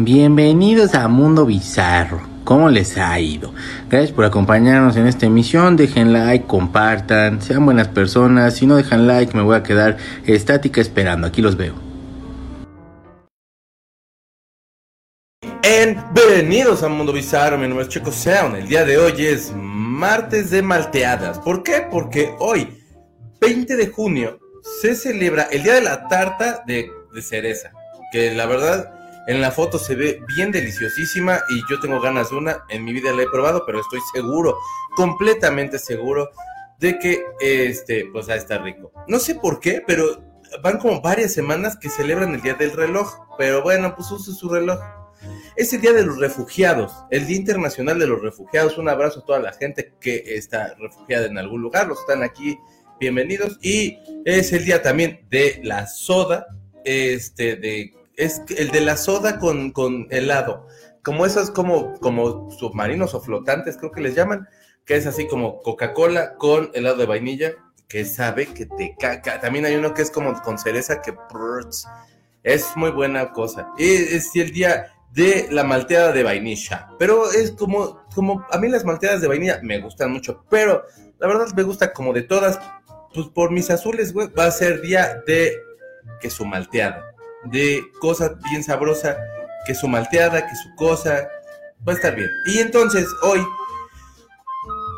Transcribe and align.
Bienvenidos 0.00 0.94
a 0.94 1.08
Mundo 1.08 1.44
Bizarro. 1.44 2.20
¿Cómo 2.44 2.68
les 2.68 2.96
ha 2.98 3.18
ido? 3.18 3.52
Gracias 3.90 4.12
por 4.12 4.24
acompañarnos 4.24 4.96
en 4.96 5.08
esta 5.08 5.26
emisión. 5.26 5.76
Dejen 5.76 6.12
like, 6.12 6.46
compartan, 6.46 7.42
sean 7.42 7.64
buenas 7.64 7.88
personas. 7.88 8.54
Si 8.54 8.64
no 8.64 8.76
dejan 8.76 9.08
like, 9.08 9.36
me 9.36 9.42
voy 9.42 9.56
a 9.56 9.64
quedar 9.64 9.96
estática 10.24 10.80
esperando. 10.80 11.26
Aquí 11.26 11.42
los 11.42 11.56
veo. 11.56 11.74
Bienvenidos 16.14 16.84
a 16.84 16.88
Mundo 16.88 17.12
Bizarro. 17.12 17.58
Mi 17.58 17.66
nombre 17.66 17.82
es 17.84 17.88
Checo 17.88 18.12
Sound. 18.12 18.54
El 18.54 18.68
día 18.68 18.84
de 18.84 18.98
hoy 18.98 19.26
es 19.26 19.52
martes 19.56 20.50
de 20.50 20.62
malteadas. 20.62 21.40
¿Por 21.40 21.64
qué? 21.64 21.88
Porque 21.90 22.32
hoy, 22.38 22.84
20 23.40 23.74
de 23.74 23.88
junio, 23.88 24.38
se 24.80 24.94
celebra 24.94 25.48
el 25.50 25.64
día 25.64 25.74
de 25.74 25.82
la 25.82 26.06
tarta 26.06 26.62
de, 26.68 26.88
de 27.12 27.22
cereza. 27.22 27.72
Que 28.12 28.32
la 28.32 28.46
verdad 28.46 28.97
en 29.28 29.42
la 29.42 29.52
foto 29.52 29.78
se 29.78 29.94
ve 29.94 30.22
bien 30.26 30.50
deliciosísima 30.50 31.42
y 31.50 31.60
yo 31.70 31.78
tengo 31.80 32.00
ganas 32.00 32.30
de 32.30 32.36
una. 32.36 32.64
En 32.70 32.82
mi 32.82 32.94
vida 32.94 33.12
la 33.12 33.22
he 33.22 33.26
probado, 33.26 33.64
pero 33.66 33.78
estoy 33.78 34.00
seguro, 34.14 34.56
completamente 34.96 35.78
seguro 35.78 36.30
de 36.78 36.98
que 36.98 37.22
este, 37.38 38.06
pues 38.10 38.26
va 38.26 38.32
a 38.32 38.36
estar 38.36 38.62
rico. 38.62 38.90
No 39.06 39.18
sé 39.18 39.34
por 39.34 39.60
qué, 39.60 39.82
pero 39.86 40.22
van 40.62 40.78
como 40.78 41.02
varias 41.02 41.34
semanas 41.34 41.76
que 41.76 41.90
celebran 41.90 42.34
el 42.34 42.40
Día 42.40 42.54
del 42.54 42.72
Reloj. 42.72 43.18
Pero 43.36 43.62
bueno, 43.62 43.94
pues 43.94 44.10
use 44.10 44.32
su 44.32 44.48
reloj. 44.48 44.80
Es 45.56 45.74
el 45.74 45.82
Día 45.82 45.92
de 45.92 46.06
los 46.06 46.18
Refugiados, 46.18 46.94
el 47.10 47.26
Día 47.26 47.36
Internacional 47.36 47.98
de 47.98 48.06
los 48.06 48.22
Refugiados. 48.22 48.78
Un 48.78 48.88
abrazo 48.88 49.20
a 49.20 49.24
toda 49.26 49.40
la 49.40 49.52
gente 49.52 49.92
que 50.00 50.22
está 50.24 50.74
refugiada 50.78 51.26
en 51.26 51.36
algún 51.36 51.60
lugar. 51.60 51.86
Los 51.86 52.00
están 52.00 52.22
aquí, 52.22 52.58
bienvenidos. 52.98 53.58
Y 53.60 53.98
es 54.24 54.54
el 54.54 54.64
día 54.64 54.80
también 54.80 55.26
de 55.28 55.60
la 55.64 55.86
soda, 55.86 56.46
este, 56.84 57.56
de 57.56 57.97
es 58.18 58.42
el 58.56 58.70
de 58.70 58.80
la 58.80 58.96
soda 58.96 59.38
con, 59.38 59.70
con 59.70 60.08
helado. 60.10 60.66
Como 61.02 61.24
esos, 61.24 61.50
como, 61.50 61.94
como 62.00 62.50
submarinos 62.50 63.14
o 63.14 63.20
flotantes, 63.20 63.78
creo 63.78 63.92
que 63.92 64.00
les 64.00 64.14
llaman, 64.14 64.46
que 64.84 64.96
es 64.96 65.06
así 65.06 65.26
como 65.28 65.62
Coca-Cola 65.62 66.34
con 66.34 66.70
helado 66.74 66.96
de 66.96 67.06
vainilla, 67.06 67.52
que 67.88 68.04
sabe 68.04 68.46
que 68.46 68.66
te 68.66 68.96
caca. 68.98 69.40
También 69.40 69.64
hay 69.64 69.76
uno 69.76 69.94
que 69.94 70.02
es 70.02 70.10
como 70.10 70.34
con 70.42 70.58
cereza, 70.58 71.00
que 71.00 71.14
es 72.42 72.76
muy 72.76 72.90
buena 72.90 73.32
cosa. 73.32 73.68
Y 73.78 73.88
es 73.88 74.34
el 74.34 74.52
día 74.52 74.92
de 75.12 75.46
la 75.50 75.62
malteada 75.62 76.12
de 76.12 76.24
vainilla. 76.24 76.88
Pero 76.98 77.30
es 77.30 77.52
como, 77.52 78.02
como, 78.14 78.44
a 78.50 78.58
mí 78.58 78.68
las 78.68 78.84
malteadas 78.84 79.20
de 79.20 79.28
vainilla 79.28 79.60
me 79.62 79.80
gustan 79.80 80.10
mucho, 80.10 80.44
pero 80.50 80.82
la 81.18 81.28
verdad 81.28 81.46
me 81.54 81.62
gusta 81.62 81.92
como 81.92 82.12
de 82.12 82.22
todas. 82.22 82.58
Pues 83.14 83.28
por 83.28 83.52
mis 83.52 83.70
azules, 83.70 84.12
güey, 84.12 84.28
va 84.28 84.46
a 84.46 84.50
ser 84.50 84.82
día 84.82 85.22
de 85.24 85.56
que 86.20 86.28
su 86.28 86.44
malteada 86.44 87.07
de 87.50 87.82
cosas 88.00 88.32
bien 88.50 88.62
sabrosa, 88.62 89.16
que 89.66 89.74
su 89.74 89.88
malteada, 89.88 90.46
que 90.46 90.56
su 90.56 90.74
cosa, 90.76 91.28
va 91.86 91.92
a 91.92 91.96
estar 91.96 92.14
bien. 92.14 92.30
Y 92.46 92.58
entonces 92.58 93.06
hoy, 93.22 93.40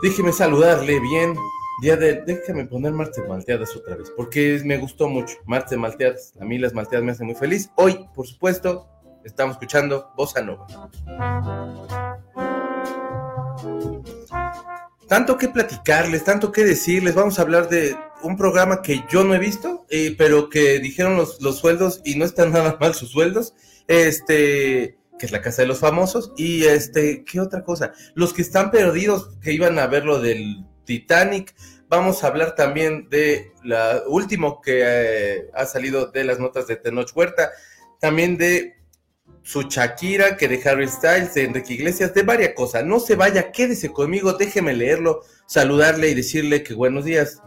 déjeme 0.03 0.33
saludarle 0.33 1.01
bien. 1.01 1.35
Día 1.83 1.97
de, 1.97 2.23
déjame 2.27 2.67
poner 2.67 2.93
martes 2.93 3.27
malteadas 3.27 3.75
otra 3.75 3.97
vez, 3.97 4.13
porque 4.15 4.61
me 4.65 4.77
gustó 4.77 5.09
mucho. 5.09 5.37
Martes 5.47 5.79
malteadas, 5.79 6.35
a 6.39 6.45
mí 6.45 6.59
las 6.59 6.75
malteadas 6.75 7.05
me 7.05 7.13
hacen 7.13 7.27
muy 7.27 7.35
feliz. 7.35 7.71
Hoy, 7.77 8.07
por 8.15 8.27
supuesto, 8.27 8.87
estamos 9.25 9.55
escuchando 9.55 10.13
Bossa 10.15 10.43
Nova. 10.43 10.67
Tanto 15.09 15.39
que 15.39 15.49
platicarles, 15.49 16.23
tanto 16.23 16.53
que 16.53 16.65
decirles, 16.65 17.15
vamos 17.15 17.39
a 17.39 17.43
hablar 17.43 17.69
de 17.69 17.97
un 18.23 18.37
programa 18.37 18.83
que 18.83 19.05
yo 19.11 19.25
no 19.25 19.35
he 19.35 19.39
visto, 19.39 19.87
eh, 19.91 20.15
pero 20.17 20.49
que 20.49 20.79
dijeron 20.79 21.17
los, 21.17 21.41
los, 21.41 21.59
sueldos 21.59 22.01
y 22.05 22.17
no 22.17 22.25
están 22.25 22.53
nada 22.53 22.77
mal 22.81 22.95
sus 22.95 23.11
sueldos, 23.11 23.55
este, 23.89 24.99
que 25.19 25.27
es 25.27 25.33
la 25.33 25.43
casa 25.43 25.63
de 25.63 25.69
los 25.69 25.79
famosos, 25.79 26.33
y 26.37 26.65
este, 26.65 27.25
¿qué 27.25 27.41
otra 27.41 27.63
cosa? 27.63 27.93
Los 28.15 28.33
que 28.33 28.43
están 28.43 28.71
perdidos, 28.71 29.37
que 29.43 29.53
iban 29.53 29.79
a 29.79 29.87
ver 29.87 30.05
lo 30.05 30.21
del 30.21 30.65
Titanic, 30.85 31.55
vamos 31.89 32.23
a 32.23 32.29
hablar 32.29 32.55
también 32.55 33.09
de 33.11 33.53
la 33.65 34.03
último 34.07 34.61
que 34.61 34.83
eh, 34.85 35.51
ha 35.55 35.67
salido 35.67 36.07
de 36.07 36.25
las 36.25 36.39
notas 36.39 36.67
de 36.69 36.77
Tenoch 36.77 37.11
Huerta, 37.15 37.51
también 38.01 38.39
de 38.39 38.77
su 39.43 39.63
Shakira, 39.63 40.37
que 40.37 40.49
de 40.49 40.61
Harry 40.69 40.89
Styles, 40.89 41.35
de 41.35 41.45
Enrique 41.45 41.75
Iglesias, 41.75 42.15
de 42.15 42.23
varias 42.23 42.55
cosas. 42.55 42.85
No 42.85 43.01
se 43.01 43.17
vaya, 43.17 43.51
quédese 43.51 43.91
conmigo, 43.91 44.35
déjeme 44.35 44.75
leerlo, 44.75 45.23
saludarle 45.47 46.11
y 46.11 46.15
decirle 46.15 46.63
que 46.63 46.75
buenos 46.75 47.05
días. 47.05 47.43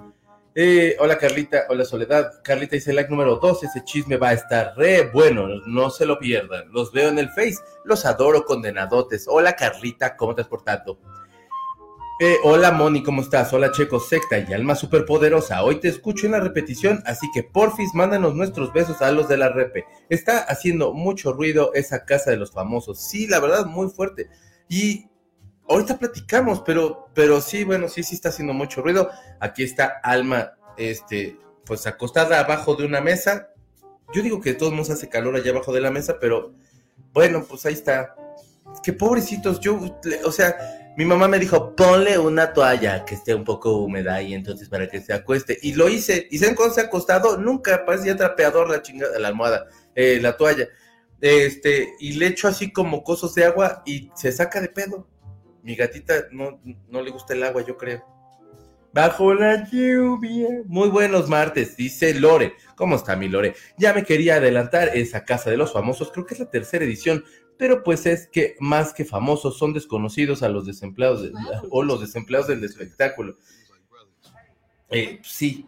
Eh, 0.55 0.95
hola 0.99 1.17
Carlita, 1.17 1.65
hola 1.67 1.83
Soledad. 1.83 2.43
Carlita 2.43 2.75
dice 2.75 2.93
like 2.93 3.09
número 3.09 3.37
2, 3.37 3.63
ese 3.63 3.83
chisme 3.83 4.17
va 4.17 4.29
a 4.29 4.33
estar 4.33 4.75
re 4.77 5.09
bueno, 5.11 5.47
no 5.65 5.89
se 5.89 6.05
lo 6.05 6.19
pierdan. 6.19 6.71
Los 6.71 6.91
veo 6.91 7.09
en 7.09 7.17
el 7.17 7.29
Face, 7.29 7.57
los 7.83 8.05
adoro 8.05 8.45
condenadotes. 8.45 9.25
Hola 9.27 9.55
Carlita, 9.55 10.15
¿cómo 10.15 10.35
te 10.35 10.43
has 10.43 10.47
portado? 10.47 10.99
Eh, 12.19 12.37
hola 12.43 12.71
Moni, 12.71 13.01
¿cómo 13.01 13.23
estás? 13.23 13.51
Hola 13.51 13.71
Checo, 13.71 13.99
secta 13.99 14.37
y 14.37 14.53
alma 14.53 14.75
superpoderosa. 14.75 15.63
Hoy 15.63 15.79
te 15.79 15.87
escucho 15.87 16.27
en 16.27 16.33
la 16.33 16.39
repetición, 16.39 17.01
así 17.07 17.27
que 17.33 17.41
porfis, 17.41 17.95
mándanos 17.95 18.35
nuestros 18.35 18.71
besos 18.71 19.01
a 19.01 19.11
los 19.11 19.27
de 19.27 19.37
la 19.37 19.49
repe. 19.49 19.85
Está 20.09 20.37
haciendo 20.37 20.93
mucho 20.93 21.33
ruido 21.33 21.73
esa 21.73 22.05
casa 22.05 22.29
de 22.29 22.37
los 22.37 22.51
famosos. 22.51 23.01
Sí, 23.01 23.25
la 23.25 23.39
verdad, 23.39 23.65
muy 23.65 23.89
fuerte. 23.89 24.29
Y 24.69 25.07
ahorita 25.67 25.97
platicamos, 25.97 26.61
pero, 26.61 27.09
pero 27.13 27.41
sí, 27.41 27.63
bueno, 27.63 27.87
sí, 27.87 28.03
sí 28.03 28.15
está 28.15 28.29
haciendo 28.29 28.53
mucho 28.53 28.81
ruido. 28.81 29.09
Aquí 29.39 29.63
está 29.63 29.99
Alma, 30.03 30.53
este, 30.77 31.37
pues 31.65 31.87
acostada 31.87 32.39
abajo 32.39 32.75
de 32.75 32.85
una 32.85 33.01
mesa. 33.01 33.49
Yo 34.13 34.21
digo 34.21 34.41
que 34.41 34.51
de 34.51 34.59
todos 34.59 34.73
modos 34.73 34.89
hace 34.89 35.09
calor 35.09 35.35
allá 35.35 35.51
abajo 35.51 35.73
de 35.73 35.81
la 35.81 35.91
mesa, 35.91 36.17
pero 36.19 36.53
bueno, 37.13 37.45
pues 37.47 37.65
ahí 37.65 37.73
está. 37.73 38.15
Qué 38.83 38.93
pobrecitos, 38.93 39.59
yo, 39.59 39.79
o 40.23 40.31
sea, 40.31 40.55
mi 40.97 41.05
mamá 41.05 41.27
me 41.27 41.39
dijo, 41.39 41.75
ponle 41.75 42.17
una 42.17 42.53
toalla 42.53 43.05
que 43.05 43.15
esté 43.15 43.33
un 43.33 43.43
poco 43.43 43.77
húmeda 43.77 44.21
y 44.21 44.33
entonces 44.33 44.69
para 44.69 44.87
que 44.87 45.01
se 45.01 45.13
acueste. 45.13 45.57
Y 45.61 45.73
lo 45.73 45.89
hice, 45.89 46.27
y 46.29 46.37
se 46.37 46.53
cuándo 46.55 46.75
se 46.75 46.81
ha 46.81 46.85
acostado? 46.85 47.37
Nunca, 47.37 47.85
parecía 47.85 48.15
trapeador 48.15 48.69
la 48.69 48.81
chingada, 48.81 49.17
la 49.19 49.27
almohada, 49.27 49.67
eh, 49.95 50.19
la 50.21 50.37
toalla. 50.37 50.67
Este, 51.21 51.93
y 51.99 52.13
le 52.13 52.27
echo 52.27 52.47
así 52.47 52.71
como 52.71 53.03
cosos 53.03 53.33
de 53.33 53.45
agua 53.45 53.81
y 53.85 54.11
se 54.15 54.31
saca 54.31 54.59
de 54.59 54.67
pedo 54.67 55.07
mi 55.63 55.75
gatita 55.75 56.25
no, 56.31 56.59
no 56.89 57.01
le 57.01 57.09
gusta 57.09 57.33
el 57.33 57.43
agua, 57.43 57.65
yo 57.65 57.77
creo. 57.77 58.05
Bajo 58.93 59.33
la 59.33 59.67
lluvia. 59.71 60.61
Muy 60.65 60.89
buenos 60.89 61.27
martes, 61.27 61.75
dice 61.75 62.13
Lore. 62.13 62.53
¿Cómo 62.75 62.95
está 62.95 63.15
mi 63.15 63.27
Lore? 63.27 63.55
Ya 63.77 63.93
me 63.93 64.03
quería 64.03 64.35
adelantar 64.35 64.95
esa 64.95 65.25
casa 65.25 65.49
de 65.49 65.57
los 65.57 65.73
famosos, 65.73 66.11
creo 66.11 66.25
que 66.27 66.35
es 66.35 66.39
la 66.39 66.51
tercera 66.51 66.85
edición, 66.85 67.23
pero 67.57 67.81
pues 67.83 68.05
es 68.05 68.27
que 68.27 68.55
más 68.59 68.93
que 68.93 69.05
famosos 69.05 69.57
son 69.57 69.73
desconocidos 69.73 70.43
a 70.43 70.49
los 70.49 70.67
desempleados 70.67 71.31
o 71.71 71.81
los 71.81 72.01
desempleados 72.01 72.47
del 72.47 72.63
espectáculo. 72.63 73.37
Eh, 74.89 75.19
sí, 75.23 75.67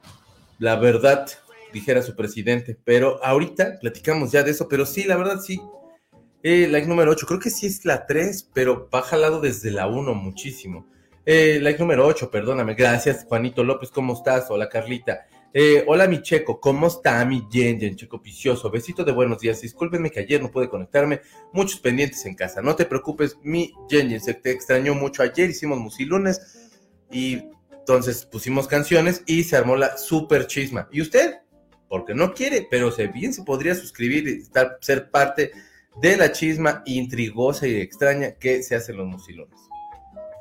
la 0.60 0.76
verdad, 0.76 1.28
dijera 1.74 2.02
su 2.04 2.16
presidente, 2.16 2.78
pero 2.84 3.24
ahorita 3.24 3.80
platicamos 3.80 4.32
ya 4.32 4.44
de 4.44 4.52
eso, 4.52 4.68
pero 4.68 4.86
sí, 4.86 5.04
la 5.04 5.18
verdad 5.18 5.40
sí, 5.40 5.60
eh, 6.48 6.68
like 6.68 6.88
número 6.88 7.10
8, 7.10 7.26
creo 7.26 7.40
que 7.40 7.50
sí 7.50 7.66
es 7.66 7.86
la 7.86 8.06
3, 8.06 8.52
pero 8.54 8.88
va 8.94 9.02
jalado 9.02 9.42
desde 9.42 9.72
la 9.72 9.88
1 9.88 10.14
muchísimo. 10.14 10.86
Eh, 11.26 11.58
like 11.60 11.80
número 11.80 12.06
8, 12.06 12.30
perdóname. 12.30 12.76
Gracias, 12.76 13.26
Juanito 13.28 13.64
López, 13.64 13.90
¿cómo 13.90 14.14
estás? 14.14 14.46
Hola, 14.52 14.70
Carlita. 14.70 15.26
Eh, 15.52 15.84
hola, 15.88 16.08
mi 16.08 16.22
Checo, 16.22 16.60
¿cómo 16.60 16.86
está 16.86 17.26
mi 17.26 17.48
Yen 17.50 17.96
Checo 17.96 18.22
Picioso? 18.22 18.70
Besito 18.70 19.04
de 19.04 19.12
buenos 19.12 19.40
días. 19.40 19.60
Discúlpenme 19.60 20.12
que 20.12 20.20
ayer 20.20 20.40
no 20.40 20.52
pude 20.52 20.70
conectarme. 20.70 21.22
Muchos 21.52 21.80
pendientes 21.80 22.24
en 22.28 22.36
casa. 22.36 22.62
No 22.62 22.76
te 22.76 22.86
preocupes, 22.86 23.40
mi 23.42 23.74
Yen 23.90 24.22
Se 24.22 24.36
te 24.36 24.52
extrañó 24.52 24.94
mucho. 24.94 25.24
Ayer 25.24 25.50
hicimos 25.50 25.80
musilunes 25.80 26.70
y 27.10 27.42
entonces 27.72 28.24
pusimos 28.24 28.68
canciones 28.68 29.24
y 29.26 29.46
se 29.46 29.56
armó 29.58 29.78
la 29.78 29.98
super 29.98 30.46
chisma. 30.46 30.90
¿Y 30.92 31.02
usted? 31.02 31.40
Porque 31.90 32.14
no 32.14 32.36
quiere, 32.36 32.68
pero 32.70 32.92
se, 32.92 33.08
bien 33.08 33.34
se 33.34 33.42
podría 33.42 33.74
suscribir 33.74 34.28
y 34.28 34.42
estar, 34.44 34.78
ser 34.80 35.10
parte 35.10 35.52
de 36.02 36.18
la 36.18 36.32
chisma 36.32 36.84
intrigosa 36.86 37.68
y 37.68 37.76
extraña 37.78 38.32
que 38.32 38.64
se 38.64 38.76
hacen 38.76 38.98
los 38.98 39.08
musilones. 39.08 39.60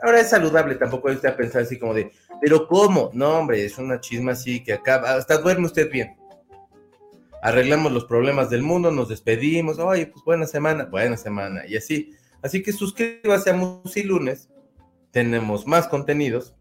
Ahora 0.03 0.21
es 0.21 0.31
saludable, 0.31 0.75
tampoco 0.75 1.09
hay 1.09 1.19
a 1.25 1.37
pensar 1.37 1.63
así 1.63 1.79
como 1.79 1.95
de, 1.95 2.13
pero 2.41 2.67
¿cómo? 2.67 3.11
No, 3.15 3.39
hombre, 3.39 3.65
es 3.65 3.79
una 3.79 4.01
chisma 4.01 4.33
así 4.33 4.63
que 4.63 4.75
acaba, 4.75 5.15
hasta 5.15 5.39
duerme 5.39 5.67
usted 5.67 5.91
bien. 5.91 6.17
Arreglamos 7.43 7.93
los 7.93 8.05
problemas 8.05 8.51
del 8.51 8.63
mundo, 8.63 8.91
nos 8.91 9.09
despedimos, 9.09 9.79
oye, 9.79 10.07
pues 10.07 10.25
buena 10.25 10.47
semana, 10.47 10.85
buena 10.85 11.17
semana, 11.17 11.67
y 11.67 11.77
así. 11.77 12.11
Así 12.43 12.63
que 12.63 12.73
suscríbase 12.73 13.51
a 13.51 13.55
Musilunes, 13.55 14.51
tenemos 15.11 15.67
más 15.67 15.89
contenidos. 15.89 16.55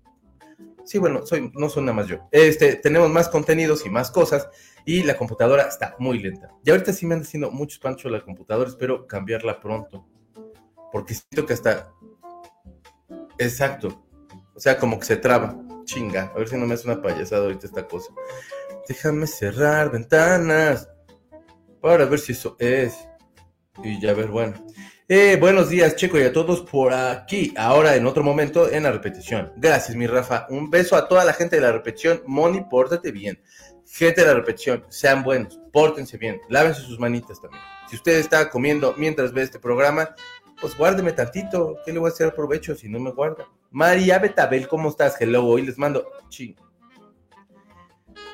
Sí, 0.85 0.97
bueno, 0.97 1.25
soy, 1.25 1.51
no 1.55 1.69
soy 1.69 1.83
nada 1.83 1.95
más 1.95 2.07
yo. 2.07 2.27
Este, 2.31 2.75
tenemos 2.75 3.09
más 3.09 3.27
contenidos 3.27 3.85
y 3.85 3.89
más 3.89 4.11
cosas 4.11 4.47
y 4.85 5.03
la 5.03 5.15
computadora 5.15 5.63
está 5.63 5.95
muy 5.99 6.19
lenta. 6.19 6.51
Y 6.63 6.71
ahorita 6.71 6.93
sí 6.93 7.05
me 7.05 7.15
han 7.15 7.21
haciendo 7.21 7.51
muchos 7.51 7.79
panchos 7.79 8.11
la 8.11 8.21
computadora, 8.21 8.69
espero 8.69 9.07
cambiarla 9.07 9.59
pronto. 9.59 10.05
Porque 10.91 11.13
siento 11.13 11.45
que 11.45 11.53
hasta... 11.53 11.91
Exacto. 13.37 14.05
O 14.55 14.59
sea, 14.59 14.77
como 14.77 14.99
que 14.99 15.05
se 15.05 15.17
traba. 15.17 15.57
Chinga. 15.85 16.31
A 16.33 16.37
ver 16.37 16.47
si 16.47 16.57
no 16.57 16.65
me 16.65 16.75
hace 16.75 16.87
una 16.87 17.01
payasada 17.01 17.43
ahorita 17.43 17.65
esta 17.65 17.87
cosa. 17.87 18.13
Déjame 18.87 19.27
cerrar 19.27 19.91
ventanas. 19.91 20.89
Para 21.81 22.05
ver 22.05 22.19
si 22.19 22.33
eso 22.33 22.55
es. 22.59 22.95
Y 23.83 23.99
ya 23.99 24.13
ver, 24.13 24.27
bueno. 24.27 24.53
Eh, 25.09 25.37
buenos 25.37 25.69
días, 25.69 25.95
Checo, 25.95 26.17
y 26.17 26.23
a 26.23 26.31
todos 26.31 26.61
por 26.61 26.93
aquí. 26.93 27.53
Ahora, 27.57 27.95
en 27.95 28.05
otro 28.05 28.23
momento, 28.23 28.71
en 28.71 28.83
la 28.83 28.91
repetición. 28.91 29.51
Gracias, 29.57 29.97
mi 29.97 30.07
Rafa. 30.07 30.47
Un 30.49 30.69
beso 30.69 30.95
a 30.95 31.07
toda 31.07 31.25
la 31.25 31.33
gente 31.33 31.57
de 31.57 31.61
la 31.61 31.71
repetición. 31.71 32.21
Moni, 32.25 32.61
pórtate 32.61 33.11
bien. 33.11 33.41
Gente 33.95 34.21
de 34.21 34.27
la 34.27 34.33
repetición, 34.33 34.83
sean 34.89 35.21
buenos, 35.21 35.59
pórtense 35.71 36.17
bien, 36.17 36.41
lávense 36.49 36.81
sus 36.81 36.97
manitas 36.97 37.39
también. 37.39 37.61
Si 37.87 37.95
usted 37.95 38.17
está 38.17 38.49
comiendo 38.49 38.95
mientras 38.97 39.31
ve 39.31 39.43
este 39.43 39.59
programa, 39.59 40.15
pues 40.59 40.75
guárdeme 40.75 41.11
tantito. 41.11 41.77
¿Qué 41.85 41.93
le 41.93 41.99
voy 41.99 42.09
a 42.09 42.11
hacer 42.11 42.33
provecho 42.33 42.73
si 42.73 42.89
no 42.89 42.99
me 42.99 43.11
guarda? 43.11 43.47
María 43.69 44.17
Betabel, 44.17 44.67
¿cómo 44.67 44.89
estás? 44.89 45.21
Hello, 45.21 45.45
hoy 45.45 45.61
les 45.61 45.77
mando. 45.77 46.07
Ching. 46.29 46.55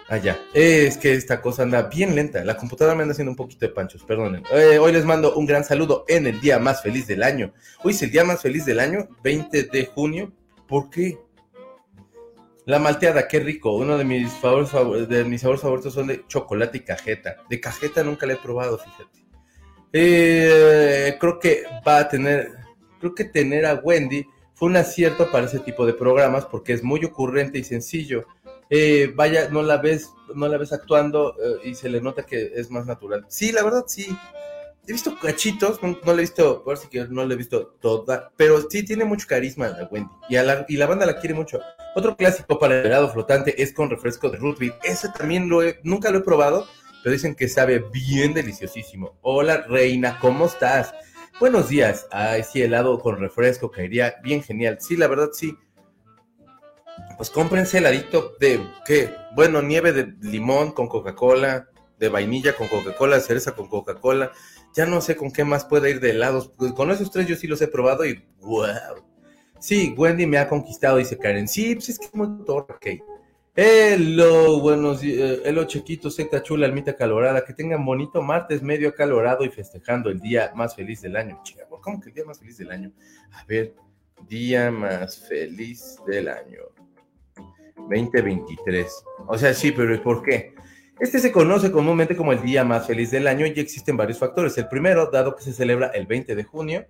Ah, 0.08 0.16
ya. 0.16 0.40
Es 0.54 0.98
que 0.98 1.14
esta 1.14 1.42
cosa 1.42 1.64
anda 1.64 1.82
bien 1.82 2.16
lenta. 2.16 2.42
La 2.46 2.56
computadora 2.56 2.96
me 2.96 3.02
anda 3.02 3.12
haciendo 3.12 3.32
un 3.32 3.36
poquito 3.36 3.66
de 3.66 3.74
panchos, 3.74 4.06
perdonen. 4.06 4.44
Eh, 4.54 4.80
hoy 4.80 4.94
les 4.94 5.04
mando 5.04 5.36
un 5.36 5.46
gran 5.46 5.66
saludo 5.66 6.06
en 6.08 6.26
el 6.26 6.40
día 6.40 6.58
más 6.58 6.82
feliz 6.82 7.06
del 7.06 7.22
año. 7.22 7.54
Hoy 7.84 7.92
es 7.92 8.02
el 8.02 8.12
día 8.12 8.24
más 8.24 8.42
feliz 8.42 8.64
del 8.64 8.80
año, 8.80 9.10
20 9.24 9.64
de 9.64 9.86
junio. 9.88 10.32
¿Por 10.70 10.90
qué? 10.90 11.18
La 12.70 12.78
malteada, 12.78 13.28
qué 13.28 13.40
rico. 13.40 13.74
Uno 13.74 13.98
de 13.98 14.06
mis, 14.06 14.32
favores, 14.32 15.10
de 15.10 15.24
mis 15.24 15.42
sabores 15.42 15.62
favoritos 15.62 15.92
son 15.92 16.06
de 16.06 16.24
chocolate 16.28 16.78
y 16.78 16.82
cajeta. 16.82 17.38
De 17.50 17.60
cajeta 17.60 18.04
nunca 18.04 18.28
la 18.28 18.34
he 18.34 18.36
probado, 18.36 18.78
fíjate. 18.78 19.26
Eh, 19.92 21.18
creo 21.20 21.40
que 21.40 21.64
va 21.86 21.98
a 21.98 22.08
tener, 22.08 22.52
creo 23.00 23.16
que 23.16 23.24
tener 23.24 23.66
a 23.66 23.74
Wendy 23.74 24.24
fue 24.54 24.70
un 24.70 24.78
acierto 24.78 25.32
para 25.32 25.48
ese 25.48 25.58
tipo 25.58 25.84
de 25.84 25.94
programas 25.94 26.46
porque 26.46 26.74
es 26.74 26.84
muy 26.84 27.04
ocurrente 27.04 27.58
y 27.58 27.64
sencillo 27.64 28.28
eh, 28.70 29.12
vaya, 29.16 29.50
no 29.50 29.64
la 29.64 29.78
ves, 29.78 30.14
no 30.36 30.48
la 30.48 30.60
ves 30.60 30.72
actuando 30.72 31.34
eh, 31.44 31.70
y 31.70 31.74
se 31.74 31.90
le 31.90 32.02
nota 32.02 32.24
que 32.24 32.52
es 32.54 32.70
más 32.70 32.86
natural. 32.86 33.26
Sí, 33.30 33.52
la 33.52 33.64
verdad, 33.64 33.86
sí. 33.88 34.16
He 34.90 34.92
visto 34.92 35.16
cachitos, 35.20 35.80
no, 35.84 36.00
le 36.04 36.14
he 36.14 36.22
visto, 36.22 36.64
por 36.64 36.76
si 36.76 36.88
que 36.88 37.06
no 37.08 37.24
le 37.24 37.36
he 37.36 37.38
visto 37.38 37.78
toda, 37.80 38.32
pero 38.36 38.68
sí 38.68 38.84
tiene 38.84 39.06
mucho 39.06 39.28
carisma 39.28 39.68
la 39.68 39.88
Wendy 39.88 40.10
y, 40.30 40.34
la, 40.34 40.66
la 40.68 40.88
banda 40.88 41.06
la 41.06 41.20
quiere 41.20 41.36
mucho. 41.36 41.60
Otro 41.96 42.18
clásico 42.18 42.58
para 42.58 42.80
el 42.80 42.88
helado 42.88 43.08
flotante 43.10 43.62
es 43.62 43.72
con 43.72 43.92
refresco 43.92 44.32
de 44.32 44.38
Rootville. 44.38 44.74
Ese 44.82 45.10
también 45.10 45.48
nunca 45.84 46.10
lo 46.10 46.18
he 46.18 46.22
probado, 46.22 46.68
pero 47.04 47.14
dicen 47.14 47.36
que 47.36 47.48
sabe 47.48 47.86
bien 47.94 48.34
deliciosísimo. 48.34 49.20
Hola, 49.22 49.58
reina, 49.68 50.18
¿cómo 50.20 50.48
estás? 50.48 50.92
Buenos 51.40 51.70
días. 51.70 52.08
Ay, 52.10 52.42
sí, 52.42 52.64
helado 52.64 52.98
con 52.98 53.20
refresco 53.20 53.70
caería 53.70 54.16
bien 54.24 54.42
genial. 54.42 54.80
Sí, 54.82 54.98
la 54.98 55.08
verdad, 55.08 55.30
sí 55.34 55.56
pues 57.16 57.30
cómprense 57.30 57.78
heladito 57.78 58.36
de, 58.40 58.60
¿qué? 58.86 59.14
Bueno, 59.36 59.62
nieve 59.62 59.92
de 59.94 60.14
limón 60.22 60.72
con 60.72 60.88
Coca-Cola, 60.88 61.70
de 62.00 62.10
vainilla 62.10 62.56
con 62.56 62.68
Coca-Cola, 62.68 63.20
cereza 63.20 63.52
con 63.54 63.68
Coca-Cola. 63.68 64.32
Ya 64.74 64.86
no 64.86 65.02
sé 65.02 65.16
con 65.16 65.32
qué 65.32 65.44
más 65.44 65.66
puede 65.66 65.92
ir 65.92 66.00
de 66.00 66.12
helados. 66.12 66.54
Con 66.76 66.92
esos 66.92 67.12
tres 67.12 67.28
yo 67.28 67.36
sí 67.36 67.46
los 67.46 67.62
he 67.62 67.68
probado 67.68 68.06
y 68.06 68.24
wow. 68.40 69.06
Sí, 69.60 69.94
Wendy 69.98 70.26
me 70.26 70.38
ha 70.38 70.48
conquistado, 70.48 70.98
dice 70.98 71.18
Karen. 71.18 71.48
Sí, 71.48 71.76
pues 71.76 71.90
es 71.90 72.00
que 72.00 72.06
es 72.06 72.16
muy 72.16 72.46
torque. 72.46 73.04
Hello, 73.56 74.62
buenos 74.62 75.02
días. 75.02 75.20
Eh, 75.20 75.42
hello, 75.44 75.66
chiquito, 75.66 76.10
secta 76.10 76.42
chula, 76.42 76.66
almita 76.66 76.96
calorada. 76.96 77.44
Que 77.44 77.54
tengan 77.54 77.86
bonito 77.86 78.22
martes 78.22 78.64
medio 78.64 78.96
calorado 78.96 79.44
y 79.44 79.50
festejando 79.50 80.10
el 80.10 80.22
día 80.22 80.54
más 80.56 80.76
feliz 80.76 81.02
del 81.02 81.18
año. 81.18 81.42
Chica, 81.44 81.66
¿cómo 81.68 82.00
que 82.00 82.08
el 82.08 82.16
día 82.16 82.24
más 82.24 82.40
feliz 82.40 82.58
del 82.58 82.72
año? 82.72 82.94
A 83.34 83.44
ver, 83.44 83.74
día 84.30 84.72
más 84.72 85.28
feliz 85.28 85.98
del 86.08 86.30
año. 86.30 86.62
2023. 87.76 89.04
O 89.28 89.38
sea, 89.38 89.54
sí, 89.54 89.74
pero 89.74 90.02
¿por 90.02 90.24
qué? 90.24 90.54
Este 91.00 91.20
se 91.20 91.32
conoce 91.32 91.72
comúnmente 91.72 92.16
como 92.16 92.34
el 92.34 92.42
día 92.42 92.66
más 92.66 92.86
feliz 92.86 93.12
del 93.12 93.28
año 93.28 93.46
y 93.46 93.58
existen 93.58 93.96
varios 93.96 94.20
factores. 94.20 94.58
El 94.58 94.68
primero, 94.68 95.10
dado 95.12 95.36
que 95.36 95.44
se 95.44 95.54
celebra 95.54 95.88
el 95.88 96.06
20 96.06 96.36
de 96.36 96.44
junio, 96.44 96.86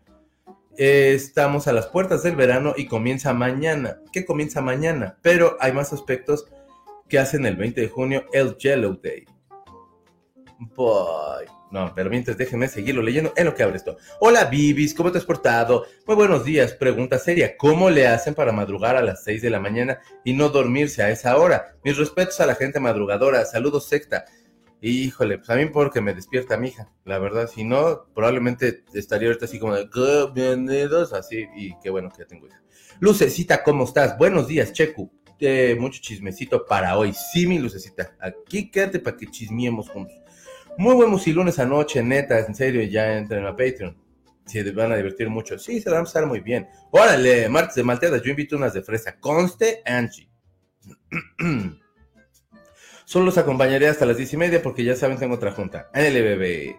estamos 0.78 1.68
a 1.68 1.74
las 1.74 1.88
puertas 1.88 2.24
del 2.24 2.36
verano 2.36 2.74
y 2.76 2.88
comienza 2.88 3.34
mañana. 3.34 3.98
¿Qué 4.12 4.26
comienza 4.26 4.62
mañana? 4.62 5.18
Pero 5.22 5.58
hay 5.60 5.74
más 5.74 5.94
aspectos 5.94 6.48
que 7.08 7.20
hacen 7.20 7.46
el 7.46 7.56
20 7.56 7.82
de 7.82 7.88
junio 7.88 8.26
el 8.34 8.58
Yellow 8.58 9.00
Day. 9.02 9.26
Bye. 10.76 11.59
No, 11.72 11.94
pero 11.94 12.10
mientras 12.10 12.36
déjenme 12.36 12.68
seguirlo 12.68 13.04
leyendo 13.04 13.32
en 13.36 13.46
lo 13.46 13.54
que 13.54 13.62
abre 13.62 13.78
esto. 13.78 13.98
Hola, 14.20 14.46
Bibis, 14.46 14.96
¿cómo 14.96 15.12
te 15.12 15.20
has 15.20 15.26
portado? 15.26 15.86
Muy 16.08 16.16
buenos 16.16 16.44
días. 16.44 16.74
Pregunta 16.74 17.20
seria: 17.20 17.56
¿Cómo 17.58 17.92
le 17.92 18.08
hacen 18.08 18.34
para 18.34 18.52
madrugar 18.52 18.96
a 18.96 19.04
las 19.04 19.24
6 19.24 19.44
de 19.44 19.52
la 19.52 19.60
mañana 19.60 20.00
y 20.24 20.34
no 20.34 20.50
dormirse 20.50 21.04
a 21.04 21.12
esa 21.12 21.38
hora? 21.38 21.76
Mis 21.84 21.96
respetos 21.96 22.40
a 22.40 22.48
la 22.48 22.56
gente 22.56 22.80
madrugadora. 22.80 23.46
Saludos, 23.46 23.88
secta. 23.88 24.26
Híjole, 24.82 25.38
pues 25.38 25.50
a 25.52 25.56
mí 25.56 25.66
porque 25.68 26.02
me 26.02 26.14
despierta 26.14 26.58
mi 26.58 26.70
hija, 26.70 26.90
la 27.06 27.20
verdad. 27.20 27.48
Si 27.54 27.64
no, 27.64 28.06
probablemente 28.16 28.84
estaría 28.94 29.28
ahorita 29.28 29.46
así 29.46 29.60
como 29.60 29.76
de 29.76 29.88
bienvenidos, 30.34 31.14
así. 31.14 31.46
Y 31.56 31.78
qué 31.84 31.92
bueno 31.92 32.10
que 32.10 32.24
ya 32.24 32.28
tengo 32.28 32.48
hija. 32.48 32.64
Lucecita, 33.00 33.62
¿cómo 33.62 33.84
estás? 33.84 34.18
Buenos 34.18 34.48
días, 34.48 34.74
Checu. 34.74 35.12
Eh, 35.40 35.78
mucho 35.80 36.02
chismecito 36.02 36.66
para 36.66 36.98
hoy. 36.98 37.14
Sí, 37.14 37.46
mi 37.46 37.60
lucecita. 37.60 38.16
Aquí 38.20 38.72
quédate 38.72 39.00
para 39.00 39.16
que 39.16 39.28
chismiemos 39.28 39.90
juntos. 39.90 40.18
Muy 40.78 40.96
buen 40.96 41.10
musilunes 41.10 41.60
anoche, 41.60 42.02
neta, 42.04 42.40
en 42.40 42.56
serio, 42.56 42.82
ya 42.84 43.18
entren 43.18 43.46
a 43.46 43.56
Patreon. 43.56 43.98
Se 44.46 44.72
van 44.72 44.92
a 44.92 44.96
divertir 44.96 45.30
mucho. 45.30 45.60
Sí, 45.60 45.80
se 45.80 45.90
van 45.90 46.02
a 46.02 46.04
pasar 46.04 46.26
muy 46.26 46.40
bien. 46.40 46.68
Órale, 46.92 47.48
martes 47.50 47.76
de 47.76 47.84
malteadas, 47.84 48.24
yo 48.24 48.32
invito 48.32 48.58
unas 48.58 48.74
de 48.74 48.82
fresa. 48.82 49.20
Conste, 49.20 49.82
Angie. 49.86 50.30
Solo 53.06 53.26
los 53.26 53.38
acompañaré 53.38 53.88
hasta 53.88 54.06
las 54.06 54.18
diez 54.18 54.34
y 54.34 54.38
media 54.38 54.62
porque 54.62 54.84
ya 54.84 54.96
saben, 54.96 55.18
tengo 55.18 55.36
otra 55.36 55.52
junta. 55.52 55.90
NLBB. 55.94 56.76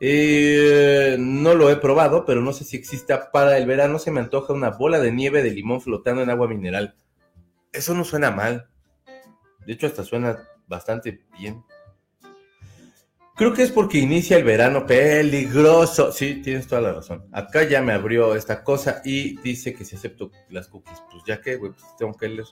Eh, 0.00 1.16
no 1.18 1.54
lo 1.54 1.70
he 1.70 1.76
probado, 1.76 2.24
pero 2.24 2.40
no 2.40 2.52
sé 2.52 2.64
si 2.64 2.76
exista 2.76 3.30
para 3.30 3.58
el 3.58 3.66
verano. 3.66 3.98
Se 3.98 4.10
me 4.10 4.20
antoja 4.20 4.52
una 4.52 4.70
bola 4.70 5.00
de 5.00 5.12
nieve 5.12 5.42
de 5.42 5.50
limón 5.50 5.80
flotando 5.80 6.22
en 6.22 6.30
agua 6.30 6.48
mineral. 6.48 6.96
Eso 7.72 7.94
no 7.94 8.04
suena 8.04 8.30
mal. 8.30 8.68
De 9.66 9.72
hecho, 9.72 9.86
hasta 9.86 10.04
suena 10.04 10.38
bastante 10.66 11.24
bien. 11.38 11.64
Creo 13.36 13.52
que 13.52 13.64
es 13.64 13.72
porque 13.72 13.98
inicia 13.98 14.36
el 14.36 14.44
verano 14.44 14.86
peligroso. 14.86 16.12
Sí, 16.12 16.40
tienes 16.40 16.68
toda 16.68 16.80
la 16.80 16.92
razón. 16.92 17.24
Acá 17.32 17.64
ya 17.64 17.82
me 17.82 17.92
abrió 17.92 18.36
esta 18.36 18.62
cosa 18.62 19.02
y 19.04 19.36
dice 19.40 19.74
que 19.74 19.84
si 19.84 19.96
acepto 19.96 20.30
las 20.50 20.68
cookies, 20.68 21.02
pues 21.10 21.24
ya 21.26 21.40
que, 21.40 21.56
güey, 21.56 21.72
pues 21.72 21.84
tengo 21.98 22.14
que 22.14 22.28
leer. 22.28 22.46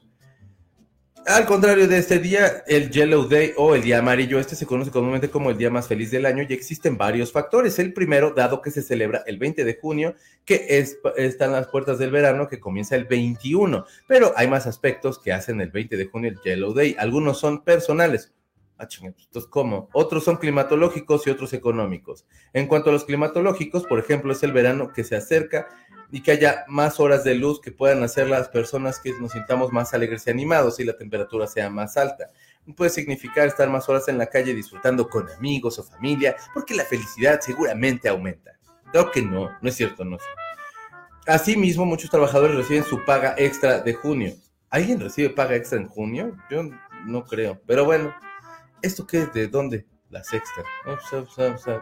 Al 1.24 1.46
contrario 1.46 1.86
de 1.86 1.98
este 1.98 2.18
día, 2.18 2.64
el 2.66 2.90
Yellow 2.90 3.28
Day 3.28 3.52
o 3.56 3.76
el 3.76 3.82
día 3.82 4.00
amarillo, 4.00 4.40
este 4.40 4.56
se 4.56 4.66
conoce 4.66 4.90
comúnmente 4.90 5.30
como 5.30 5.50
el 5.50 5.56
día 5.56 5.70
más 5.70 5.86
feliz 5.86 6.10
del 6.10 6.26
año 6.26 6.42
y 6.42 6.52
existen 6.52 6.98
varios 6.98 7.30
factores. 7.30 7.78
El 7.78 7.92
primero, 7.92 8.32
dado 8.34 8.60
que 8.60 8.72
se 8.72 8.82
celebra 8.82 9.22
el 9.26 9.38
20 9.38 9.64
de 9.64 9.78
junio, 9.80 10.16
que 10.44 10.66
es, 10.68 10.98
están 11.16 11.52
las 11.52 11.68
puertas 11.68 12.00
del 12.00 12.10
verano, 12.10 12.48
que 12.48 12.58
comienza 12.58 12.96
el 12.96 13.04
21. 13.04 13.86
Pero 14.08 14.32
hay 14.34 14.48
más 14.48 14.66
aspectos 14.66 15.20
que 15.20 15.32
hacen 15.32 15.60
el 15.60 15.70
20 15.70 15.96
de 15.96 16.06
junio 16.06 16.28
el 16.28 16.40
Yellow 16.40 16.74
Day. 16.74 16.96
Algunos 16.98 17.38
son 17.38 17.62
personales. 17.62 18.32
Ah, 18.82 18.88
entonces, 18.90 19.48
¿cómo? 19.48 19.88
Otros 19.92 20.24
son 20.24 20.38
climatológicos 20.38 21.24
y 21.26 21.30
otros 21.30 21.52
económicos. 21.52 22.26
En 22.52 22.66
cuanto 22.66 22.90
a 22.90 22.92
los 22.92 23.04
climatológicos, 23.04 23.84
por 23.84 24.00
ejemplo, 24.00 24.32
es 24.32 24.42
el 24.42 24.50
verano 24.50 24.92
que 24.92 25.04
se 25.04 25.14
acerca 25.14 25.68
y 26.10 26.20
que 26.20 26.32
haya 26.32 26.64
más 26.66 26.98
horas 26.98 27.22
de 27.22 27.36
luz 27.36 27.60
que 27.60 27.70
puedan 27.70 28.02
hacer 28.02 28.28
las 28.28 28.48
personas 28.48 28.98
que 28.98 29.12
nos 29.20 29.32
sintamos 29.32 29.70
más 29.70 29.94
alegres 29.94 30.26
y 30.26 30.30
animados 30.30 30.80
y 30.80 30.84
la 30.84 30.96
temperatura 30.96 31.46
sea 31.46 31.70
más 31.70 31.96
alta. 31.96 32.30
Puede 32.76 32.90
significar 32.90 33.46
estar 33.46 33.70
más 33.70 33.88
horas 33.88 34.08
en 34.08 34.18
la 34.18 34.26
calle 34.26 34.52
disfrutando 34.52 35.08
con 35.08 35.30
amigos 35.30 35.78
o 35.78 35.84
familia, 35.84 36.34
porque 36.52 36.74
la 36.74 36.84
felicidad 36.84 37.40
seguramente 37.40 38.08
aumenta. 38.08 38.58
Creo 38.90 39.12
que 39.12 39.22
no, 39.22 39.48
no 39.60 39.68
es 39.68 39.76
cierto, 39.76 40.04
no 40.04 40.18
sé. 40.18 40.24
Asimismo, 41.28 41.84
muchos 41.84 42.10
trabajadores 42.10 42.56
reciben 42.56 42.82
su 42.82 43.04
paga 43.04 43.36
extra 43.38 43.78
de 43.78 43.94
junio. 43.94 44.34
¿Alguien 44.70 44.98
recibe 44.98 45.30
paga 45.30 45.54
extra 45.54 45.78
en 45.78 45.86
junio? 45.86 46.36
Yo 46.50 46.64
no 47.06 47.24
creo, 47.24 47.60
pero 47.64 47.84
bueno, 47.84 48.12
¿esto 48.82 49.06
qué 49.06 49.22
es? 49.22 49.32
¿De 49.32 49.48
dónde? 49.48 49.86
La 50.10 50.22
sexta. 50.22 50.62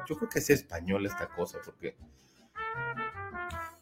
Yo 0.09 0.17
creo 0.17 0.29
que 0.29 0.39
es 0.39 0.51
español 0.51 1.07
esta 1.07 1.27
cosa, 1.29 1.59
porque... 1.65 1.97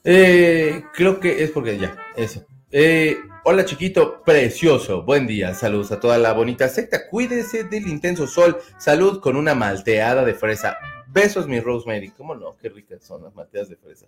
Eh, 0.05 0.85
creo 0.95 1.21
que 1.21 1.43
es 1.43 1.51
porque 1.51 1.77
ya, 1.77 1.95
eso. 2.17 2.47
Eh, 2.71 3.19
hola 3.45 3.65
chiquito, 3.65 4.23
precioso, 4.23 5.03
buen 5.03 5.27
día, 5.27 5.55
saludos 5.55 5.93
a 5.93 6.01
toda 6.01 6.17
la 6.19 6.33
bonita 6.33 6.69
secta, 6.69 7.09
cuídese 7.09 7.65
del 7.65 7.89
intenso 7.89 8.27
sol, 8.27 8.59
salud 8.79 9.21
con 9.21 9.37
una 9.37 9.55
malteada 9.55 10.25
de 10.25 10.35
fresa. 10.35 10.79
Besos 11.09 11.47
mi 11.47 11.61
Rosemary, 11.61 12.11
cómo 12.11 12.35
no, 12.35 12.57
qué 12.57 12.69
ricas 12.69 13.05
son 13.05 13.25
las 13.25 13.35
malteadas 13.35 13.69
de 13.69 13.77
fresa. 13.77 14.07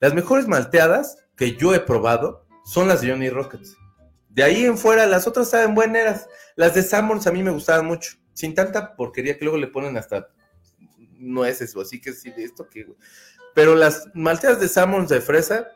Las 0.00 0.14
mejores 0.14 0.46
malteadas 0.46 1.26
que 1.36 1.56
yo 1.56 1.74
he 1.74 1.80
probado 1.80 2.46
son 2.64 2.88
las 2.88 3.02
de 3.02 3.10
Johnny 3.10 3.28
Rockets. 3.28 3.76
De 4.30 4.42
ahí 4.42 4.64
en 4.64 4.78
fuera, 4.78 5.06
las 5.06 5.26
otras 5.26 5.50
saben 5.50 5.74
buenas. 5.74 6.28
Las 6.56 6.74
de 6.74 6.82
Sammons 6.82 7.26
a 7.26 7.32
mí 7.32 7.42
me 7.42 7.50
gustaban 7.50 7.86
mucho 7.86 8.16
sin 8.34 8.54
tanta 8.54 8.94
porquería 8.96 9.38
que 9.38 9.44
luego 9.44 9.58
le 9.58 9.68
ponen 9.68 9.96
hasta 9.96 10.28
nueces 11.18 11.74
o 11.76 11.80
así 11.80 12.00
que 12.00 12.12
sí, 12.12 12.30
de 12.30 12.44
esto 12.44 12.68
que... 12.68 12.86
Pero 13.54 13.74
las 13.76 14.08
malteadas 14.14 14.60
de 14.60 14.68
salmon 14.68 15.06
de 15.06 15.20
fresa, 15.20 15.68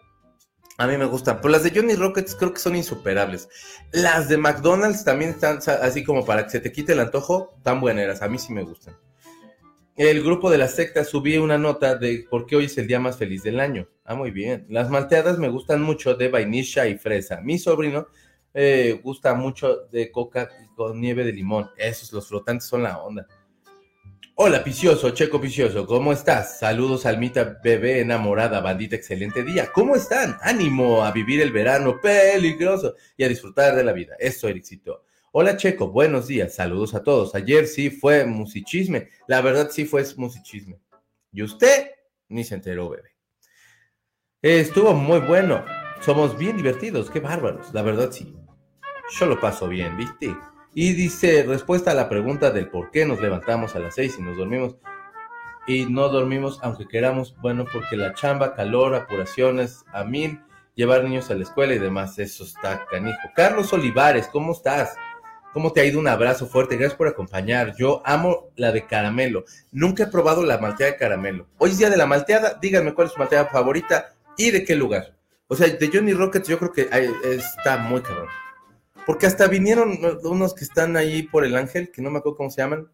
a 0.78 0.86
mí 0.86 0.96
me 0.96 1.04
gustan. 1.04 1.36
Pero 1.36 1.50
las 1.50 1.62
de 1.62 1.72
Johnny 1.74 1.94
Rockets 1.94 2.34
creo 2.34 2.52
que 2.52 2.60
son 2.60 2.76
insuperables. 2.76 3.48
Las 3.92 4.28
de 4.28 4.36
McDonald's 4.36 5.04
también 5.04 5.30
están 5.30 5.58
así 5.82 6.04
como 6.04 6.24
para 6.24 6.44
que 6.44 6.50
se 6.50 6.60
te 6.60 6.72
quite 6.72 6.92
el 6.92 7.00
antojo, 7.00 7.56
tan 7.62 7.80
buenas. 7.80 8.22
A 8.22 8.28
mí 8.28 8.38
sí 8.38 8.52
me 8.52 8.62
gustan. 8.62 8.96
el 9.96 10.22
grupo 10.22 10.50
de 10.50 10.58
la 10.58 10.68
secta 10.68 11.04
subí 11.04 11.38
una 11.38 11.58
nota 11.58 11.94
de 11.96 12.26
por 12.28 12.46
qué 12.46 12.56
hoy 12.56 12.64
es 12.66 12.78
el 12.78 12.86
día 12.88 13.00
más 13.00 13.16
feliz 13.16 13.42
del 13.42 13.60
año. 13.60 13.88
Ah, 14.04 14.14
muy 14.14 14.32
bien. 14.32 14.66
Las 14.68 14.90
malteadas 14.90 15.38
me 15.38 15.48
gustan 15.48 15.82
mucho 15.82 16.14
de 16.14 16.28
vainilla 16.28 16.86
y 16.86 16.98
fresa. 16.98 17.40
Mi 17.40 17.58
sobrino 17.58 18.08
eh, 18.60 19.00
gusta 19.04 19.34
mucho 19.34 19.86
de 19.92 20.10
coca 20.10 20.50
con 20.74 21.00
nieve 21.00 21.22
de 21.22 21.32
limón. 21.32 21.70
Esos, 21.76 22.12
los 22.12 22.26
flotantes 22.26 22.66
son 22.66 22.82
la 22.82 22.98
onda. 22.98 23.24
Hola, 24.34 24.64
Picioso, 24.64 25.10
Checo 25.10 25.40
Picioso, 25.40 25.86
¿cómo 25.86 26.12
estás? 26.12 26.58
Saludos, 26.58 27.06
Almita, 27.06 27.60
bebé 27.62 28.00
enamorada, 28.00 28.60
bandita, 28.60 28.96
excelente 28.96 29.44
día. 29.44 29.70
¿Cómo 29.72 29.94
están? 29.94 30.38
Ánimo 30.42 31.04
a 31.04 31.12
vivir 31.12 31.40
el 31.40 31.52
verano 31.52 32.00
peligroso 32.00 32.96
y 33.16 33.22
a 33.22 33.28
disfrutar 33.28 33.76
de 33.76 33.84
la 33.84 33.92
vida. 33.92 34.16
Eso, 34.18 34.48
Ericito. 34.48 35.04
Hola, 35.30 35.56
Checo, 35.56 35.92
buenos 35.92 36.26
días, 36.26 36.56
saludos 36.56 36.94
a 36.94 37.04
todos. 37.04 37.36
Ayer 37.36 37.68
sí 37.68 37.90
fue 37.90 38.26
musichisme, 38.26 39.08
la 39.28 39.40
verdad 39.40 39.68
sí 39.70 39.84
fue 39.84 40.04
musichisme. 40.16 40.80
Y 41.30 41.44
usted 41.44 41.92
ni 42.28 42.42
se 42.42 42.56
enteró, 42.56 42.88
bebé. 42.90 43.14
Estuvo 44.42 44.94
muy 44.94 45.20
bueno, 45.20 45.64
somos 46.00 46.36
bien 46.36 46.56
divertidos, 46.56 47.08
qué 47.08 47.20
bárbaros, 47.20 47.72
la 47.72 47.82
verdad 47.82 48.10
sí. 48.10 48.37
Yo 49.10 49.26
lo 49.26 49.40
paso 49.40 49.68
bien, 49.68 49.96
¿viste? 49.96 50.36
Y 50.74 50.92
dice, 50.92 51.42
respuesta 51.44 51.92
a 51.92 51.94
la 51.94 52.08
pregunta 52.08 52.50
del 52.50 52.68
por 52.68 52.90
qué 52.90 53.06
nos 53.06 53.20
levantamos 53.20 53.74
a 53.74 53.78
las 53.78 53.94
seis 53.94 54.16
y 54.18 54.22
nos 54.22 54.36
dormimos. 54.36 54.76
Y 55.66 55.86
no 55.86 56.08
dormimos 56.08 56.60
aunque 56.62 56.86
queramos, 56.86 57.34
bueno, 57.40 57.64
porque 57.72 57.96
la 57.96 58.14
chamba, 58.14 58.54
calor, 58.54 58.94
apuraciones 58.94 59.84
a 59.92 60.04
mil, 60.04 60.40
llevar 60.74 61.04
niños 61.04 61.30
a 61.30 61.34
la 61.34 61.42
escuela 61.42 61.74
y 61.74 61.78
demás, 61.78 62.18
eso 62.18 62.44
está 62.44 62.86
canijo. 62.86 63.18
Carlos 63.34 63.72
Olivares, 63.72 64.28
¿cómo 64.28 64.52
estás? 64.52 64.94
¿Cómo 65.52 65.72
te 65.72 65.80
ha 65.80 65.84
ido? 65.84 65.98
Un 65.98 66.08
abrazo 66.08 66.46
fuerte, 66.46 66.76
gracias 66.76 66.96
por 66.96 67.08
acompañar. 67.08 67.74
Yo 67.76 68.02
amo 68.04 68.50
la 68.56 68.70
de 68.72 68.86
caramelo. 68.86 69.44
Nunca 69.72 70.04
he 70.04 70.06
probado 70.06 70.44
la 70.44 70.58
malteada 70.58 70.92
de 70.92 70.98
caramelo. 70.98 71.48
Hoy 71.58 71.70
es 71.70 71.78
día 71.78 71.90
de 71.90 71.96
la 71.96 72.06
malteada, 72.06 72.58
díganme 72.60 72.94
cuál 72.94 73.06
es 73.08 73.14
su 73.14 73.18
malteada 73.18 73.46
favorita 73.46 74.14
y 74.36 74.50
de 74.50 74.64
qué 74.64 74.76
lugar. 74.76 75.14
O 75.48 75.56
sea, 75.56 75.66
de 75.66 75.90
Johnny 75.92 76.12
Rockets 76.12 76.46
yo 76.46 76.58
creo 76.58 76.72
que 76.72 76.88
está 77.22 77.78
muy 77.78 78.02
cabrón. 78.02 78.28
Porque 79.08 79.24
hasta 79.24 79.46
vinieron 79.46 79.98
unos 80.22 80.52
que 80.52 80.64
están 80.64 80.94
ahí 80.98 81.22
por 81.22 81.46
el 81.46 81.56
ángel, 81.56 81.90
que 81.90 82.02
no 82.02 82.10
me 82.10 82.18
acuerdo 82.18 82.36
cómo 82.36 82.50
se 82.50 82.60
llaman. 82.60 82.90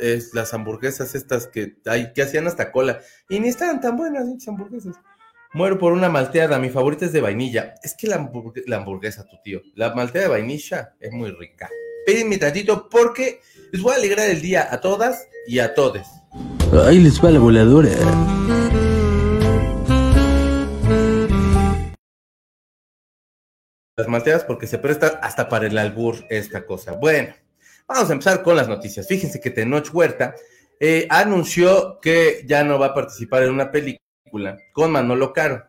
Es 0.00 0.32
las 0.32 0.54
hamburguesas 0.54 1.14
estas 1.14 1.46
que, 1.46 1.76
hay, 1.84 2.14
que 2.14 2.22
hacían 2.22 2.46
hasta 2.46 2.72
cola. 2.72 2.98
Y 3.28 3.38
ni 3.38 3.48
estaban 3.48 3.82
tan 3.82 3.98
buenas 3.98 4.26
esas 4.26 4.48
hamburguesas. 4.48 4.96
Muero 5.52 5.78
por 5.78 5.92
una 5.92 6.08
malteada, 6.08 6.58
mi 6.58 6.70
favorita 6.70 7.04
es 7.04 7.12
de 7.12 7.20
vainilla. 7.20 7.74
Es 7.82 7.94
que 7.94 8.06
la, 8.06 8.16
hamburguesa, 8.16 9.26
tu 9.26 9.36
tío, 9.44 9.60
la 9.74 9.94
malteada 9.94 10.28
de 10.28 10.32
vainilla 10.32 10.94
es 10.98 11.12
muy 11.12 11.32
rica. 11.32 11.68
Pídenme 12.06 12.38
tantito 12.38 12.88
porque 12.88 13.42
les 13.70 13.82
voy 13.82 13.92
a 13.92 13.96
alegrar 13.96 14.30
el 14.30 14.40
día 14.40 14.72
a 14.72 14.80
todas 14.80 15.28
y 15.46 15.58
a 15.58 15.74
todes. 15.74 16.06
Ahí 16.86 16.98
les 16.98 17.22
va 17.22 17.30
la 17.30 17.40
voladora. 17.40 17.90
Las 23.98 24.08
malteadas 24.08 24.44
porque 24.44 24.68
se 24.68 24.78
presta 24.78 25.18
hasta 25.20 25.48
para 25.48 25.66
el 25.66 25.76
albur 25.76 26.24
esta 26.30 26.64
cosa. 26.64 26.92
Bueno, 26.92 27.34
vamos 27.88 28.08
a 28.08 28.12
empezar 28.12 28.42
con 28.44 28.54
las 28.54 28.68
noticias. 28.68 29.08
Fíjense 29.08 29.40
que 29.40 29.50
Tenoch 29.50 29.92
Huerta 29.92 30.36
eh, 30.78 31.08
anunció 31.10 31.98
que 32.00 32.44
ya 32.46 32.62
no 32.62 32.78
va 32.78 32.86
a 32.86 32.94
participar 32.94 33.42
en 33.42 33.50
una 33.50 33.72
película 33.72 34.56
con 34.72 34.92
Manolo 34.92 35.32
Caro. 35.32 35.64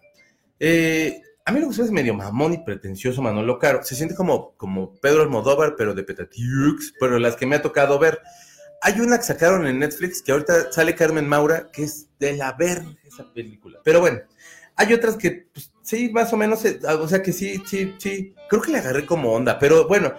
Eh, 0.59 1.23
a 1.43 1.51
mí 1.51 1.59
lo 1.59 1.69
que 1.71 1.81
es 1.81 1.89
medio 1.89 2.13
mamón 2.13 2.53
y 2.53 2.63
pretencioso 2.63 3.23
Manolo 3.23 3.57
Caro. 3.57 3.81
Se 3.81 3.95
siente 3.95 4.13
como, 4.13 4.55
como 4.57 4.93
Pedro 5.01 5.23
Almodóvar, 5.23 5.73
pero 5.75 5.95
de 5.95 6.03
Petatiux, 6.03 6.93
pero 6.99 7.17
las 7.17 7.35
que 7.35 7.47
me 7.47 7.55
ha 7.55 7.61
tocado 7.63 7.97
ver. 7.97 8.21
Hay 8.83 9.01
una 9.01 9.17
que 9.17 9.23
sacaron 9.23 9.65
en 9.65 9.79
Netflix 9.79 10.21
que 10.21 10.31
ahorita 10.31 10.71
sale 10.71 10.93
Carmen 10.95 11.27
Maura, 11.27 11.69
que 11.73 11.83
es 11.83 12.07
de 12.19 12.37
la 12.37 12.53
ver 12.53 12.83
esa 13.03 13.33
película. 13.33 13.79
Pero 13.83 13.99
bueno, 13.99 14.19
hay 14.75 14.93
otras 14.93 15.17
que 15.17 15.47
pues, 15.51 15.73
sí, 15.89 16.09
más 16.09 16.31
o 16.33 16.37
menos, 16.37 16.63
eh, 16.65 16.79
o 16.85 17.07
sea 17.07 17.23
que 17.23 17.33
sí, 17.33 17.63
sí, 17.65 17.95
sí. 17.97 18.35
Creo 18.47 18.61
que 18.61 18.71
le 18.71 18.77
agarré 18.77 19.05
como 19.07 19.33
onda, 19.33 19.57
pero 19.57 19.87
bueno, 19.87 20.13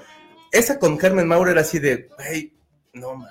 esa 0.50 0.80
con 0.80 0.96
Carmen 0.96 1.28
Maura 1.28 1.52
era 1.52 1.60
así 1.60 1.78
de, 1.78 2.08
hey, 2.18 2.52
no 2.92 3.24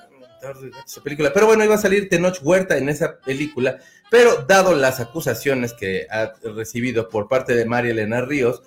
esa 0.85 1.03
película. 1.03 1.33
Pero 1.33 1.47
bueno, 1.47 1.65
iba 1.65 1.75
a 1.75 1.79
salir 1.79 2.07
Tenoch 2.07 2.39
Huerta 2.41 2.77
en 2.77 2.87
esa 2.87 3.19
película, 3.19 3.79
pero 4.09 4.45
dado 4.47 4.73
las 4.73 5.01
acusaciones 5.01 5.73
que 5.73 6.07
ha 6.09 6.33
recibido 6.55 7.09
por 7.09 7.27
parte 7.27 7.55
de 7.55 7.65
María 7.65 7.91
Elena 7.91 8.21
Ríos, 8.21 8.63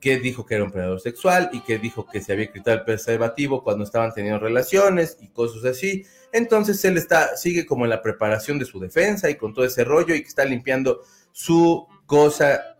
que 0.00 0.18
dijo 0.18 0.44
que 0.44 0.56
era 0.56 0.64
un 0.64 0.70
predador 0.70 1.00
sexual 1.00 1.48
y 1.54 1.60
que 1.62 1.78
dijo 1.78 2.06
que 2.06 2.20
se 2.20 2.34
había 2.34 2.52
quitado 2.52 2.76
el 2.76 2.84
preservativo 2.84 3.64
cuando 3.64 3.84
estaban 3.84 4.12
teniendo 4.12 4.38
relaciones 4.38 5.16
y 5.22 5.28
cosas 5.28 5.64
así. 5.64 6.04
Entonces 6.30 6.84
él 6.84 6.98
está, 6.98 7.38
sigue 7.38 7.64
como 7.64 7.84
en 7.86 7.90
la 7.90 8.02
preparación 8.02 8.58
de 8.58 8.66
su 8.66 8.78
defensa 8.78 9.30
y 9.30 9.36
con 9.36 9.54
todo 9.54 9.64
ese 9.64 9.82
rollo 9.82 10.14
y 10.14 10.20
que 10.20 10.28
está 10.28 10.44
limpiando 10.44 11.00
su 11.32 11.86
cosa 12.04 12.73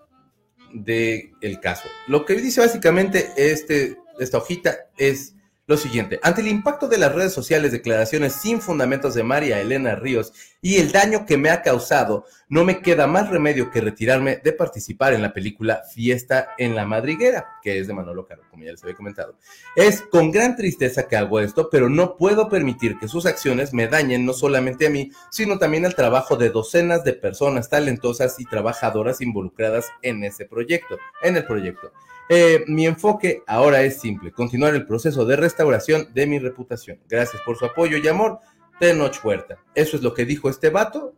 del 0.74 1.32
el 1.40 1.60
caso. 1.60 1.88
Lo 2.08 2.26
que 2.26 2.34
dice 2.34 2.60
básicamente 2.60 3.32
este, 3.36 3.96
esta 4.18 4.38
hojita 4.38 4.76
es 4.98 5.34
lo 5.66 5.78
siguiente. 5.78 6.20
Ante 6.22 6.42
el 6.42 6.48
impacto 6.48 6.88
de 6.88 6.98
las 6.98 7.14
redes 7.14 7.32
sociales, 7.32 7.72
declaraciones 7.72 8.34
sin 8.34 8.60
fundamentos 8.60 9.14
de 9.14 9.22
María 9.22 9.60
Elena 9.60 9.94
Ríos 9.94 10.32
y 10.60 10.76
el 10.76 10.92
daño 10.92 11.24
que 11.24 11.38
me 11.38 11.48
ha 11.48 11.62
causado, 11.62 12.26
no 12.54 12.64
me 12.64 12.82
queda 12.82 13.08
más 13.08 13.30
remedio 13.30 13.72
que 13.72 13.80
retirarme 13.80 14.36
de 14.36 14.52
participar 14.52 15.12
en 15.12 15.22
la 15.22 15.32
película 15.32 15.82
Fiesta 15.92 16.50
en 16.56 16.76
la 16.76 16.84
Madriguera, 16.84 17.58
que 17.60 17.80
es 17.80 17.88
de 17.88 17.94
Manolo 17.94 18.28
Caro, 18.28 18.42
como 18.48 18.62
ya 18.62 18.70
les 18.70 18.80
había 18.84 18.94
comentado. 18.94 19.36
Es 19.74 20.02
con 20.02 20.30
gran 20.30 20.54
tristeza 20.54 21.08
que 21.08 21.16
hago 21.16 21.40
esto, 21.40 21.68
pero 21.68 21.88
no 21.88 22.16
puedo 22.16 22.48
permitir 22.48 22.96
que 22.96 23.08
sus 23.08 23.26
acciones 23.26 23.74
me 23.74 23.88
dañen 23.88 24.24
no 24.24 24.32
solamente 24.32 24.86
a 24.86 24.90
mí, 24.90 25.10
sino 25.32 25.58
también 25.58 25.84
al 25.84 25.96
trabajo 25.96 26.36
de 26.36 26.50
docenas 26.50 27.02
de 27.02 27.14
personas 27.14 27.68
talentosas 27.68 28.38
y 28.38 28.44
trabajadoras 28.44 29.20
involucradas 29.20 29.90
en 30.02 30.22
ese 30.22 30.44
proyecto, 30.44 30.96
en 31.24 31.36
el 31.36 31.44
proyecto. 31.46 31.90
Eh, 32.28 32.62
mi 32.68 32.86
enfoque 32.86 33.42
ahora 33.48 33.82
es 33.82 33.98
simple, 33.98 34.30
continuar 34.30 34.76
el 34.76 34.86
proceso 34.86 35.24
de 35.24 35.34
restauración 35.34 36.14
de 36.14 36.28
mi 36.28 36.38
reputación. 36.38 37.00
Gracias 37.08 37.42
por 37.42 37.58
su 37.58 37.64
apoyo 37.64 37.96
y 37.96 38.06
amor, 38.06 38.38
Tenoch 38.78 39.24
Huerta. 39.24 39.58
Eso 39.74 39.96
es 39.96 40.04
lo 40.04 40.14
que 40.14 40.24
dijo 40.24 40.48
este 40.48 40.70
vato. 40.70 41.14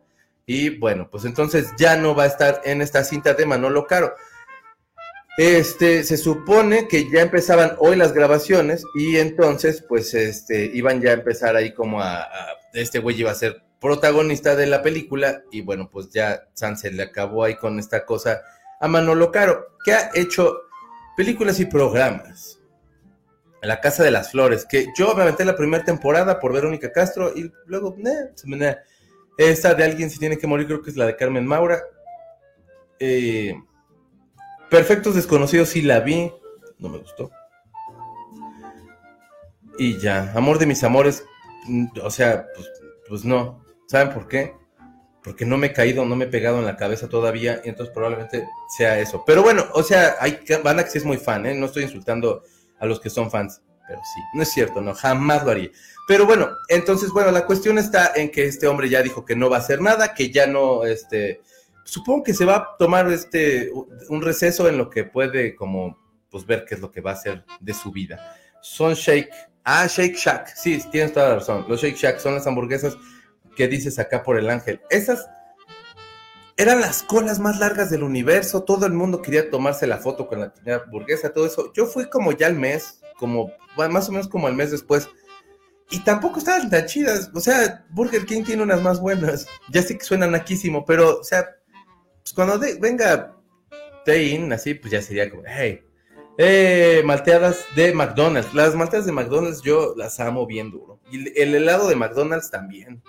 Y 0.49 0.69
bueno, 0.79 1.09
pues 1.11 1.25
entonces 1.25 1.73
ya 1.77 1.97
no 1.97 2.15
va 2.15 2.23
a 2.23 2.27
estar 2.27 2.61
en 2.63 2.81
esta 2.81 3.03
cinta 3.03 3.33
de 3.33 3.45
Manolo 3.45 3.85
Caro. 3.85 4.15
Este, 5.37 6.03
se 6.03 6.17
supone 6.17 6.87
que 6.87 7.11
ya 7.11 7.21
empezaban 7.21 7.75
hoy 7.79 7.97
las 7.97 8.13
grabaciones 8.13 8.83
y 8.95 9.17
entonces 9.17 9.83
pues 9.87 10.13
este, 10.13 10.71
iban 10.73 11.01
ya 11.01 11.11
a 11.11 11.13
empezar 11.13 11.55
ahí 11.55 11.73
como 11.73 12.01
a, 12.01 12.27
este 12.73 12.99
güey 12.99 13.19
iba 13.19 13.29
a 13.29 13.35
ser 13.35 13.61
protagonista 13.79 14.55
de 14.55 14.67
la 14.67 14.81
película 14.81 15.43
y 15.51 15.61
bueno, 15.61 15.89
pues 15.91 16.09
ya 16.09 16.47
se 16.53 16.91
le 16.91 17.03
acabó 17.03 17.43
ahí 17.43 17.55
con 17.57 17.77
esta 17.77 18.05
cosa 18.05 18.41
a 18.79 18.87
Manolo 18.87 19.31
Caro, 19.31 19.75
que 19.83 19.93
ha 19.93 20.11
hecho 20.13 20.61
películas 21.17 21.59
y 21.59 21.65
programas. 21.65 22.59
La 23.61 23.81
Casa 23.81 24.03
de 24.03 24.11
las 24.11 24.31
Flores, 24.31 24.65
que 24.65 24.87
yo 24.97 25.13
me 25.13 25.23
aventé 25.23 25.43
la 25.43 25.57
primera 25.57 25.83
temporada 25.83 26.39
por 26.39 26.53
Verónica 26.53 26.91
Castro 26.91 27.33
y 27.35 27.51
luego, 27.65 27.97
eh, 27.97 28.31
se 28.35 28.47
me, 28.47 28.77
esta 29.37 29.73
de 29.73 29.83
Alguien 29.83 30.09
si 30.09 30.19
tiene 30.19 30.37
que 30.37 30.47
morir, 30.47 30.67
creo 30.67 30.81
que 30.81 30.89
es 30.89 30.97
la 30.97 31.05
de 31.05 31.15
Carmen 31.15 31.45
Maura. 31.45 31.83
Eh, 32.99 33.55
Perfectos 34.69 35.15
Desconocidos 35.15 35.69
sí 35.69 35.81
la 35.81 35.99
vi, 35.99 36.31
no 36.79 36.89
me 36.89 36.97
gustó. 36.97 37.31
Y 39.79 39.99
ya, 39.99 40.33
Amor 40.35 40.57
de 40.57 40.65
mis 40.65 40.83
amores, 40.83 41.23
mm, 41.67 41.87
o 42.03 42.09
sea, 42.09 42.47
pues, 42.55 42.67
pues 43.07 43.25
no. 43.25 43.63
¿Saben 43.87 44.13
por 44.13 44.27
qué? 44.27 44.53
porque 45.27 45.45
no 45.45 45.57
me 45.57 45.67
he 45.67 45.73
caído, 45.73 46.05
no 46.05 46.15
me 46.15 46.23
he 46.23 46.29
pegado 46.29 46.59
en 46.59 46.65
la 46.65 46.77
cabeza 46.77 47.09
todavía, 47.09 47.61
y 47.65 47.67
entonces 47.67 47.93
probablemente 47.93 48.47
sea 48.69 48.97
eso. 48.97 49.25
Pero 49.27 49.43
bueno, 49.43 49.65
o 49.73 49.83
sea, 49.83 50.15
hay 50.21 50.39
banda 50.63 50.85
que 50.85 50.89
sí 50.89 50.99
es 50.99 51.03
muy 51.03 51.17
fan, 51.17 51.45
¿eh? 51.45 51.53
No 51.53 51.65
estoy 51.65 51.83
insultando 51.83 52.43
a 52.79 52.85
los 52.85 53.01
que 53.01 53.09
son 53.09 53.29
fans, 53.29 53.61
pero 53.87 53.99
sí, 54.03 54.21
no 54.33 54.43
es 54.43 54.49
cierto, 54.49 54.81
no, 54.81 54.93
jamás 54.93 55.43
lo 55.43 55.51
haría. 55.51 55.69
Pero 56.07 56.25
bueno, 56.25 56.49
entonces, 56.69 57.11
bueno, 57.11 57.31
la 57.31 57.45
cuestión 57.45 57.77
está 57.77 58.13
en 58.15 58.31
que 58.31 58.45
este 58.45 58.67
hombre 58.67 58.89
ya 58.89 59.01
dijo 59.01 59.25
que 59.25 59.35
no 59.35 59.49
va 59.49 59.57
a 59.57 59.61
hacer 59.61 59.81
nada, 59.81 60.13
que 60.13 60.31
ya 60.31 60.47
no, 60.47 60.85
este, 60.85 61.41
supongo 61.83 62.23
que 62.23 62.33
se 62.33 62.45
va 62.45 62.55
a 62.55 62.77
tomar 62.77 63.11
este, 63.11 63.71
un 64.09 64.21
receso 64.21 64.67
en 64.67 64.77
lo 64.77 64.89
que 64.89 65.03
puede 65.03 65.55
como, 65.55 65.97
pues 66.29 66.45
ver 66.45 66.65
qué 66.65 66.75
es 66.75 66.81
lo 66.81 66.91
que 66.91 67.01
va 67.01 67.11
a 67.11 67.15
hacer 67.15 67.43
de 67.59 67.73
su 67.73 67.91
vida. 67.91 68.35
Son 68.61 68.93
Shake, 68.93 69.29
ah, 69.63 69.87
Shake 69.87 70.15
Shack, 70.15 70.55
sí, 70.55 70.81
tienes 70.91 71.13
toda 71.13 71.29
la 71.29 71.35
razón, 71.35 71.65
los 71.67 71.81
Shake 71.81 71.97
Shack 71.97 72.19
son 72.19 72.35
las 72.35 72.47
hamburguesas 72.47 72.97
¿Qué 73.57 73.67
dices 73.67 73.97
acá 73.97 74.21
por 74.21 74.37
el 74.37 74.51
ángel? 74.51 74.81
Esas 74.91 75.27
eran 76.57 76.79
las 76.79 77.01
colas 77.01 77.39
más 77.39 77.57
largas 77.57 77.89
del 77.89 78.03
universo. 78.03 78.63
Todo 78.63 78.85
el 78.85 78.93
mundo 78.93 79.23
quería 79.23 79.49
tomarse 79.49 79.87
la 79.87 79.97
foto 79.97 80.27
con 80.27 80.39
la 80.41 80.53
burguesa, 80.91 81.33
todo 81.33 81.47
eso. 81.47 81.73
Yo 81.73 81.87
fui 81.87 82.07
como 82.07 82.31
ya 82.31 82.45
al 82.45 82.53
mes, 82.53 83.01
como 83.17 83.51
más 83.75 84.09
o 84.09 84.11
menos 84.11 84.27
como 84.27 84.47
al 84.47 84.55
mes 84.55 84.71
después. 84.71 85.09
Y 85.89 85.99
tampoco 85.99 86.39
estaban 86.39 86.69
tan 86.69 86.85
chidas. 86.85 87.31
O 87.33 87.39
sea, 87.39 87.85
Burger 87.89 88.25
King 88.25 88.43
tiene 88.43 88.63
unas 88.63 88.81
más 88.81 88.99
buenas. 88.99 89.47
Ya 89.71 89.81
sé 89.81 89.97
que 89.97 90.03
suenan 90.03 90.31
naquísimo, 90.31 90.85
pero, 90.85 91.19
o 91.19 91.23
sea, 91.23 91.47
pues 92.23 92.33
cuando 92.33 92.59
venga 92.79 93.35
Tein, 94.03 94.51
así, 94.51 94.73
pues 94.73 94.91
ya 94.91 95.01
sería 95.01 95.29
como, 95.29 95.43
hey, 95.45 95.81
eh, 96.37 97.01
malteadas 97.05 97.65
de 97.75 97.93
McDonald's. 97.93 98.53
Las 98.53 98.75
malteadas 98.75 99.05
de 99.05 99.11
McDonald's 99.11 99.61
yo 99.61 99.93
las 99.95 100.19
amo 100.19 100.45
bien 100.45 100.71
duro. 100.71 100.99
Y 101.11 101.39
el 101.39 101.55
helado 101.55 101.87
de 101.87 101.95
McDonald's 101.95 102.51
también. 102.51 103.01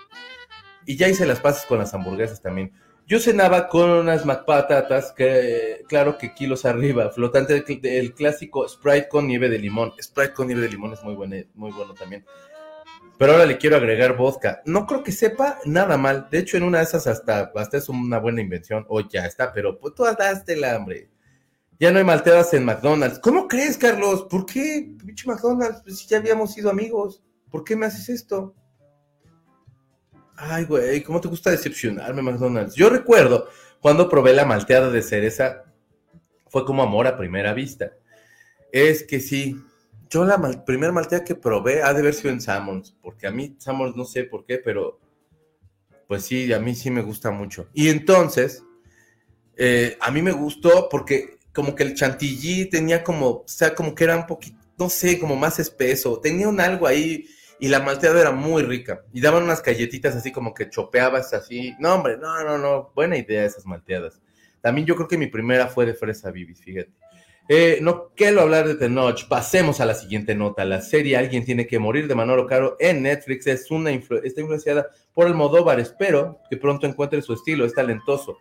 Y 0.86 0.96
ya 0.96 1.08
hice 1.08 1.26
las 1.26 1.40
paces 1.40 1.66
con 1.66 1.78
las 1.78 1.92
hamburguesas 1.92 2.40
también. 2.40 2.72
Yo 3.08 3.18
cenaba 3.18 3.68
con 3.68 3.88
unas 3.88 4.26
McPatatas, 4.26 5.12
que 5.12 5.82
claro 5.88 6.18
que 6.18 6.34
kilos 6.34 6.66
arriba, 6.66 7.08
flotante, 7.10 7.64
el 7.82 8.12
clásico 8.12 8.68
Sprite 8.68 9.08
con 9.08 9.26
nieve 9.26 9.48
de 9.48 9.58
limón. 9.58 9.94
Sprite 9.98 10.34
con 10.34 10.46
nieve 10.46 10.60
de 10.60 10.68
limón 10.68 10.92
es 10.92 11.02
muy 11.02 11.14
bueno, 11.14 11.36
muy 11.54 11.72
bueno 11.72 11.94
también. 11.94 12.26
Pero 13.16 13.32
ahora 13.32 13.46
le 13.46 13.56
quiero 13.56 13.76
agregar 13.76 14.14
vodka. 14.14 14.60
No 14.66 14.86
creo 14.86 15.02
que 15.02 15.12
sepa 15.12 15.58
nada 15.64 15.96
mal. 15.96 16.28
De 16.30 16.40
hecho, 16.40 16.58
en 16.58 16.64
una 16.64 16.78
de 16.78 16.84
esas 16.84 17.06
hasta, 17.06 17.50
hasta 17.56 17.78
es 17.78 17.88
una 17.88 18.18
buena 18.18 18.42
invención. 18.42 18.84
O 18.90 19.00
ya 19.00 19.24
está, 19.24 19.54
pero 19.54 19.78
pues 19.78 19.94
tú 19.94 20.04
daste 20.04 20.52
el 20.52 20.64
hambre. 20.64 21.08
Ya 21.80 21.90
no 21.90 21.98
hay 22.00 22.04
malteadas 22.04 22.52
en 22.52 22.66
McDonald's. 22.66 23.20
¿Cómo 23.20 23.48
crees, 23.48 23.78
Carlos? 23.78 24.26
¿Por 24.28 24.44
qué, 24.44 24.86
pinche 25.02 25.26
McDonald's? 25.26 25.80
Pues 25.82 26.06
ya 26.06 26.18
habíamos 26.18 26.52
sido 26.52 26.68
amigos. 26.68 27.22
¿Por 27.50 27.64
qué 27.64 27.74
me 27.74 27.86
haces 27.86 28.10
esto? 28.10 28.54
Ay, 30.40 30.66
güey, 30.66 31.02
¿cómo 31.02 31.20
te 31.20 31.26
gusta 31.26 31.50
decepcionarme, 31.50 32.22
McDonald's? 32.22 32.76
Yo 32.76 32.88
recuerdo 32.88 33.48
cuando 33.80 34.08
probé 34.08 34.32
la 34.32 34.44
malteada 34.44 34.88
de 34.88 35.02
cereza, 35.02 35.64
fue 36.46 36.64
como 36.64 36.80
amor 36.80 37.08
a 37.08 37.16
primera 37.16 37.52
vista. 37.52 37.92
Es 38.70 39.02
que 39.02 39.18
sí, 39.18 39.56
yo 40.08 40.24
la 40.24 40.64
primera 40.64 40.92
malteada 40.92 41.24
que 41.24 41.34
probé 41.34 41.82
ha 41.82 41.92
de 41.92 41.98
haber 41.98 42.14
sido 42.14 42.30
en 42.30 42.40
Sammons, 42.40 42.96
porque 43.02 43.26
a 43.26 43.32
mí 43.32 43.56
Sammons 43.58 43.96
no 43.96 44.04
sé 44.04 44.24
por 44.24 44.46
qué, 44.46 44.58
pero 44.58 45.00
pues 46.06 46.24
sí, 46.24 46.52
a 46.52 46.60
mí 46.60 46.76
sí 46.76 46.88
me 46.92 47.02
gusta 47.02 47.32
mucho. 47.32 47.68
Y 47.74 47.88
entonces, 47.88 48.62
eh, 49.56 49.98
a 50.00 50.12
mí 50.12 50.22
me 50.22 50.32
gustó 50.32 50.88
porque 50.88 51.38
como 51.52 51.74
que 51.74 51.82
el 51.82 51.94
chantilly 51.94 52.66
tenía 52.66 53.02
como, 53.02 53.28
o 53.28 53.44
sea, 53.48 53.74
como 53.74 53.92
que 53.92 54.04
era 54.04 54.16
un 54.16 54.26
poquito, 54.26 54.56
no 54.78 54.88
sé, 54.88 55.18
como 55.18 55.34
más 55.34 55.58
espeso, 55.58 56.20
tenía 56.20 56.48
un 56.48 56.60
algo 56.60 56.86
ahí 56.86 57.26
y 57.60 57.68
la 57.68 57.80
malteada 57.80 58.20
era 58.20 58.30
muy 58.30 58.62
rica. 58.62 59.04
Y 59.12 59.20
daban 59.20 59.42
unas 59.42 59.62
galletitas 59.62 60.14
así 60.14 60.32
como 60.32 60.54
que 60.54 60.70
chopeabas 60.70 61.32
así. 61.34 61.74
No, 61.78 61.94
hombre, 61.94 62.16
no, 62.16 62.42
no, 62.44 62.58
no. 62.58 62.92
Buena 62.94 63.16
idea 63.16 63.44
esas 63.44 63.66
malteadas. 63.66 64.20
También 64.60 64.86
yo 64.86 64.96
creo 64.96 65.08
que 65.08 65.18
mi 65.18 65.26
primera 65.26 65.68
fue 65.68 65.86
de 65.86 65.94
fresa 65.94 66.30
bibis, 66.30 66.60
fíjate. 66.60 66.92
Eh, 67.50 67.78
no 67.80 68.10
quiero 68.14 68.42
hablar 68.42 68.68
de 68.68 68.74
The 68.74 68.90
Pasemos 69.26 69.80
a 69.80 69.86
la 69.86 69.94
siguiente 69.94 70.34
nota. 70.34 70.66
La 70.66 70.82
serie 70.82 71.16
Alguien 71.16 71.46
tiene 71.46 71.66
que 71.66 71.78
morir 71.78 72.06
de 72.06 72.14
Manolo 72.14 72.46
Caro 72.46 72.76
en 72.78 73.02
Netflix 73.02 73.46
es 73.46 73.70
una 73.70 73.90
está 73.90 74.40
influenciada 74.40 74.88
por 75.14 75.26
el 75.26 75.34
Modóvar. 75.34 75.80
Espero 75.80 76.40
que 76.50 76.58
pronto 76.58 76.86
encuentre 76.86 77.22
su 77.22 77.32
estilo. 77.32 77.64
Es 77.64 77.72
talentoso. 77.72 78.36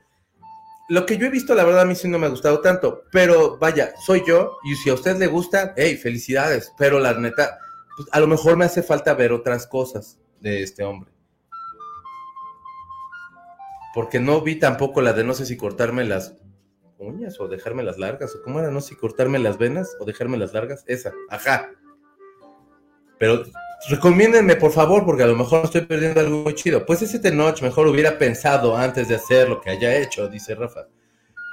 Lo 0.89 1.05
que 1.05 1.17
yo 1.17 1.27
he 1.27 1.29
visto, 1.29 1.55
la 1.55 1.63
verdad, 1.63 1.81
a 1.81 1.85
mí 1.85 1.95
sí 1.95 2.07
no 2.07 2.19
me 2.19 2.27
ha 2.27 2.29
gustado 2.29 2.59
tanto. 2.59 3.03
Pero 3.11 3.57
vaya, 3.57 3.93
soy 4.05 4.23
yo. 4.27 4.57
Y 4.65 4.75
si 4.75 4.89
a 4.89 4.93
usted 4.93 5.17
le 5.17 5.27
gusta, 5.27 5.73
hey, 5.77 5.95
felicidades. 5.95 6.73
Pero 6.77 6.99
la 6.99 7.13
neta, 7.13 7.59
pues, 7.97 8.07
a 8.11 8.19
lo 8.19 8.27
mejor 8.27 8.55
me 8.55 8.65
hace 8.65 8.83
falta 8.83 9.13
ver 9.15 9.33
otras 9.33 9.67
cosas 9.67 10.19
de 10.39 10.61
este 10.61 10.83
hombre. 10.83 11.11
Porque 13.93 14.19
no 14.19 14.41
vi 14.41 14.55
tampoco 14.55 15.01
la 15.01 15.13
de 15.13 15.23
no 15.23 15.33
sé 15.33 15.47
si 15.47 15.57
cortarme 15.57 16.05
las 16.05 16.35
uñas 16.99 17.39
o 17.39 17.47
dejarme 17.47 17.83
las 17.83 17.97
largas, 17.97 18.35
o 18.35 18.43
cómo 18.43 18.59
era, 18.59 18.69
no 18.69 18.81
sé 18.81 18.89
si 18.89 18.95
cortarme 18.95 19.39
las 19.39 19.57
venas 19.57 19.97
o 19.99 20.05
dejarme 20.05 20.37
las 20.37 20.53
largas, 20.53 20.83
esa, 20.87 21.11
ajá. 21.29 21.71
Pero 23.17 23.43
recomiéndenme, 23.89 24.55
por 24.55 24.71
favor, 24.71 25.03
porque 25.03 25.23
a 25.23 25.27
lo 25.27 25.35
mejor 25.35 25.65
estoy 25.65 25.81
perdiendo 25.81 26.19
algo 26.19 26.43
muy 26.43 26.53
chido. 26.53 26.85
Pues 26.85 27.01
ese 27.01 27.17
Tenoch 27.17 27.61
mejor 27.63 27.87
hubiera 27.87 28.19
pensado 28.19 28.77
antes 28.77 29.07
de 29.07 29.15
hacer 29.15 29.49
lo 29.49 29.59
que 29.59 29.71
haya 29.71 29.97
hecho, 29.97 30.27
dice 30.27 30.53
Rafa. 30.53 30.87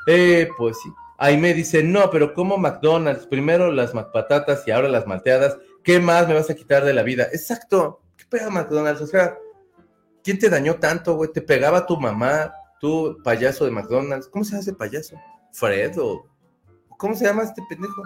Eh, 0.07 0.49
pues 0.59 0.79
sí. 0.83 0.91
Ahí 1.17 1.39
me 1.39 1.55
dice, 1.55 1.83
no, 1.83 2.11
pero 2.11 2.35
como 2.35 2.59
McDonald's, 2.59 3.27
primero 3.27 3.73
las 3.73 3.93
patatas 3.93 4.67
y 4.67 4.73
ahora 4.73 4.89
las 4.89 5.07
malteadas, 5.07 5.57
¿qué 5.85 6.01
más 6.01 6.27
me 6.27 6.35
vas 6.35 6.51
a 6.51 6.55
quitar 6.55 6.85
de 6.85 6.95
la 6.95 7.03
vida? 7.03 7.29
Exacto, 7.33 8.01
¿qué 8.17 8.25
pega 8.29 8.51
McDonald's? 8.51 9.03
O 9.03 9.07
sea, 9.07 9.39
¿quién 10.25 10.39
te 10.39 10.49
dañó 10.49 10.77
tanto, 10.77 11.15
güey? 11.15 11.31
¿Te 11.31 11.43
pegaba 11.43 11.87
tu 11.87 11.97
mamá, 11.99 12.53
tu 12.81 13.19
payaso 13.23 13.65
de 13.67 13.71
McDonald's? 13.71 14.27
¿Cómo 14.29 14.45
se 14.45 14.57
hace 14.57 14.73
payaso? 14.73 15.17
¿Fred 15.53 15.97
o 15.99 16.27
cómo 16.99 17.15
se 17.15 17.27
llama 17.27 17.45
este 17.45 17.63
pendejo? 17.69 18.03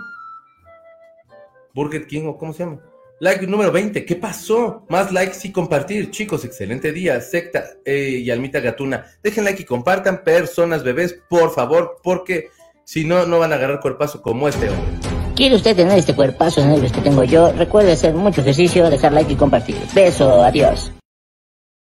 Burger 1.72 2.06
King 2.06 2.26
o 2.26 2.36
cómo 2.36 2.52
se 2.52 2.64
llama? 2.64 2.82
Like 3.20 3.46
número 3.46 3.72
20, 3.72 4.04
¿qué 4.04 4.14
pasó? 4.14 4.84
Más 4.88 5.10
likes 5.10 5.38
y 5.42 5.50
compartir, 5.50 6.10
chicos, 6.10 6.44
excelente 6.44 6.92
día, 6.92 7.20
secta 7.20 7.64
eh, 7.84 8.20
y 8.22 8.30
almita 8.30 8.60
gatuna. 8.60 9.06
Dejen 9.22 9.44
like 9.44 9.62
y 9.62 9.64
compartan, 9.64 10.22
personas, 10.22 10.84
bebés, 10.84 11.20
por 11.28 11.50
favor, 11.50 11.98
porque 12.02 12.50
si 12.84 13.04
no, 13.04 13.26
no 13.26 13.40
van 13.40 13.52
a 13.52 13.56
agarrar 13.56 13.80
cuerpazo 13.80 14.22
como 14.22 14.48
este 14.48 14.70
hombre. 14.70 15.07
¿Quiere 15.38 15.54
usted 15.54 15.76
tener 15.76 15.96
este 15.96 16.16
cuerpazo 16.16 16.62
en 16.62 16.72
el 16.72 16.90
que 16.90 17.00
tengo 17.00 17.22
yo? 17.22 17.52
Recuerde 17.52 17.92
hacer 17.92 18.12
mucho 18.12 18.40
ejercicio, 18.40 18.90
dejar 18.90 19.12
like 19.12 19.32
y 19.32 19.36
compartir. 19.36 19.76
Beso, 19.94 20.42
adiós. 20.42 20.90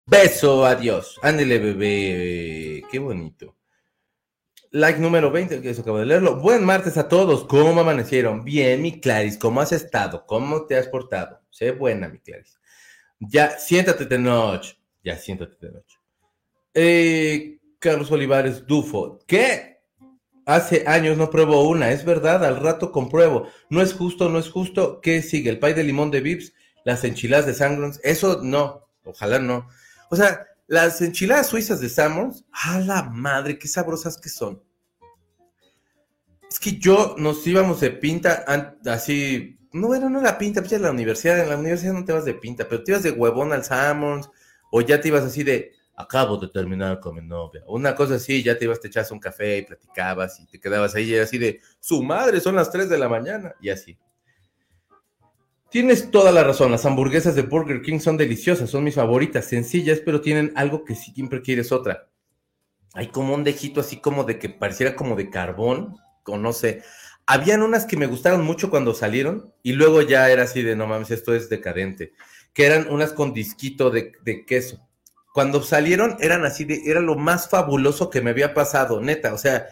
Beso, 0.07 0.65
adiós. 0.65 1.19
Ándele, 1.21 1.59
bebé. 1.59 2.81
Qué 2.89 2.97
bonito. 2.97 3.55
Like 4.71 4.97
número 4.97 5.29
20, 5.29 5.61
que 5.61 5.69
eso 5.69 5.83
acabo 5.83 5.99
de 5.99 6.07
leerlo. 6.07 6.37
Buen 6.37 6.65
martes 6.65 6.97
a 6.97 7.07
todos. 7.07 7.43
¿Cómo 7.43 7.79
amanecieron? 7.79 8.43
Bien, 8.43 8.81
mi 8.81 8.99
Claris. 8.99 9.37
¿Cómo 9.37 9.61
has 9.61 9.73
estado? 9.73 10.25
¿Cómo 10.25 10.65
te 10.65 10.75
has 10.75 10.87
portado? 10.87 11.39
Sé 11.51 11.69
buena, 11.69 12.09
mi 12.09 12.17
Claris. 12.17 12.59
Ya, 13.19 13.59
siéntate 13.59 14.05
de 14.05 14.17
noche. 14.17 14.75
Ya, 15.03 15.17
siéntate 15.17 15.55
de 15.59 15.71
noche. 15.71 15.99
Eh, 16.73 17.59
Carlos 17.77 18.09
Olivares 18.09 18.65
Dufo. 18.65 19.19
¿Qué? 19.27 19.74
Hace 20.45 20.83
años 20.87 21.17
no 21.17 21.31
pruebo 21.31 21.67
una, 21.67 21.91
es 21.91 22.05
verdad, 22.05 22.45
al 22.45 22.57
rato 22.57 22.91
compruebo. 22.91 23.47
No 23.69 23.81
es 23.81 23.93
justo, 23.93 24.29
no 24.29 24.37
es 24.37 24.49
justo. 24.49 25.01
¿Qué 25.01 25.23
sigue? 25.23 25.49
¿El 25.49 25.59
pay 25.59 25.73
de 25.73 25.83
limón 25.83 26.11
de 26.11 26.21
Vips? 26.21 26.53
¿Las 26.83 27.03
enchiladas 27.03 27.47
de 27.47 27.55
Sangrons? 27.55 27.99
Eso 28.03 28.41
no, 28.43 28.87
ojalá 29.03 29.39
no. 29.39 29.67
O 30.11 30.15
sea, 30.15 30.45
las 30.67 31.01
enchiladas 31.01 31.47
suizas 31.47 31.79
de 31.79 31.89
Sangrons, 31.89 32.45
a 32.51 32.79
la 32.79 33.03
madre, 33.03 33.57
qué 33.57 33.67
sabrosas 33.67 34.17
que 34.17 34.29
son. 34.29 34.61
Es 36.49 36.59
que 36.59 36.77
yo 36.77 37.15
nos 37.17 37.45
íbamos 37.45 37.81
de 37.81 37.91
pinta 37.91 38.45
así, 38.85 39.59
no 39.73 39.93
era 39.93 40.09
no 40.09 40.21
la 40.21 40.37
pinta, 40.37 40.61
pues 40.61 40.71
ya 40.71 40.77
en 40.77 40.83
la 40.83 40.91
universidad, 40.91 41.39
en 41.39 41.49
la 41.49 41.57
universidad 41.57 41.93
no 41.93 42.05
te 42.05 42.13
vas 42.13 42.23
de 42.23 42.35
pinta, 42.35 42.67
pero 42.69 42.83
te 42.83 42.91
ibas 42.91 43.03
de 43.03 43.11
huevón 43.11 43.51
al 43.51 43.63
Sangrons, 43.63 44.29
o 44.71 44.81
ya 44.81 45.01
te 45.01 45.09
ibas 45.09 45.23
así 45.23 45.43
de, 45.43 45.73
acabo 45.95 46.37
de 46.37 46.47
terminar 46.47 46.99
con 46.99 47.15
mi 47.15 47.21
novia. 47.21 47.63
Una 47.67 47.95
cosa 47.95 48.15
así, 48.15 48.43
ya 48.43 48.57
te 48.57 48.65
ibas, 48.65 48.79
te 48.79 48.87
echas 48.87 49.11
un 49.11 49.19
café 49.19 49.59
y 49.59 49.61
platicabas 49.63 50.39
y 50.39 50.45
te 50.45 50.59
quedabas 50.59 50.95
ahí 50.95 51.13
y 51.13 51.17
así 51.17 51.37
de, 51.37 51.61
su 51.79 52.03
madre, 52.03 52.41
son 52.41 52.55
las 52.55 52.71
3 52.71 52.89
de 52.89 52.97
la 52.97 53.07
mañana 53.07 53.55
y 53.61 53.69
así. 53.69 53.97
Tienes 55.69 56.11
toda 56.11 56.31
la 56.31 56.43
razón, 56.43 56.71
las 56.71 56.85
hamburguesas 56.85 57.35
de 57.35 57.41
Burger 57.41 57.81
King 57.81 57.99
son 57.99 58.17
deliciosas, 58.17 58.69
son 58.69 58.83
mis 58.83 58.95
favoritas, 58.95 59.45
sencillas, 59.45 59.99
pero 60.03 60.21
tienen 60.21 60.51
algo 60.55 60.85
que 60.85 60.95
siempre 60.95 61.41
quieres 61.41 61.71
otra. 61.71 62.09
Hay 62.93 63.07
como 63.07 63.33
un 63.33 63.43
dejito 63.43 63.81
así 63.81 63.97
como 63.97 64.23
de 64.23 64.39
que 64.39 64.49
pareciera 64.49 64.95
como 64.95 65.15
de 65.15 65.29
carbón, 65.29 65.97
o 66.25 66.37
no 66.37 66.53
sé. 66.53 66.81
Habían 67.25 67.61
unas 67.61 67.85
que 67.85 67.97
me 67.97 68.05
gustaron 68.05 68.45
mucho 68.45 68.69
cuando 68.69 68.93
salieron 68.93 69.53
y 69.63 69.73
luego 69.73 70.01
ya 70.01 70.29
era 70.29 70.43
así 70.43 70.61
de, 70.61 70.75
no 70.75 70.87
mames, 70.87 71.11
esto 71.11 71.33
es 71.33 71.49
decadente, 71.49 72.13
que 72.53 72.65
eran 72.65 72.87
unas 72.89 73.11
con 73.11 73.33
disquito 73.33 73.89
de 73.89 74.45
queso 74.45 74.85
cuando 75.35 75.61
salieron 75.61 76.15
eran 76.21 76.45
así 76.45 76.63
de, 76.63 76.83
era 76.85 77.01
lo 77.01 77.15
más 77.15 77.49
fabuloso 77.49 78.09
que 78.09 78.21
me 78.21 78.29
había 78.29 78.53
pasado, 78.53 79.01
neta, 79.01 79.33
o 79.33 79.37
sea, 79.37 79.67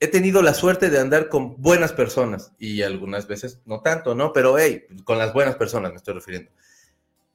he 0.00 0.08
tenido 0.08 0.40
la 0.40 0.54
suerte 0.54 0.88
de 0.88 0.98
andar 0.98 1.28
con 1.28 1.60
buenas 1.60 1.92
personas 1.92 2.52
y 2.58 2.80
algunas 2.80 3.28
veces 3.28 3.60
no 3.66 3.82
tanto, 3.82 4.14
¿no? 4.14 4.32
Pero 4.32 4.58
hey, 4.58 4.86
con 5.04 5.18
las 5.18 5.34
buenas 5.34 5.56
personas 5.56 5.90
me 5.90 5.98
estoy 5.98 6.14
refiriendo. 6.14 6.50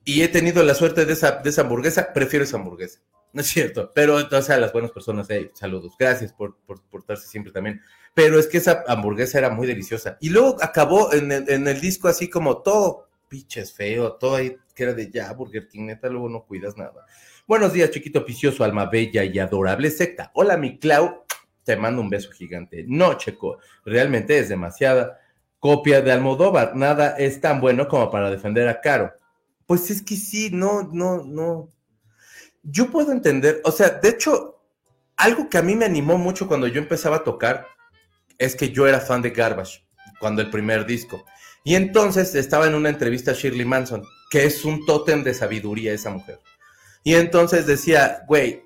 Y 0.03 0.23
he 0.23 0.27
tenido 0.27 0.63
la 0.63 0.73
suerte 0.73 1.05
de 1.05 1.13
esa, 1.13 1.33
de 1.33 1.51
esa 1.51 1.61
hamburguesa, 1.61 2.13
prefiero 2.13 2.45
esa 2.45 2.57
hamburguesa. 2.57 2.99
No 3.31 3.41
es 3.41 3.47
cierto, 3.47 3.91
pero 3.93 4.19
entonces 4.19 4.49
a 4.49 4.57
las 4.57 4.73
buenas 4.73 4.89
personas, 4.89 5.27
hey, 5.29 5.51
saludos, 5.53 5.93
gracias 5.99 6.33
por, 6.33 6.57
por 6.65 6.81
portarse 6.81 7.27
siempre 7.27 7.53
también. 7.53 7.79
Pero 8.15 8.39
es 8.39 8.47
que 8.47 8.57
esa 8.57 8.83
hamburguesa 8.87 9.37
era 9.37 9.51
muy 9.51 9.67
deliciosa. 9.67 10.17
Y 10.19 10.29
luego 10.29 10.57
acabó 10.63 11.13
en 11.13 11.31
el, 11.31 11.47
en 11.47 11.67
el 11.67 11.79
disco 11.79 12.07
así 12.07 12.27
como 12.27 12.63
todo 12.63 13.07
pinches 13.27 13.71
feo, 13.71 14.13
todo 14.13 14.37
ahí 14.37 14.57
era 14.83 14.93
de 14.93 15.09
ya, 15.09 15.31
Burger 15.33 15.67
King, 15.67 15.85
neta, 15.87 16.09
luego 16.09 16.29
no 16.29 16.43
cuidas 16.43 16.77
nada. 16.77 17.05
Buenos 17.47 17.73
días, 17.73 17.91
chiquito 17.91 18.25
picioso, 18.25 18.63
alma 18.63 18.85
bella 18.85 19.23
y 19.23 19.39
adorable 19.39 19.89
secta. 19.89 20.31
Hola, 20.35 20.57
mi 20.57 20.77
Clau, 20.77 21.23
te 21.63 21.75
mando 21.75 22.01
un 22.01 22.09
beso 22.09 22.31
gigante. 22.31 22.85
No, 22.87 23.15
Checo, 23.15 23.59
realmente 23.85 24.37
es 24.37 24.49
demasiada 24.49 25.19
copia 25.59 26.01
de 26.01 26.11
Almodóvar. 26.11 26.75
Nada 26.75 27.15
es 27.17 27.41
tan 27.41 27.61
bueno 27.61 27.87
como 27.87 28.09
para 28.09 28.31
defender 28.31 28.67
a 28.67 28.81
Caro. 28.81 29.11
Pues 29.65 29.91
es 29.91 30.01
que 30.01 30.15
sí, 30.15 30.49
no, 30.51 30.89
no, 30.91 31.23
no. 31.23 31.69
Yo 32.63 32.89
puedo 32.89 33.11
entender, 33.11 33.61
o 33.63 33.71
sea, 33.71 33.89
de 33.89 34.09
hecho, 34.09 34.61
algo 35.15 35.49
que 35.49 35.57
a 35.57 35.61
mí 35.61 35.75
me 35.75 35.85
animó 35.85 36.17
mucho 36.17 36.47
cuando 36.47 36.67
yo 36.67 36.79
empezaba 36.81 37.17
a 37.17 37.23
tocar 37.23 37.67
es 38.37 38.55
que 38.55 38.71
yo 38.71 38.87
era 38.87 38.99
fan 38.99 39.21
de 39.21 39.31
Garbage, 39.31 39.85
cuando 40.19 40.41
el 40.41 40.49
primer 40.49 40.85
disco. 40.85 41.25
Y 41.63 41.75
entonces 41.75 42.35
estaba 42.35 42.67
en 42.67 42.75
una 42.75 42.89
entrevista 42.89 43.31
a 43.31 43.33
Shirley 43.33 43.65
Manson, 43.65 44.03
que 44.29 44.45
es 44.45 44.63
un 44.65 44.85
tótem 44.85 45.23
de 45.23 45.33
sabiduría 45.33 45.93
esa 45.93 46.09
mujer. 46.09 46.39
Y 47.03 47.15
entonces 47.15 47.65
decía, 47.65 48.23
güey, 48.27 48.63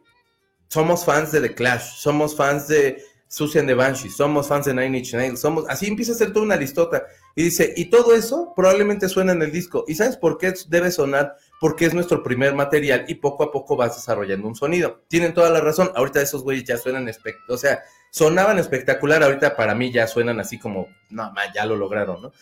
somos 0.67 1.05
fans 1.05 1.31
de 1.31 1.41
The 1.41 1.55
Clash, 1.55 1.95
somos 1.97 2.35
fans 2.35 2.67
de 2.67 3.01
Susan 3.27 3.65
de 3.65 3.73
Banshee, 3.73 4.09
somos 4.09 4.47
fans 4.47 4.65
de 4.65 4.73
Nine 4.73 4.97
Inch 4.97 5.13
Nails, 5.13 5.39
somos, 5.39 5.65
así 5.69 5.87
empieza 5.87 6.11
a 6.11 6.15
ser 6.15 6.33
toda 6.33 6.45
una 6.45 6.55
listota. 6.55 7.05
Y 7.35 7.43
dice, 7.43 7.73
y 7.75 7.85
todo 7.85 8.13
eso 8.13 8.53
probablemente 8.55 9.07
suena 9.09 9.31
en 9.31 9.41
el 9.41 9.51
disco. 9.51 9.85
¿Y 9.87 9.95
sabes 9.95 10.17
por 10.17 10.37
qué 10.37 10.53
debe 10.69 10.91
sonar? 10.91 11.37
porque 11.63 11.85
es 11.85 11.93
nuestro 11.93 12.21
primer 12.23 12.53
material 12.53 13.05
y 13.07 13.15
poco 13.15 13.41
a 13.41 13.49
poco 13.49 13.77
vas 13.77 13.95
desarrollando 13.95 14.49
un 14.49 14.53
sonido. 14.53 15.05
Tienen 15.07 15.33
toda 15.33 15.49
la 15.49 15.61
razón, 15.61 15.93
ahorita 15.95 16.21
esos 16.21 16.43
güeyes 16.43 16.65
ya 16.65 16.75
suenan 16.75 17.09
o 17.47 17.57
sea, 17.57 17.81
sonaban 18.11 18.59
espectacular, 18.59 19.23
ahorita 19.23 19.55
para 19.55 19.73
mí 19.73 19.89
ya 19.89 20.05
suenan 20.05 20.41
así 20.41 20.59
como, 20.59 20.89
no, 21.09 21.33
ya 21.55 21.65
lo 21.65 21.77
lograron, 21.77 22.21
¿no? 22.21 22.33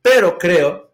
Pero 0.00 0.38
creo 0.38 0.89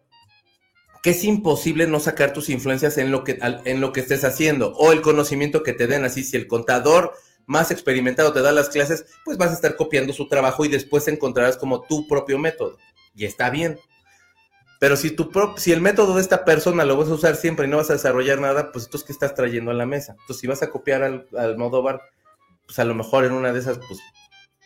es 1.09 1.23
imposible 1.23 1.87
no 1.87 1.99
sacar 1.99 2.33
tus 2.33 2.49
influencias 2.49 2.97
en 2.97 3.11
lo 3.11 3.23
que, 3.23 3.39
en 3.41 3.81
lo 3.81 3.91
que 3.91 3.99
estés 3.99 4.23
haciendo 4.23 4.73
o 4.73 4.91
el 4.91 5.01
conocimiento 5.01 5.63
que 5.63 5.73
te 5.73 5.87
den 5.87 6.03
así, 6.03 6.23
si 6.23 6.37
el 6.37 6.47
contador 6.47 7.13
más 7.45 7.71
experimentado 7.71 8.33
te 8.33 8.41
da 8.41 8.51
las 8.51 8.69
clases, 8.69 9.05
pues 9.23 9.37
vas 9.37 9.51
a 9.51 9.53
estar 9.53 9.75
copiando 9.75 10.13
su 10.13 10.27
trabajo 10.27 10.65
y 10.65 10.67
después 10.67 11.07
encontrarás 11.07 11.57
como 11.57 11.81
tu 11.81 12.07
propio 12.07 12.37
método. 12.37 12.77
Y 13.15 13.25
está 13.25 13.49
bien. 13.49 13.79
Pero 14.79 14.95
si, 14.95 15.11
tu 15.11 15.31
si 15.57 15.71
el 15.71 15.81
método 15.81 16.15
de 16.15 16.21
esta 16.21 16.45
persona 16.45 16.85
lo 16.85 16.97
vas 16.97 17.07
a 17.07 17.13
usar 17.13 17.35
siempre 17.35 17.65
y 17.65 17.69
no 17.69 17.77
vas 17.77 17.89
a 17.89 17.93
desarrollar 17.93 18.39
nada, 18.39 18.71
pues 18.71 18.85
entonces, 18.85 19.07
¿qué 19.07 19.13
estás 19.13 19.33
trayendo 19.33 19.71
a 19.71 19.73
la 19.73 19.87
mesa? 19.87 20.11
Entonces, 20.11 20.37
si 20.39 20.45
vas 20.47 20.61
a 20.61 20.69
copiar 20.69 21.01
al, 21.01 21.27
al 21.35 21.55
bar, 21.55 22.01
pues 22.65 22.77
a 22.77 22.83
lo 22.83 22.93
mejor 22.93 23.25
en 23.25 23.31
una 23.31 23.51
de 23.53 23.59
esas, 23.59 23.79
pues, 23.79 23.99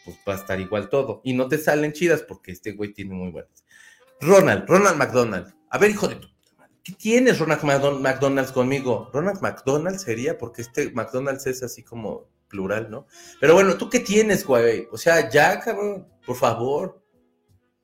pues 0.04 0.18
va 0.28 0.34
a 0.34 0.38
estar 0.38 0.60
igual 0.60 0.90
todo. 0.90 1.22
Y 1.24 1.34
no 1.34 1.48
te 1.48 1.58
salen 1.58 1.94
chidas 1.94 2.24
porque 2.24 2.52
este 2.52 2.74
güey 2.74 2.94
tiene 2.94 3.14
muy 3.14 3.32
buenas. 3.32 3.64
Ronald, 4.20 4.68
Ronald 4.68 4.98
McDonald. 4.98 5.54
A 5.70 5.78
ver, 5.78 5.92
hijo 5.92 6.08
de 6.08 6.16
tu 6.16 6.31
¿Qué 6.84 6.94
tienes, 6.94 7.40
Ronald 7.40 7.64
McDonald's, 8.02 8.52
conmigo? 8.52 9.10
Ronald 9.14 9.42
McDonald 9.42 10.00
sería 10.00 10.38
porque 10.38 10.64
este 10.64 10.92
McDonald's 10.92 11.46
es 11.48 11.62
así 11.64 11.84
como 11.84 12.28
plural, 12.48 12.90
¿no? 12.90 13.08
Pero 13.40 13.54
bueno, 13.54 13.78
¿tú 13.78 13.90
qué 13.90 14.00
tienes, 14.00 14.46
güey? 14.46 14.88
O 14.92 14.98
sea, 14.98 15.30
ya, 15.30 15.60
cabrón, 15.60 16.08
por 16.26 16.36
favor 16.36 17.02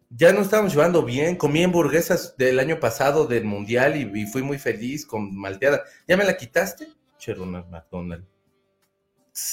ya 0.09 0.31
no 0.31 0.41
estábamos 0.41 0.73
llevando 0.73 1.03
bien. 1.03 1.35
Comí 1.35 1.63
hamburguesas 1.63 2.35
del 2.37 2.59
año 2.59 2.79
pasado 2.79 3.27
del 3.27 3.45
mundial 3.45 3.95
y, 3.95 4.25
fui 4.25 4.41
muy 4.41 4.57
feliz 4.57 5.05
con 5.05 5.35
malteada. 5.35 5.83
¿Ya 6.07 6.17
me 6.17 6.25
la 6.25 6.37
quitaste? 6.37 6.87
Che, 7.17 7.33
Ronald 7.33 7.69
McDonald. 7.69 8.25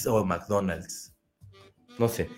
O 0.06 0.24
McDonald's. 0.24 1.14
No 1.98 2.08
sé. 2.08 2.28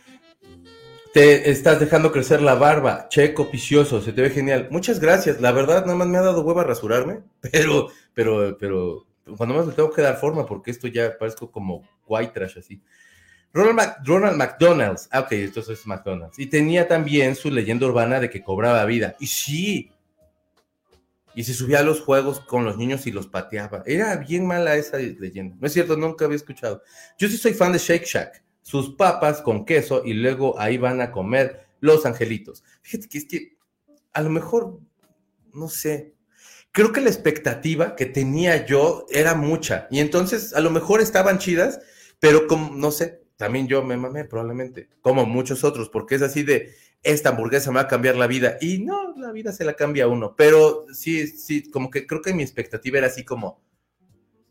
Te 1.16 1.50
estás 1.50 1.80
dejando 1.80 2.12
crecer 2.12 2.42
la 2.42 2.56
barba. 2.56 3.08
Checo 3.08 3.48
vicioso, 3.50 4.02
se 4.02 4.12
te 4.12 4.20
ve 4.20 4.28
genial. 4.28 4.68
Muchas 4.70 5.00
gracias. 5.00 5.40
La 5.40 5.50
verdad, 5.50 5.86
nada 5.86 5.96
más 5.96 6.06
me 6.08 6.18
ha 6.18 6.20
dado 6.20 6.42
hueva 6.42 6.62
rasurarme. 6.62 7.20
Pero, 7.40 7.88
pero, 8.12 8.58
pero, 8.58 9.06
cuando 9.34 9.54
más 9.54 9.66
le 9.66 9.72
tengo 9.72 9.90
que 9.90 10.02
dar 10.02 10.18
forma 10.18 10.44
porque 10.44 10.70
esto 10.70 10.88
ya 10.88 11.16
parezco 11.16 11.50
como 11.50 11.88
white 12.06 12.32
trash 12.34 12.58
así. 12.58 12.82
Ronald, 13.54 14.36
McDonald's. 14.36 15.08
Ah, 15.10 15.20
ok, 15.20 15.32
esto 15.32 15.60
es 15.60 15.86
McDonald's. 15.86 16.38
Y 16.38 16.48
tenía 16.48 16.86
también 16.86 17.34
su 17.34 17.50
leyenda 17.50 17.86
urbana 17.86 18.20
de 18.20 18.28
que 18.28 18.42
cobraba 18.42 18.84
vida. 18.84 19.16
Y 19.18 19.28
sí. 19.28 19.90
Y 21.34 21.44
se 21.44 21.54
subía 21.54 21.78
a 21.78 21.82
los 21.82 22.02
juegos 22.02 22.40
con 22.40 22.66
los 22.66 22.76
niños 22.76 23.06
y 23.06 23.10
los 23.10 23.26
pateaba. 23.26 23.82
Era 23.86 24.16
bien 24.16 24.46
mala 24.46 24.76
esa 24.76 24.98
leyenda. 24.98 25.56
No 25.58 25.66
es 25.66 25.72
cierto, 25.72 25.96
nunca 25.96 26.26
había 26.26 26.36
escuchado. 26.36 26.82
Yo 27.16 27.26
sí 27.26 27.38
soy 27.38 27.54
fan 27.54 27.72
de 27.72 27.78
Shake 27.78 28.04
Shack. 28.04 28.45
Sus 28.66 28.96
papas 28.96 29.42
con 29.42 29.64
queso 29.64 30.02
y 30.04 30.12
luego 30.12 30.58
ahí 30.58 30.76
van 30.76 31.00
a 31.00 31.12
comer 31.12 31.68
los 31.78 32.04
angelitos. 32.04 32.64
Fíjate 32.82 33.08
que 33.08 33.18
es 33.18 33.24
que 33.26 33.56
a 34.12 34.22
lo 34.22 34.30
mejor, 34.30 34.80
no 35.52 35.68
sé, 35.68 36.14
creo 36.72 36.90
que 36.90 37.00
la 37.00 37.10
expectativa 37.10 37.94
que 37.94 38.06
tenía 38.06 38.66
yo 38.66 39.06
era 39.08 39.36
mucha. 39.36 39.86
Y 39.88 40.00
entonces 40.00 40.52
a 40.52 40.60
lo 40.60 40.70
mejor 40.70 41.00
estaban 41.00 41.38
chidas, 41.38 41.78
pero 42.18 42.48
como, 42.48 42.74
no 42.74 42.90
sé, 42.90 43.22
también 43.36 43.68
yo 43.68 43.84
me 43.84 43.96
mamé 43.96 44.24
probablemente, 44.24 44.88
como 45.00 45.26
muchos 45.26 45.62
otros, 45.62 45.88
porque 45.88 46.16
es 46.16 46.22
así 46.22 46.42
de, 46.42 46.74
esta 47.04 47.28
hamburguesa 47.28 47.70
me 47.70 47.76
va 47.76 47.82
a 47.82 47.88
cambiar 47.88 48.16
la 48.16 48.26
vida. 48.26 48.58
Y 48.60 48.78
no, 48.78 49.16
la 49.16 49.30
vida 49.30 49.52
se 49.52 49.64
la 49.64 49.74
cambia 49.74 50.04
a 50.04 50.08
uno, 50.08 50.34
pero 50.36 50.86
sí, 50.92 51.28
sí, 51.28 51.70
como 51.70 51.88
que 51.88 52.04
creo 52.04 52.20
que 52.20 52.34
mi 52.34 52.42
expectativa 52.42 52.98
era 52.98 53.06
así 53.06 53.24
como 53.24 53.62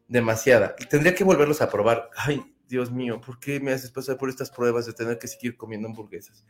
demasiada. 0.08 0.73
Tendría 0.89 1.13
que 1.13 1.25
volverlos 1.25 1.62
a 1.62 1.69
probar. 1.69 2.10
Ay, 2.15 2.54
Dios 2.67 2.91
mío, 2.91 3.21
¿por 3.21 3.39
qué 3.39 3.60
me 3.60 3.71
haces 3.71 3.91
pasar 3.91 4.17
por 4.17 4.30
estas 4.30 4.51
pruebas 4.51 4.86
de 4.86 4.93
tener 4.93 5.17
que 5.17 5.28
seguir 5.28 5.58
comiendo 5.58 5.88
hamburguesas? 5.88 6.45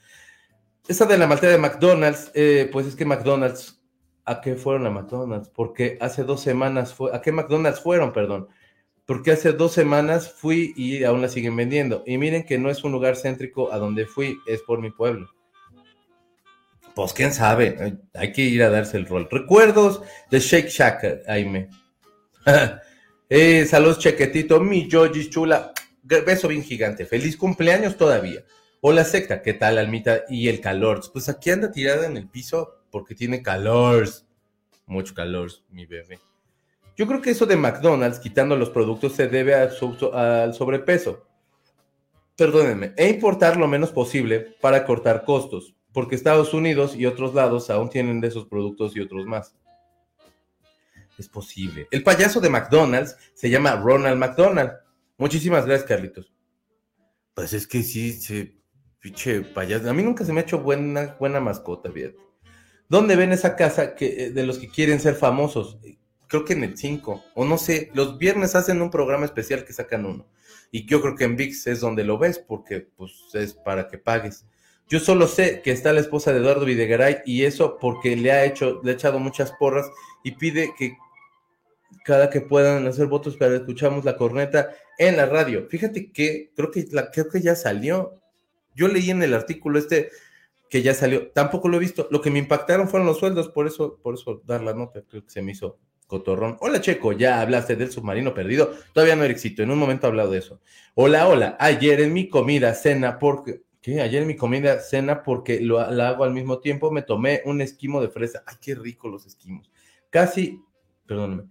Esa 0.88 1.06
de 1.06 1.18
la 1.18 1.28
maltea 1.28 1.50
de 1.50 1.58
McDonald's, 1.58 2.32
eh, 2.34 2.70
pues 2.72 2.86
es 2.86 2.96
que 2.96 3.06
McDonald's, 3.06 3.82
¿a 4.24 4.42
qué 4.42 4.56
fueron 4.56 4.86
a 4.86 4.92
McDonald's? 4.92 5.50
Porque 5.50 5.98
hace 6.00 6.24
dos 6.24 6.42
semanas 6.42 6.94
fue, 6.94 7.16
¿a 7.16 7.22
qué 7.22 7.32
McDonald's 7.32 7.82
fueron, 7.82 8.14
perdón? 8.14 8.50
porque 9.06 9.32
hace 9.32 9.54
dos 9.54 9.74
semanas 9.74 10.32
fui 10.32 10.74
y 10.76 11.04
aún 11.04 11.22
la 11.22 11.30
siguen 11.30 11.56
vendiendo. 11.56 12.04
Y 12.06 12.18
miren 12.18 12.44
que 12.44 12.58
no 12.58 12.70
es 12.70 12.84
un 12.84 12.92
lugar 12.92 13.16
céntrico 13.16 13.72
a 13.72 13.78
donde 13.78 14.06
fui, 14.06 14.38
es 14.48 14.62
por 14.64 14.82
mi 14.82 14.92
pueblo. 14.92 15.30
Pues 16.96 17.14
quién 17.14 17.34
sabe, 17.34 18.00
hay 18.14 18.32
que 18.32 18.42
ir 18.42 18.64
a 18.64 18.70
darse 18.70 18.98
el 18.98 19.06
rol. 19.06 19.28
Recuerdos 19.30 20.02
de 20.32 20.40
Shake 20.40 20.70
Shack, 20.70 21.24
Aime. 21.28 21.70
eh, 23.30 23.66
saludos, 23.66 24.00
Chequetito, 24.00 24.60
mi 24.60 24.88
Yoji 24.88 25.30
chula. 25.30 25.74
Beso 26.06 26.48
bien 26.48 26.64
gigante. 26.64 27.06
Feliz 27.06 27.36
cumpleaños 27.36 27.98
todavía. 27.98 28.44
Hola, 28.82 29.04
secta, 29.04 29.42
¿qué 29.42 29.54
tal, 29.54 29.80
Almita? 29.80 30.22
Y 30.30 30.50
el 30.50 30.62
calor. 30.62 31.02
Pues 31.12 31.30
aquí 31.30 31.50
anda 31.50 31.72
tirada 31.72 32.06
en 32.06 32.16
el 32.16 32.28
piso 32.30 32.76
porque 32.92 33.16
tiene 33.16 33.42
calor. 33.42 34.08
Mucho 34.86 35.16
calor, 35.16 35.50
mi 35.72 35.88
bebé. 35.88 36.20
Yo 36.96 37.08
creo 37.08 37.22
que 37.22 37.32
eso 37.32 37.48
de 37.48 37.58
McDonald's 37.58 38.20
quitando 38.20 38.56
los 38.56 38.70
productos 38.70 39.14
se 39.14 39.28
debe 39.28 39.56
al, 39.56 40.54
sobrepeso. 40.54 41.26
Perdónenme, 42.38 42.94
e 42.98 43.10
importar 43.10 43.58
lo 43.58 43.68
menos 43.68 43.92
posible 43.92 44.56
para 44.62 44.86
cortar 44.86 45.26
costos, 45.26 45.74
porque 45.92 46.16
Estados 46.16 46.54
Unidos 46.54 46.96
y 46.96 47.08
otros 47.08 47.34
lados 47.34 47.72
aún 47.72 47.90
tienen 47.90 48.22
de 48.22 48.28
esos 48.28 48.46
productos 48.46 48.96
y 48.96 49.02
otros 49.02 49.26
más. 49.26 49.56
Es 51.18 51.28
posible. 51.28 51.88
El 51.90 52.04
payaso 52.04 52.40
de 52.40 52.50
McDonald's 52.50 53.18
se 53.34 53.50
llama 53.50 53.76
Ronald 53.76 54.20
McDonald. 54.20 54.85
Muchísimas 55.18 55.66
gracias, 55.66 55.88
Carlitos. 55.88 56.34
Pues 57.34 57.54
es 57.54 57.68
que 57.68 57.84
sí, 57.84 58.14
sí, 58.14 58.62
pinche 59.00 59.42
payaso. 59.42 59.90
A 59.90 59.94
mí 59.94 60.04
nunca 60.04 60.26
se 60.26 60.34
me 60.34 60.42
ha 60.42 60.44
hecho 60.44 60.60
buena, 60.60 61.16
buena 61.20 61.40
mascota, 61.40 61.92
fíjate. 61.92 62.18
¿Dónde 62.88 63.16
ven 63.16 63.32
esa 63.32 63.56
casa 63.56 63.96
que, 63.96 64.30
de 64.32 64.46
los 64.46 64.60
que 64.60 64.70
quieren 64.70 65.00
ser 65.00 65.16
famosos? 65.16 65.80
creo 66.28 66.46
que 66.46 66.54
en 66.54 66.64
el 66.64 66.78
5, 66.78 67.24
o 67.34 67.46
no 67.46 67.58
sé, 67.58 67.92
los 67.94 68.18
viernes 68.18 68.56
hacen 68.56 68.82
un 68.82 68.92
programa 68.92 69.26
especial 69.26 69.66
que 69.66 69.74
sacan 69.74 70.06
uno. 70.06 70.28
Y 70.72 70.86
yo 70.86 71.02
creo 71.02 71.16
que 71.16 71.24
en 71.24 71.36
VIX 71.36 71.68
es 71.68 71.80
donde 71.80 72.04
lo 72.04 72.18
ves, 72.18 72.40
porque 72.40 72.82
pues 72.82 73.14
es 73.34 73.54
para 73.54 73.88
que 73.88 73.98
pagues. 73.98 74.46
Yo 74.88 75.00
solo 75.00 75.28
sé 75.28 75.62
que 75.64 75.72
está 75.72 75.94
la 75.94 76.02
esposa 76.02 76.32
de 76.32 76.40
Eduardo 76.40 76.66
Videgaray 76.66 77.20
y 77.26 77.44
eso 77.44 77.78
porque 77.80 78.16
le 78.16 78.32
ha 78.32 78.46
hecho, 78.46 78.82
le 78.84 78.92
ha 78.92 78.94
echado 78.94 79.20
muchas 79.20 79.52
porras 79.54 79.90
y 80.24 80.34
pide 80.34 80.74
que 80.78 80.98
cada 82.04 82.30
que 82.30 82.42
puedan 82.42 82.88
hacer 82.88 83.08
votos 83.08 83.38
para 83.38 83.56
escuchamos 83.56 84.06
la 84.06 84.18
corneta 84.18 84.72
en 84.98 85.18
la 85.18 85.26
radio. 85.26 85.68
Fíjate 85.70 86.12
que 86.12 86.52
creo 86.56 86.72
que 86.72 86.86
la, 86.92 87.12
creo 87.12 87.30
que 87.30 87.42
ya 87.42 87.56
salió. 87.56 88.22
Yo 88.76 88.88
leí 88.88 89.10
en 89.10 89.24
el 89.24 89.34
artículo 89.34 89.80
este 89.80 90.10
que 90.70 90.82
ya 90.82 90.94
salió. 90.94 91.32
Tampoco 91.32 91.70
lo 91.70 91.78
he 91.78 91.80
visto. 91.80 92.08
Lo 92.12 92.22
que 92.22 92.32
me 92.32 92.40
impactaron 92.40 92.90
fueron 92.90 93.08
los 93.08 93.20
sueldos, 93.20 93.50
por 93.50 93.68
eso, 93.68 94.00
por 94.02 94.16
eso 94.16 94.42
dar 94.46 94.62
la 94.62 94.74
nota, 94.74 95.04
creo 95.08 95.24
que 95.24 95.30
se 95.30 95.42
me 95.42 95.54
hizo 95.54 95.80
Cotorrón. 96.08 96.58
Hola 96.60 96.82
Checo, 96.82 97.14
ya 97.14 97.42
hablaste 97.42 97.76
del 97.76 97.92
submarino 97.92 98.34
perdido. 98.34 98.74
Todavía 98.94 99.16
no, 99.16 99.24
éxito. 99.24 99.64
En 99.64 99.72
un 99.72 99.80
momento 99.80 100.06
he 100.06 100.10
hablado 100.10 100.32
de 100.32 100.40
eso. 100.40 100.62
Hola, 100.94 101.28
hola. 101.28 101.58
Ayer 101.60 102.02
en 102.02 102.14
mi 102.14 102.30
comida, 102.30 102.74
cena, 102.74 103.18
porque. 103.18 103.64
¿Qué? 103.82 104.02
Ayer 104.02 104.24
en 104.24 104.28
mi 104.28 104.36
comida, 104.36 104.80
cena, 104.80 105.22
porque 105.24 105.62
lo, 105.62 105.92
la 105.92 106.10
hago 106.10 106.24
al 106.24 106.34
mismo 106.34 106.60
tiempo, 106.60 106.92
me 106.92 107.04
tomé 107.04 107.42
un 107.46 107.62
esquimo 107.62 108.02
de 108.02 108.10
fresa. 108.10 108.44
Ay, 108.46 108.56
qué 108.60 108.76
rico 108.76 109.08
los 109.08 109.26
esquimos. 109.28 109.72
Casi, 110.10 110.60
perdóname. 111.06 111.44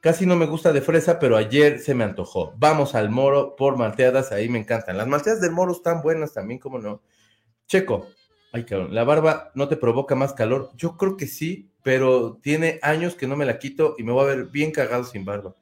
Casi 0.00 0.26
no 0.26 0.36
me 0.36 0.46
gusta 0.46 0.72
de 0.72 0.80
fresa, 0.80 1.18
pero 1.18 1.36
ayer 1.36 1.80
se 1.80 1.94
me 1.94 2.04
antojó. 2.04 2.54
Vamos 2.58 2.94
al 2.94 3.10
moro 3.10 3.56
por 3.56 3.76
malteadas, 3.76 4.30
ahí 4.30 4.48
me 4.48 4.58
encantan. 4.58 4.96
Las 4.96 5.08
malteadas 5.08 5.40
del 5.40 5.52
moro 5.52 5.72
están 5.72 6.02
buenas 6.02 6.32
también, 6.32 6.60
¿cómo 6.60 6.78
no? 6.78 7.02
Checo, 7.66 8.06
ay 8.52 8.64
cabrón, 8.64 8.94
¿la 8.94 9.04
barba 9.04 9.50
no 9.54 9.68
te 9.68 9.76
provoca 9.76 10.14
más 10.14 10.32
calor? 10.32 10.70
Yo 10.76 10.96
creo 10.96 11.16
que 11.16 11.26
sí, 11.26 11.70
pero 11.82 12.38
tiene 12.40 12.78
años 12.82 13.16
que 13.16 13.26
no 13.26 13.36
me 13.36 13.46
la 13.46 13.58
quito 13.58 13.96
y 13.98 14.04
me 14.04 14.12
voy 14.12 14.24
a 14.24 14.34
ver 14.34 14.46
bien 14.46 14.70
cagado 14.70 15.04
sin 15.04 15.24
barba. 15.24 15.56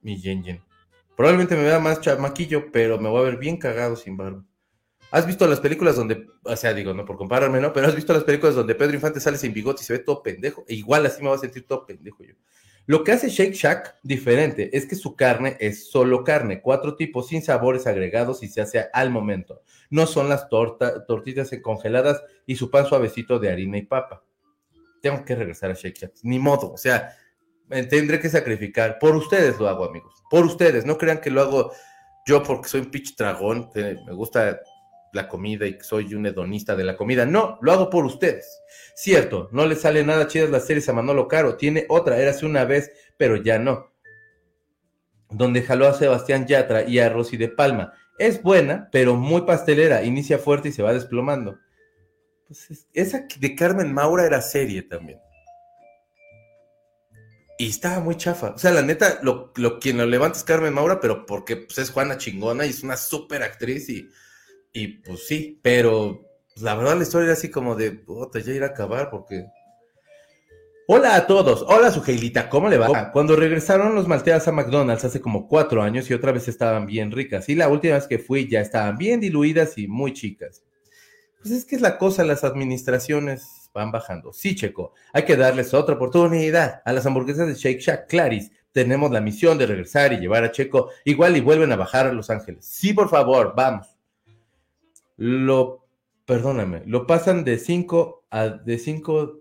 Mi 0.00 0.20
Yen 0.20 0.42
Yen. 0.42 0.62
Probablemente 1.16 1.56
me 1.56 1.62
vea 1.62 1.78
más 1.78 2.00
chamaquillo, 2.00 2.72
pero 2.72 2.98
me 2.98 3.08
voy 3.08 3.20
a 3.20 3.24
ver 3.24 3.36
bien 3.36 3.56
cagado 3.56 3.96
sin 3.96 4.16
barba. 4.16 4.44
¿Has 5.10 5.26
visto 5.26 5.46
las 5.46 5.60
películas 5.60 5.94
donde, 5.94 6.26
o 6.42 6.56
sea, 6.56 6.74
digo, 6.74 6.92
no 6.92 7.04
por 7.04 7.16
compararme, 7.16 7.60
¿no? 7.60 7.72
Pero 7.72 7.86
has 7.86 7.94
visto 7.94 8.12
las 8.12 8.24
películas 8.24 8.56
donde 8.56 8.74
Pedro 8.74 8.94
Infante 8.94 9.20
sale 9.20 9.38
sin 9.38 9.52
bigote 9.52 9.82
y 9.82 9.84
se 9.84 9.92
ve 9.92 9.98
todo 10.00 10.22
pendejo. 10.22 10.64
E 10.66 10.74
igual 10.74 11.06
así 11.06 11.22
me 11.22 11.28
voy 11.28 11.36
a 11.36 11.40
sentir 11.40 11.66
todo 11.66 11.86
pendejo 11.86 12.24
yo. 12.24 12.34
Lo 12.86 13.02
que 13.02 13.12
hace 13.12 13.28
Shake 13.28 13.54
Shack 13.54 13.96
diferente 14.02 14.76
es 14.76 14.86
que 14.86 14.94
su 14.94 15.16
carne 15.16 15.56
es 15.60 15.90
solo 15.90 16.22
carne, 16.22 16.60
cuatro 16.60 16.96
tipos 16.96 17.28
sin 17.28 17.42
sabores 17.42 17.86
agregados 17.86 18.42
y 18.42 18.48
se 18.48 18.60
hace 18.60 18.88
al 18.92 19.10
momento. 19.10 19.62
No 19.90 20.06
son 20.06 20.28
las 20.28 20.48
tortitas 20.48 21.50
congeladas 21.62 22.22
y 22.46 22.56
su 22.56 22.70
pan 22.70 22.86
suavecito 22.86 23.38
de 23.38 23.50
harina 23.50 23.78
y 23.78 23.82
papa 23.82 24.22
tengo 25.04 25.22
que 25.22 25.36
regresar 25.36 25.70
a 25.70 25.74
Shake 25.74 25.98
Shack. 25.98 26.12
Ni 26.22 26.38
modo, 26.38 26.72
o 26.72 26.78
sea, 26.78 27.14
me 27.68 27.82
tendré 27.84 28.18
que 28.18 28.30
sacrificar. 28.30 28.98
Por 28.98 29.14
ustedes 29.14 29.58
lo 29.58 29.68
hago, 29.68 29.84
amigos. 29.84 30.24
Por 30.30 30.46
ustedes. 30.46 30.86
No 30.86 30.96
crean 30.96 31.20
que 31.20 31.30
lo 31.30 31.42
hago 31.42 31.72
yo 32.26 32.42
porque 32.42 32.70
soy 32.70 32.80
un 32.80 32.90
pitch 32.90 33.14
dragón. 33.14 33.68
me 33.74 34.14
gusta 34.14 34.60
la 35.14 35.28
comida 35.28 35.66
y 35.66 35.78
que 35.78 35.84
soy 35.84 36.14
un 36.14 36.26
hedonista 36.26 36.76
de 36.76 36.84
la 36.84 36.96
comida. 36.96 37.24
No, 37.24 37.58
lo 37.62 37.72
hago 37.72 37.88
por 37.88 38.04
ustedes. 38.04 38.60
Cierto, 38.94 39.48
no 39.52 39.66
le 39.66 39.76
sale 39.76 40.04
nada 40.04 40.26
chidas 40.26 40.50
las 40.50 40.66
series 40.66 40.88
a 40.88 40.92
Manolo 40.92 41.28
Caro. 41.28 41.56
Tiene 41.56 41.86
otra, 41.88 42.18
érase 42.18 42.44
una 42.44 42.64
vez, 42.64 42.92
pero 43.16 43.36
ya 43.36 43.58
no. 43.58 43.92
Donde 45.30 45.62
jaló 45.62 45.86
a 45.88 45.94
Sebastián 45.94 46.46
Yatra 46.46 46.82
y 46.82 46.98
a 46.98 47.08
Rosy 47.08 47.36
de 47.36 47.48
Palma. 47.48 47.92
Es 48.18 48.42
buena, 48.42 48.88
pero 48.92 49.14
muy 49.14 49.42
pastelera. 49.42 50.04
Inicia 50.04 50.38
fuerte 50.38 50.68
y 50.68 50.72
se 50.72 50.82
va 50.82 50.92
desplomando. 50.92 51.58
Pues 52.46 52.86
esa 52.92 53.26
de 53.38 53.54
Carmen 53.54 53.92
Maura 53.92 54.26
era 54.26 54.42
serie 54.42 54.82
también. 54.82 55.18
Y 57.56 57.68
estaba 57.68 58.00
muy 58.00 58.16
chafa. 58.16 58.50
O 58.50 58.58
sea, 58.58 58.72
la 58.72 58.82
neta, 58.82 59.20
lo, 59.22 59.52
quien 59.80 59.96
lo 59.96 60.06
levanta 60.06 60.38
es 60.38 60.44
Carmen 60.44 60.74
Maura, 60.74 61.00
pero 61.00 61.24
porque 61.24 61.56
pues, 61.56 61.78
es 61.78 61.90
Juana 61.90 62.18
Chingona 62.18 62.66
y 62.66 62.70
es 62.70 62.82
una 62.82 62.96
súper 62.96 63.44
actriz 63.44 63.88
y, 63.88 64.08
y 64.74 64.88
pues 64.88 65.26
sí, 65.26 65.60
pero 65.62 66.20
pues, 66.52 66.62
la 66.62 66.74
verdad 66.74 66.96
la 66.96 67.04
historia 67.04 67.26
era 67.26 67.32
así 67.32 67.48
como 67.48 67.76
de, 67.76 67.92
puta, 67.92 68.40
ya 68.40 68.52
ir 68.52 68.64
a 68.64 68.66
acabar 68.66 69.08
porque... 69.08 69.46
Hola 70.86 71.14
a 71.14 71.26
todos, 71.26 71.64
hola 71.66 71.90
Sujeilita, 71.90 72.50
¿cómo 72.50 72.68
le 72.68 72.76
va? 72.76 73.10
Cuando 73.10 73.36
regresaron 73.36 73.94
los 73.94 74.06
malteadas 74.06 74.48
a 74.48 74.52
McDonald's 74.52 75.04
hace 75.06 75.18
como 75.18 75.48
cuatro 75.48 75.80
años 75.80 76.10
y 76.10 76.14
otra 76.14 76.30
vez 76.30 76.46
estaban 76.46 76.84
bien 76.84 77.10
ricas 77.10 77.48
y 77.48 77.54
la 77.54 77.68
última 77.68 77.94
vez 77.94 78.06
que 78.06 78.18
fui 78.18 78.50
ya 78.50 78.60
estaban 78.60 78.98
bien 78.98 79.18
diluidas 79.20 79.78
y 79.78 79.88
muy 79.88 80.12
chicas. 80.12 80.62
Pues 81.40 81.54
es 81.54 81.64
que 81.64 81.76
es 81.76 81.80
la 81.80 81.96
cosa, 81.96 82.22
las 82.24 82.44
administraciones 82.44 83.70
van 83.72 83.92
bajando. 83.92 84.32
Sí, 84.34 84.54
Checo, 84.54 84.92
hay 85.12 85.24
que 85.24 85.36
darles 85.36 85.72
otra 85.72 85.94
oportunidad 85.94 86.82
a 86.84 86.92
las 86.92 87.06
hamburguesas 87.06 87.46
de 87.46 87.54
Shake 87.54 87.80
Shack 87.80 88.08
Claris. 88.08 88.50
Tenemos 88.72 89.10
la 89.10 89.20
misión 89.20 89.56
de 89.56 89.66
regresar 89.66 90.12
y 90.12 90.18
llevar 90.18 90.44
a 90.44 90.52
Checo 90.52 90.90
igual 91.04 91.36
y 91.36 91.40
vuelven 91.40 91.72
a 91.72 91.76
bajar 91.76 92.06
a 92.06 92.12
Los 92.12 92.28
Ángeles. 92.28 92.66
Sí, 92.66 92.92
por 92.92 93.08
favor, 93.08 93.54
vamos. 93.56 93.93
Lo, 95.16 95.86
perdóname, 96.24 96.82
lo 96.86 97.06
pasan 97.06 97.44
de 97.44 97.58
5 97.58 98.26
a, 98.30 98.48
de 98.48 98.78
5, 98.78 99.40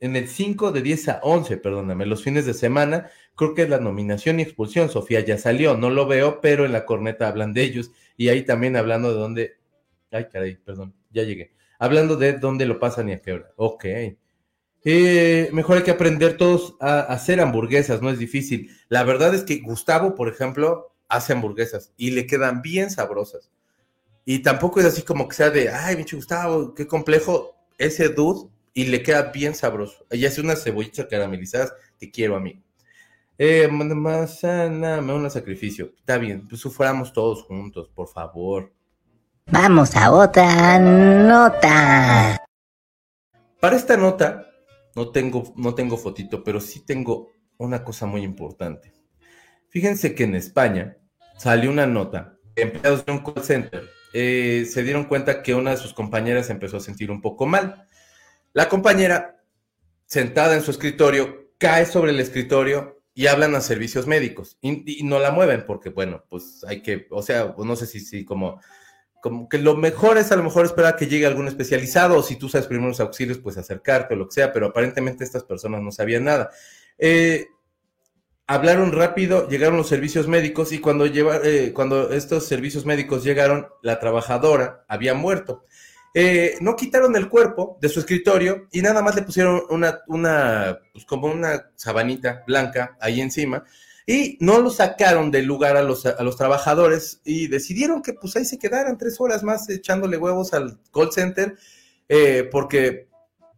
en 0.00 0.16
el 0.16 0.28
5 0.28 0.72
de 0.72 0.82
10 0.82 1.08
a 1.08 1.20
11, 1.22 1.56
perdóname, 1.58 2.06
los 2.06 2.22
fines 2.22 2.46
de 2.46 2.54
semana. 2.54 3.10
Creo 3.34 3.54
que 3.54 3.62
es 3.62 3.68
la 3.68 3.80
nominación 3.80 4.38
y 4.38 4.42
expulsión. 4.42 4.88
Sofía 4.90 5.20
ya 5.20 5.38
salió, 5.38 5.76
no 5.76 5.90
lo 5.90 6.06
veo, 6.06 6.40
pero 6.40 6.64
en 6.64 6.72
la 6.72 6.84
corneta 6.84 7.28
hablan 7.28 7.52
de 7.52 7.62
ellos. 7.62 7.90
Y 8.16 8.28
ahí 8.28 8.42
también 8.42 8.76
hablando 8.76 9.12
de 9.12 9.18
dónde. 9.18 9.52
Ay, 10.12 10.28
caray, 10.30 10.56
perdón, 10.56 10.94
ya 11.10 11.24
llegué 11.24 11.54
hablando 11.78 12.16
de 12.16 12.34
dónde 12.34 12.66
lo 12.66 12.78
pasan 12.78 13.08
y 13.08 13.12
a 13.12 13.20
qué 13.20 13.32
hora. 13.32 13.52
Ok. 13.56 13.84
Eh, 14.86 15.48
mejor 15.52 15.78
hay 15.78 15.82
que 15.82 15.90
aprender 15.90 16.36
todos 16.36 16.76
a, 16.80 17.00
hacer 17.00 17.40
hamburguesas, 17.40 18.02
no 18.02 18.10
es 18.10 18.18
difícil. 18.18 18.70
La 18.88 19.02
verdad 19.02 19.34
es 19.34 19.42
que 19.42 19.58
Gustavo, 19.58 20.14
por 20.14 20.28
ejemplo, 20.28 20.94
hace 21.08 21.32
hamburguesas 21.32 21.92
y 21.96 22.10
le 22.10 22.26
quedan 22.26 22.62
bien 22.62 22.90
sabrosas. 22.90 23.50
Y 24.24 24.38
tampoco 24.38 24.80
es 24.80 24.86
así 24.86 25.02
como 25.02 25.28
que 25.28 25.36
sea 25.36 25.50
de, 25.50 25.68
ay, 25.68 25.96
pinche 25.96 26.16
Gustavo, 26.16 26.74
qué 26.74 26.86
complejo 26.86 27.54
ese 27.76 28.08
dude 28.08 28.48
y 28.72 28.86
le 28.86 29.02
queda 29.02 29.30
bien 29.30 29.54
sabroso. 29.54 30.06
Y 30.10 30.24
hace 30.24 30.40
unas 30.40 30.64
cebollitas 30.64 31.06
caramelizadas, 31.06 31.74
te 31.98 32.10
quiero, 32.10 32.36
amigo. 32.36 32.60
Eh, 33.36 33.68
más 33.68 34.40
sana, 34.40 35.00
me 35.00 35.12
un 35.12 35.30
sacrificio. 35.30 35.92
Está 35.98 36.18
bien, 36.18 36.46
pues 36.48 36.60
suframos 36.60 37.12
todos 37.12 37.42
juntos, 37.42 37.90
por 37.94 38.08
favor. 38.08 38.72
Vamos 39.46 39.94
a 39.94 40.10
otra 40.10 40.78
nota. 40.78 42.42
Para 43.60 43.76
esta 43.76 43.96
nota, 43.96 44.46
no 44.94 45.10
tengo, 45.10 45.52
no 45.56 45.74
tengo 45.74 45.98
fotito, 45.98 46.42
pero 46.42 46.60
sí 46.60 46.80
tengo 46.80 47.30
una 47.58 47.84
cosa 47.84 48.06
muy 48.06 48.22
importante. 48.22 48.92
Fíjense 49.68 50.14
que 50.14 50.24
en 50.24 50.34
España 50.36 50.96
salió 51.36 51.70
una 51.70 51.86
nota. 51.86 52.38
Empleados 52.56 53.04
de 53.04 53.12
un 53.12 53.18
call 53.18 53.42
center 53.42 53.88
eh, 54.14 54.64
se 54.64 54.84
dieron 54.84 55.04
cuenta 55.04 55.42
que 55.42 55.54
una 55.54 55.72
de 55.72 55.76
sus 55.76 55.92
compañeras 55.92 56.48
empezó 56.48 56.76
a 56.76 56.80
sentir 56.80 57.10
un 57.10 57.20
poco 57.20 57.46
mal. 57.46 57.86
La 58.52 58.68
compañera, 58.68 59.42
sentada 60.06 60.54
en 60.54 60.62
su 60.62 60.70
escritorio, 60.70 61.50
cae 61.58 61.84
sobre 61.84 62.12
el 62.12 62.20
escritorio 62.20 63.02
y 63.12 63.26
hablan 63.26 63.56
a 63.56 63.60
servicios 63.60 64.06
médicos 64.06 64.56
y, 64.60 65.02
no 65.02 65.18
la 65.18 65.32
mueven 65.32 65.64
porque, 65.66 65.90
bueno, 65.90 66.24
pues 66.28 66.64
hay 66.66 66.80
que, 66.80 67.08
o 67.10 67.22
sea, 67.22 67.54
no 67.58 67.74
sé 67.74 67.86
si, 67.86 67.98
si 67.98 68.24
como 68.24 68.60
como 69.20 69.48
que 69.48 69.56
lo 69.56 69.74
mejor 69.74 70.18
es 70.18 70.30
a 70.32 70.36
lo 70.36 70.42
mejor 70.42 70.66
esperar 70.66 70.96
que 70.96 71.06
llegue 71.06 71.24
algún 71.24 71.48
especializado 71.48 72.18
o 72.18 72.22
si 72.22 72.36
tú 72.36 72.50
sabes 72.50 72.66
primeros 72.66 73.00
auxilios, 73.00 73.38
pues 73.38 73.56
acercarte 73.56 74.12
o 74.12 74.18
lo 74.18 74.28
que 74.28 74.34
sea, 74.34 74.52
pero 74.52 74.66
aparentemente 74.66 75.24
estas 75.24 75.44
personas 75.44 75.80
no 75.80 75.90
sabían 75.90 76.24
nada. 76.24 76.50
Eh, 76.98 77.46
hablaron 78.46 78.92
rápido, 78.92 79.48
llegaron 79.48 79.76
los 79.76 79.88
servicios 79.88 80.28
médicos 80.28 80.72
y 80.72 80.78
cuando, 80.78 81.06
eh, 81.06 81.72
cuando 81.72 82.10
estos 82.12 82.46
servicios 82.46 82.84
médicos 82.84 83.24
llegaron, 83.24 83.68
la 83.82 83.98
trabajadora 83.98 84.84
había 84.88 85.14
muerto. 85.14 85.64
Eh, 86.16 86.56
no 86.60 86.76
quitaron 86.76 87.16
el 87.16 87.28
cuerpo 87.28 87.76
de 87.80 87.88
su 87.88 88.00
escritorio 88.00 88.68
y 88.70 88.82
nada 88.82 89.02
más 89.02 89.16
le 89.16 89.22
pusieron 89.22 89.62
una, 89.68 90.00
una 90.06 90.78
pues 90.92 91.04
como 91.06 91.26
una 91.26 91.70
sabanita 91.74 92.44
blanca 92.46 92.96
ahí 93.00 93.20
encima 93.20 93.64
y 94.06 94.36
no 94.40 94.60
lo 94.60 94.70
sacaron 94.70 95.32
del 95.32 95.46
lugar 95.46 95.76
a 95.76 95.82
los, 95.82 96.06
a 96.06 96.22
los 96.22 96.36
trabajadores 96.36 97.20
y 97.24 97.48
decidieron 97.48 98.00
que 98.00 98.12
pues 98.12 98.36
ahí 98.36 98.44
se 98.44 98.60
quedaran 98.60 98.96
tres 98.96 99.20
horas 99.20 99.42
más 99.42 99.68
echándole 99.68 100.16
huevos 100.16 100.54
al 100.54 100.78
call 100.92 101.10
center 101.10 101.56
eh, 102.08 102.48
porque 102.52 103.08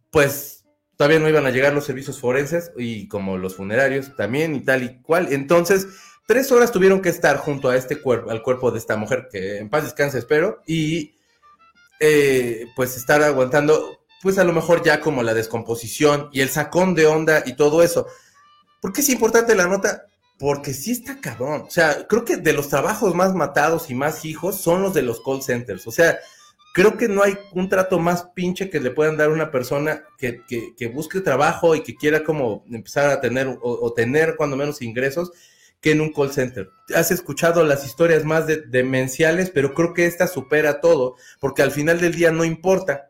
pues 0.09 0.56
todavía 0.97 1.19
no 1.19 1.29
iban 1.29 1.45
a 1.45 1.51
llegar 1.51 1.73
los 1.73 1.85
servicios 1.85 2.19
forenses 2.19 2.71
y 2.75 3.07
como 3.07 3.37
los 3.37 3.55
funerarios 3.55 4.15
también 4.17 4.55
y 4.55 4.61
tal 4.61 4.83
y 4.83 4.99
cual. 5.01 5.27
Entonces, 5.31 5.87
tres 6.25 6.51
horas 6.51 6.71
tuvieron 6.71 7.01
que 7.01 7.09
estar 7.09 7.37
junto 7.37 7.69
a 7.69 7.77
este 7.77 8.01
cuerpo, 8.01 8.31
al 8.31 8.41
cuerpo 8.41 8.71
de 8.71 8.79
esta 8.79 8.97
mujer, 8.97 9.29
que 9.31 9.59
en 9.59 9.69
paz 9.69 9.83
descanse 9.83 10.17
espero, 10.17 10.61
y 10.65 11.13
eh, 11.99 12.65
pues 12.75 12.97
estar 12.97 13.21
aguantando, 13.21 13.99
pues 14.21 14.39
a 14.39 14.43
lo 14.43 14.53
mejor 14.53 14.83
ya 14.83 14.99
como 14.99 15.21
la 15.21 15.35
descomposición 15.35 16.29
y 16.33 16.41
el 16.41 16.49
sacón 16.49 16.95
de 16.95 17.05
onda 17.05 17.43
y 17.45 17.55
todo 17.55 17.83
eso. 17.83 18.07
¿Por 18.81 18.91
qué 18.91 19.01
es 19.01 19.09
importante 19.09 19.55
la 19.55 19.67
nota? 19.67 20.07
Porque 20.39 20.73
sí 20.73 20.91
está 20.91 21.21
cabrón. 21.21 21.63
O 21.67 21.71
sea, 21.71 22.07
creo 22.07 22.25
que 22.25 22.37
de 22.37 22.53
los 22.53 22.69
trabajos 22.69 23.13
más 23.13 23.35
matados 23.35 23.89
y 23.91 23.95
más 23.95 24.25
hijos 24.25 24.59
son 24.59 24.81
los 24.81 24.95
de 24.95 25.03
los 25.03 25.21
call 25.21 25.43
centers. 25.43 25.85
O 25.87 25.91
sea, 25.91 26.17
creo 26.77 26.95
que 26.95 27.07
no 27.07 27.23
hay 27.23 27.35
un 27.53 27.69
trato 27.69 27.97
más 27.97 28.25
pinche 28.35 28.69
que 28.69 28.79
le 28.79 28.91
puedan 28.91 29.17
dar 29.17 29.31
a 29.31 29.33
una 29.33 29.49
persona 29.49 30.03
que, 30.19 30.43
que, 30.47 30.87
busque 30.87 31.21
trabajo 31.21 31.73
y 31.73 31.81
que 31.81 31.95
quiera 31.95 32.23
como 32.23 32.63
empezar 32.71 33.09
a 33.09 33.19
tener 33.19 33.57
o, 33.63 33.93
tener 33.93 34.35
cuando 34.35 34.55
menos 34.55 34.83
ingresos 34.83 35.31
que 35.81 35.89
en 35.89 36.01
un 36.01 36.13
call 36.13 36.31
center. 36.31 36.69
Has 36.93 37.09
escuchado 37.09 37.63
las 37.63 37.83
historias 37.83 38.25
más 38.25 38.45
demenciales, 38.45 39.49
pero 39.49 39.73
creo 39.73 39.95
que 39.95 40.05
esta 40.05 40.27
supera 40.27 40.79
todo, 40.79 41.15
porque 41.39 41.63
al 41.63 41.71
final 41.71 41.99
del 41.99 42.13
día 42.13 42.31
no 42.31 42.45
importa 42.45 43.09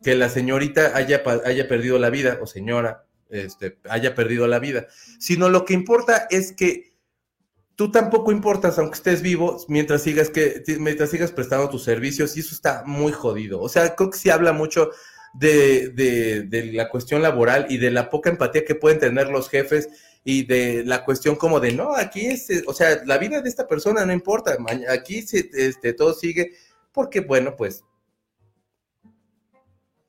que 0.00 0.14
la 0.14 0.28
señorita 0.28 0.96
haya, 0.96 1.24
haya 1.44 1.66
perdido 1.66 1.98
la 1.98 2.10
vida, 2.10 2.38
o 2.40 2.46
señora, 2.46 3.04
este, 3.30 3.78
haya 3.90 4.14
perdido 4.14 4.46
la 4.46 4.60
vida, 4.60 4.86
sino 5.18 5.48
lo 5.48 5.64
que 5.64 5.74
importa 5.74 6.28
es 6.30 6.52
que 6.52 6.87
tú 7.78 7.92
tampoco 7.92 8.32
importas, 8.32 8.76
aunque 8.80 8.96
estés 8.96 9.22
vivo, 9.22 9.64
mientras 9.68 10.02
sigas, 10.02 10.30
que, 10.30 10.64
mientras 10.80 11.10
sigas 11.10 11.30
prestando 11.30 11.70
tus 11.70 11.84
servicios, 11.84 12.36
y 12.36 12.40
eso 12.40 12.52
está 12.52 12.82
muy 12.84 13.12
jodido. 13.12 13.60
O 13.60 13.68
sea, 13.68 13.94
creo 13.94 14.10
que 14.10 14.18
sí 14.18 14.30
habla 14.30 14.52
mucho 14.52 14.90
de, 15.32 15.90
de, 15.90 16.72
la 16.72 16.88
cuestión 16.88 17.22
laboral 17.22 17.66
y 17.68 17.78
de 17.78 17.92
la 17.92 18.10
poca 18.10 18.30
empatía 18.30 18.64
que 18.64 18.74
pueden 18.74 18.98
tener 18.98 19.28
los 19.28 19.48
jefes 19.48 19.90
y 20.24 20.44
de 20.44 20.82
la 20.84 21.04
cuestión 21.04 21.36
como 21.36 21.60
de, 21.60 21.70
no, 21.70 21.94
aquí 21.94 22.26
es, 22.26 22.48
o 22.66 22.74
sea, 22.74 23.00
la 23.04 23.16
vida 23.16 23.42
de 23.42 23.48
esta 23.48 23.68
persona 23.68 24.04
no 24.04 24.12
importa, 24.12 24.58
aquí 24.90 25.22
se, 25.22 25.48
este, 25.52 25.92
todo 25.92 26.14
sigue, 26.14 26.54
porque 26.90 27.20
bueno, 27.20 27.54
pues 27.56 27.84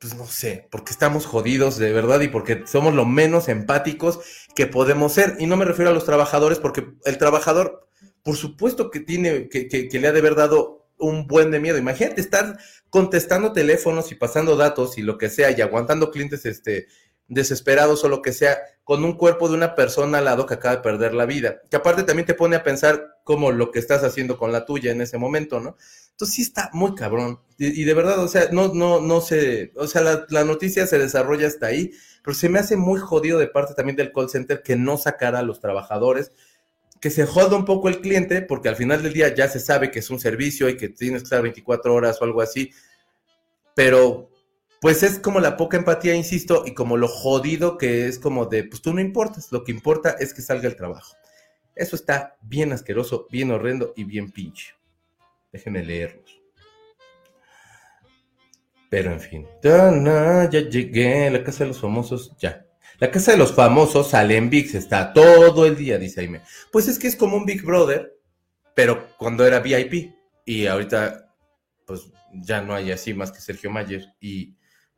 pues 0.00 0.14
no 0.14 0.26
sé, 0.26 0.66
porque 0.70 0.92
estamos 0.92 1.26
jodidos 1.26 1.76
de 1.76 1.92
verdad 1.92 2.20
y 2.22 2.28
porque 2.28 2.64
somos 2.66 2.94
lo 2.94 3.04
menos 3.04 3.48
empáticos 3.48 4.20
que 4.56 4.66
podemos 4.66 5.12
ser. 5.12 5.36
Y 5.38 5.46
no 5.46 5.58
me 5.58 5.66
refiero 5.66 5.90
a 5.90 5.94
los 5.94 6.06
trabajadores, 6.06 6.58
porque 6.58 6.86
el 7.04 7.18
trabajador, 7.18 7.86
por 8.22 8.36
supuesto 8.36 8.90
que 8.90 9.00
tiene, 9.00 9.50
que, 9.50 9.68
que, 9.68 10.00
le 10.00 10.08
ha 10.08 10.12
de 10.12 10.20
haber 10.20 10.36
dado 10.36 10.88
un 10.98 11.26
buen 11.26 11.50
de 11.50 11.60
miedo. 11.60 11.76
Imagínate 11.76 12.22
estar 12.22 12.58
contestando 12.88 13.52
teléfonos 13.52 14.10
y 14.10 14.14
pasando 14.14 14.56
datos 14.56 14.96
y 14.96 15.02
lo 15.02 15.18
que 15.18 15.28
sea 15.28 15.50
y 15.50 15.60
aguantando 15.60 16.10
clientes 16.10 16.46
este, 16.46 16.86
desesperados 17.30 18.04
o 18.04 18.08
lo 18.08 18.20
que 18.20 18.32
sea, 18.32 18.58
con 18.84 19.04
un 19.04 19.14
cuerpo 19.14 19.48
de 19.48 19.54
una 19.54 19.74
persona 19.74 20.18
al 20.18 20.24
lado 20.24 20.46
que 20.46 20.54
acaba 20.54 20.76
de 20.76 20.82
perder 20.82 21.14
la 21.14 21.24
vida. 21.24 21.62
Que 21.70 21.76
aparte 21.76 22.02
también 22.02 22.26
te 22.26 22.34
pone 22.34 22.56
a 22.56 22.62
pensar 22.62 23.18
como 23.24 23.52
lo 23.52 23.70
que 23.70 23.78
estás 23.78 24.02
haciendo 24.02 24.36
con 24.36 24.52
la 24.52 24.66
tuya 24.66 24.90
en 24.90 25.00
ese 25.00 25.16
momento, 25.16 25.60
¿no? 25.60 25.76
Entonces 26.10 26.34
sí 26.34 26.42
está 26.42 26.70
muy 26.72 26.94
cabrón. 26.94 27.40
Y, 27.56 27.84
de 27.84 27.94
verdad, 27.94 28.18
o 28.18 28.28
sea, 28.28 28.48
no, 28.50 28.74
no, 28.74 29.00
no 29.00 29.20
sé, 29.20 29.72
o 29.76 29.86
sea, 29.86 30.02
la, 30.02 30.26
la, 30.28 30.44
noticia 30.44 30.86
se 30.86 30.98
desarrolla 30.98 31.46
hasta 31.46 31.66
ahí, 31.66 31.92
pero 32.24 32.34
se 32.34 32.48
me 32.48 32.58
hace 32.58 32.76
muy 32.76 32.98
jodido 32.98 33.38
de 33.38 33.46
parte 33.46 33.74
también 33.74 33.96
del 33.96 34.12
call 34.12 34.28
center 34.28 34.62
que 34.62 34.76
no 34.76 34.96
sacara 34.96 35.38
a 35.38 35.42
los 35.42 35.60
trabajadores, 35.60 36.32
que 37.00 37.10
se 37.10 37.26
joda 37.26 37.56
un 37.56 37.64
poco 37.64 37.88
el 37.88 38.00
cliente, 38.00 38.42
porque 38.42 38.68
al 38.68 38.76
final 38.76 39.02
del 39.02 39.12
día 39.12 39.34
ya 39.34 39.48
se 39.48 39.60
sabe 39.60 39.90
que 39.90 40.00
es 40.00 40.10
un 40.10 40.20
servicio 40.20 40.68
y 40.68 40.76
que 40.76 40.88
tienes 40.88 41.22
que 41.22 41.26
estar 41.26 41.42
24 41.42 41.94
horas 41.94 42.20
o 42.20 42.24
algo 42.24 42.42
así, 42.42 42.72
pero 43.74 44.29
pues 44.80 45.02
es 45.02 45.18
como 45.18 45.40
la 45.40 45.56
poca 45.56 45.76
empatía, 45.76 46.14
insisto, 46.14 46.64
y 46.66 46.72
como 46.72 46.96
lo 46.96 47.06
jodido 47.06 47.76
que 47.76 48.06
es 48.06 48.18
como 48.18 48.46
de, 48.46 48.64
pues 48.64 48.80
tú 48.80 48.94
no 48.94 49.00
importas, 49.00 49.52
lo 49.52 49.62
que 49.62 49.72
importa 49.72 50.16
es 50.18 50.32
que 50.32 50.40
salga 50.40 50.68
el 50.68 50.76
trabajo. 50.76 51.16
Eso 51.74 51.96
está 51.96 52.36
bien 52.40 52.72
asqueroso, 52.72 53.26
bien 53.30 53.50
horrendo 53.50 53.92
y 53.94 54.04
bien 54.04 54.30
pinche. 54.30 54.74
Déjenme 55.52 55.84
leerlos. 55.84 56.40
Pero 58.88 59.12
en 59.12 59.20
fin. 59.20 59.46
Ya 59.62 60.50
llegué, 60.50 61.30
la 61.30 61.44
casa 61.44 61.64
de 61.64 61.68
los 61.68 61.80
famosos, 61.80 62.36
ya. 62.38 62.66
La 62.98 63.10
casa 63.10 63.32
de 63.32 63.38
los 63.38 63.52
famosos 63.52 64.10
sale 64.10 64.36
en 64.36 64.50
VIX, 64.50 64.74
está 64.74 65.12
todo 65.12 65.64
el 65.64 65.76
día, 65.76 65.96
dice 65.98 66.20
Aime. 66.20 66.42
Pues 66.72 66.88
es 66.88 66.98
que 66.98 67.06
es 67.06 67.16
como 67.16 67.36
un 67.36 67.46
Big 67.46 67.62
Brother, 67.62 68.14
pero 68.74 69.08
cuando 69.16 69.46
era 69.46 69.60
VIP. 69.60 70.14
Y 70.44 70.66
ahorita, 70.66 71.34
pues 71.86 72.10
ya 72.32 72.60
no 72.60 72.74
hay 72.74 72.92
así 72.92 73.14
más 73.14 73.30
que 73.30 73.40
Sergio 73.40 73.70
Mayer 73.70 74.04
y 74.20 74.54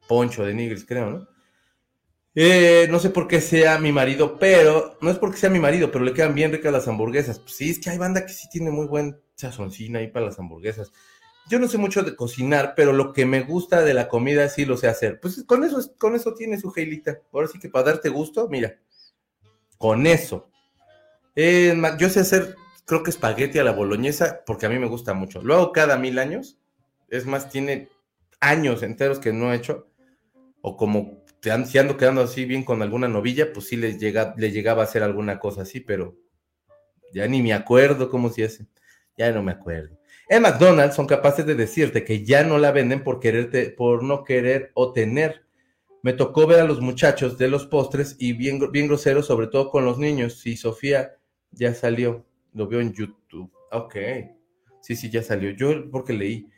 Poncho 0.09 0.45
de 0.45 0.55
Nigris, 0.55 0.85
creo, 0.85 1.11
¿no? 1.11 1.29
Eh, 2.35 2.87
no 2.91 2.99
sé 2.99 3.11
por 3.11 3.29
qué 3.29 3.41
sea 3.41 3.79
mi 3.79 3.93
marido, 3.93 4.39
pero 4.39 4.97
no 5.03 5.11
es 5.11 5.19
porque 5.19 5.37
sea 5.37 5.51
mi 5.51 5.59
marido, 5.59 5.91
pero 5.91 6.05
le 6.05 6.15
quedan 6.15 6.35
bien 6.35 6.51
ricas 6.51 6.73
las 6.73 6.89
hamburguesas. 6.89 7.39
Pues 7.39 7.57
sí, 7.57 7.71
es 7.71 7.79
que 7.79 7.91
hay 7.91 7.99
banda 7.99 8.25
que 8.25 8.33
sí 8.33 8.49
tiene 8.51 8.71
muy 8.71 8.87
buen 8.87 9.21
chazoncina 9.37 9.99
ahí 9.99 10.09
para 10.09 10.27
las 10.27 10.39
hamburguesas. 10.39 10.93
Yo 11.49 11.59
no 11.59 11.69
sé 11.69 11.77
mucho 11.77 12.03
de 12.03 12.17
cocinar, 12.17 12.75
pero 12.77 12.93
lo 12.93 13.13
que 13.13 13.27
me 13.27 13.43
gusta 13.43 13.83
de 13.83 13.95
la 13.95 14.09
comida 14.09 14.49
sí 14.49 14.65
lo 14.65 14.77
sé 14.77 14.89
hacer. 14.89 15.21
Pues 15.21 15.45
con 15.45 15.65
eso, 15.65 15.95
con 15.99 16.15
eso 16.15 16.35
tiene 16.35 16.59
su 16.59 16.71
geilita. 16.71 17.19
Ahora 17.33 17.49
sí 17.49 17.59
que 17.59 17.69
para 17.69 17.87
darte 17.87 18.09
gusto, 18.09 18.49
mira, 18.49 18.79
con 19.77 20.07
eso. 20.07 20.49
Eh, 21.35 21.77
yo 21.99 22.09
sé 22.09 22.21
hacer, 22.21 22.57
creo 22.87 23.03
que 23.03 23.11
espagueti 23.11 23.59
a 23.59 23.65
la 23.65 23.73
boloñesa, 23.73 24.43
porque 24.47 24.67
a 24.67 24.69
mí 24.69 24.79
me 24.79 24.87
gusta 24.87 25.13
mucho. 25.13 25.43
Lo 25.43 25.55
hago 25.55 25.73
cada 25.73 25.99
mil 25.99 26.19
años. 26.19 26.59
Es 27.09 27.27
más, 27.27 27.51
tiene 27.51 27.91
años 28.41 28.83
enteros 28.83 29.19
que 29.19 29.33
no 29.33 29.53
he 29.53 29.57
hecho. 29.57 29.89
O 30.63 30.77
como 30.77 31.23
si 31.43 31.79
ando 31.79 31.97
quedando 31.97 32.23
así 32.23 32.45
bien 32.45 32.65
con 32.65 32.83
alguna 32.83 33.09
novilla, 33.09 33.53
pues 33.53 33.67
sí 33.67 33.77
le, 33.77 33.99
llega, 33.99 34.35
le 34.39 34.53
llegaba 34.53 34.83
a 34.83 34.85
hacer 34.85 35.03
alguna 35.03 35.39
cosa 35.39 35.63
así, 35.63 35.81
pero 35.81 36.17
ya 37.13 37.27
ni 37.27 37.43
me 37.43 37.53
acuerdo 37.53 38.09
cómo 38.09 38.31
se 38.31 38.45
hace. 38.45 38.67
Ya 39.17 39.31
no 39.33 39.43
me 39.43 39.53
acuerdo. 39.53 39.99
En 40.29 40.43
McDonald's 40.43 40.95
son 40.97 41.07
capaces 41.07 41.45
de 41.45 41.55
decirte 41.55 42.05
que 42.05 42.25
ya 42.25 42.45
no 42.45 42.59
la 42.59 42.71
venden 42.71 43.05
por 43.05 43.21
quererte, 43.21 43.71
por 43.71 44.03
no 44.03 44.25
querer 44.25 44.71
o 44.75 44.93
tener. 44.93 45.45
Me 46.03 46.13
tocó 46.13 46.47
ver 46.47 46.61
a 46.61 46.65
los 46.65 46.81
muchachos 46.81 47.37
de 47.39 47.49
los 47.49 47.67
postres 47.67 48.17
y 48.19 48.33
bien, 48.33 48.59
bien 48.73 48.87
groseros, 48.87 49.27
sobre 49.27 49.49
todo 49.49 49.69
con 49.69 49.85
los 49.85 49.99
niños. 49.99 50.41
Sí, 50.41 50.57
Sofía 50.57 51.17
ya 51.51 51.75
salió. 51.75 52.25
Lo 52.55 52.67
veo 52.67 52.81
en 52.81 52.93
YouTube. 52.93 53.53
Ok. 53.73 53.97
Sí, 54.81 54.97
sí, 54.97 55.11
ya 55.11 55.23
salió. 55.23 55.51
Yo 55.51 55.91
porque 55.91 56.13
leí. 56.13 56.49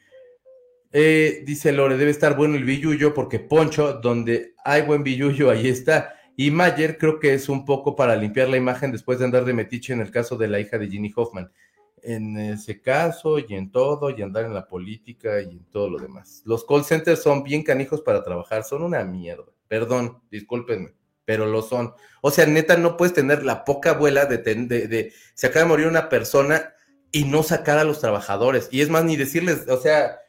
Eh, 0.97 1.43
dice 1.45 1.73
Lore, 1.73 1.97
debe 1.97 2.13
estar 2.13 2.37
bueno 2.37 2.55
el 2.55 2.63
billuyo 2.63 3.15
porque 3.15 3.41
Poncho, 3.41 3.95
donde 3.95 4.55
hay 4.65 4.83
buen 4.83 5.03
billuyo, 5.03 5.51
ahí 5.51 5.67
está. 5.67 6.15
Y 6.37 6.53
Mayer 6.53 6.99
creo 6.99 7.19
que 7.19 7.35
es 7.35 7.49
un 7.49 7.65
poco 7.65 7.97
para 7.97 8.15
limpiar 8.15 8.49
la 8.49 8.59
imagen 8.59 8.93
después 8.93 9.19
de 9.19 9.25
andar 9.25 9.45
de 9.45 9.55
metiche 9.55 9.93
en 9.93 10.01
el 10.01 10.13
caso 10.13 10.37
de 10.37 10.47
la 10.47 10.61
hija 10.61 10.79
de 10.79 10.87
Ginny 10.87 11.13
Hoffman. 11.17 11.51
En 12.01 12.37
ese 12.39 12.81
caso 12.81 13.41
y 13.41 13.55
en 13.55 13.73
todo, 13.73 14.11
y 14.11 14.23
andar 14.23 14.45
en 14.45 14.55
la 14.55 14.69
política 14.69 15.43
y 15.43 15.51
en 15.57 15.65
todo 15.65 15.91
lo 15.91 15.99
demás. 15.99 16.43
Los 16.45 16.65
call 16.65 16.85
centers 16.85 17.21
son 17.21 17.43
bien 17.43 17.65
canijos 17.65 18.01
para 18.01 18.23
trabajar, 18.23 18.63
son 18.63 18.85
una 18.85 19.03
mierda. 19.03 19.51
Perdón, 19.67 20.23
discúlpenme, 20.31 20.95
pero 21.25 21.47
lo 21.47 21.63
son. 21.63 21.93
O 22.21 22.31
sea, 22.31 22.47
neta, 22.47 22.77
no 22.77 22.97
puedes 22.97 23.15
tener 23.15 23.45
la 23.45 23.65
poca 23.65 23.91
abuela 23.91 24.27
de, 24.27 24.39
de, 24.39 24.87
de 24.87 25.13
se 25.35 25.49
acaba 25.49 25.65
de 25.65 25.71
morir 25.71 25.87
una 25.89 26.09
persona 26.09 26.73
y 27.11 27.25
no 27.25 27.43
sacar 27.43 27.79
a 27.79 27.85
los 27.85 27.99
trabajadores. 27.99 28.69
Y 28.71 28.81
es 28.81 28.91
más, 28.91 29.05
ni 29.05 29.17
decirles, 29.17 29.67
o 29.69 29.81
sea, 29.81 30.21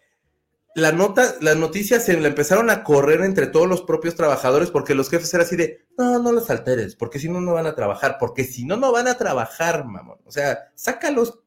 la 0.75 0.91
nota, 0.91 1.35
las 1.39 1.55
noticias 1.55 2.03
se 2.03 2.19
la 2.19 2.27
empezaron 2.27 2.69
a 2.69 2.83
correr 2.83 3.21
entre 3.21 3.47
todos 3.47 3.67
los 3.67 3.81
propios 3.81 4.15
trabajadores 4.15 4.71
porque 4.71 4.93
los 4.93 5.09
jefes 5.09 5.33
eran 5.33 5.45
así 5.45 5.55
de, 5.55 5.85
no, 5.97 6.19
no 6.19 6.33
los 6.33 6.49
alteres, 6.49 6.97
porque 6.97 7.17
si 7.17 7.29
no, 7.29 7.39
no 7.39 7.53
van 7.53 7.65
a 7.65 7.75
trabajar, 7.75 8.17
porque 8.19 8.43
si 8.43 8.65
no, 8.65 8.75
no 8.75 8.91
van 8.91 9.07
a 9.07 9.17
trabajar, 9.17 9.85
mamón. 9.85 10.19
O 10.25 10.31
sea, 10.31 10.71
sácalos, 10.75 11.39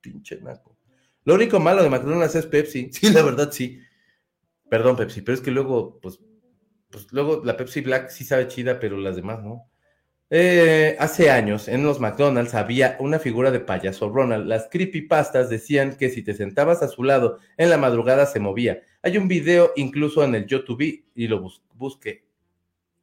pinche 0.00 0.40
naco. 0.40 0.76
Lo 1.24 1.34
único 1.34 1.60
malo 1.60 1.84
de 1.84 1.90
McDonald's 1.90 2.34
es 2.34 2.46
Pepsi. 2.46 2.90
Sí, 2.92 3.10
la 3.10 3.22
verdad, 3.22 3.50
sí. 3.52 3.80
Perdón, 4.68 4.96
Pepsi, 4.96 5.22
pero 5.22 5.36
es 5.36 5.40
que 5.40 5.52
luego, 5.52 6.00
pues, 6.00 6.18
pues 6.90 7.06
luego 7.12 7.42
la 7.44 7.56
Pepsi 7.56 7.82
Black 7.82 8.10
sí 8.10 8.24
sabe 8.24 8.48
chida, 8.48 8.80
pero 8.80 8.96
las 8.96 9.14
demás 9.14 9.44
no. 9.44 9.70
Eh, 10.28 10.96
hace 10.98 11.30
años 11.30 11.68
en 11.68 11.84
los 11.84 12.00
McDonald's 12.00 12.54
había 12.54 12.96
una 12.98 13.20
figura 13.20 13.50
de 13.52 13.60
payaso 13.60 14.08
Ronald. 14.08 14.46
Las 14.46 14.68
creepypastas 14.70 15.48
decían 15.48 15.96
que 15.96 16.10
si 16.10 16.22
te 16.22 16.34
sentabas 16.34 16.82
a 16.82 16.88
su 16.88 17.04
lado 17.04 17.38
en 17.56 17.70
la 17.70 17.76
madrugada 17.76 18.26
se 18.26 18.40
movía. 18.40 18.82
Hay 19.02 19.18
un 19.18 19.28
video 19.28 19.72
incluso 19.76 20.24
en 20.24 20.34
el 20.34 20.46
YouTube 20.46 21.04
y 21.14 21.28
lo 21.28 21.48
busque. 21.74 22.24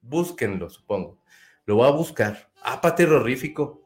Búsquenlo, 0.02 0.70
supongo. 0.70 1.20
Lo 1.66 1.78
voy 1.78 1.88
a 1.88 1.92
buscar. 1.92 2.50
Ah, 2.62 2.82
terrorífico. 2.94 3.82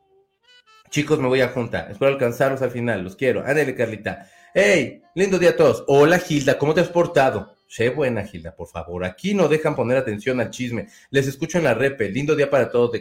Chicos, 0.90 1.20
me 1.20 1.28
voy 1.28 1.42
a 1.42 1.50
juntar. 1.50 1.92
Espero 1.92 2.12
alcanzarlos 2.12 2.62
al 2.64 2.72
final. 2.72 3.04
Los 3.04 3.16
quiero. 3.16 3.42
Ándale, 3.42 3.76
Carlita. 3.76 4.28
Hey, 4.54 5.04
lindo 5.14 5.38
día 5.38 5.52
a 5.52 5.56
todos. 5.56 5.84
Hola, 5.88 6.18
Gilda. 6.18 6.58
¿Cómo 6.58 6.74
te 6.74 6.82
has 6.82 6.90
portado? 6.90 7.57
Sé 7.68 7.90
buena, 7.90 8.24
Gilda, 8.24 8.56
por 8.56 8.70
favor. 8.70 9.04
Aquí 9.04 9.34
no 9.34 9.50
dejan 9.50 9.76
poner 9.76 9.98
atención 9.98 10.40
al 10.40 10.52
chisme. 10.52 10.88
Les 11.10 11.28
escucho 11.28 11.58
en 11.58 11.66
la 11.66 11.74
repe. 11.74 12.10
Lindo 12.10 12.34
día 12.36 12.50
para 12.50 12.72
todos. 12.72 12.92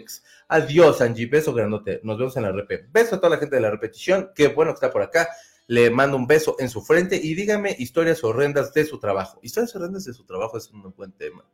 Adiós, 0.48 1.00
Angie. 1.00 1.26
Beso 1.26 1.54
grandote. 1.54 2.00
Nos 2.02 2.18
vemos 2.18 2.36
en 2.36 2.42
la 2.42 2.52
repe. 2.52 2.84
Beso 2.90 3.14
a 3.14 3.20
toda 3.20 3.30
la 3.30 3.38
gente 3.38 3.54
de 3.54 3.62
la 3.62 3.70
repetición. 3.70 4.32
Qué 4.34 4.48
bueno 4.48 4.72
que 4.72 4.76
está 4.76 4.90
por 4.90 5.02
acá. 5.02 5.28
Le 5.68 5.90
mando 5.90 6.16
un 6.16 6.26
beso 6.26 6.56
en 6.58 6.68
su 6.68 6.82
frente 6.82 7.16
y 7.16 7.34
dígame 7.34 7.76
historias 7.78 8.24
horrendas 8.24 8.74
de 8.74 8.84
su 8.84 8.98
trabajo. 8.98 9.38
Historias 9.42 9.74
horrendas 9.76 10.04
de 10.04 10.12
su 10.12 10.24
trabajo 10.24 10.58
es 10.58 10.68
un 10.72 10.92
buen 10.96 11.12
tema. 11.12 11.44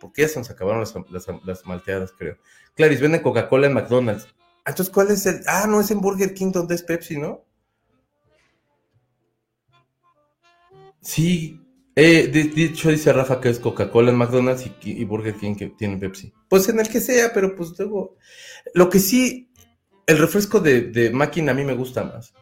Porque 0.00 0.22
ya 0.22 0.28
se 0.28 0.38
nos 0.38 0.50
acabaron 0.50 0.84
las, 1.10 1.66
malteadas, 1.66 2.12
creo. 2.16 2.38
Clarice, 2.74 3.02
venden 3.02 3.22
Coca-Cola 3.22 3.66
en 3.66 3.74
McDonald's. 3.74 4.28
Entonces, 4.64 4.92
¿cuál 4.92 5.10
es 5.10 5.26
el...? 5.26 5.42
Ah, 5.46 5.66
no, 5.68 5.80
es 5.80 5.90
en 5.90 6.00
Burger 6.00 6.32
King 6.32 6.52
donde 6.52 6.76
es 6.76 6.82
Pepsi, 6.82 7.18
¿no? 7.18 7.44
Sí, 11.02 11.60
eh, 11.96 12.28
dicho 12.28 12.88
dice 12.88 13.12
Rafa 13.12 13.40
que 13.40 13.48
es 13.48 13.58
Coca-Cola 13.58 14.10
en 14.10 14.16
McDonald's 14.16 14.70
y, 14.82 15.04
Burger 15.04 15.34
King 15.34 15.54
que 15.54 15.68
tiene 15.70 15.98
Pepsi. 15.98 16.32
Pues 16.48 16.68
en 16.68 16.78
el 16.78 16.88
que 16.88 17.00
sea, 17.00 17.32
pero 17.32 17.54
pues 17.56 17.76
luego. 17.78 18.16
Lo 18.74 18.88
que 18.88 19.00
sí, 19.00 19.50
el 20.06 20.18
refresco 20.18 20.60
de, 20.60 21.10
máquina 21.12 21.52
a 21.52 21.54
mí 21.54 21.64
me 21.64 21.74
gusta 21.74 22.04
más. 22.04 22.32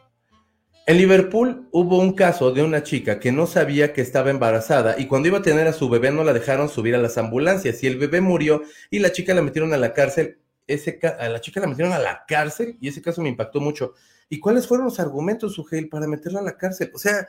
En 0.85 0.97
Liverpool 0.97 1.67
hubo 1.71 1.99
un 1.99 2.13
caso 2.13 2.51
de 2.51 2.63
una 2.63 2.81
chica 2.83 3.19
que 3.19 3.31
no 3.31 3.45
sabía 3.45 3.93
que 3.93 4.01
estaba 4.01 4.31
embarazada 4.31 4.99
y 4.99 5.05
cuando 5.05 5.27
iba 5.27 5.37
a 5.37 5.43
tener 5.43 5.67
a 5.67 5.73
su 5.73 5.87
bebé 5.87 6.11
no 6.11 6.23
la 6.23 6.33
dejaron 6.33 6.67
subir 6.67 6.95
a 6.95 6.99
las 6.99 7.19
ambulancias 7.19 7.83
y 7.83 7.87
el 7.87 7.97
bebé 7.97 8.21
murió 8.21 8.63
y 8.89 8.97
la 8.97 9.11
chica 9.11 9.35
la 9.35 9.43
metieron 9.43 9.73
a 9.73 9.77
la 9.77 9.93
cárcel. 9.93 10.39
Ese 10.65 10.99
a 11.03 11.29
la 11.29 11.41
chica 11.41 11.59
la 11.59 11.67
metieron 11.67 11.93
a 11.93 11.99
la 11.99 12.23
cárcel 12.27 12.77
y 12.79 12.87
ese 12.87 13.01
caso 13.01 13.21
me 13.21 13.29
impactó 13.29 13.59
mucho. 13.59 13.93
¿Y 14.29 14.39
cuáles 14.39 14.67
fueron 14.67 14.85
los 14.85 14.99
argumentos, 14.99 15.53
Sugel, 15.53 15.89
para 15.89 16.07
meterla 16.07 16.39
a 16.39 16.43
la 16.43 16.57
cárcel? 16.57 16.91
O 16.93 16.99
sea, 16.99 17.27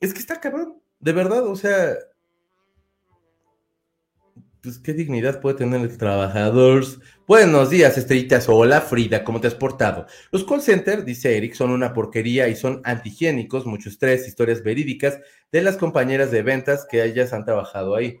es 0.00 0.12
que 0.12 0.20
está 0.20 0.40
cabrón. 0.40 0.80
De 1.00 1.12
verdad, 1.12 1.46
o 1.46 1.56
sea, 1.56 1.94
pues 4.66 4.78
qué 4.80 4.92
dignidad 4.94 5.40
puede 5.40 5.58
tener 5.58 5.80
el 5.80 5.96
trabajador. 5.96 6.84
Buenos 7.28 7.70
días, 7.70 7.96
estrellitas. 7.96 8.48
Hola, 8.48 8.80
Frida, 8.80 9.22
¿cómo 9.22 9.40
te 9.40 9.46
has 9.46 9.54
portado? 9.54 10.06
Los 10.32 10.44
call 10.44 10.60
centers, 10.60 11.04
dice 11.04 11.36
Eric, 11.36 11.54
son 11.54 11.70
una 11.70 11.92
porquería 11.92 12.48
y 12.48 12.56
son 12.56 12.80
antihigiénicos, 12.82 13.64
mucho 13.64 13.88
estrés, 13.88 14.26
historias 14.26 14.64
verídicas 14.64 15.20
de 15.52 15.62
las 15.62 15.76
compañeras 15.76 16.32
de 16.32 16.42
ventas 16.42 16.84
que 16.90 17.04
ellas 17.04 17.32
han 17.32 17.44
trabajado 17.44 17.94
ahí. 17.94 18.18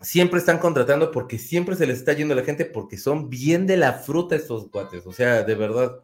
Siempre 0.00 0.38
están 0.38 0.58
contratando 0.58 1.10
porque 1.10 1.38
siempre 1.38 1.76
se 1.76 1.86
les 1.86 1.98
está 1.98 2.14
yendo 2.14 2.34
la 2.34 2.42
gente 2.42 2.64
porque 2.64 2.96
son 2.96 3.28
bien 3.28 3.66
de 3.66 3.76
la 3.76 3.92
fruta 3.92 4.36
estos 4.36 4.70
guates, 4.70 5.06
o 5.06 5.12
sea, 5.12 5.42
de 5.42 5.54
verdad. 5.54 6.00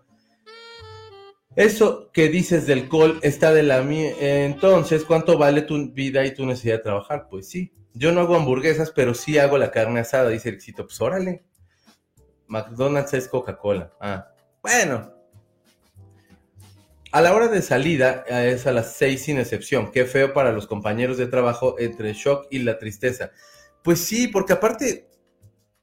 Eso 1.56 2.10
que 2.12 2.28
dices 2.28 2.66
del 2.66 2.88
call 2.88 3.18
está 3.22 3.52
de 3.52 3.62
la 3.62 3.82
mía. 3.82 4.12
Entonces, 4.20 5.04
¿cuánto 5.04 5.38
vale 5.38 5.62
tu 5.62 5.92
vida 5.92 6.24
y 6.24 6.34
tu 6.34 6.46
necesidad 6.46 6.76
de 6.76 6.82
trabajar? 6.82 7.26
Pues 7.28 7.48
sí. 7.48 7.72
Yo 7.94 8.12
no 8.12 8.20
hago 8.20 8.36
hamburguesas, 8.36 8.92
pero 8.92 9.14
sí 9.14 9.38
hago 9.38 9.58
la 9.58 9.70
carne 9.70 10.00
asada, 10.00 10.28
dice 10.30 10.50
el 10.50 10.56
éxito. 10.56 10.84
Pues 10.86 11.00
órale. 11.00 11.44
McDonald's 12.46 13.14
es 13.14 13.28
Coca-Cola. 13.28 13.92
Ah, 14.00 14.28
bueno. 14.62 15.12
A 17.10 17.22
la 17.22 17.34
hora 17.34 17.48
de 17.48 17.62
salida 17.62 18.24
es 18.28 18.66
a 18.66 18.72
las 18.72 18.94
seis 18.94 19.22
sin 19.22 19.38
excepción. 19.38 19.90
Qué 19.90 20.04
feo 20.04 20.34
para 20.34 20.52
los 20.52 20.66
compañeros 20.66 21.16
de 21.16 21.26
trabajo 21.26 21.76
entre 21.78 22.10
el 22.10 22.14
shock 22.14 22.46
y 22.50 22.60
la 22.60 22.78
tristeza. 22.78 23.32
Pues 23.82 24.00
sí, 24.00 24.28
porque 24.28 24.52
aparte, 24.52 25.08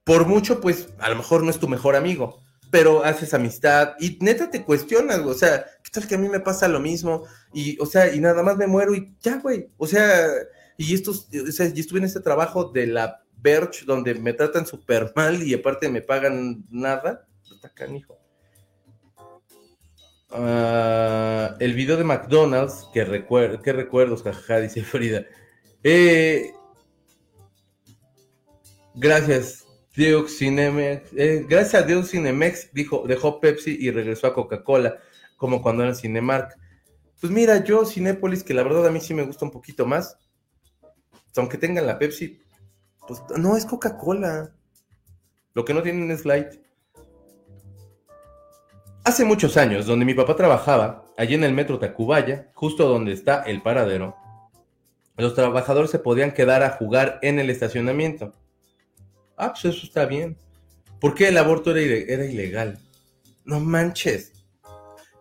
por 0.04 0.28
mucho, 0.28 0.62
pues 0.62 0.94
a 1.00 1.10
lo 1.10 1.16
mejor 1.16 1.44
no 1.44 1.50
es 1.50 1.60
tu 1.60 1.68
mejor 1.68 1.96
amigo 1.96 2.45
pero 2.76 3.06
haces 3.06 3.34
amistad 3.34 3.94
y 4.02 4.18
neta 4.20 4.52
te 4.52 4.66
cuestionas, 4.66 5.20
o 5.20 5.34
sea, 5.34 5.66
¿qué 5.82 5.90
tal 5.92 6.06
que 6.06 6.16
a 6.16 6.18
mí 6.18 6.28
me 6.28 6.42
pasa 6.42 6.68
lo 6.68 6.82
mismo? 6.82 7.24
Y, 7.54 7.80
o 7.80 7.86
sea, 7.86 8.14
y 8.14 8.20
nada 8.20 8.44
más 8.44 8.58
me 8.58 8.68
muero 8.68 8.94
y 8.94 9.16
ya, 9.22 9.38
güey, 9.38 9.70
o 9.78 9.88
sea, 9.88 10.28
y 10.76 10.94
estos, 10.94 11.30
o 11.34 11.52
sea, 11.54 11.72
y 11.74 11.80
estuve 11.80 12.00
en 12.00 12.06
este 12.06 12.20
trabajo 12.20 12.66
de 12.66 12.88
la 12.88 13.24
Birch 13.38 13.86
donde 13.86 14.14
me 14.16 14.34
tratan 14.34 14.66
súper 14.66 15.14
mal 15.16 15.42
y 15.42 15.54
aparte 15.54 15.88
me 15.88 16.02
pagan 16.02 16.66
nada, 16.70 17.26
está 17.50 17.70
canijo. 17.70 18.20
Uh, 20.32 21.56
el 21.62 21.74
video 21.76 21.96
de 21.96 22.04
McDonald's, 22.04 22.90
que 22.94 23.06
recuerdo, 23.06 23.62
qué 23.62 23.72
recuerdos, 23.72 24.22
jajaja, 24.22 24.60
dice 24.60 24.84
Frida. 24.84 25.26
Eh, 25.82 26.52
gracias, 28.96 29.65
Cinemex, 29.96 31.14
eh, 31.16 31.46
gracias 31.48 31.84
a 31.84 31.86
Dios 31.86 32.10
Cinemex 32.12 32.74
dijo, 32.74 33.06
dejó 33.08 33.40
Pepsi 33.40 33.78
y 33.80 33.92
regresó 33.92 34.28
a 34.28 34.34
Coca-Cola, 34.34 34.98
como 35.38 35.62
cuando 35.62 35.84
era 35.84 35.96
Cinemark. 35.96 36.58
Pues 37.22 37.32
mira, 37.32 37.64
yo 37.64 37.86
Cinépolis, 37.86 38.44
que 38.44 38.54
la 38.54 38.64
verdad 38.64 38.86
a 38.86 38.92
mí 38.92 39.00
sí 39.00 39.14
me 39.14 39.24
gusta 39.24 39.46
un 39.46 39.52
poquito 39.52 39.86
más, 39.86 40.18
aunque 41.38 41.58
tengan 41.58 41.88
la 41.88 41.98
Pepsi, 41.98 42.40
pues 43.08 43.22
no 43.38 43.56
es 43.56 43.66
Coca-Cola. 43.66 44.54
Lo 45.54 45.64
que 45.64 45.74
no 45.74 45.82
tienen 45.82 46.12
es 46.12 46.26
Light. 46.26 46.60
Hace 49.06 49.24
muchos 49.24 49.56
años, 49.56 49.86
donde 49.86 50.04
mi 50.04 50.14
papá 50.14 50.36
trabajaba, 50.36 51.06
allí 51.18 51.36
en 51.36 51.44
el 51.44 51.54
metro 51.54 51.80
Tacubaya, 51.80 52.52
justo 52.54 52.90
donde 52.90 53.14
está 53.14 53.44
el 53.44 53.62
paradero, 53.62 54.16
los 55.16 55.36
trabajadores 55.36 55.92
se 55.92 56.00
podían 56.00 56.34
quedar 56.34 56.64
a 56.64 56.72
jugar 56.72 57.20
en 57.22 57.40
el 57.40 57.50
estacionamiento. 57.50 58.34
Ah, 59.38 59.54
pues 59.54 59.76
eso 59.76 59.86
está 59.86 60.06
bien. 60.06 60.38
¿Por 61.00 61.14
qué 61.14 61.28
el 61.28 61.38
aborto 61.38 61.76
era, 61.76 62.26
ilegal? 62.26 62.80
No 63.44 63.60
manches. 63.60 64.32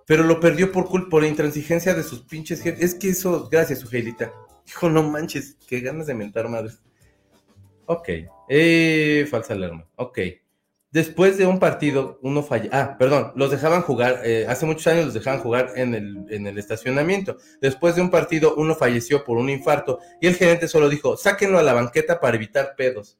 Pero 0.06 0.22
lo 0.22 0.40
perdió 0.40 0.70
por 0.70 0.86
culpa, 0.86 1.10
por 1.10 1.22
la 1.22 1.28
intransigencia 1.28 1.94
de 1.94 2.02
sus 2.02 2.20
pinches 2.20 2.62
jefes. 2.62 2.82
Es 2.82 2.94
que 2.94 3.08
eso, 3.10 3.48
gracias, 3.50 3.80
Sujeilita. 3.80 4.32
Hijo, 4.66 4.88
no 4.88 5.02
manches, 5.02 5.56
qué 5.66 5.80
ganas 5.80 6.06
de 6.06 6.14
mentar 6.14 6.48
madres. 6.48 6.80
Ok, 7.86 8.08
eh, 8.48 9.26
falsa 9.30 9.54
alarma. 9.54 9.86
Ok. 9.96 10.18
Después 10.90 11.36
de 11.36 11.46
un 11.46 11.58
partido, 11.58 12.20
uno 12.22 12.42
falla. 12.42 12.70
Ah, 12.72 12.96
perdón, 12.96 13.32
los 13.34 13.50
dejaban 13.50 13.82
jugar. 13.82 14.20
Eh, 14.24 14.46
hace 14.48 14.64
muchos 14.64 14.86
años 14.86 15.06
los 15.06 15.14
dejaban 15.14 15.40
jugar 15.40 15.72
en 15.74 15.92
el, 15.92 16.24
en 16.30 16.46
el 16.46 16.56
estacionamiento. 16.56 17.36
Después 17.60 17.96
de 17.96 18.00
un 18.00 18.10
partido, 18.10 18.54
uno 18.56 18.76
falleció 18.76 19.24
por 19.24 19.36
un 19.36 19.50
infarto 19.50 19.98
y 20.20 20.28
el 20.28 20.36
gerente 20.36 20.68
solo 20.68 20.88
dijo: 20.88 21.16
sáquenlo 21.16 21.58
a 21.58 21.64
la 21.64 21.72
banqueta 21.72 22.20
para 22.20 22.36
evitar 22.36 22.74
pedos. 22.76 23.18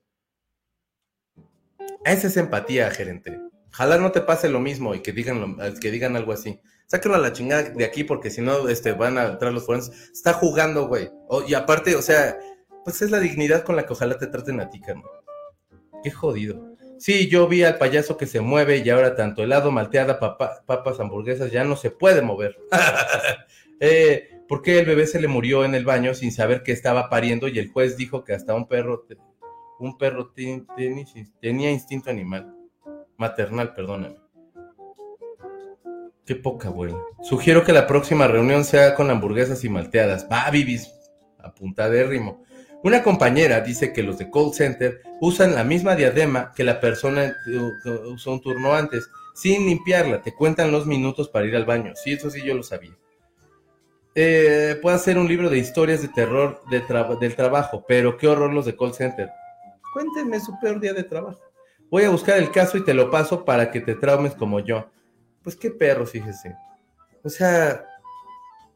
Esa 2.05 2.27
es 2.27 2.37
empatía, 2.37 2.91
gerente. 2.91 3.41
Ojalá 3.73 3.99
no 3.99 4.13
te 4.13 4.21
pase 4.21 4.49
lo 4.49 4.61
mismo 4.61 4.95
y 4.95 5.01
que 5.01 5.13
digan, 5.13 5.57
que 5.81 5.91
digan 5.91 6.17
algo 6.17 6.33
así. 6.33 6.61
Sáquenlo 6.87 7.17
a 7.17 7.21
la 7.21 7.33
chingada 7.33 7.63
de 7.63 7.85
aquí 7.85 8.05
porque 8.05 8.31
si 8.31 8.43
no 8.43 8.69
este, 8.69 8.93
van 8.93 9.19
a 9.19 9.27
entrar 9.27 9.53
los 9.53 9.65
forenses. 9.65 10.11
Está 10.13 10.35
jugando, 10.35 10.87
güey. 10.87 11.11
y 11.49 11.55
aparte, 11.55 11.97
o 11.97 12.03
sea, 12.03 12.39
pues 12.85 13.01
es 13.03 13.11
la 13.11 13.21
dignidad 13.21 13.65
con 13.65 13.75
la 13.75 13.87
que 13.87 13.95
ojalá 13.95 14.19
te 14.19 14.27
traten 14.27 14.61
a 14.61 14.69
ti, 14.69 14.81
carnal. 14.81 15.11
Qué 16.03 16.11
jodido. 16.11 16.75
Sí, 16.99 17.29
yo 17.29 17.49
vi 17.49 17.65
al 17.65 17.79
payaso 17.79 18.17
que 18.17 18.27
se 18.27 18.41
mueve 18.41 18.79
y 18.79 18.91
ahora 18.91 19.17
tanto 19.17 19.43
helado, 19.43 19.73
malteada, 19.73 20.21
papas, 20.21 21.01
hamburguesas, 21.01 21.51
ya 21.51 21.65
no 21.65 21.77
se 21.77 21.91
puede 21.91 22.23
mover. 22.23 22.57
eh, 23.81 24.29
¿Por 24.47 24.63
qué 24.63 24.79
el 24.79 24.87
bebé 24.87 25.07
se 25.07 25.21
le 25.21 25.27
murió 25.27 25.65
en 25.65 25.75
el 25.75 25.85
baño 25.85 26.15
sin 26.15 26.31
saber 26.31 26.63
que 26.63 26.73
estaba 26.73 27.09
pariendo 27.09 27.49
y 27.49 27.59
el 27.59 27.71
juez 27.71 27.97
dijo 27.97 28.25
que 28.25 28.35
hasta 28.35 28.55
un 28.55 28.69
perro 28.69 29.07
un 29.79 29.99
perro 29.99 30.33
tenía 31.41 31.70
instinto 31.70 32.11
animal, 32.11 32.55
maternal, 33.16 33.75
perdóname. 33.75 34.16
Qué 36.25 36.37
poca, 36.37 36.70
güey. 36.70 36.95
Sugiero 37.22 37.64
que 37.64 37.72
la 37.72 37.87
próxima 37.87 38.27
reunión 38.27 38.64
sea 38.64 38.95
con 38.95 39.11
hamburguesas 39.11 39.62
y 39.64 39.68
malteadas. 39.68 40.27
Va, 40.31 40.49
Bibis, 40.51 40.91
ritmo. 42.09 42.43
Una 42.83 43.03
compañera 43.03 43.61
dice 43.61 43.93
que 43.93 44.03
los 44.03 44.18
de 44.18 44.31
call 44.31 44.53
center 44.53 45.03
usan 45.20 45.55
la 45.55 45.64
misma 45.64 45.97
diadema 45.97 46.53
que 46.55 46.64
la 46.64 46.81
persona 46.81 47.35
usó 48.07 48.33
un 48.33 48.41
turno 48.41 48.75
antes, 48.75 49.09
sin 49.35 49.66
limpiarla. 49.66 50.22
Te 50.22 50.35
cuentan 50.35 50.72
los 50.72 50.87
minutos 50.87 51.29
para 51.29 51.47
ir 51.47 51.57
al 51.57 51.64
baño. 51.64 51.93
Sí, 51.95 52.12
eso 52.12 52.31
sí 52.31 52.43
yo 52.43 52.55
lo 52.55 52.62
sabía. 52.62 52.97
Eh, 54.14 54.79
puede 54.81 54.99
ser 54.99 55.18
un 55.18 55.29
libro 55.29 55.51
de 55.51 55.59
historias 55.59 56.01
de 56.01 56.09
terror 56.09 56.62
del 56.70 57.35
trabajo, 57.35 57.85
pero 57.87 58.16
qué 58.16 58.29
horror 58.29 58.53
los 58.53 58.64
de 58.64 58.77
call 58.77 58.95
center. 58.95 59.31
Cuéntenme 59.95 60.40
su 60.40 60.59
peor 60.59 60.80
día 60.80 60.92
de 60.92 61.05
trabajo. 61.05 61.40
Voy 61.88 62.03
a 62.03 62.11
buscar 62.11 62.36
el 62.38 62.51
caso 62.51 62.76
y 62.76 62.84
te 62.84 62.92
lo 62.92 63.12
paso 63.12 63.45
para 63.45 63.70
que 63.70 63.80
te 63.80 63.95
traumes 63.95 64.34
como 64.34 64.59
yo. 64.59 64.90
Pues 65.40 65.55
qué 65.55 65.70
perro, 65.70 66.05
fíjese. 66.05 66.57
O 67.22 67.28
sea. 67.28 67.86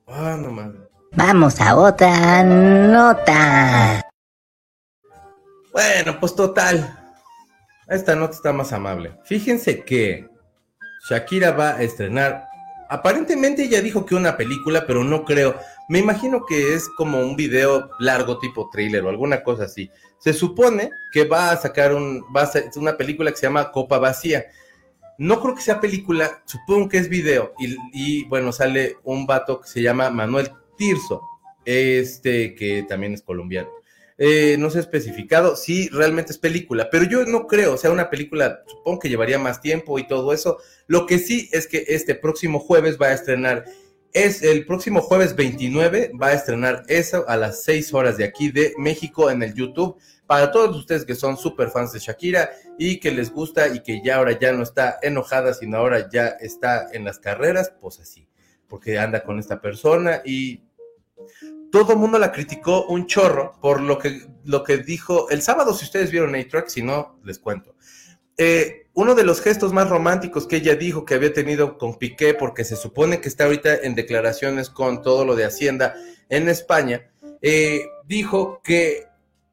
Ah, 0.06 0.38
no 0.40 0.52
mames. 0.52 0.80
Vamos 1.12 1.60
a 1.60 1.74
otra 1.76 2.44
nota. 2.44 4.08
Bueno, 5.72 6.20
pues 6.20 6.36
total. 6.36 6.96
Esta 7.88 8.14
nota 8.14 8.36
está 8.36 8.52
más 8.52 8.72
amable. 8.72 9.18
Fíjense 9.24 9.82
que 9.82 10.28
Shakira 11.10 11.50
va 11.50 11.70
a 11.70 11.82
estrenar. 11.82 12.46
Aparentemente 12.88 13.64
ella 13.64 13.80
dijo 13.80 14.06
que 14.06 14.14
una 14.14 14.36
película, 14.36 14.86
pero 14.86 15.02
no 15.02 15.24
creo. 15.24 15.58
Me 15.88 16.00
imagino 16.00 16.44
que 16.44 16.74
es 16.74 16.86
como 16.90 17.18
un 17.18 17.34
video 17.34 17.90
largo 17.98 18.38
tipo 18.38 18.68
thriller 18.70 19.02
o 19.04 19.08
alguna 19.08 19.42
cosa 19.42 19.64
así. 19.64 19.90
Se 20.18 20.34
supone 20.34 20.90
que 21.12 21.24
va 21.24 21.50
a 21.50 21.56
sacar 21.56 21.94
un, 21.94 22.22
una 22.76 22.96
película 22.98 23.30
que 23.30 23.38
se 23.38 23.46
llama 23.46 23.72
Copa 23.72 23.98
Vacía. 23.98 24.46
No 25.16 25.40
creo 25.40 25.54
que 25.54 25.62
sea 25.62 25.80
película, 25.80 26.42
supongo 26.44 26.90
que 26.90 26.98
es 26.98 27.08
video. 27.08 27.54
Y, 27.92 28.24
bueno, 28.26 28.52
sale 28.52 28.98
un 29.02 29.26
vato 29.26 29.62
que 29.62 29.68
se 29.68 29.80
llama 29.80 30.10
Manuel 30.10 30.50
Tirso, 30.76 31.22
este 31.64 32.54
que 32.54 32.84
también 32.86 33.14
es 33.14 33.22
colombiano. 33.22 33.70
Eh, 34.18 34.56
no 34.58 34.68
se 34.68 34.78
ha 34.78 34.80
especificado 34.82 35.56
si 35.56 35.88
realmente 35.88 36.32
es 36.32 36.38
película, 36.38 36.90
pero 36.90 37.04
yo 37.04 37.24
no 37.24 37.46
creo, 37.46 37.74
o 37.74 37.76
sea, 37.76 37.92
una 37.92 38.10
película 38.10 38.64
supongo 38.66 38.98
que 38.98 39.08
llevaría 39.08 39.38
más 39.38 39.60
tiempo 39.60 39.98
y 39.98 40.06
todo 40.06 40.32
eso. 40.32 40.58
Lo 40.86 41.06
que 41.06 41.18
sí 41.18 41.48
es 41.52 41.66
que 41.66 41.84
este 41.88 42.14
próximo 42.14 42.58
jueves 42.58 42.98
va 43.00 43.06
a 43.06 43.12
estrenar 43.14 43.64
es 44.24 44.42
el 44.42 44.66
próximo 44.66 45.00
jueves 45.00 45.36
29, 45.36 46.10
va 46.20 46.28
a 46.28 46.32
estrenar 46.32 46.82
eso 46.88 47.24
a 47.28 47.36
las 47.36 47.62
6 47.62 47.94
horas 47.94 48.16
de 48.16 48.24
aquí 48.24 48.50
de 48.50 48.74
México 48.76 49.30
en 49.30 49.44
el 49.44 49.54
YouTube. 49.54 49.96
Para 50.26 50.50
todos 50.50 50.76
ustedes 50.76 51.04
que 51.04 51.14
son 51.14 51.36
súper 51.36 51.70
fans 51.70 51.92
de 51.92 52.00
Shakira 52.00 52.50
y 52.78 52.98
que 52.98 53.12
les 53.12 53.30
gusta 53.30 53.68
y 53.68 53.80
que 53.80 54.02
ya 54.02 54.16
ahora 54.16 54.36
ya 54.36 54.52
no 54.52 54.64
está 54.64 54.98
enojada, 55.02 55.54
sino 55.54 55.78
ahora 55.78 56.08
ya 56.10 56.26
está 56.40 56.88
en 56.92 57.04
las 57.04 57.20
carreras, 57.20 57.72
pues 57.80 58.00
así, 58.00 58.28
porque 58.66 58.98
anda 58.98 59.22
con 59.22 59.38
esta 59.38 59.60
persona 59.60 60.20
y 60.24 60.64
todo 61.70 61.92
el 61.92 61.98
mundo 61.98 62.18
la 62.18 62.32
criticó 62.32 62.86
un 62.86 63.06
chorro 63.06 63.52
por 63.60 63.80
lo 63.80 63.98
que, 63.98 64.26
lo 64.44 64.64
que 64.64 64.78
dijo 64.78 65.30
el 65.30 65.42
sábado, 65.42 65.72
si 65.74 65.84
ustedes 65.84 66.10
vieron 66.10 66.34
A-Track, 66.34 66.66
si 66.68 66.82
no, 66.82 67.20
les 67.22 67.38
cuento. 67.38 67.76
Eh, 68.38 68.86
uno 68.94 69.14
de 69.14 69.24
los 69.24 69.40
gestos 69.40 69.72
más 69.72 69.88
románticos 69.88 70.46
que 70.46 70.56
ella 70.56 70.76
dijo 70.76 71.04
que 71.04 71.14
había 71.14 71.32
tenido 71.32 71.76
con 71.76 71.98
Piqué, 71.98 72.34
porque 72.34 72.64
se 72.64 72.76
supone 72.76 73.20
que 73.20 73.28
está 73.28 73.44
ahorita 73.44 73.76
en 73.76 73.94
declaraciones 73.94 74.70
con 74.70 75.02
todo 75.02 75.24
lo 75.24 75.36
de 75.36 75.44
Hacienda 75.44 75.94
en 76.28 76.48
España, 76.48 77.10
eh, 77.42 77.82
dijo 78.06 78.60
que 78.62 79.06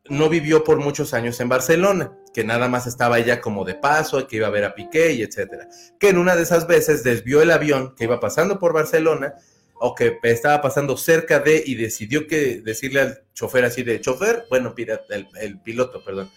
no 0.07 0.29
vivió 0.29 0.63
por 0.63 0.77
muchos 0.77 1.13
años 1.13 1.39
en 1.39 1.49
Barcelona, 1.49 2.13
que 2.33 2.43
nada 2.43 2.67
más 2.69 2.85
estaba 2.85 3.17
ella 3.17 3.41
como 3.41 3.65
de 3.65 3.75
paso, 3.75 4.27
que 4.27 4.37
iba 4.37 4.47
a 4.47 4.51
ver 4.51 4.65
a 4.65 4.75
Piqué 4.75 5.13
y 5.13 5.23
etcétera. 5.23 5.67
Que 5.99 6.09
en 6.09 6.17
una 6.17 6.35
de 6.35 6.43
esas 6.43 6.67
veces 6.67 7.03
desvió 7.03 7.41
el 7.41 7.51
avión 7.51 7.95
que 7.95 8.03
iba 8.03 8.19
pasando 8.19 8.59
por 8.59 8.73
Barcelona 8.73 9.35
o 9.75 9.95
que 9.95 10.19
estaba 10.23 10.61
pasando 10.61 10.95
cerca 10.95 11.39
de 11.39 11.61
y 11.65 11.75
decidió 11.75 12.27
que 12.27 12.61
decirle 12.61 13.01
al 13.01 13.23
chofer 13.33 13.65
así 13.65 13.83
de 13.83 13.99
chofer, 13.99 14.45
bueno, 14.49 14.73
el, 14.77 15.27
el 15.39 15.59
piloto, 15.61 16.03
perdón, 16.03 16.29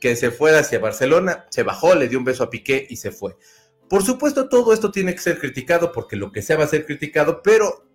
que 0.00 0.16
se 0.16 0.30
fuera 0.30 0.60
hacia 0.60 0.78
Barcelona, 0.78 1.46
se 1.50 1.62
bajó, 1.62 1.94
le 1.94 2.08
dio 2.08 2.18
un 2.18 2.24
beso 2.24 2.42
a 2.42 2.50
Piqué 2.50 2.86
y 2.88 2.96
se 2.96 3.12
fue. 3.12 3.36
Por 3.88 4.02
supuesto, 4.02 4.48
todo 4.48 4.72
esto 4.72 4.90
tiene 4.90 5.14
que 5.14 5.20
ser 5.20 5.38
criticado 5.38 5.92
porque 5.92 6.16
lo 6.16 6.32
que 6.32 6.42
sea 6.42 6.56
va 6.56 6.64
a 6.64 6.68
ser 6.68 6.86
criticado, 6.86 7.42
pero 7.42 7.86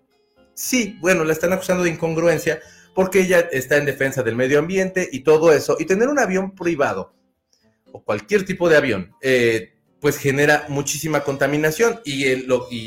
sí, 0.53 0.97
bueno, 1.01 1.23
la 1.23 1.33
están 1.33 1.51
acusando 1.51 1.83
de 1.83 1.89
incongruencia 1.89 2.61
porque 2.93 3.21
ella 3.21 3.39
está 3.51 3.77
en 3.77 3.85
defensa 3.85 4.21
del 4.21 4.35
medio 4.35 4.59
ambiente 4.59 5.09
y 5.11 5.21
todo 5.21 5.51
eso. 5.51 5.77
Y 5.79 5.85
tener 5.85 6.07
un 6.07 6.19
avión 6.19 6.53
privado 6.53 7.13
o 7.91 8.03
cualquier 8.03 8.45
tipo 8.45 8.69
de 8.69 8.77
avión, 8.77 9.15
eh, 9.21 9.73
pues 9.99 10.17
genera 10.17 10.65
muchísima 10.69 11.23
contaminación 11.23 12.01
y, 12.05 12.25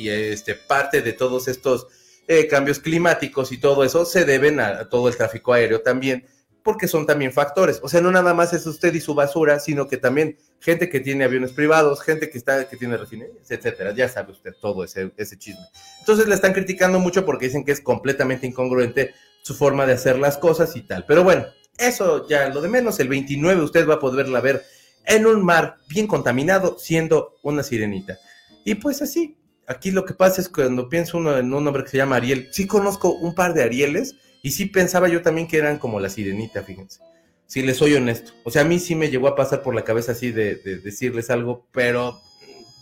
este, 0.08 0.54
parte 0.54 1.02
de 1.02 1.12
todos 1.12 1.48
estos 1.48 1.88
eh, 2.28 2.46
cambios 2.46 2.78
climáticos 2.78 3.50
y 3.52 3.58
todo 3.58 3.84
eso 3.84 4.04
se 4.04 4.24
deben 4.24 4.60
a 4.60 4.88
todo 4.88 5.08
el 5.08 5.16
tráfico 5.16 5.54
aéreo 5.54 5.80
también 5.80 6.26
porque 6.68 6.86
son 6.86 7.06
también 7.06 7.32
factores. 7.32 7.80
O 7.82 7.88
sea, 7.88 8.02
no 8.02 8.10
nada 8.10 8.34
más 8.34 8.52
es 8.52 8.66
usted 8.66 8.92
y 8.92 9.00
su 9.00 9.14
basura, 9.14 9.58
sino 9.58 9.88
que 9.88 9.96
también 9.96 10.36
gente 10.60 10.90
que 10.90 11.00
tiene 11.00 11.24
aviones 11.24 11.52
privados, 11.52 12.02
gente 12.02 12.28
que 12.28 12.36
está 12.36 12.68
que 12.68 12.76
tiene 12.76 12.98
refinerías, 12.98 13.50
etcétera. 13.50 13.94
Ya 13.94 14.06
sabe 14.06 14.32
usted 14.32 14.52
todo 14.60 14.84
ese, 14.84 15.10
ese 15.16 15.38
chisme. 15.38 15.64
Entonces 16.00 16.28
le 16.28 16.34
están 16.34 16.52
criticando 16.52 16.98
mucho 16.98 17.24
porque 17.24 17.46
dicen 17.46 17.64
que 17.64 17.72
es 17.72 17.80
completamente 17.80 18.46
incongruente 18.46 19.14
su 19.40 19.54
forma 19.54 19.86
de 19.86 19.94
hacer 19.94 20.18
las 20.18 20.36
cosas 20.36 20.76
y 20.76 20.82
tal. 20.82 21.06
Pero 21.06 21.24
bueno, 21.24 21.46
eso 21.78 22.28
ya 22.28 22.50
lo 22.50 22.60
de 22.60 22.68
menos. 22.68 23.00
El 23.00 23.08
29 23.08 23.62
usted 23.62 23.88
va 23.88 23.94
a 23.94 23.98
poderla 23.98 24.42
ver 24.42 24.62
en 25.06 25.24
un 25.24 25.42
mar 25.42 25.78
bien 25.88 26.06
contaminado, 26.06 26.78
siendo 26.78 27.38
una 27.42 27.62
sirenita. 27.62 28.18
Y 28.66 28.74
pues 28.74 29.00
así, 29.00 29.38
aquí 29.66 29.90
lo 29.90 30.04
que 30.04 30.12
pasa 30.12 30.42
es 30.42 30.50
cuando 30.50 30.90
pienso 30.90 31.16
uno 31.16 31.38
en 31.38 31.50
un 31.54 31.66
hombre 31.66 31.84
que 31.84 31.88
se 31.88 31.96
llama 31.96 32.16
Ariel, 32.16 32.50
sí 32.52 32.66
conozco 32.66 33.14
un 33.14 33.34
par 33.34 33.54
de 33.54 33.62
Arieles 33.62 34.16
y 34.42 34.50
sí 34.52 34.66
pensaba 34.66 35.08
yo 35.08 35.22
también 35.22 35.48
que 35.48 35.58
eran 35.58 35.78
como 35.78 36.00
la 36.00 36.08
sirenita, 36.08 36.62
fíjense. 36.62 37.00
Si 37.46 37.62
les 37.62 37.78
soy 37.78 37.94
honesto. 37.94 38.32
O 38.44 38.50
sea, 38.50 38.62
a 38.62 38.64
mí 38.64 38.78
sí 38.78 38.94
me 38.94 39.10
llegó 39.10 39.28
a 39.28 39.36
pasar 39.36 39.62
por 39.62 39.74
la 39.74 39.82
cabeza 39.84 40.12
así 40.12 40.32
de, 40.32 40.56
decirles 40.84 41.30
algo, 41.30 41.66
pero 41.72 42.20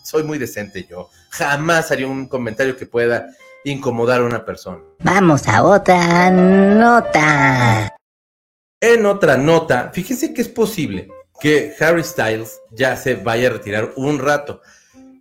soy 0.04 0.24
muy 0.24 0.38
decente 0.38 0.86
yo. 0.88 1.08
Jamás 1.30 1.90
haría 1.90 2.08
un 2.08 2.26
comentario 2.26 2.76
que 2.76 2.86
pueda 2.86 3.28
incomodar 3.64 4.20
a 4.20 4.24
una 4.24 4.44
persona. 4.44 4.82
Vamos 5.00 5.46
a 5.48 5.62
otra 5.62 6.30
nota. 6.30 7.96
En 8.80 9.06
otra 9.06 9.36
nota, 9.36 9.90
fíjense 9.92 10.34
que 10.34 10.42
es 10.42 10.48
posible 10.48 11.08
que 11.40 11.74
Harry 11.80 12.04
Styles 12.04 12.60
ya 12.70 12.96
se 12.96 13.14
vaya 13.14 13.48
a 13.48 13.52
retirar 13.52 13.92
un 13.96 14.18
rato. 14.18 14.62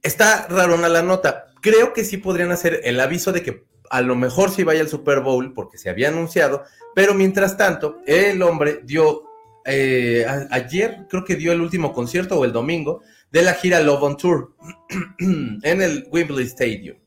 Está 0.02 0.48
rarona 0.48 0.90
la 0.90 1.02
nota. 1.02 1.48
Creo 1.62 1.94
que 1.94 2.04
sí 2.04 2.18
podrían 2.18 2.52
hacer 2.52 2.82
el 2.84 3.00
aviso 3.00 3.32
de 3.32 3.44
que 3.44 3.66
a 3.90 4.02
lo 4.02 4.16
mejor 4.16 4.52
sí 4.52 4.64
vaya 4.64 4.82
al 4.82 4.90
Super 4.90 5.22
Bowl 5.22 5.54
porque 5.54 5.78
se 5.78 5.90
había 5.90 6.10
anunciado, 6.10 6.64
pero 6.94 7.14
mientras 7.14 7.58
tanto, 7.58 7.98
el 8.06 8.42
hombre 8.42 8.82
dio, 8.84 9.24
eh, 9.66 10.26
ayer 10.52 11.06
creo 11.10 11.24
que 11.26 11.36
dio 11.36 11.52
el 11.52 11.62
último 11.62 11.94
concierto 11.94 12.40
o 12.40 12.46
el 12.46 12.54
domingo 12.54 13.02
de 13.32 13.42
la 13.42 13.54
gira 13.54 13.82
Love 13.82 14.04
on 14.04 14.18
Tour 14.18 14.56
en 15.20 15.82
el 15.82 16.08
Wembley 16.12 16.46
Stadium. 16.46 16.98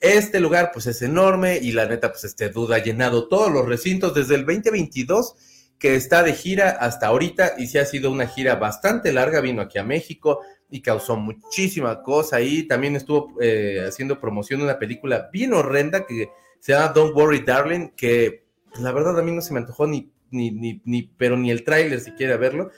Este 0.00 0.40
lugar 0.40 0.70
pues 0.72 0.86
es 0.86 1.00
enorme 1.02 1.58
y 1.58 1.72
la 1.72 1.86
neta 1.86 2.10
pues 2.10 2.24
este 2.24 2.48
duda 2.48 2.76
ha 2.76 2.82
llenado 2.82 3.28
todos 3.28 3.52
los 3.52 3.66
recintos 3.66 4.14
desde 4.14 4.34
el 4.34 4.44
2022 4.44 5.34
que 5.78 5.96
está 5.96 6.22
de 6.22 6.32
gira 6.32 6.70
hasta 6.70 7.08
ahorita 7.08 7.54
y 7.58 7.66
sí 7.66 7.78
ha 7.78 7.84
sido 7.84 8.10
una 8.10 8.28
gira 8.28 8.54
bastante 8.54 9.12
larga, 9.12 9.40
vino 9.40 9.62
aquí 9.62 9.78
a 9.78 9.84
México 9.84 10.40
y 10.72 10.80
causó 10.80 11.16
muchísima 11.16 12.02
cosa 12.02 12.36
ahí, 12.36 12.64
también 12.64 12.96
estuvo 12.96 13.34
eh, 13.40 13.84
haciendo 13.86 14.18
promoción 14.18 14.60
de 14.60 14.64
una 14.64 14.78
película 14.78 15.28
bien 15.32 15.52
horrenda 15.52 16.06
que 16.06 16.30
se 16.58 16.72
llama 16.72 16.88
Don't 16.88 17.14
Worry 17.14 17.40
Darling, 17.40 17.90
que 17.96 18.46
pues, 18.70 18.80
la 18.80 18.90
verdad 18.90 19.18
a 19.18 19.22
mí 19.22 19.32
no 19.32 19.42
se 19.42 19.52
me 19.52 19.60
antojó 19.60 19.86
ni, 19.86 20.10
ni, 20.30 20.50
ni, 20.50 20.80
ni 20.84 21.02
pero 21.02 21.36
ni 21.36 21.50
el 21.50 21.62
tráiler 21.62 22.00
si 22.00 22.12
quiere 22.12 22.36
verlo, 22.38 22.70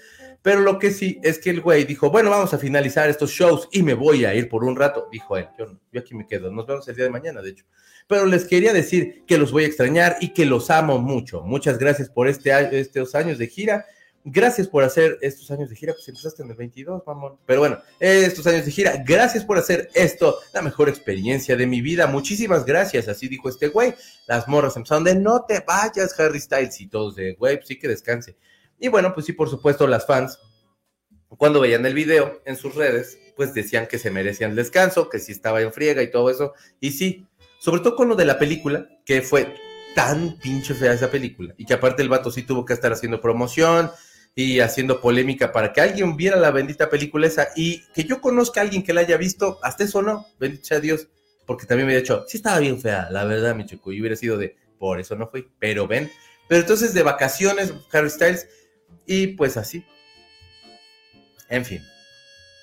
pero 0.43 0.61
lo 0.61 0.79
que 0.79 0.91
sí 0.91 1.19
es 1.23 1.39
que 1.39 1.49
el 1.49 1.63
güey 1.63 1.85
dijo, 1.85 2.11
bueno, 2.11 2.29
vamos 2.29 2.53
a 2.53 2.59
finalizar 2.59 3.09
estos 3.09 3.31
shows 3.31 3.67
y 3.73 3.83
me 3.83 3.95
voy 3.95 4.27
a 4.27 4.35
ir 4.35 4.51
por 4.51 4.63
un 4.63 4.77
rato. 4.77 5.09
Dijo 5.11 5.39
él, 5.39 5.49
yo, 5.59 5.79
yo 5.91 6.01
aquí 6.01 6.15
me 6.15 6.27
quedo, 6.27 6.51
nos 6.51 6.67
vemos 6.67 6.87
el 6.87 6.97
día 6.97 7.05
de 7.07 7.11
mañana, 7.11 7.41
de 7.41 7.49
hecho. 7.49 7.65
Pero 8.07 8.27
les 8.27 8.45
quería 8.45 8.75
decir 8.75 9.25
que 9.27 9.39
los 9.39 9.53
voy 9.53 9.65
a 9.65 9.67
extrañar 9.69 10.17
y 10.21 10.35
que 10.35 10.45
los 10.45 10.69
amo 10.69 10.99
mucho. 10.99 11.41
Muchas 11.43 11.79
gracias 11.79 12.11
por 12.11 12.29
este, 12.29 12.79
estos 12.79 13.15
años 13.15 13.39
de 13.39 13.47
gira. 13.47 13.87
Gracias 14.27 14.69
por 14.69 14.83
hacer 14.85 15.19
estos 15.21 15.51
años 15.51 15.69
de 15.69 15.77
gira, 15.77 15.93
pues 15.93 16.09
empezaste 16.09 16.43
en 16.43 16.49
el 16.49 16.57
22, 16.57 17.03
mamón. 17.07 17.37
Pero 17.45 17.61
bueno, 17.61 17.79
estos 18.01 18.47
años 18.47 18.65
de 18.65 18.71
gira, 18.71 19.03
gracias 19.07 19.45
por 19.45 19.59
hacer 19.59 19.91
esto, 19.93 20.39
la 20.55 20.63
mejor 20.63 20.89
experiencia 20.89 21.57
de 21.57 21.67
mi 21.67 21.83
vida. 21.83 22.07
Muchísimas 22.07 22.65
gracias, 22.65 23.07
así 23.07 23.29
dijo 23.29 23.51
este 23.51 23.69
güey. 23.69 23.95
Las 24.27 24.49
morras 24.49 24.77
empezaron 24.77 25.05
de 25.05 25.15
no 25.15 25.45
te 25.45 25.61
vayas, 25.61 26.19
Harry 26.19 26.41
Styles, 26.41 26.81
y 26.81 26.87
todos 26.87 27.17
de 27.17 27.35
güey, 27.35 27.57
pues 27.57 27.69
sí 27.69 27.79
que 27.79 27.87
descanse. 27.87 28.35
Y 28.81 28.89
bueno, 28.89 29.13
pues 29.13 29.27
sí, 29.27 29.35
por 29.35 29.51
supuesto, 29.51 29.87
las 29.87 30.07
fans, 30.07 30.39
cuando 31.29 31.61
veían 31.61 31.85
el 31.85 31.93
video 31.93 32.41
en 32.47 32.57
sus 32.57 32.75
redes, 32.77 33.19
pues 33.37 33.53
decían 33.53 33.87
que 33.87 33.99
se 33.99 34.11
merecían 34.11 34.53
el 34.53 34.57
descanso, 34.57 35.11
que 35.11 35.19
sí 35.19 35.33
estaba 35.33 35.61
en 35.61 35.71
friega 35.71 36.03
y 36.03 36.11
todo 36.11 36.31
eso. 36.31 36.55
Y 36.81 36.93
sí, 36.93 37.27
sobre 37.59 37.83
todo 37.83 37.95
con 37.95 38.09
lo 38.09 38.15
de 38.15 38.25
la 38.25 38.39
película, 38.39 38.89
que 39.05 39.21
fue 39.21 39.55
tan 39.95 40.39
pinche 40.39 40.73
fea 40.73 40.95
esa 40.95 41.11
película. 41.11 41.53
Y 41.59 41.67
que 41.67 41.75
aparte 41.75 42.01
el 42.01 42.09
vato 42.09 42.31
sí 42.31 42.43
tuvo 42.43 42.65
que 42.65 42.73
estar 42.73 42.91
haciendo 42.91 43.21
promoción 43.21 43.91
y 44.35 44.61
haciendo 44.61 45.01
polémica 45.01 45.53
para 45.53 45.73
que 45.73 45.81
alguien 45.81 46.17
viera 46.17 46.37
la 46.37 46.51
bendita 46.51 46.91
película 46.91 47.27
esa 47.27 47.49
y 47.55 47.83
que 47.93 48.05
yo 48.05 48.21
conozca 48.21 48.61
a 48.61 48.65
alguien 48.65 48.83
que 48.83 48.93
la 48.93 49.03
haya 49.03 49.17
visto, 49.17 49.59
hasta 49.63 49.85
eso 49.85 50.03
no, 50.03 50.27
bendito 50.39 50.65
sea 50.65 50.81
Dios, 50.81 51.09
porque 51.47 51.67
también 51.67 51.87
me 51.87 51.93
había 51.93 52.03
dicho, 52.03 52.25
sí 52.27 52.39
estaba 52.39 52.59
bien 52.59 52.81
fea, 52.81 53.09
la 53.11 53.25
verdad, 53.25 53.55
mi 53.55 53.67
chico, 53.67 53.93
y 53.93 54.01
hubiera 54.01 54.17
sido 54.17 54.37
de, 54.37 54.57
por 54.79 54.99
eso 54.99 55.15
no 55.15 55.29
fui, 55.29 55.49
pero 55.59 55.87
ven, 55.87 56.11
pero 56.49 56.61
entonces 56.61 56.95
de 56.95 57.03
vacaciones, 57.03 57.73
Harry 57.93 58.11
Styles, 58.11 58.49
y 59.07 59.29
pues 59.29 59.57
así. 59.57 59.85
En 61.49 61.65
fin. 61.65 61.83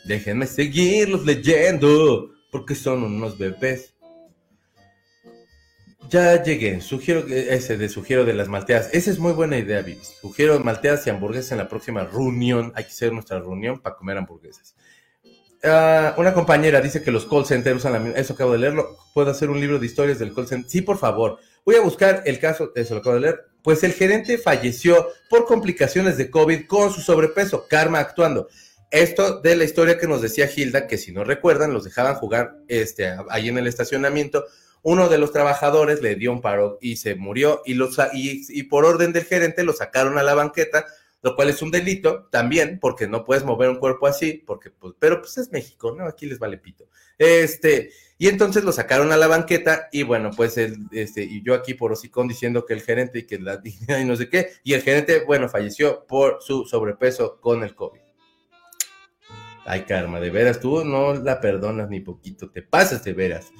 Déjenme 0.04 0.48
seguirlos 0.48 1.26
leyendo. 1.26 2.32
Porque 2.52 2.76
son 2.76 3.04
unos 3.04 3.38
bebés. 3.38 3.91
Ya 6.10 6.44
llegué. 6.44 6.82
Sugiero 6.82 7.26
ese 7.28 7.78
de 7.78 7.88
sugiero 7.88 8.26
de 8.26 8.34
las 8.34 8.48
malteadas. 8.48 8.90
Esa 8.94 9.12
es 9.12 9.20
muy 9.20 9.34
buena 9.34 9.58
idea, 9.58 9.82
Vivis. 9.82 10.16
Sugiero 10.20 10.60
malteadas 10.60 11.08
y 11.08 11.10
hamburguesas 11.10 11.54
en 11.54 11.60
la 11.60 11.70
próxima 11.70 12.04
reunión. 12.04 12.74
Hay 12.76 12.84
que 12.84 12.92
hacer 12.92 13.14
nuestra 13.14 13.40
reunión 13.40 13.80
para 13.80 13.96
comer 13.96 14.18
hamburguesas. 14.18 14.76
Ah, 15.64 16.16
una 16.18 16.34
compañera 16.34 16.82
dice 16.82 17.04
que 17.04 17.12
los 17.12 17.26
call 17.26 17.46
centers 17.46 17.78
usan 17.78 17.94
la 17.94 18.00
misma. 18.00 18.20
Eso 18.20 18.34
acabo 18.34 18.52
de 18.52 18.58
leerlo. 18.58 18.98
¿Puedo 19.14 19.32
hacer 19.32 19.50
un 19.50 19.60
libro 19.60 19.80
de 19.80 19.86
historias 19.86 20.20
del 20.20 20.34
call 20.34 20.48
center? 20.48 20.70
Sí, 20.70 20.82
por 20.82 20.98
favor. 20.98 21.40
Voy 21.66 21.76
a 21.76 21.82
buscar 21.82 22.24
el 22.26 22.40
caso. 22.40 22.72
Eso 22.76 22.96
lo 22.96 23.02
acabo 23.02 23.16
de 23.16 23.22
leer 23.22 23.52
pues 23.64 23.84
el 23.84 23.94
gerente 23.94 24.38
falleció 24.38 25.10
por 25.30 25.46
complicaciones 25.46 26.18
de 26.18 26.30
COVID 26.30 26.66
con 26.68 26.92
su 26.92 27.02
sobrepeso, 27.02 27.68
karma 27.68 28.00
actuando. 28.00 28.48
Esto 28.90 29.40
de 29.40 29.56
la 29.56 29.64
historia 29.64 29.98
que 29.98 30.08
nos 30.08 30.22
decía 30.22 30.50
Hilda, 30.54 30.88
que 30.88 30.98
si 30.98 31.12
no 31.12 31.24
recuerdan, 31.24 31.74
los 31.74 31.84
dejaban 31.84 32.16
jugar 32.16 32.58
este, 32.68 33.16
ahí 33.30 33.48
en 33.48 33.58
el 33.58 33.68
estacionamiento. 33.68 34.46
Uno 34.84 35.10
de 35.10 35.18
los 35.18 35.32
trabajadores 35.32 36.02
le 36.02 36.16
dio 36.16 36.32
un 36.32 36.42
paro 36.42 36.78
y 36.82 36.96
se 36.96 37.16
murió 37.16 37.62
y, 37.66 37.76
los, 37.76 37.98
y, 38.14 38.64
por 38.64 38.86
orden 38.86 39.14
del 39.14 39.26
gerente 39.26 39.64
lo 39.64 39.74
sacaron 39.74 40.18
a 40.18 40.24
la 40.24 40.34
banqueta, 40.34 40.86
lo 41.22 41.36
cual 41.36 41.50
es 41.50 41.62
un 41.62 41.70
delito 41.70 42.28
también, 42.32 42.80
porque 42.80 43.08
no 43.08 43.24
puedes 43.24 43.44
mover 43.44 43.70
un 43.70 43.78
cuerpo 43.78 44.08
así, 44.08 44.44
porque, 44.46 44.72
pues, 44.72 44.96
pero 44.98 45.22
pues 45.22 45.38
es 45.38 45.52
México, 45.52 45.96
¿no? 45.96 46.06
Aquí 46.06 46.26
les 46.26 46.40
vale 46.40 46.58
pito. 46.58 46.88
Este, 47.18 47.92
y 48.18 48.28
entonces 48.28 48.64
lo 48.64 48.72
sacaron 48.72 49.12
a 49.12 49.18
la 49.18 49.28
banqueta 49.28 49.90
y 49.92 50.04
bueno, 50.04 50.32
pues 50.36 50.58
el, 50.58 50.78
este, 50.92 51.24
y 51.24 51.44
yo 51.44 51.54
aquí 51.54 51.76
por 51.76 51.92
hocicón 51.92 52.28
diciendo 52.28 52.66
que 52.66 52.74
el 52.74 52.82
gerente 52.82 53.20
y 53.20 53.24
que 53.24 53.38
la 53.40 53.62
y 54.02 54.06
no 54.06 54.16
sé 54.16 54.30
qué, 54.30 54.50
y 54.64 54.74
el 54.74 54.82
gerente, 54.82 55.24
bueno, 55.26 55.50
falleció 55.50 56.06
por 56.08 56.40
su 56.42 56.66
sobrepeso 56.66 57.40
con 57.40 57.64
el 57.64 57.76
COVID. 57.76 58.02
Ay, 59.66 59.86
Karma, 59.86 60.20
de 60.20 60.32
veras, 60.32 60.60
tú 60.60 60.84
no 60.84 61.14
la 61.14 61.40
perdonas 61.40 61.90
ni 61.90 62.00
poquito, 62.00 62.50
te 62.50 62.62
pasas 62.62 63.04
de 63.04 63.14
veras. 63.14 63.52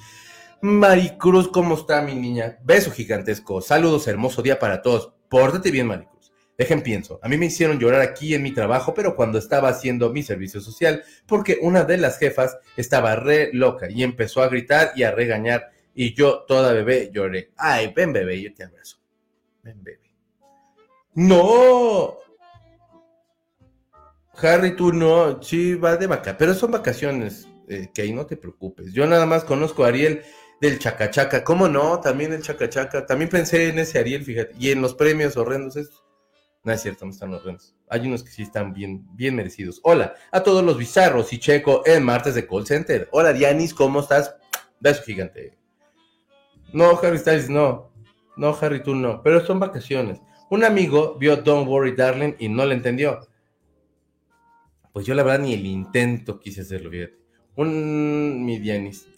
Maricruz, 0.64 1.48
¿cómo 1.48 1.74
está 1.74 2.02
mi 2.02 2.14
niña? 2.14 2.56
Beso 2.62 2.92
gigantesco, 2.92 3.60
saludos, 3.60 4.06
hermoso 4.06 4.42
día 4.42 4.60
para 4.60 4.80
todos. 4.80 5.12
Pórtate 5.28 5.72
bien, 5.72 5.88
Maricruz. 5.88 6.32
Dejen 6.56 6.82
pienso, 6.82 7.18
a 7.20 7.28
mí 7.28 7.36
me 7.36 7.46
hicieron 7.46 7.80
llorar 7.80 8.00
aquí 8.00 8.32
en 8.32 8.44
mi 8.44 8.52
trabajo, 8.52 8.94
pero 8.94 9.16
cuando 9.16 9.38
estaba 9.38 9.70
haciendo 9.70 10.10
mi 10.10 10.22
servicio 10.22 10.60
social, 10.60 11.02
porque 11.26 11.58
una 11.62 11.82
de 11.82 11.96
las 11.96 12.16
jefas 12.16 12.58
estaba 12.76 13.16
re 13.16 13.50
loca 13.52 13.90
y 13.90 14.04
empezó 14.04 14.40
a 14.40 14.46
gritar 14.46 14.92
y 14.94 15.02
a 15.02 15.10
regañar, 15.10 15.72
y 15.96 16.14
yo, 16.14 16.44
toda 16.46 16.72
bebé, 16.72 17.10
lloré. 17.12 17.50
Ay, 17.56 17.92
ven 17.96 18.12
bebé, 18.12 18.40
yo 18.40 18.54
te 18.54 18.62
abrazo. 18.62 18.98
Ven 19.64 19.82
bebé. 19.82 20.14
¡No! 21.14 22.18
Harry, 24.40 24.76
tú 24.76 24.92
no, 24.92 25.42
sí, 25.42 25.74
va 25.74 25.96
de 25.96 26.06
vaca, 26.06 26.38
pero 26.38 26.54
son 26.54 26.70
vacaciones, 26.70 27.48
eh, 27.66 27.90
que 27.92 28.02
ahí 28.02 28.12
no 28.12 28.26
te 28.26 28.36
preocupes. 28.36 28.92
Yo 28.92 29.08
nada 29.08 29.26
más 29.26 29.42
conozco 29.42 29.84
a 29.84 29.88
Ariel 29.88 30.22
del 30.62 30.78
Chacachaca, 30.78 31.42
¿cómo 31.42 31.66
no? 31.66 31.98
También 31.98 32.32
el 32.32 32.40
Chacachaca, 32.40 33.04
también 33.04 33.28
pensé 33.28 33.68
en 33.68 33.80
ese 33.80 33.98
Ariel, 33.98 34.22
fíjate, 34.22 34.54
y 34.60 34.70
en 34.70 34.80
los 34.80 34.94
premios 34.94 35.36
horrendos, 35.36 35.74
estos. 35.74 36.04
No 36.62 36.72
es 36.72 36.80
cierto, 36.80 37.04
no 37.04 37.10
están 37.10 37.34
horrendos. 37.34 37.74
Hay 37.88 38.06
unos 38.06 38.22
que 38.22 38.30
sí 38.30 38.42
están 38.42 38.72
bien, 38.72 39.04
bien 39.16 39.34
merecidos. 39.34 39.80
Hola 39.82 40.14
a 40.30 40.40
todos 40.44 40.62
los 40.62 40.78
bizarros 40.78 41.32
y 41.32 41.40
checo 41.40 41.82
en 41.84 42.04
martes 42.04 42.36
de 42.36 42.46
call 42.46 42.64
center. 42.64 43.08
Hola 43.10 43.32
Dianis, 43.32 43.74
¿cómo 43.74 43.98
estás? 43.98 44.36
Beso 44.78 45.02
gigante. 45.02 45.58
No, 46.72 46.96
Harry 47.02 47.18
Styles, 47.18 47.50
no. 47.50 47.92
No, 48.36 48.56
Harry, 48.60 48.84
tú 48.84 48.94
no. 48.94 49.20
Pero 49.20 49.44
son 49.44 49.58
vacaciones. 49.58 50.20
Un 50.48 50.62
amigo 50.62 51.16
vio 51.18 51.38
Don't 51.38 51.68
Worry 51.68 51.96
Darling 51.96 52.34
y 52.38 52.48
no 52.48 52.64
le 52.66 52.74
entendió. 52.76 53.18
Pues 54.92 55.04
yo 55.06 55.14
la 55.16 55.24
verdad 55.24 55.40
ni 55.40 55.54
el 55.54 55.66
intento 55.66 56.38
quise 56.38 56.60
hacerlo, 56.60 56.88
fíjate. 56.88 57.18
Un, 57.56 58.44
mi 58.44 58.60
Dianis, 58.60 59.08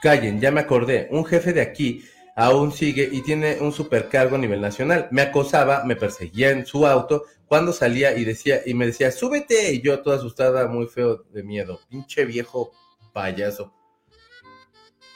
callen, 0.00 0.40
ya 0.40 0.50
me 0.50 0.60
acordé. 0.60 1.08
Un 1.10 1.24
jefe 1.24 1.52
de 1.52 1.60
aquí 1.60 2.04
aún 2.36 2.72
sigue 2.72 3.08
y 3.10 3.22
tiene 3.22 3.58
un 3.60 3.72
supercargo 3.72 4.36
a 4.36 4.38
nivel 4.38 4.60
nacional. 4.60 5.08
Me 5.10 5.22
acosaba, 5.22 5.84
me 5.84 5.96
perseguía 5.96 6.50
en 6.50 6.66
su 6.66 6.86
auto 6.86 7.24
cuando 7.46 7.72
salía 7.72 8.16
y 8.16 8.24
decía 8.24 8.60
y 8.66 8.74
me 8.74 8.86
decía, 8.86 9.10
"Súbete." 9.10 9.72
Y 9.72 9.80
yo 9.80 10.00
toda 10.00 10.16
asustada, 10.16 10.68
muy 10.68 10.86
feo 10.86 11.24
de 11.32 11.42
miedo. 11.42 11.80
Pinche 11.88 12.24
viejo 12.24 12.72
payaso. 13.12 13.72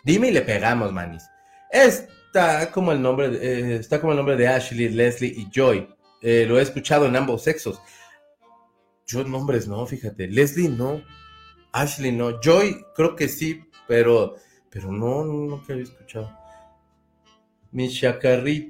Dime 0.03 0.29
y 0.29 0.31
le 0.33 0.41
pegamos, 0.43 0.93
manis. 0.93 1.25
Está 1.71 2.71
como 2.71 2.93
el 2.93 3.03
nombre, 3.03 3.27
eh, 3.27 3.77
está 3.77 4.01
como 4.01 4.13
el 4.13 4.17
nombre 4.17 4.37
de 4.37 4.49
Ashley, 4.49 4.89
Leslie 4.89 5.35
y 5.37 5.49
Joy. 5.51 5.89
Eh, 6.23 6.47
lo 6.49 6.59
he 6.59 6.63
escuchado 6.63 7.07
en 7.07 7.17
ambos 7.17 7.43
sexos. 7.43 7.81
Yo 9.07 9.25
nombres 9.25 9.69
no, 9.69 9.85
fíjate. 9.87 10.27
Leslie 10.29 10.69
no. 10.69 11.03
Ashley 11.73 12.13
no. 12.13 12.41
Joy 12.41 12.85
creo 12.95 13.15
que 13.17 13.29
sí, 13.29 13.63
pero, 13.87 14.37
pero 14.71 14.93
no, 14.93 15.25
no, 15.25 15.33
no 15.47 15.67
que 15.67 15.73
había 15.73 15.85
escuchado. 15.85 16.31
Mi, 17.73 17.89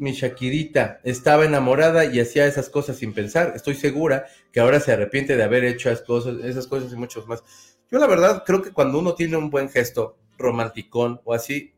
mi 0.00 0.12
Shakirita 0.12 1.00
estaba 1.04 1.44
enamorada 1.44 2.04
y 2.04 2.20
hacía 2.20 2.46
esas 2.46 2.68
cosas 2.68 2.96
sin 2.96 3.14
pensar. 3.14 3.52
Estoy 3.56 3.74
segura 3.74 4.26
que 4.52 4.60
ahora 4.60 4.80
se 4.80 4.92
arrepiente 4.92 5.36
de 5.36 5.42
haber 5.42 5.64
hecho 5.64 5.90
esas 5.90 6.04
cosas, 6.04 6.44
esas 6.44 6.66
cosas 6.66 6.92
y 6.92 6.96
muchos 6.96 7.26
más. 7.26 7.42
Yo 7.90 7.98
la 7.98 8.06
verdad 8.06 8.44
creo 8.44 8.62
que 8.62 8.72
cuando 8.72 8.98
uno 8.98 9.14
tiene 9.14 9.36
un 9.36 9.50
buen 9.50 9.68
gesto 9.68 10.18
romanticón 10.36 11.20
o 11.24 11.34
así, 11.34 11.72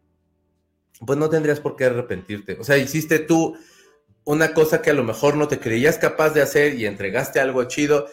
pues 1.07 1.19
no 1.19 1.29
tendrías 1.29 1.61
por 1.61 1.77
qué 1.77 1.85
arrepentirte. 1.85 2.59
O 2.61 2.65
sea, 2.65 2.77
hiciste 2.77 3.19
tú 3.21 3.57
una 4.25 4.53
cosa 4.55 4.83
que 4.83 4.91
a 4.91 4.95
lo 4.95 5.05
mejor 5.05 5.37
no 5.37 5.49
te 5.49 5.59
creías 5.59 5.99
capaz 5.99 6.31
de 6.31 6.43
hacer 6.43 6.75
y 6.75 6.87
entregaste 6.87 7.41
algo 7.41 7.65
chido 7.65 8.07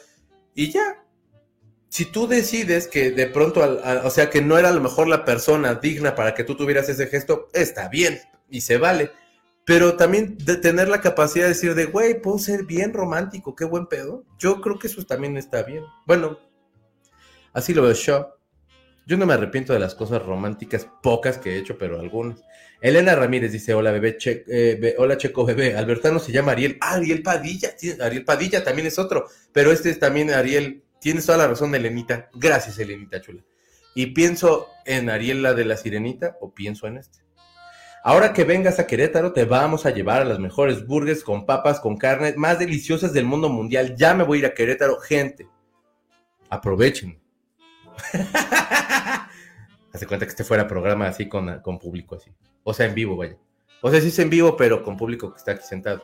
y 0.55 0.72
ya. 0.72 0.99
Si 1.90 2.06
tú 2.06 2.28
decides 2.28 2.88
que 2.88 3.12
de 3.12 3.28
pronto, 3.28 3.62
o 4.04 4.10
sea, 4.10 4.30
que 4.30 4.42
no 4.42 4.58
era 4.58 4.70
a 4.70 4.74
lo 4.74 4.80
mejor 4.80 5.08
la 5.08 5.26
persona 5.26 5.76
digna 5.76 6.16
para 6.16 6.34
que 6.36 6.44
tú 6.44 6.56
tuvieras 6.56 6.88
ese 6.88 7.08
gesto, 7.08 7.50
está 7.54 7.90
bien 7.90 8.20
y 8.50 8.62
se 8.62 8.78
vale. 8.78 9.12
Pero 9.66 9.98
también 9.98 10.38
tener 10.38 10.88
la 10.88 11.02
capacidad 11.02 11.46
de 11.46 11.50
decir 11.50 11.76
de, 11.76 11.86
güey, 11.86 12.22
puedo 12.22 12.40
ser 12.40 12.64
bien 12.64 12.94
romántico, 12.94 13.56
qué 13.56 13.66
buen 13.66 13.88
pedo. 13.88 14.24
Yo 14.38 14.62
creo 14.62 14.80
que 14.80 14.88
eso 14.88 15.04
también 15.04 15.38
está 15.38 15.64
bien. 15.64 15.84
Bueno, 16.06 16.40
así 17.54 17.74
lo 17.74 17.84
veo 17.84 17.94
yo. 17.94 18.36
Yo 19.06 19.18
no 19.18 19.26
me 19.26 19.34
arrepiento 19.34 19.74
de 19.74 19.80
las 19.80 19.96
cosas 19.96 20.24
románticas, 20.24 20.88
pocas 21.02 21.40
que 21.40 21.56
he 21.56 21.58
hecho, 21.58 21.80
pero 21.80 22.00
algunas. 22.00 22.44
Elena 22.82 23.16
Ramírez 23.16 23.52
dice, 23.52 23.74
hola 23.74 23.92
bebé, 23.92 24.18
eh, 24.24 24.96
hola 24.98 25.18
Checo 25.18 25.46
bebé, 25.46 25.76
Albertano 25.76 26.20
se 26.20 26.32
llama 26.32 26.52
Ariel. 26.52 26.78
Ah, 26.80 26.94
Ariel 26.94 27.24
Padilla, 27.24 27.72
Ariel 28.02 28.24
Padilla 28.24 28.64
también 28.64 28.88
es 28.88 29.00
otro, 29.00 29.28
pero 29.52 29.72
este 29.72 29.90
es 29.90 30.00
también 30.00 30.32
Ariel, 30.32 30.84
tienes 31.00 31.26
toda 31.26 31.38
la 31.38 31.47
razón, 31.47 31.74
Elenita. 31.76 32.30
Gracias, 32.34 32.78
Elenita 32.80 33.22
chula. 33.22 33.43
Y 33.95 34.08
pienso 34.08 34.68
en 34.86 35.10
Ariel 35.10 35.41
la 35.41 35.54
de 35.54 35.66
la 35.66 35.78
sirenita 35.78 36.38
o 36.41 36.54
pienso 36.54 36.88
en 36.88 36.97
este. 36.97 37.20
Ahora 38.04 38.32
que 38.32 38.45
vengas 38.45 38.80
a 38.80 38.88
Querétaro, 38.88 39.34
te 39.34 39.43
vamos 39.43 39.86
a 39.86 39.89
llevar 39.89 40.22
a 40.22 40.26
las 40.26 40.39
mejores 40.39 40.88
burgers 40.88 41.24
con 41.24 41.45
papas, 41.45 41.82
con 41.82 41.97
carne, 41.97 42.34
más 42.38 42.58
deliciosas 42.58 43.12
del 43.12 43.26
mundo 43.26 43.50
mundial. 43.50 43.95
Ya 43.97 44.14
me 44.14 44.24
voy 44.24 44.38
a 44.38 44.39
ir 44.39 44.45
a 44.45 44.54
Querétaro, 44.54 45.00
gente. 45.00 45.50
Aprovechen. 46.50 47.20
Hace 49.93 50.08
cuenta 50.08 50.26
que 50.26 50.30
este 50.30 50.45
fuera 50.45 50.68
programa 50.68 51.08
así 51.08 51.28
con, 51.28 51.60
con 51.62 51.78
público 51.78 52.16
así. 52.16 52.32
O 52.64 52.74
sea, 52.74 52.86
en 52.86 52.95
vivo, 52.95 53.18
vaya. 53.18 53.38
O 53.82 53.91
sea, 53.91 54.00
sí 54.00 54.08
es 54.08 54.20
en 54.20 54.30
vivo, 54.30 54.56
pero 54.56 54.84
con 54.84 54.95
público 54.95 55.32
que 55.32 55.38
está 55.38 55.52
aquí 55.54 55.64
sentado. 55.68 56.04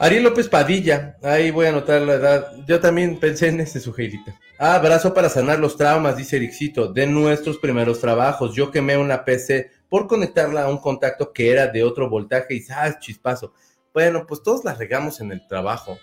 Ariel 0.00 0.22
López 0.22 0.48
Padilla, 0.48 1.16
ahí 1.24 1.50
voy 1.50 1.66
a 1.66 1.70
anotar 1.70 2.00
la 2.02 2.14
edad. 2.14 2.52
Yo 2.68 2.78
también 2.78 3.18
pensé 3.18 3.48
en 3.48 3.60
este 3.60 3.80
sujeirita. 3.80 4.38
Ah, 4.56 4.76
abrazo 4.76 5.12
para 5.12 5.28
sanar 5.28 5.58
los 5.58 5.76
traumas, 5.76 6.16
dice 6.16 6.36
Erixito, 6.36 6.92
de 6.92 7.08
nuestros 7.08 7.58
primeros 7.58 8.00
trabajos. 8.00 8.54
Yo 8.54 8.70
quemé 8.70 8.96
una 8.96 9.24
PC 9.24 9.72
por 9.88 10.06
conectarla 10.06 10.64
a 10.64 10.68
un 10.68 10.78
contacto 10.78 11.32
que 11.32 11.50
era 11.50 11.66
de 11.66 11.82
otro 11.82 12.08
voltaje 12.08 12.54
y 12.54 12.64
¡ah, 12.70 12.96
chispazo! 13.00 13.52
Bueno, 13.92 14.24
pues 14.24 14.42
todos 14.44 14.64
la 14.64 14.74
regamos 14.74 15.20
en 15.20 15.32
el 15.32 15.44
trabajo. 15.48 15.98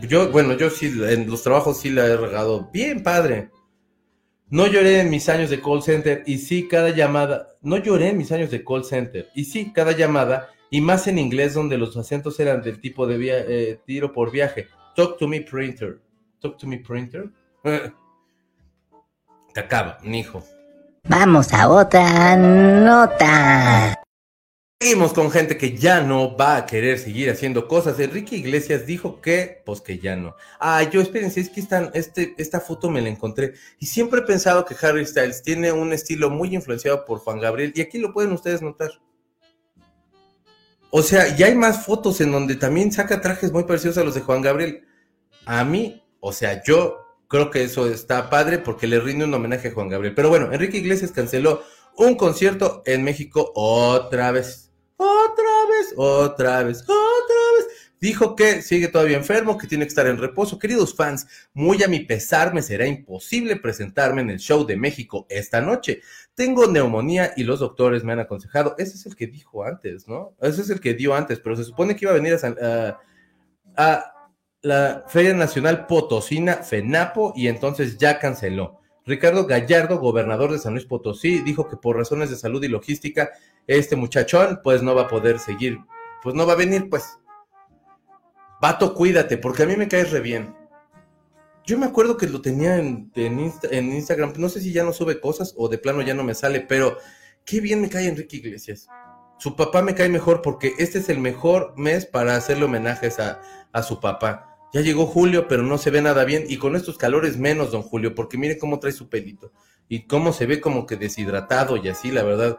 Yo, 0.00 0.32
bueno, 0.32 0.54
yo 0.54 0.68
sí, 0.68 0.86
en 0.86 1.30
los 1.30 1.44
trabajos 1.44 1.78
sí 1.78 1.90
la 1.90 2.06
he 2.06 2.16
regado 2.16 2.70
bien 2.72 3.04
padre. 3.04 3.50
No 4.48 4.66
lloré 4.66 5.00
en 5.00 5.10
mis 5.10 5.28
años 5.28 5.48
de 5.48 5.60
call 5.60 5.82
center 5.82 6.24
y 6.26 6.38
sí, 6.38 6.66
cada 6.66 6.90
llamada, 6.90 7.56
no 7.62 7.76
lloré 7.76 8.08
en 8.08 8.18
mis 8.18 8.32
años 8.32 8.50
de 8.50 8.64
call 8.64 8.84
center 8.84 9.30
y 9.34 9.44
sí, 9.44 9.72
cada 9.72 9.92
llamada, 9.92 10.50
y 10.72 10.80
más 10.80 11.06
en 11.06 11.18
inglés 11.18 11.52
donde 11.52 11.76
los 11.76 11.98
acentos 11.98 12.40
eran 12.40 12.62
del 12.62 12.80
tipo 12.80 13.06
de 13.06 13.18
eh, 13.20 13.78
tiro 13.84 14.10
por 14.10 14.32
viaje. 14.32 14.68
Talk 14.96 15.18
to 15.18 15.28
me 15.28 15.42
printer. 15.42 16.00
Talk 16.40 16.56
to 16.56 16.66
me 16.66 16.78
printer. 16.78 17.28
Te 19.52 19.60
acaba, 19.60 19.98
hijo. 20.02 20.42
Vamos 21.04 21.52
a 21.52 21.68
otra 21.68 22.36
nota. 22.36 24.02
Seguimos 24.80 25.12
con 25.12 25.30
gente 25.30 25.58
que 25.58 25.76
ya 25.76 26.00
no 26.00 26.38
va 26.38 26.56
a 26.56 26.64
querer 26.64 26.98
seguir 26.98 27.28
haciendo 27.28 27.68
cosas. 27.68 28.00
Enrique 28.00 28.36
Iglesias 28.36 28.86
dijo 28.86 29.20
que, 29.20 29.62
pues 29.66 29.82
que 29.82 29.98
ya 29.98 30.16
no. 30.16 30.36
Ah, 30.58 30.82
yo 30.84 31.02
espérense, 31.02 31.40
es 31.40 31.50
que 31.50 31.60
están, 31.60 31.90
este, 31.92 32.34
esta 32.38 32.60
foto 32.60 32.88
me 32.88 33.02
la 33.02 33.10
encontré. 33.10 33.52
Y 33.78 33.84
siempre 33.84 34.20
he 34.20 34.24
pensado 34.24 34.64
que 34.64 34.74
Harry 34.80 35.04
Styles 35.04 35.42
tiene 35.42 35.70
un 35.70 35.92
estilo 35.92 36.30
muy 36.30 36.54
influenciado 36.54 37.04
por 37.04 37.18
Juan 37.18 37.40
Gabriel. 37.40 37.74
Y 37.76 37.82
aquí 37.82 37.98
lo 37.98 38.14
pueden 38.14 38.32
ustedes 38.32 38.62
notar. 38.62 38.90
O 40.94 41.02
sea, 41.02 41.34
ya 41.34 41.46
hay 41.46 41.54
más 41.54 41.86
fotos 41.86 42.20
en 42.20 42.32
donde 42.32 42.54
también 42.54 42.92
saca 42.92 43.22
trajes 43.22 43.50
muy 43.50 43.64
parecidos 43.64 43.96
a 43.96 44.04
los 44.04 44.14
de 44.14 44.20
Juan 44.20 44.42
Gabriel. 44.42 44.86
A 45.46 45.64
mí, 45.64 46.04
o 46.20 46.34
sea, 46.34 46.62
yo 46.62 46.98
creo 47.28 47.50
que 47.50 47.64
eso 47.64 47.86
está 47.86 48.28
padre 48.28 48.58
porque 48.58 48.86
le 48.86 49.00
rinde 49.00 49.24
un 49.24 49.32
homenaje 49.32 49.68
a 49.68 49.72
Juan 49.72 49.88
Gabriel. 49.88 50.14
Pero 50.14 50.28
bueno, 50.28 50.52
Enrique 50.52 50.76
Iglesias 50.76 51.10
canceló 51.10 51.62
un 51.96 52.14
concierto 52.14 52.82
en 52.84 53.04
México 53.04 53.52
otra 53.54 54.32
vez. 54.32 54.70
Otra 54.98 55.66
vez, 55.66 55.94
otra 55.96 56.62
vez, 56.62 56.82
otra. 56.82 57.41
Dijo 58.02 58.34
que 58.34 58.62
sigue 58.62 58.88
todavía 58.88 59.16
enfermo, 59.16 59.56
que 59.56 59.68
tiene 59.68 59.84
que 59.84 59.90
estar 59.90 60.08
en 60.08 60.18
reposo. 60.18 60.58
Queridos 60.58 60.92
fans, 60.92 61.28
muy 61.54 61.84
a 61.84 61.86
mi 61.86 62.00
pesar 62.00 62.52
me 62.52 62.60
será 62.60 62.84
imposible 62.84 63.54
presentarme 63.54 64.22
en 64.22 64.30
el 64.30 64.40
show 64.40 64.66
de 64.66 64.76
México 64.76 65.24
esta 65.28 65.60
noche. 65.60 66.00
Tengo 66.34 66.66
neumonía 66.66 67.32
y 67.36 67.44
los 67.44 67.60
doctores 67.60 68.02
me 68.02 68.12
han 68.12 68.18
aconsejado. 68.18 68.74
Ese 68.76 68.96
es 68.96 69.06
el 69.06 69.14
que 69.14 69.28
dijo 69.28 69.62
antes, 69.62 70.08
¿no? 70.08 70.34
Ese 70.40 70.62
es 70.62 70.70
el 70.70 70.80
que 70.80 70.94
dio 70.94 71.14
antes, 71.14 71.38
pero 71.38 71.54
se 71.54 71.62
supone 71.62 71.94
que 71.94 72.04
iba 72.06 72.10
a 72.10 72.16
venir 72.16 72.36
a, 72.42 72.98
a 73.76 74.04
la 74.62 75.04
Feria 75.06 75.34
Nacional 75.34 75.86
Potosina, 75.86 76.56
FENAPO, 76.56 77.34
y 77.36 77.46
entonces 77.46 77.98
ya 77.98 78.18
canceló. 78.18 78.80
Ricardo 79.06 79.46
Gallardo, 79.46 80.00
gobernador 80.00 80.50
de 80.50 80.58
San 80.58 80.72
Luis 80.72 80.86
Potosí, 80.86 81.38
dijo 81.38 81.68
que 81.68 81.76
por 81.76 81.96
razones 81.96 82.30
de 82.30 82.36
salud 82.36 82.64
y 82.64 82.68
logística, 82.68 83.30
este 83.68 83.94
muchachón 83.94 84.58
pues 84.64 84.82
no 84.82 84.92
va 84.92 85.02
a 85.02 85.08
poder 85.08 85.38
seguir, 85.38 85.78
pues 86.20 86.34
no 86.34 86.48
va 86.48 86.54
a 86.54 86.56
venir, 86.56 86.90
pues. 86.90 87.20
Vato, 88.62 88.94
cuídate, 88.94 89.38
porque 89.38 89.64
a 89.64 89.66
mí 89.66 89.74
me 89.74 89.88
caes 89.88 90.12
re 90.12 90.20
bien. 90.20 90.54
Yo 91.66 91.76
me 91.78 91.86
acuerdo 91.86 92.16
que 92.16 92.28
lo 92.28 92.40
tenía 92.40 92.76
en, 92.76 93.10
en 93.16 93.40
Instagram, 93.40 94.34
no 94.36 94.48
sé 94.48 94.60
si 94.60 94.72
ya 94.72 94.84
no 94.84 94.92
sube 94.92 95.18
cosas 95.18 95.52
o 95.56 95.68
de 95.68 95.78
plano 95.78 96.00
ya 96.00 96.14
no 96.14 96.22
me 96.22 96.32
sale, 96.32 96.60
pero 96.60 96.96
qué 97.44 97.60
bien 97.60 97.80
me 97.80 97.88
cae 97.88 98.06
Enrique 98.06 98.36
Iglesias. 98.36 98.86
Su 99.40 99.56
papá 99.56 99.82
me 99.82 99.96
cae 99.96 100.08
mejor 100.08 100.42
porque 100.42 100.74
este 100.78 101.00
es 101.00 101.08
el 101.08 101.18
mejor 101.18 101.74
mes 101.76 102.06
para 102.06 102.36
hacerle 102.36 102.66
homenajes 102.66 103.18
a, 103.18 103.40
a 103.72 103.82
su 103.82 103.98
papá. 103.98 104.56
Ya 104.72 104.80
llegó 104.80 105.06
Julio, 105.06 105.48
pero 105.48 105.64
no 105.64 105.76
se 105.76 105.90
ve 105.90 106.00
nada 106.00 106.24
bien. 106.24 106.44
Y 106.46 106.58
con 106.58 106.76
estos 106.76 106.96
calores 106.96 107.38
menos, 107.38 107.72
don 107.72 107.82
Julio, 107.82 108.14
porque 108.14 108.38
mire 108.38 108.58
cómo 108.58 108.78
trae 108.78 108.92
su 108.92 109.08
pelito. 109.08 109.52
Y 109.88 110.06
cómo 110.06 110.32
se 110.32 110.46
ve 110.46 110.60
como 110.60 110.86
que 110.86 110.96
deshidratado 110.96 111.78
y 111.78 111.88
así, 111.88 112.12
la 112.12 112.22
verdad. 112.22 112.58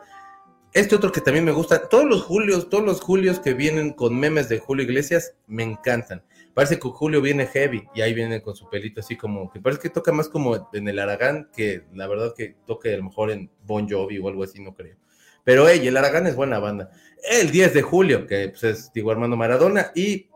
Este 0.73 0.95
otro 0.95 1.11
que 1.11 1.21
también 1.21 1.45
me 1.45 1.51
gusta, 1.51 1.87
todos 1.87 2.05
los 2.05 2.23
Julios, 2.23 2.67
todos 2.67 2.83
los 2.83 2.99
Julios 2.99 3.39
que 3.39 3.53
vienen 3.53 3.91
con 3.91 4.19
memes 4.19 4.49
de 4.49 4.57
Julio 4.57 4.83
Iglesias, 4.85 5.35
me 5.45 5.61
encantan. 5.61 6.23
Parece 6.55 6.79
que 6.79 6.89
Julio 6.89 7.21
viene 7.21 7.45
heavy 7.45 7.87
y 7.93 8.01
ahí 8.01 8.15
viene 8.15 8.41
con 8.41 8.55
su 8.55 8.67
pelito 8.67 9.01
así 9.01 9.15
como, 9.15 9.51
que 9.51 9.59
parece 9.59 9.83
que 9.83 9.89
toca 9.91 10.11
más 10.11 10.29
como 10.29 10.69
en 10.73 10.87
el 10.87 10.97
Aragán, 10.97 11.51
que 11.55 11.83
la 11.93 12.07
verdad 12.07 12.33
que 12.35 12.55
toque 12.65 12.91
a 12.91 12.97
lo 12.97 13.03
mejor 13.03 13.29
en 13.29 13.51
Bon 13.67 13.87
Jovi 13.87 14.17
o 14.17 14.27
algo 14.27 14.43
así, 14.43 14.63
no 14.63 14.73
creo. 14.73 14.97
Pero 15.43 15.69
hey, 15.69 15.87
el 15.87 15.95
Aragán 15.95 16.25
es 16.25 16.35
buena 16.35 16.57
banda. 16.57 16.89
El 17.29 17.51
10 17.51 17.75
de 17.75 17.81
julio, 17.83 18.25
que 18.25 18.49
pues, 18.49 18.63
es 18.63 18.91
digo 18.93 19.11
Armando 19.11 19.37
Maradona, 19.37 19.91
y 19.93 20.27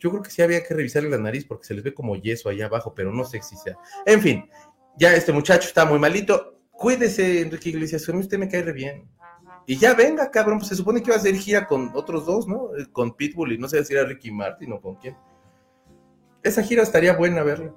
yo 0.00 0.10
creo 0.10 0.22
que 0.22 0.30
sí 0.30 0.42
había 0.42 0.62
que 0.62 0.74
revisarle 0.74 1.08
la 1.08 1.16
nariz 1.16 1.46
porque 1.46 1.66
se 1.66 1.72
les 1.72 1.82
ve 1.82 1.94
como 1.94 2.14
yeso 2.16 2.50
allá 2.50 2.66
abajo, 2.66 2.92
pero 2.94 3.10
no 3.10 3.24
sé 3.24 3.40
si 3.40 3.56
sea. 3.56 3.78
En 4.04 4.20
fin, 4.20 4.50
ya 4.98 5.14
este 5.14 5.32
muchacho 5.32 5.66
está 5.66 5.86
muy 5.86 5.98
malito. 5.98 6.60
Cuídese, 6.72 7.40
Enrique 7.40 7.70
Iglesias, 7.70 8.06
a 8.06 8.12
mí 8.12 8.20
usted 8.20 8.38
me 8.38 8.48
cae 8.48 8.62
re 8.62 8.72
bien. 8.72 9.08
Y 9.70 9.76
ya 9.76 9.92
venga, 9.92 10.30
cabrón, 10.30 10.60
pues 10.60 10.70
se 10.70 10.76
supone 10.76 11.02
que 11.02 11.10
iba 11.10 11.16
a 11.16 11.18
hacer 11.18 11.36
gira 11.36 11.66
con 11.66 11.90
otros 11.94 12.24
dos, 12.24 12.48
¿no? 12.48 12.74
Eh, 12.74 12.86
con 12.90 13.12
Pitbull 13.12 13.52
y 13.52 13.58
no 13.58 13.68
sé 13.68 13.84
si 13.84 13.92
era 13.92 14.02
Ricky 14.04 14.30
Martin 14.30 14.72
o 14.72 14.80
con 14.80 14.94
quién. 14.94 15.14
Esa 16.42 16.62
gira 16.62 16.82
estaría 16.82 17.14
buena 17.14 17.42
verla. 17.42 17.74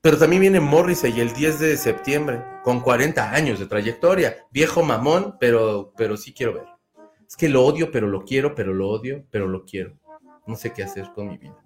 Pero 0.00 0.16
también 0.16 0.40
viene 0.40 0.60
Morrissey 0.60 1.20
el 1.20 1.34
10 1.34 1.60
de 1.60 1.76
septiembre, 1.76 2.42
con 2.62 2.80
40 2.80 3.30
años 3.30 3.58
de 3.58 3.66
trayectoria. 3.66 4.36
Viejo 4.52 4.82
mamón, 4.82 5.36
pero, 5.38 5.92
pero 5.98 6.16
sí 6.16 6.32
quiero 6.32 6.54
ver. 6.54 6.66
Es 7.28 7.36
que 7.36 7.50
lo 7.50 7.62
odio, 7.62 7.90
pero 7.90 8.06
lo 8.06 8.24
quiero, 8.24 8.54
pero 8.54 8.72
lo 8.72 8.88
odio, 8.88 9.26
pero 9.30 9.46
lo 9.46 9.66
quiero. 9.66 9.98
No 10.46 10.56
sé 10.56 10.72
qué 10.72 10.82
hacer 10.82 11.10
con 11.14 11.28
mi 11.28 11.36
vida. 11.36 11.62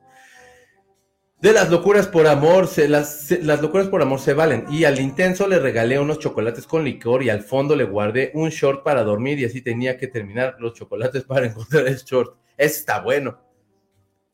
De 1.40 1.52
las 1.52 1.70
locuras 1.70 2.08
por 2.08 2.26
amor, 2.26 2.66
se, 2.66 2.88
las, 2.88 3.30
las 3.42 3.62
locuras 3.62 3.86
por 3.86 4.02
amor 4.02 4.18
se 4.18 4.34
valen. 4.34 4.64
Y 4.70 4.84
al 4.84 4.98
intenso 4.98 5.46
le 5.46 5.60
regalé 5.60 6.00
unos 6.00 6.18
chocolates 6.18 6.66
con 6.66 6.84
licor 6.84 7.22
y 7.22 7.30
al 7.30 7.42
fondo 7.42 7.76
le 7.76 7.84
guardé 7.84 8.32
un 8.34 8.48
short 8.48 8.82
para 8.82 9.04
dormir 9.04 9.38
y 9.38 9.44
así 9.44 9.62
tenía 9.62 9.96
que 9.96 10.08
terminar 10.08 10.56
los 10.58 10.74
chocolates 10.74 11.22
para 11.28 11.46
encontrar 11.46 11.86
el 11.86 11.96
short. 11.96 12.36
Ese 12.56 12.80
está 12.80 13.00
bueno. 13.00 13.38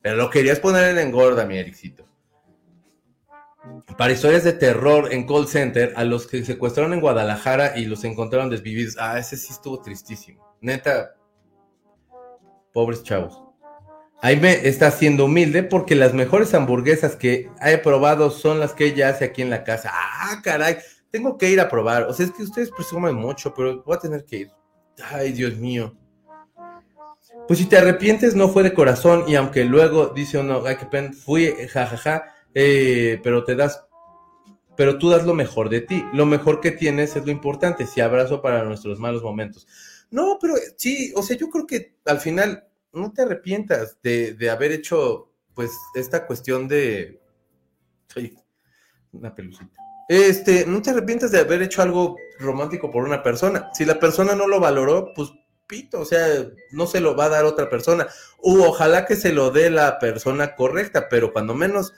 Pero 0.01 0.17
lo 0.17 0.31
querías 0.31 0.61
poner 0.61 0.91
en 0.91 0.99
engorda, 0.99 1.45
mi 1.45 1.59
Ericito. 1.59 2.09
Para 3.99 4.13
historias 4.13 4.45
de 4.45 4.53
terror 4.55 5.13
en 5.13 5.27
call 5.27 5.47
center, 5.47 5.93
a 5.97 6.05
los 6.05 6.27
que 6.27 6.43
secuestraron 6.45 6.95
en 6.95 7.01
Guadalajara 7.01 7.79
y 7.79 7.85
los 7.85 8.05
encontraron 8.05 8.49
desvividos. 8.49 8.97
Ah, 8.99 9.19
ese 9.19 9.37
sí 9.37 9.53
estuvo 9.53 9.81
tristísimo. 9.81 10.57
Neta, 10.61 11.17
pobres 12.73 13.03
chavos. 13.03 13.44
Ahí 14.25 14.41
me 14.41 14.67
está 14.67 14.91
siendo 14.91 15.27
humilde 15.27 15.63
porque 15.63 15.95
las 15.95 16.15
mejores 16.15 16.55
hamburguesas 16.55 17.15
que 17.15 17.51
he 17.61 17.77
probado 17.77 18.31
son 18.31 18.59
las 18.59 18.73
que 18.73 18.87
ella 18.87 19.11
hace 19.11 19.27
aquí 19.27 19.43
en 19.43 19.51
la 19.51 19.65
casa. 19.65 19.91
Ah, 19.93 20.41
caray, 20.43 20.79
tengo 21.11 21.37
que 21.37 21.51
ir 21.51 21.61
a 21.61 21.69
probar. 21.69 22.05
O 22.05 22.15
sea, 22.15 22.25
es 22.25 22.33
que 22.33 22.43
ustedes 22.43 22.71
presumen 22.71 23.15
mucho, 23.15 23.53
pero 23.53 23.83
voy 23.83 23.95
a 23.95 24.01
tener 24.01 24.25
que 24.25 24.37
ir. 24.37 24.51
Ay, 25.13 25.33
Dios 25.33 25.59
mío. 25.59 25.95
Pues 27.47 27.59
si 27.59 27.67
te 27.67 27.77
arrepientes, 27.77 28.35
no 28.35 28.49
fue 28.49 28.63
de 28.63 28.73
corazón 28.73 29.25
y 29.29 29.35
aunque 29.35 29.63
luego 29.67 30.07
dice 30.07 30.39
uno, 30.39 30.63
ay, 30.65 30.77
qué 30.77 30.87
pena, 30.87 31.13
fui, 31.13 31.55
jajaja, 31.69 32.25
eh, 32.55 33.21
pero 33.23 33.45
te 33.45 33.55
das, 33.55 33.85
pero 34.75 34.97
tú 34.97 35.11
das 35.11 35.27
lo 35.27 35.35
mejor 35.35 35.69
de 35.69 35.83
ti. 35.83 36.03
Lo 36.15 36.25
mejor 36.25 36.63
que 36.63 36.71
tienes 36.71 37.15
es 37.15 37.27
lo 37.27 37.31
importante. 37.31 37.87
Si 37.87 38.01
abrazo 38.01 38.41
para 38.41 38.65
nuestros 38.65 38.99
malos 38.99 39.23
momentos. 39.23 39.67
No, 40.11 40.39
pero 40.41 40.55
sí, 40.79 41.13
o 41.15 41.23
sea, 41.23 41.37
yo 41.37 41.51
creo 41.51 41.67
que 41.67 41.97
al 42.07 42.21
final 42.21 42.69
no 42.95 43.13
te 43.13 43.23
arrepientas 43.23 43.99
de, 44.03 44.51
haber 44.51 44.73
hecho, 44.73 45.31
pues, 45.55 45.71
esta 45.95 46.27
cuestión 46.27 46.69
de. 46.69 47.21
Soy 48.09 48.37
una 49.13 49.35
pelucita. 49.35 49.79
Este, 50.09 50.67
no 50.67 50.83
te 50.83 50.91
arrepientas 50.91 51.31
de 51.31 51.41
haber 51.41 51.63
hecho 51.63 51.83
algo 51.83 52.17
romántico 52.39 52.91
por 52.91 53.05
una 53.05 53.23
persona. 53.23 53.71
Si 53.73 53.85
la 53.85 53.99
persona 53.99 54.35
no 54.35 54.47
lo 54.47 54.61
valoró, 54.61 55.13
pues 55.15 55.31
pito, 55.67 56.01
o 56.01 56.05
sea, 56.05 56.27
no 56.73 56.87
se 56.87 57.01
lo 57.01 57.17
va 57.17 57.27
a 57.27 57.31
dar 57.31 57.45
otra 57.45 57.71
persona. 57.71 58.07
Ojalá 58.43 59.07
que 59.07 59.17
se 59.17 59.33
lo 59.33 59.51
dé 59.51 59.71
la 59.71 59.99
persona 59.99 60.55
correcta, 60.55 61.09
pero 61.09 61.33
cuando 61.33 61.55
menos 61.55 61.95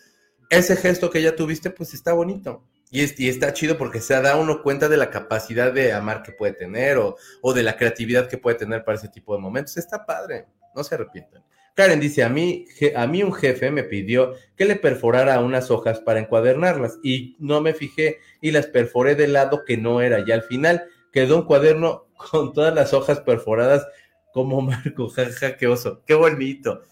ese 0.51 0.77
gesto 0.77 1.11
que 1.11 1.23
ya 1.23 1.35
tuviste, 1.35 1.71
pues 1.71 1.95
está 1.95 2.13
bonito. 2.13 2.65
Y, 2.91 3.29
está 3.29 3.53
chido 3.53 3.77
porque 3.77 4.01
se 4.01 4.21
da 4.23 4.37
uno 4.37 4.63
cuenta 4.63 4.89
de 4.89 4.97
la 4.97 5.11
capacidad 5.11 5.73
de 5.73 5.93
amar 5.93 6.23
que 6.23 6.31
puede 6.31 6.53
tener 6.53 6.99
o, 6.99 7.17
o 7.43 7.53
de 7.53 7.65
la 7.65 7.77
creatividad 7.77 8.29
que 8.29 8.39
puede 8.39 8.57
tener 8.57 8.85
para 8.85 8.97
ese 8.97 9.09
tipo 9.09 9.35
de 9.35 9.43
momentos. 9.43 9.77
Está 9.77 10.07
padre, 10.07 10.47
no 10.77 10.85
se 10.85 10.95
arrepientan. 10.95 11.43
Karen 11.75 12.01
dice, 12.01 12.25
a 12.25 12.29
mí, 12.29 12.67
a 12.95 13.07
mí 13.07 13.23
un 13.23 13.35
jefe 13.35 13.71
me 13.71 13.85
pidió 13.85 14.35
que 14.57 14.65
le 14.65 14.77
perforara 14.77 15.41
unas 15.41 15.71
hojas 15.71 16.01
para 16.01 16.21
encuadernarlas 16.21 16.99
y 17.03 17.37
no 17.39 17.61
me 17.61 17.75
fijé 17.75 18.19
y 18.41 18.51
las 18.51 18.67
perforé 18.67 19.15
del 19.15 19.35
lado 19.35 19.65
que 19.65 19.77
no 19.77 20.01
era 20.01 20.25
y 20.27 20.33
al 20.33 20.43
final 20.43 20.85
quedó 21.13 21.37
un 21.37 21.47
cuaderno 21.47 22.07
con 22.31 22.53
todas 22.53 22.75
las 22.75 22.95
hojas 22.95 23.21
perforadas 23.21 23.87
como 24.33 24.63
Marco, 24.63 25.09
jaja, 25.15 25.57
qué 25.57 25.67
oso, 25.67 26.03
qué 26.07 26.15
bonito. 26.15 26.83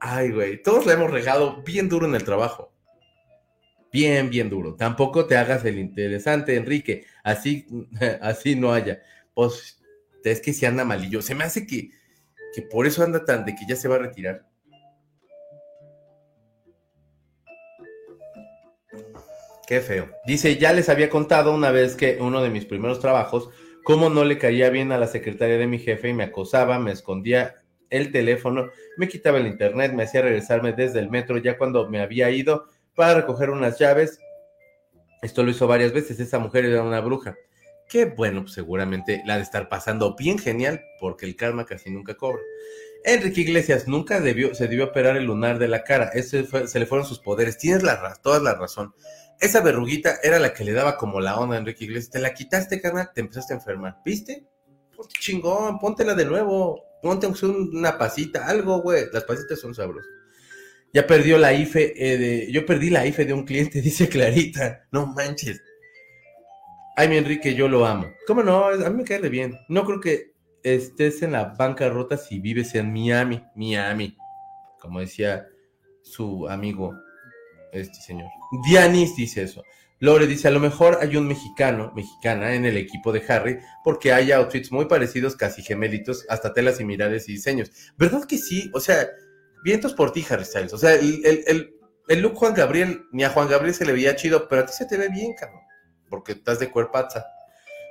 Ay, 0.00 0.30
güey, 0.30 0.62
todos 0.62 0.86
le 0.86 0.92
hemos 0.92 1.10
regado 1.10 1.62
bien 1.62 1.88
duro 1.88 2.06
en 2.06 2.14
el 2.14 2.24
trabajo. 2.24 2.72
Bien, 3.90 4.28
bien 4.28 4.50
duro. 4.50 4.74
Tampoco 4.74 5.26
te 5.26 5.36
hagas 5.36 5.64
el 5.64 5.78
interesante, 5.78 6.54
Enrique. 6.54 7.06
Así, 7.24 7.66
así 8.20 8.54
no 8.54 8.72
haya. 8.72 9.02
Pues 9.34 9.80
es 10.22 10.40
que 10.40 10.52
si 10.52 10.66
anda 10.66 10.84
malillo. 10.84 11.22
Se 11.22 11.34
me 11.34 11.44
hace 11.44 11.66
que 11.66 11.90
que 12.58 12.62
por 12.62 12.88
eso 12.88 13.04
anda 13.04 13.24
tan 13.24 13.44
de 13.44 13.54
que 13.54 13.64
ya 13.68 13.76
se 13.76 13.86
va 13.86 13.94
a 13.94 13.98
retirar. 14.00 14.42
Qué 19.64 19.80
feo. 19.80 20.10
Dice, 20.26 20.56
ya 20.56 20.72
les 20.72 20.88
había 20.88 21.08
contado 21.08 21.54
una 21.54 21.70
vez 21.70 21.94
que 21.94 22.18
uno 22.20 22.42
de 22.42 22.50
mis 22.50 22.64
primeros 22.64 22.98
trabajos, 22.98 23.48
cómo 23.84 24.10
no 24.10 24.24
le 24.24 24.38
caía 24.38 24.70
bien 24.70 24.90
a 24.90 24.98
la 24.98 25.06
secretaria 25.06 25.56
de 25.56 25.68
mi 25.68 25.78
jefe 25.78 26.08
y 26.08 26.14
me 26.14 26.24
acosaba, 26.24 26.80
me 26.80 26.90
escondía 26.90 27.62
el 27.90 28.10
teléfono, 28.10 28.70
me 28.96 29.06
quitaba 29.06 29.38
el 29.38 29.46
internet, 29.46 29.92
me 29.92 30.02
hacía 30.02 30.22
regresarme 30.22 30.72
desde 30.72 30.98
el 30.98 31.10
metro 31.10 31.38
ya 31.38 31.56
cuando 31.58 31.88
me 31.88 32.00
había 32.00 32.28
ido 32.30 32.64
para 32.96 33.14
recoger 33.20 33.50
unas 33.50 33.78
llaves. 33.78 34.18
Esto 35.22 35.44
lo 35.44 35.52
hizo 35.52 35.68
varias 35.68 35.92
veces, 35.92 36.18
esa 36.18 36.40
mujer 36.40 36.64
era 36.64 36.82
una 36.82 36.98
bruja 36.98 37.36
que 37.88 38.04
bueno, 38.04 38.42
pues 38.42 38.54
seguramente 38.54 39.22
la 39.24 39.36
de 39.36 39.42
estar 39.42 39.68
pasando 39.68 40.14
bien 40.14 40.38
genial 40.38 40.84
porque 41.00 41.26
el 41.26 41.36
karma 41.36 41.64
casi 41.64 41.90
nunca 41.90 42.16
cobra. 42.16 42.42
Enrique 43.04 43.42
Iglesias 43.42 43.88
nunca 43.88 44.20
debió, 44.20 44.54
se 44.54 44.68
debió 44.68 44.86
operar 44.86 45.16
el 45.16 45.24
lunar 45.24 45.58
de 45.58 45.68
la 45.68 45.84
cara, 45.84 46.10
se 46.12 46.78
le 46.78 46.86
fueron 46.86 47.06
sus 47.06 47.20
poderes, 47.20 47.56
tienes 47.58 47.82
la, 47.82 48.14
toda 48.22 48.40
la 48.40 48.54
razón. 48.54 48.94
Esa 49.40 49.60
verruguita 49.60 50.16
era 50.22 50.38
la 50.38 50.52
que 50.52 50.64
le 50.64 50.72
daba 50.72 50.96
como 50.96 51.20
la 51.20 51.38
onda 51.38 51.56
a 51.56 51.58
Enrique 51.60 51.84
Iglesias, 51.84 52.10
te 52.10 52.18
la 52.18 52.34
quitaste, 52.34 52.80
carnal, 52.80 53.10
te 53.14 53.20
empezaste 53.20 53.54
a 53.54 53.56
enfermar, 53.56 53.98
¿viste? 54.04 54.46
Ponte 54.96 55.14
chingón, 55.20 55.78
póntela 55.78 56.14
de 56.14 56.24
nuevo, 56.24 56.84
ponte 57.00 57.28
una 57.46 57.96
pasita, 57.96 58.46
algo, 58.46 58.82
güey, 58.82 59.04
las 59.12 59.24
pasitas 59.24 59.60
son 59.60 59.74
sabrosas. 59.74 60.10
Ya 60.92 61.06
perdió 61.06 61.38
la 61.38 61.52
IFE, 61.52 61.94
eh, 61.96 62.18
de, 62.18 62.52
yo 62.52 62.66
perdí 62.66 62.90
la 62.90 63.06
IFE 63.06 63.26
de 63.26 63.32
un 63.32 63.44
cliente, 63.44 63.80
dice 63.82 64.08
Clarita, 64.08 64.86
no 64.90 65.06
manches. 65.06 65.62
Ay, 66.98 67.06
mi 67.06 67.16
Enrique, 67.16 67.54
yo 67.54 67.68
lo 67.68 67.86
amo. 67.86 68.12
¿Cómo 68.26 68.42
no? 68.42 68.66
A 68.66 68.90
mí 68.90 68.96
me 68.96 69.04
cae 69.04 69.20
bien. 69.28 69.56
No 69.68 69.84
creo 69.84 70.00
que 70.00 70.32
estés 70.64 71.22
en 71.22 71.30
la 71.30 71.44
bancarrota 71.44 72.16
si 72.16 72.40
vives 72.40 72.74
en 72.74 72.92
Miami. 72.92 73.40
Miami. 73.54 74.16
Como 74.80 74.98
decía 74.98 75.46
su 76.02 76.48
amigo, 76.48 76.92
este 77.70 78.00
señor. 78.00 78.26
Dianis 78.66 79.14
dice 79.14 79.44
eso. 79.44 79.62
Lore 80.00 80.26
dice, 80.26 80.48
a 80.48 80.50
lo 80.50 80.58
mejor 80.58 80.98
hay 81.00 81.16
un 81.16 81.28
mexicano, 81.28 81.92
mexicana 81.94 82.54
en 82.54 82.64
el 82.64 82.76
equipo 82.76 83.12
de 83.12 83.22
Harry, 83.28 83.60
porque 83.84 84.12
hay 84.12 84.32
outfits 84.32 84.72
muy 84.72 84.86
parecidos, 84.86 85.36
casi 85.36 85.62
gemelitos, 85.62 86.26
hasta 86.28 86.52
telas 86.52 86.78
similares 86.78 87.28
y 87.28 87.34
diseños. 87.34 87.70
¿Verdad 87.96 88.24
que 88.24 88.38
sí? 88.38 88.72
O 88.74 88.80
sea, 88.80 89.06
vientos 89.62 89.94
por 89.94 90.10
ti, 90.10 90.26
Harry 90.28 90.44
Styles. 90.44 90.72
O 90.72 90.78
sea, 90.78 90.94
el, 90.94 91.24
el, 91.24 91.76
el 92.08 92.20
look 92.20 92.34
Juan 92.34 92.54
Gabriel, 92.54 93.04
ni 93.12 93.22
a 93.22 93.30
Juan 93.30 93.48
Gabriel 93.48 93.72
se 93.72 93.86
le 93.86 93.92
veía 93.92 94.16
chido, 94.16 94.48
pero 94.48 94.62
a 94.62 94.66
ti 94.66 94.72
se 94.72 94.86
te 94.86 94.96
ve 94.96 95.08
bien, 95.08 95.32
cabrón 95.34 95.67
porque 96.08 96.32
estás 96.32 96.58
de 96.58 96.70
cuerpaza. 96.70 97.26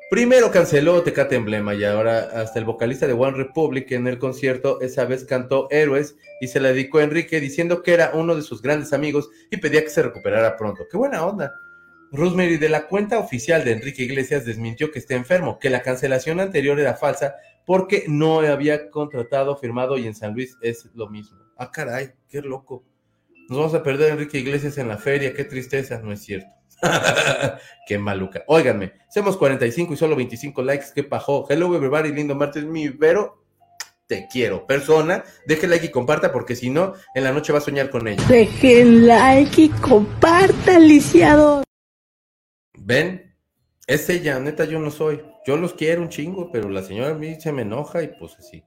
Primero 0.09 0.51
canceló 0.51 1.03
Tecate 1.03 1.36
Emblema 1.36 1.76
y 1.76 1.84
ahora 1.84 2.30
hasta 2.34 2.59
el 2.59 2.65
vocalista 2.65 3.07
de 3.07 3.13
One 3.13 3.36
Republic 3.36 3.91
en 3.91 4.07
el 4.07 4.18
concierto 4.18 4.80
esa 4.80 5.03
vez 5.03 5.26
cantó 5.26 5.68
Héroes 5.70 6.15
y 6.39 6.47
se 6.47 6.61
la 6.61 6.70
dedicó 6.70 6.99
a 6.99 7.03
Enrique 7.03 7.41
diciendo 7.41 7.84
que 7.84 7.93
era 7.93 8.11
uno 8.13 8.34
de 8.34 8.41
sus 8.41 8.61
grandes 8.61 8.93
amigos 8.93 9.30
y 9.51 9.57
pedía 9.57 9.84
que 9.84 9.89
se 9.89 10.01
recuperara 10.01 10.55
pronto. 10.55 10.86
¡Qué 10.89 10.95
buena 10.95 11.26
onda! 11.26 11.51
Rosemary 12.13 12.55
de 12.55 12.70
la 12.70 12.88
cuenta 12.88 13.20
oficial 13.20 13.65
de 13.65 13.74
Enrique 13.74 14.03
Iglesias 14.03 14.45
desmintió 14.45 14.91
que 14.91 14.99
esté 14.99 15.15
enfermo, 15.15 15.59
que 15.59 15.70
la 15.70 15.82
cancelación 15.82 16.39
anterior 16.39 16.80
era 16.80 16.93
falsa 16.93 17.36
porque 17.65 18.05
no 18.07 18.39
había 18.39 18.89
contratado, 18.89 19.57
firmado 19.57 19.97
y 19.97 20.07
en 20.07 20.15
San 20.15 20.34
Luis 20.34 20.55
es 20.61 20.89
lo 20.93 21.09
mismo. 21.09 21.38
Ah, 21.57 21.70
caray, 21.70 22.11
qué 22.30 22.41
loco. 22.41 22.86
Nos 23.49 23.57
vamos 23.57 23.74
a 23.74 23.84
perder 23.84 24.11
a 24.11 24.13
Enrique 24.13 24.39
Iglesias 24.39 24.78
en 24.78 24.88
la 24.88 24.97
feria, 24.97 25.34
qué 25.34 25.43
tristeza, 25.43 25.99
no 25.99 26.13
es 26.13 26.22
cierto. 26.22 26.47
Qué 27.88 27.97
maluca. 27.97 28.43
Óiganme, 28.47 28.93
hacemos 29.07 29.38
45 29.38 29.93
y 29.93 29.97
solo 29.97 30.15
25 30.15 30.61
likes. 30.61 30.88
¿Qué 30.93 31.03
pajó? 31.03 31.45
Hello, 31.49 31.75
everybody, 31.75 32.11
lindo 32.11 32.36
martes, 32.36 32.63
mi 32.65 32.89
Vero. 32.89 33.43
Te 34.07 34.28
quiero. 34.32 34.65
Persona, 34.65 35.23
deje 35.45 35.67
like 35.67 35.88
y 35.88 35.91
comparta 35.91 36.32
porque 36.32 36.55
si 36.55 36.69
no, 36.69 36.93
en 37.13 37.25
la 37.25 37.34
noche 37.34 37.51
va 37.51 37.59
a 37.59 37.61
soñar 37.61 37.89
con 37.89 38.07
ella. 38.07 38.23
Dejen 38.30 39.05
like 39.05 39.61
y 39.61 39.69
comparta, 39.69 40.80
lisiado. 40.80 41.63
¿Ven? 42.78 43.36
Es 43.86 44.09
ella, 44.09 44.39
neta, 44.39 44.63
yo 44.65 44.80
no 44.80 44.91
soy. 44.91 45.21
Yo 45.45 45.57
los 45.57 45.73
quiero 45.73 46.01
un 46.01 46.09
chingo, 46.09 46.51
pero 46.51 46.69
la 46.69 46.84
señora 46.84 47.11
a 47.11 47.13
mí 47.15 47.39
se 47.39 47.51
me 47.51 47.63
enoja 47.63 48.01
y 48.01 48.07
pues 48.19 48.38
así. 48.38 48.63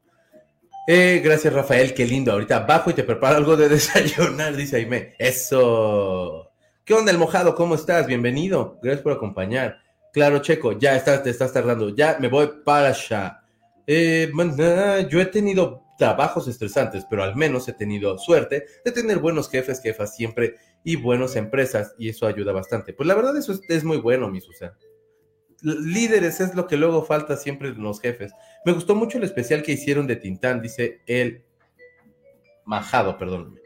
Eh, 0.86 1.20
gracias, 1.22 1.52
Rafael, 1.52 1.94
qué 1.94 2.06
lindo. 2.06 2.32
Ahorita 2.32 2.60
bajo 2.60 2.90
y 2.90 2.94
te 2.94 3.04
preparo 3.04 3.36
algo 3.36 3.56
de 3.56 3.68
desayunar, 3.70 4.56
dice 4.56 4.76
Aime. 4.76 5.14
Eso. 5.18 6.49
¿Qué 6.90 6.94
onda 6.94 7.12
el 7.12 7.18
mojado? 7.18 7.54
¿Cómo 7.54 7.76
estás? 7.76 8.08
Bienvenido. 8.08 8.80
Gracias 8.82 9.04
por 9.04 9.12
acompañar. 9.12 9.78
Claro, 10.12 10.40
Checo, 10.40 10.76
ya 10.76 10.96
estás, 10.96 11.22
te 11.22 11.30
estás 11.30 11.52
tardando. 11.52 11.94
Ya 11.94 12.18
me 12.18 12.26
voy 12.26 12.50
para 12.64 12.88
allá. 12.88 13.44
Eh, 13.86 14.28
yo 15.08 15.20
he 15.20 15.26
tenido 15.26 15.84
trabajos 15.96 16.48
estresantes, 16.48 17.06
pero 17.08 17.22
al 17.22 17.36
menos 17.36 17.68
he 17.68 17.74
tenido 17.74 18.18
suerte 18.18 18.66
de 18.84 18.90
tener 18.90 19.20
buenos 19.20 19.48
jefes, 19.48 19.80
jefas 19.80 20.16
siempre 20.16 20.56
y 20.82 20.96
buenas 20.96 21.36
empresas 21.36 21.94
y 21.96 22.08
eso 22.08 22.26
ayuda 22.26 22.52
bastante. 22.52 22.92
Pues 22.92 23.06
la 23.06 23.14
verdad 23.14 23.36
eso 23.36 23.56
es, 23.68 23.84
muy 23.84 23.98
bueno, 23.98 24.28
mi 24.28 24.40
Susana. 24.40 24.76
Líderes 25.62 26.40
es 26.40 26.56
lo 26.56 26.66
que 26.66 26.76
luego 26.76 27.04
falta 27.04 27.36
siempre 27.36 27.68
en 27.68 27.80
los 27.84 28.00
jefes. 28.00 28.32
Me 28.66 28.72
gustó 28.72 28.96
mucho 28.96 29.18
el 29.18 29.22
especial 29.22 29.62
que 29.62 29.70
hicieron 29.70 30.08
de 30.08 30.16
Tintán, 30.16 30.60
dice 30.60 31.02
el 31.06 31.44
Majado, 32.64 33.16
perdóname. 33.16 33.60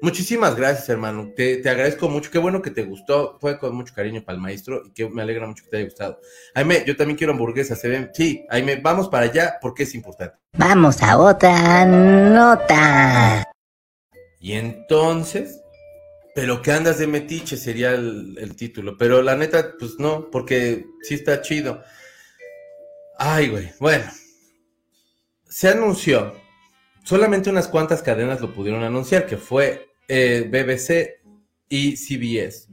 Muchísimas 0.00 0.54
gracias, 0.54 0.88
hermano. 0.88 1.32
Te, 1.34 1.60
agradezco 1.68 2.08
mucho. 2.08 2.30
Qué 2.30 2.38
bueno 2.38 2.62
que 2.62 2.70
te 2.70 2.84
gustó. 2.84 3.36
Fue 3.40 3.58
con 3.58 3.74
mucho 3.74 3.94
cariño 3.94 4.22
para 4.24 4.36
el 4.36 4.42
maestro 4.42 4.82
y 4.84 4.92
que 4.92 5.08
me 5.08 5.22
alegra 5.22 5.46
mucho 5.46 5.64
que 5.64 5.70
te 5.70 5.76
haya 5.78 5.86
gustado. 5.86 6.20
Aime, 6.54 6.84
yo 6.86 6.96
también 6.96 7.16
quiero 7.16 7.32
hamburguesas. 7.32 7.80
¿Se 7.80 7.88
ven? 7.88 8.10
Sí, 8.14 8.44
Aime, 8.48 8.76
vamos 8.76 9.08
para 9.08 9.26
allá 9.26 9.58
porque 9.60 9.82
es 9.82 9.94
importante. 9.94 10.36
Vamos 10.52 11.02
a 11.02 11.18
otra 11.18 11.84
nota. 11.84 13.44
Y 14.40 14.52
entonces, 14.52 15.60
pero 16.34 16.62
que 16.62 16.72
andas 16.72 16.98
de 16.98 17.08
metiche 17.08 17.56
sería 17.56 17.90
el, 17.90 18.36
el 18.38 18.54
título. 18.54 18.96
Pero 18.96 19.22
la 19.22 19.36
neta, 19.36 19.74
pues 19.78 19.98
no, 19.98 20.30
porque 20.30 20.86
sí 21.02 21.14
está 21.14 21.42
chido. 21.42 21.82
Ay, 23.18 23.48
güey. 23.48 23.72
Bueno, 23.80 24.04
se 25.48 25.68
anunció 25.68 26.34
solamente 27.02 27.48
unas 27.48 27.68
cuantas 27.68 28.02
cadenas 28.02 28.40
lo 28.40 28.52
pudieron 28.52 28.84
anunciar, 28.84 29.26
que 29.26 29.38
fue 29.38 29.87
eh, 30.08 30.48
BBC 30.50 31.20
y 31.68 31.96
CBS, 31.96 32.68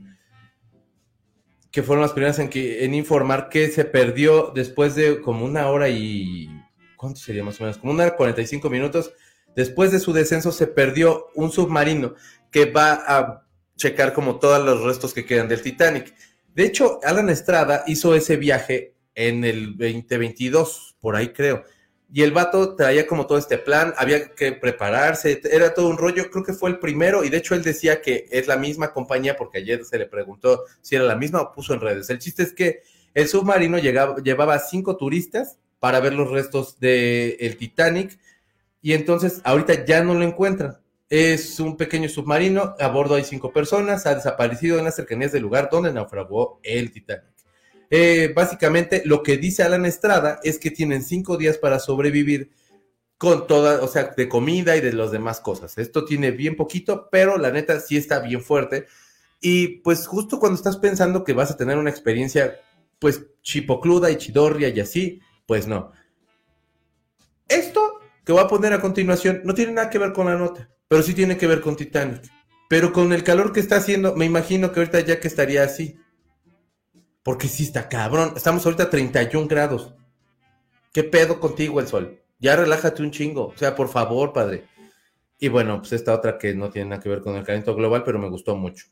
que 1.70 1.84
fueron 1.84 2.02
las 2.02 2.14
primeras 2.14 2.40
en, 2.40 2.50
que, 2.50 2.86
en 2.86 2.94
informar 2.94 3.50
que 3.50 3.70
se 3.70 3.86
perdió 3.86 4.52
después 4.56 4.96
de 4.96 5.22
como 5.22 5.46
una 5.46 5.68
hora 5.68 5.90
y... 5.90 6.50
¿Cuánto 6.96 7.20
sería 7.20 7.44
más 7.44 7.60
o 7.60 7.64
menos? 7.64 7.78
Como 7.78 7.92
una 7.92 8.06
hora 8.06 8.14
y 8.14 8.18
45 8.18 8.70
minutos. 8.70 9.14
Después 9.56 9.92
de 9.92 10.00
su 10.00 10.14
descenso 10.14 10.52
se 10.52 10.66
perdió 10.66 11.28
un 11.36 11.52
submarino 11.52 12.16
que 12.50 12.66
va 12.66 13.04
a 13.06 13.46
checar 13.76 14.14
como 14.14 14.40
todos 14.40 14.66
los 14.66 14.82
restos 14.84 15.14
que 15.14 15.26
quedan 15.26 15.50
del 15.50 15.62
Titanic. 15.62 16.16
De 16.54 16.64
hecho, 16.64 17.00
Alan 17.04 17.30
Estrada 17.30 17.84
hizo 17.86 18.16
ese 18.16 18.38
viaje 18.38 18.96
en 19.14 19.44
el 19.44 19.78
2022, 19.78 20.98
por 21.02 21.16
ahí 21.18 21.30
creo 21.30 21.66
y 22.12 22.24
el 22.24 22.32
vato 22.32 22.76
traía 22.76 23.08
como 23.08 23.28
todo 23.28 23.38
este 23.38 23.58
plan, 23.58 23.94
había 23.98 24.30
que 24.30 24.52
prepararse, 24.54 25.42
era 25.52 25.74
todo 25.74 25.90
un 25.90 25.98
rollo, 25.98 26.30
creo 26.30 26.44
que 26.44 26.54
fue 26.54 26.70
el 26.70 26.80
primero, 26.80 27.24
y 27.24 27.30
de 27.30 27.38
hecho 27.38 27.56
él 27.56 27.64
decía 27.64 28.02
que 28.02 28.28
es 28.32 28.48
la 28.48 28.58
misma 28.58 28.94
compañía, 28.94 29.36
porque 29.36 29.58
ayer 29.60 29.84
se 29.86 29.98
le 29.98 30.06
preguntó 30.06 30.64
si 30.82 30.96
era 30.96 31.04
la 31.04 31.16
misma 31.16 31.42
o 31.42 31.52
puso 31.52 31.74
en 31.74 31.82
redes. 31.82 32.10
El 32.10 32.20
chiste 32.20 32.44
es 32.44 32.54
que 32.54 32.84
el 33.14 33.28
submarino 33.28 33.78
llegaba, 33.78 34.18
llevaba 34.24 34.60
cinco 34.60 34.98
turistas 34.98 35.58
para 35.80 36.00
ver 36.00 36.14
los 36.14 36.30
restos 36.30 36.80
del 36.80 37.38
el 37.40 37.58
Titanic, 37.58 38.20
y 38.82 38.94
entonces 38.94 39.42
ahorita 39.44 39.86
ya 39.86 40.04
no 40.04 40.14
lo 40.14 40.24
encuentran. 40.24 40.78
Es 41.10 41.60
un 41.60 41.78
pequeño 41.78 42.10
submarino, 42.10 42.76
a 42.80 42.88
bordo 42.88 43.16
hay 43.16 43.24
cinco 43.24 43.52
personas, 43.52 44.06
ha 44.06 44.16
desaparecido 44.16 44.80
en 44.80 44.86
las 44.86 44.96
cercanías 44.96 45.32
del 45.32 45.44
lugar 45.44 45.70
donde 45.72 45.94
naufragó 45.94 46.60
el 46.64 46.92
Titanic. 46.92 47.35
Eh, 47.90 48.32
básicamente 48.36 49.04
lo 49.06 49.24
que 49.24 49.38
dice 49.38 49.64
Alan 49.64 49.86
Estrada 49.86 50.40
es 50.44 50.60
que 50.60 50.72
tienen 50.72 51.04
cinco 51.04 51.38
días 51.38 51.58
para 51.58 51.80
sobrevivir 51.80 52.50
con 53.18 53.48
toda, 53.48 53.82
o 53.84 53.88
sea, 53.88 54.14
de 54.16 54.28
comida 54.28 54.76
y 54.76 54.82
de 54.82 54.94
las 54.94 55.12
demás 55.12 55.40
cosas. 55.40 55.78
Esto 55.78 56.06
tiene 56.06 56.32
bien 56.32 56.56
poquito, 56.56 57.08
pero 57.12 57.38
la 57.38 57.52
neta 57.52 57.80
sí 57.80 57.98
está 57.98 58.20
bien 58.20 58.42
fuerte. 58.42 58.88
Y 59.42 59.80
pues 59.80 60.08
justo 60.08 60.40
cuando 60.40 60.58
estás 60.58 60.78
pensando 60.78 61.24
que 61.24 61.34
vas 61.34 61.52
a 61.52 61.58
tener 61.58 61.78
una 61.78 61.90
experiencia, 61.90 62.60
pues 63.00 63.26
chipocluda 63.42 64.12
y 64.12 64.18
chidorria 64.18 64.70
y 64.70 64.80
así, 64.80 65.22
pues 65.46 65.68
no. 65.68 65.92
Esto 67.48 68.00
que 68.26 68.34
voy 68.34 68.42
a 68.42 68.48
poner 68.48 68.74
a 68.74 68.82
continuación 68.82 69.42
no 69.44 69.54
tiene 69.54 69.74
nada 69.74 69.90
que 69.90 70.00
ver 70.00 70.14
con 70.14 70.26
la 70.26 70.36
nota, 70.36 70.70
pero 70.88 71.04
sí 71.04 71.14
tiene 71.14 71.38
que 71.38 71.48
ver 71.48 71.62
con 71.62 71.76
Titanic. 71.76 72.24
Pero 72.68 72.92
con 72.92 73.14
el 73.14 73.24
calor 73.24 73.54
que 73.54 73.60
está 73.60 73.78
haciendo, 73.78 74.16
me 74.16 74.26
imagino 74.26 74.72
que 74.72 74.80
ahorita 74.80 75.00
ya 75.02 75.20
que 75.20 75.28
estaría 75.28 75.64
así. 75.64 76.00
Porque 77.26 77.48
sí 77.48 77.64
está 77.64 77.90
cabrón. 77.90 78.34
Estamos 78.36 78.64
ahorita 78.64 78.84
a 78.84 78.90
31 78.92 79.48
grados. 79.48 79.96
¿Qué 80.94 81.04
pedo 81.04 81.40
contigo 81.40 81.80
el 81.80 81.88
sol? 81.88 82.22
Ya 82.38 82.56
relájate 82.56 83.02
un 83.02 83.10
chingo. 83.10 83.48
O 83.48 83.58
sea, 83.58 83.74
por 83.74 83.90
favor, 83.90 84.32
padre. 84.32 84.68
Y 85.40 85.48
bueno, 85.48 85.80
pues 85.80 85.94
esta 85.94 86.14
otra 86.14 86.38
que 86.38 86.54
no 86.54 86.70
tiene 86.70 86.92
nada 86.92 87.02
que 87.02 87.10
ver 87.10 87.22
con 87.22 87.36
el 87.36 87.44
calentamiento 87.44 87.76
global, 87.76 88.04
pero 88.06 88.20
me 88.20 88.30
gustó 88.30 88.56
mucho. 88.56 88.86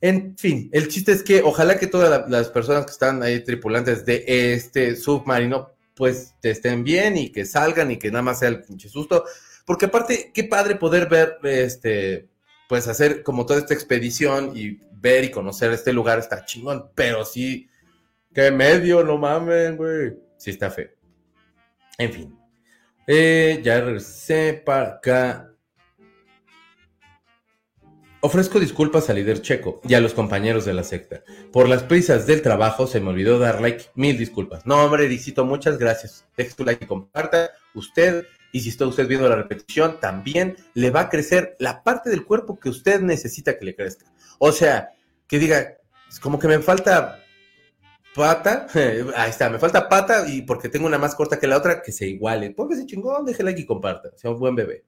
En 0.00 0.36
fin, 0.36 0.68
el 0.72 0.88
chiste 0.88 1.12
es 1.12 1.22
que 1.22 1.40
ojalá 1.40 1.78
que 1.78 1.86
todas 1.86 2.28
las 2.28 2.48
personas 2.48 2.84
que 2.84 2.90
están 2.90 3.22
ahí 3.22 3.44
tripulantes 3.44 4.04
de 4.04 4.24
este 4.26 4.96
submarino, 4.96 5.70
pues 5.94 6.34
te 6.40 6.50
estén 6.50 6.82
bien 6.82 7.16
y 7.16 7.30
que 7.30 7.46
salgan 7.46 7.92
y 7.92 7.96
que 7.96 8.10
nada 8.10 8.22
más 8.22 8.40
sea 8.40 8.48
el 8.48 8.60
pinche 8.60 8.88
susto. 8.88 9.24
Porque 9.64 9.86
aparte, 9.86 10.32
qué 10.34 10.42
padre 10.42 10.74
poder 10.74 11.08
ver, 11.08 11.38
este, 11.44 12.26
pues 12.68 12.86
hacer 12.86 13.24
como 13.24 13.46
toda 13.46 13.58
esta 13.58 13.74
expedición 13.74 14.52
y 14.54 14.78
ver 14.92 15.24
y 15.24 15.30
conocer 15.30 15.72
este 15.72 15.92
lugar 15.92 16.18
está 16.18 16.44
chingón, 16.44 16.90
pero 16.94 17.24
sí, 17.24 17.68
qué 18.32 18.50
medio, 18.52 19.02
no 19.02 19.16
mames, 19.16 19.76
güey. 19.76 20.14
Sí 20.36 20.50
está 20.50 20.70
feo. 20.70 20.90
En 21.96 22.12
fin. 22.12 22.38
Eh, 23.06 23.60
ya 23.64 23.80
regresé 23.80 24.62
para 24.64 24.88
acá. 24.90 25.50
Ofrezco 28.20 28.60
disculpas 28.60 29.08
al 29.08 29.16
líder 29.16 29.40
checo 29.40 29.80
y 29.84 29.94
a 29.94 30.00
los 30.00 30.12
compañeros 30.12 30.64
de 30.64 30.74
la 30.74 30.84
secta. 30.84 31.22
Por 31.52 31.68
las 31.68 31.84
prisas 31.84 32.26
del 32.26 32.42
trabajo 32.42 32.86
se 32.86 33.00
me 33.00 33.10
olvidó 33.10 33.38
dar 33.38 33.62
like. 33.62 33.86
Mil 33.94 34.18
disculpas. 34.18 34.66
No, 34.66 34.84
hombre, 34.84 35.08
Dixito, 35.08 35.44
muchas 35.44 35.78
gracias. 35.78 36.26
Deje 36.36 36.54
tu 36.54 36.64
like 36.64 36.84
y 36.84 36.88
comparta. 36.88 37.50
Usted, 37.74 38.26
y 38.52 38.60
si 38.60 38.70
está 38.70 38.86
usted 38.86 39.06
viendo 39.06 39.28
la 39.28 39.36
repetición, 39.36 40.00
también 40.00 40.56
le 40.74 40.90
va 40.90 41.00
a 41.02 41.08
crecer 41.08 41.56
la 41.58 41.82
parte 41.82 42.10
del 42.10 42.24
cuerpo 42.24 42.58
que 42.58 42.68
usted 42.68 43.00
necesita 43.00 43.58
que 43.58 43.64
le 43.64 43.74
crezca. 43.74 44.06
O 44.38 44.52
sea, 44.52 44.90
que 45.26 45.38
diga, 45.38 45.76
como 46.22 46.38
que 46.38 46.48
me 46.48 46.58
falta 46.60 47.22
pata, 48.14 48.66
ahí 49.16 49.30
está, 49.30 49.50
me 49.50 49.58
falta 49.58 49.88
pata 49.88 50.26
y 50.28 50.42
porque 50.42 50.68
tengo 50.68 50.86
una 50.86 50.98
más 50.98 51.14
corta 51.14 51.38
que 51.38 51.46
la 51.46 51.56
otra, 51.56 51.82
que 51.82 51.92
se 51.92 52.06
iguale. 52.06 52.50
Póngase 52.50 52.86
chingón, 52.86 53.24
déjela 53.24 53.50
like 53.50 53.62
y 53.62 53.66
comparta, 53.66 54.10
sea 54.16 54.30
un 54.30 54.38
buen 54.38 54.54
bebé. 54.54 54.84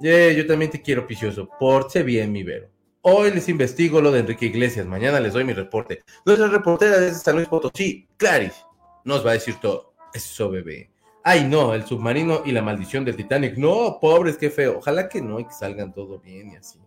yo 0.00 0.46
también 0.46 0.70
te 0.70 0.80
quiero, 0.80 1.06
Picioso. 1.06 1.48
Porte 1.58 2.02
bien, 2.02 2.32
mi 2.32 2.42
Vero. 2.42 2.70
Hoy 3.02 3.32
les 3.32 3.50
investigo 3.50 4.00
lo 4.00 4.10
de 4.10 4.20
Enrique 4.20 4.46
Iglesias, 4.46 4.86
mañana 4.86 5.20
les 5.20 5.34
doy 5.34 5.44
mi 5.44 5.52
reporte. 5.52 6.02
Nuestra 6.24 6.48
reportera 6.48 6.98
desde 6.98 7.18
San 7.18 7.36
Luis 7.36 7.48
Potosí, 7.48 8.08
Clarice, 8.16 8.62
nos 9.04 9.24
va 9.26 9.32
a 9.32 9.34
decir 9.34 9.56
todo. 9.60 9.92
Eso, 10.14 10.48
bebé. 10.48 10.93
Ay, 11.26 11.48
no, 11.48 11.72
el 11.72 11.86
submarino 11.86 12.42
y 12.44 12.52
la 12.52 12.60
maldición 12.60 13.02
del 13.02 13.16
Titanic. 13.16 13.56
No, 13.56 13.98
pobres, 13.98 14.36
qué 14.36 14.50
feo. 14.50 14.76
Ojalá 14.76 15.08
que 15.08 15.22
no 15.22 15.40
y 15.40 15.46
que 15.46 15.54
salgan 15.54 15.94
todo 15.94 16.18
bien 16.18 16.52
y 16.52 16.56
así. 16.56 16.78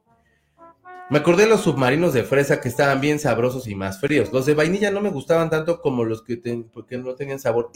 Me 1.10 1.18
acordé 1.18 1.44
de 1.44 1.50
los 1.50 1.62
submarinos 1.62 2.14
de 2.14 2.24
fresa 2.24 2.62
que 2.62 2.70
estaban 2.70 3.02
bien 3.02 3.18
sabrosos 3.18 3.68
y 3.68 3.74
más 3.74 4.00
fríos. 4.00 4.32
Los 4.32 4.46
de 4.46 4.54
vainilla 4.54 4.92
no 4.92 5.02
me 5.02 5.10
gustaban 5.10 5.50
tanto 5.50 5.82
como 5.82 6.04
los 6.04 6.22
que 6.22 6.38
porque 6.72 7.00
no 7.00 7.16
tenían 7.16 7.40
sabor. 7.40 7.72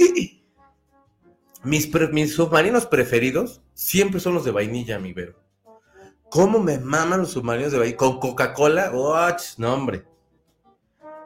Mis, 1.63 1.89
submarinos 2.35 2.85
preferidos 2.85 3.61
siempre 3.73 4.19
son 4.19 4.35
los 4.35 4.45
de 4.45 4.51
vainilla, 4.51 4.99
mi 4.99 5.13
Vero. 5.13 5.39
¿Cómo 6.29 6.59
me 6.59 6.77
maman 6.77 7.21
los 7.21 7.31
submarinos 7.31 7.71
de 7.71 7.79
vainilla? 7.79 7.97
¿Con 7.97 8.19
Coca-Cola? 8.19 8.91
no, 9.57 9.73
hombre. 9.73 10.05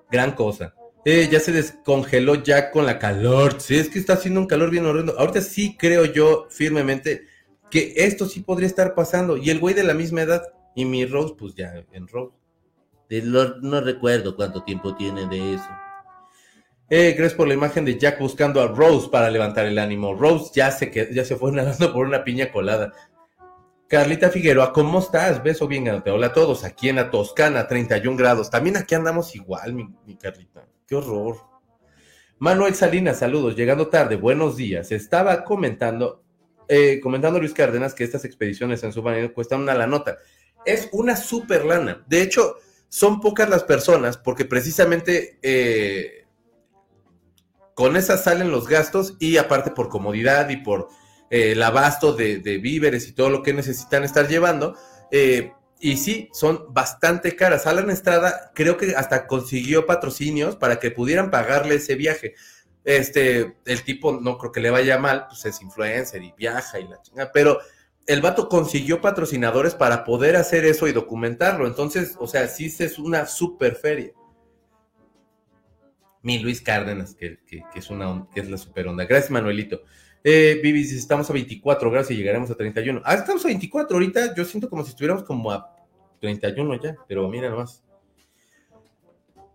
Gran 0.09 0.31
cosa. 0.31 0.75
Eh, 1.07 1.29
ya 1.31 1.39
se 1.39 1.51
descongeló 1.51 2.43
ya 2.43 2.71
con 2.71 2.87
la 2.87 2.97
calor. 2.97 3.61
Sí, 3.61 3.77
es 3.77 3.89
que 3.89 3.99
está 3.99 4.13
haciendo 4.13 4.39
un 4.39 4.47
calor 4.47 4.71
bien 4.71 4.87
horrendo. 4.87 5.17
Ahorita 5.19 5.39
sí 5.41 5.77
creo 5.77 6.05
yo 6.05 6.47
firmemente 6.49 7.27
que 7.69 7.93
esto 7.95 8.25
sí 8.25 8.41
podría 8.41 8.67
estar 8.67 8.95
pasando. 8.95 9.37
Y 9.37 9.51
el 9.51 9.59
güey 9.59 9.75
de 9.75 9.83
la 9.83 9.93
misma 9.93 10.23
edad 10.23 10.41
y 10.73 10.83
mi 10.83 11.05
Rose, 11.05 11.35
pues 11.37 11.53
ya 11.53 11.75
en 11.91 12.07
Rose. 12.07 12.33
no 13.61 13.81
recuerdo 13.81 14.35
cuánto 14.35 14.63
tiempo 14.63 14.95
tiene 14.95 15.27
de 15.27 15.53
eso. 15.53 15.69
Eh, 16.89 17.13
gracias 17.15 17.35
por 17.35 17.47
la 17.47 17.53
imagen 17.53 17.85
de 17.85 17.99
Jack 17.99 18.19
buscando 18.19 18.59
a 18.59 18.67
Rose 18.67 19.09
para 19.11 19.29
levantar 19.29 19.67
el 19.67 19.77
ánimo. 19.77 20.15
Rose 20.15 20.51
ya 20.55 20.71
se, 20.71 20.91
ya 21.13 21.23
se 21.23 21.35
fue 21.35 21.51
nadando 21.53 21.93
por 21.93 22.07
una 22.07 22.23
piña 22.23 22.51
colada. 22.51 22.93
Carlita 23.87 24.31
Figueroa, 24.31 24.73
¿cómo 24.73 24.97
estás? 24.97 25.43
Beso 25.43 25.67
bien, 25.67 25.87
Hola 25.87 26.27
a 26.27 26.33
todos, 26.33 26.63
aquí 26.63 26.89
en 26.89 26.95
la 26.95 27.11
Toscana, 27.11 27.67
31 27.67 28.17
grados. 28.17 28.49
También 28.49 28.77
aquí 28.77 28.95
andamos 28.95 29.35
igual, 29.35 29.73
mi, 29.73 29.87
mi 30.07 30.15
Carlita. 30.15 30.67
Qué 30.87 30.95
horror. 30.95 31.37
Manuel 32.39 32.75
Salinas, 32.75 33.19
saludos. 33.19 33.55
Llegando 33.55 33.87
tarde, 33.87 34.15
buenos 34.15 34.55
días. 34.57 34.91
Estaba 34.91 35.43
comentando, 35.43 36.23
eh, 36.67 36.99
comentando 37.01 37.39
Luis 37.39 37.53
Cárdenas 37.53 37.93
que 37.93 38.03
estas 38.03 38.25
expediciones 38.25 38.83
en 38.83 38.93
submarino 38.93 39.33
cuestan 39.33 39.61
una 39.61 39.73
la 39.73 39.87
nota 39.87 40.19
es 40.65 40.89
una 40.91 41.15
super 41.15 41.63
lana. 41.65 42.03
De 42.07 42.21
hecho, 42.21 42.57
son 42.89 43.21
pocas 43.21 43.49
las 43.49 43.63
personas 43.63 44.17
porque 44.17 44.45
precisamente 44.45 45.39
eh, 45.41 46.25
con 47.73 47.95
esas 47.95 48.23
salen 48.23 48.51
los 48.51 48.67
gastos 48.67 49.15
y 49.19 49.37
aparte 49.37 49.71
por 49.71 49.89
comodidad 49.89 50.49
y 50.49 50.57
por 50.57 50.89
eh, 51.29 51.51
el 51.51 51.61
abasto 51.61 52.13
de, 52.13 52.39
víveres 52.61 53.07
y 53.07 53.13
todo 53.13 53.29
lo 53.29 53.43
que 53.43 53.53
necesitan 53.53 54.03
estar 54.03 54.27
llevando. 54.27 54.75
Eh, 55.11 55.51
y 55.79 55.97
sí, 55.97 56.29
son 56.33 56.73
bastante 56.73 57.35
caras. 57.35 57.67
Alan 57.67 57.89
Estrada 57.89 58.51
creo 58.55 58.77
que 58.77 58.95
hasta 58.95 59.27
consiguió 59.27 59.85
patrocinios 59.85 60.55
para 60.55 60.79
que 60.79 60.91
pudieran 60.91 61.31
pagarle 61.31 61.75
ese 61.75 61.95
viaje. 61.95 62.35
Este, 62.83 63.57
el 63.65 63.83
tipo 63.83 64.19
no 64.19 64.37
creo 64.37 64.51
que 64.51 64.59
le 64.59 64.69
vaya 64.69 64.97
mal, 64.97 65.27
pues 65.27 65.45
es 65.45 65.61
influencer 65.61 66.23
y 66.23 66.33
viaja 66.37 66.79
y 66.79 66.87
la 66.87 67.01
chingada, 67.01 67.31
pero 67.31 67.59
el 68.05 68.21
vato 68.21 68.47
consiguió 68.47 69.01
patrocinadores 69.01 69.73
para 69.73 70.03
poder 70.03 70.35
hacer 70.35 70.65
eso 70.65 70.87
y 70.87 70.91
documentarlo. 70.91 71.65
Entonces, 71.65 72.15
o 72.19 72.27
sea, 72.27 72.47
sí 72.47 72.73
es 72.77 72.99
una 72.99 73.25
super 73.25 73.75
feria. 73.75 74.11
Mi 76.21 76.39
Luis 76.39 76.61
Cárdenas, 76.61 77.15
que, 77.15 77.39
es, 77.75 77.89
una, 77.89 78.27
que 78.33 78.41
es 78.41 78.49
la 78.49 78.57
super 78.57 78.87
onda. 78.87 79.05
Gracias, 79.05 79.31
Manuelito. 79.31 79.83
Eh, 80.27 80.59
Vivi, 80.63 80.81
estamos 80.81 81.29
a 81.29 81.33
24 81.33 81.91
gracias 81.91 82.17
y 82.17 82.17
llegaremos 82.17 82.49
a 82.49 82.55
31. 82.55 82.99
Ah, 83.05 83.13
estamos 83.13 83.45
a 83.45 83.47
24 83.47 83.95
ahorita. 83.95 84.33
Yo 84.33 84.43
siento 84.43 84.67
como 84.67 84.83
si 84.83 84.89
estuviéramos 84.89 85.23
como 85.23 85.51
a 85.51 85.71
31 86.19 86.81
ya, 86.81 86.95
pero 87.07 87.29
mira 87.29 87.47
nomás. 87.47 87.83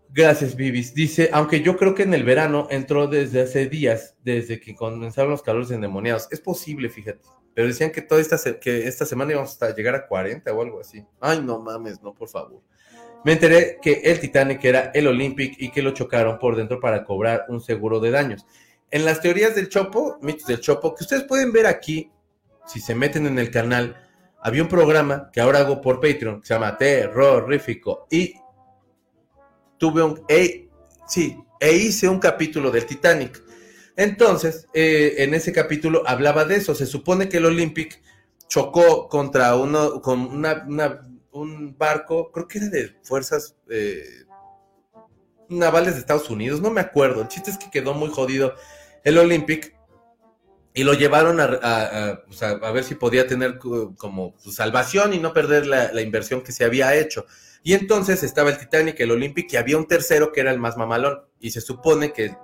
Gracias, 0.07 0.55
Vivis. 0.55 0.93
Dice, 0.93 1.29
aunque 1.33 1.59
yo 1.59 1.75
creo 1.75 1.93
que 1.93 2.03
en 2.03 2.13
el 2.13 2.23
verano 2.23 2.69
entró 2.71 3.07
desde 3.07 3.41
hace 3.41 3.67
días, 3.67 4.15
desde 4.23 4.61
que 4.61 4.73
comenzaron 4.73 5.31
los 5.31 5.41
calores 5.41 5.71
endemoniados. 5.71 6.29
Es 6.31 6.39
posible, 6.39 6.87
fíjate. 6.87 7.19
Pero 7.53 7.67
decían 7.67 7.91
que 7.91 8.01
toda 8.01 8.21
esta, 8.21 8.37
que 8.57 8.87
esta 8.87 9.05
semana 9.05 9.33
íbamos 9.33 9.61
a 9.61 9.75
llegar 9.75 9.95
a 9.95 10.07
40 10.07 10.53
o 10.53 10.61
algo 10.61 10.79
así. 10.79 11.03
Ay, 11.19 11.41
no 11.41 11.59
mames, 11.59 12.01
no, 12.01 12.13
por 12.13 12.29
favor. 12.29 12.61
Me 13.25 13.33
enteré 13.33 13.77
que 13.81 14.03
el 14.05 14.21
Titanic 14.21 14.63
era 14.63 14.91
el 14.93 15.07
Olympic 15.07 15.53
y 15.59 15.69
que 15.69 15.81
lo 15.81 15.91
chocaron 15.91 16.39
por 16.39 16.55
dentro 16.55 16.79
para 16.79 17.03
cobrar 17.03 17.43
un 17.49 17.59
seguro 17.59 17.99
de 17.99 18.11
daños. 18.11 18.45
En 18.91 19.05
las 19.05 19.21
teorías 19.21 19.55
del 19.55 19.69
Chopo, 19.69 20.17
mitos 20.21 20.45
del 20.45 20.59
Chopo, 20.59 20.93
que 20.93 21.05
ustedes 21.05 21.23
pueden 21.23 21.53
ver 21.53 21.65
aquí, 21.65 22.11
si 22.67 22.79
se 22.79 22.93
meten 22.93 23.25
en 23.25 23.39
el 23.39 23.49
canal, 23.49 23.95
había 24.41 24.63
un 24.63 24.69
programa 24.69 25.29
que 25.31 25.39
ahora 25.39 25.59
hago 25.59 25.81
por 25.81 26.01
Patreon, 26.01 26.41
que 26.41 26.47
se 26.47 26.53
llama 26.53 26.77
Terrorífico, 26.77 28.07
y 28.09 28.33
tuve 29.77 30.03
un, 30.03 30.23
e, 30.27 30.69
sí, 31.07 31.37
e 31.59 31.73
hice 31.73 32.09
un 32.09 32.19
capítulo 32.19 32.69
del 32.69 32.85
Titanic. 32.85 33.41
Entonces, 33.95 34.67
eh, 34.73 35.15
en 35.19 35.33
ese 35.33 35.53
capítulo 35.53 36.03
hablaba 36.05 36.43
de 36.43 36.55
eso. 36.55 36.75
Se 36.75 36.85
supone 36.85 37.29
que 37.29 37.37
el 37.37 37.45
Olympic 37.45 38.01
chocó 38.47 39.07
contra 39.07 39.55
uno, 39.55 40.01
con 40.01 40.43
un 41.31 41.75
barco, 41.77 42.31
creo 42.31 42.47
que 42.47 42.57
era 42.57 42.67
de 42.67 42.97
fuerzas 43.03 43.55
eh, 43.69 44.25
navales 45.49 45.93
de 45.93 45.99
Estados 45.99 46.29
Unidos, 46.29 46.61
no 46.61 46.71
me 46.71 46.81
acuerdo. 46.81 47.21
El 47.21 47.27
chiste 47.27 47.51
es 47.51 47.57
que 47.57 47.69
quedó 47.69 47.93
muy 47.93 48.09
jodido 48.09 48.55
el 49.03 49.17
Olympic 49.17 49.75
y 50.73 50.83
lo 50.83 50.93
llevaron 50.93 51.39
a, 51.39 52.21
ver 52.73 52.83
si 52.83 52.95
podía 52.95 53.27
tener 53.27 53.57
como 53.57 54.35
su 54.37 54.51
salvación 54.51 55.13
y 55.13 55.19
no 55.19 55.33
perder 55.33 55.67
la, 55.67 55.91
la, 55.91 56.01
inversión 56.01 56.41
que 56.41 56.53
se 56.53 56.63
había 56.63 56.95
hecho. 56.95 57.25
Y 57.61 57.73
entonces 57.73 58.23
estaba 58.23 58.49
el 58.49 58.57
Titanic, 58.57 58.99
el 58.99 59.11
Olympic 59.11 59.51
y 59.51 59.57
había 59.57 59.77
un 59.77 59.87
tercero 59.87 60.31
que 60.31 60.39
era 60.39 60.51
el 60.51 60.59
más 60.59 60.77
mamalón. 60.77 61.21
Y 61.39 61.51
se 61.51 61.59
supone 61.59 62.13
que 62.13 62.35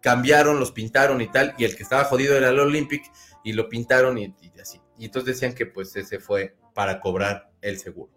cambiaron, 0.00 0.58
los 0.58 0.72
pintaron 0.72 1.20
y 1.20 1.30
tal, 1.30 1.54
y 1.58 1.64
el 1.64 1.76
que 1.76 1.82
estaba 1.82 2.04
jodido 2.04 2.36
era 2.36 2.48
el 2.48 2.58
Olympic, 2.58 3.02
y 3.44 3.52
lo 3.52 3.68
pintaron 3.68 4.18
y, 4.18 4.34
así. 4.60 4.80
Y 4.98 5.06
entonces 5.06 5.34
decían 5.34 5.54
que 5.54 5.66
pues 5.66 5.94
ese 5.96 6.18
fue 6.18 6.56
para 6.74 7.00
cobrar 7.00 7.50
el 7.60 7.78
seguro. 7.78 8.12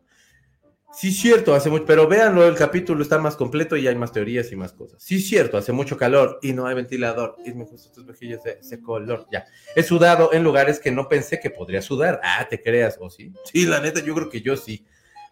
Sí, 0.94 1.12
cierto, 1.12 1.56
hace 1.56 1.70
mucho, 1.70 1.86
pero 1.86 2.06
véanlo, 2.06 2.46
el 2.46 2.56
capítulo 2.56 3.02
está 3.02 3.18
más 3.18 3.38
completo 3.38 3.78
y 3.78 3.88
hay 3.88 3.96
más 3.96 4.12
teorías 4.12 4.52
y 4.52 4.58
más 4.58 4.74
cosas. 4.74 5.02
Sí, 5.02 5.22
cierto, 5.22 5.58
hace 5.58 5.72
mucho 5.72 5.96
calor 5.96 6.38
y 6.42 6.52
no 6.52 6.68
hay 6.68 6.76
ventilador. 6.76 7.38
Y 7.46 7.54
me 7.54 7.64
gustan 7.64 7.94
tus 7.94 8.06
mejillas 8.06 8.44
de 8.44 8.58
ese 8.60 8.82
color. 8.82 9.26
Ya. 9.32 9.46
He 9.74 9.84
sudado 9.84 10.34
en 10.34 10.44
lugares 10.44 10.80
que 10.80 10.92
no 10.92 11.08
pensé 11.08 11.39
que 11.39 11.50
podría 11.50 11.82
sudar. 11.82 12.20
Ah, 12.24 12.46
¿te 12.50 12.62
creas? 12.62 12.98
¿O 13.00 13.10
sí? 13.10 13.32
Sí, 13.46 13.66
la 13.66 13.80
neta, 13.80 14.02
yo 14.02 14.14
creo 14.14 14.30
que 14.30 14.42
yo 14.42 14.58
sí. 14.58 14.86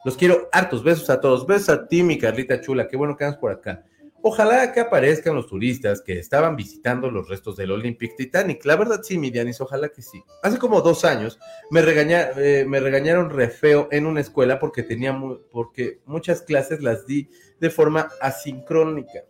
Los 0.06 0.16
quiero 0.16 0.48
hartos. 0.54 0.82
Besos 0.82 1.10
a 1.10 1.20
todos. 1.20 1.46
Besos 1.46 1.70
a 1.70 1.88
ti, 1.88 2.04
mi 2.04 2.18
Carlita 2.18 2.62
chula. 2.62 2.88
Qué 2.88 2.96
bueno 2.96 3.18
que 3.18 3.26
andas 3.26 3.40
por 3.40 3.52
acá. 3.52 3.84
Ojalá 4.22 4.74
que 4.74 4.82
aparezcan 4.82 5.36
los 5.36 5.48
turistas 5.48 6.02
que 6.02 6.20
estaban 6.20 6.58
visitando 6.58 7.10
los 7.10 7.30
restos 7.30 7.56
del 7.56 7.72
Olympic 7.72 8.18
Titanic. 8.18 8.66
La 8.66 8.76
verdad 8.76 9.02
sí, 9.02 9.18
mi 9.18 9.32
Dianis, 9.32 9.62
ojalá 9.62 9.90
que 9.90 10.02
sí. 10.02 10.22
Hace 10.44 10.58
como 10.58 10.82
dos 10.82 11.06
años 11.06 11.40
me, 11.72 11.82
eh, 11.82 12.66
me 12.68 12.80
regañaron 12.82 13.30
re 13.30 13.50
feo 13.50 13.88
en 13.92 14.06
una 14.06 14.20
escuela 14.20 14.60
porque, 14.60 14.84
tenía 14.84 15.18
porque 15.52 16.02
muchas 16.06 16.42
clases 16.42 16.82
las 16.82 17.06
di 17.08 17.30
de 17.60 17.70
forma 17.70 18.10
asincrónica. 18.20 19.24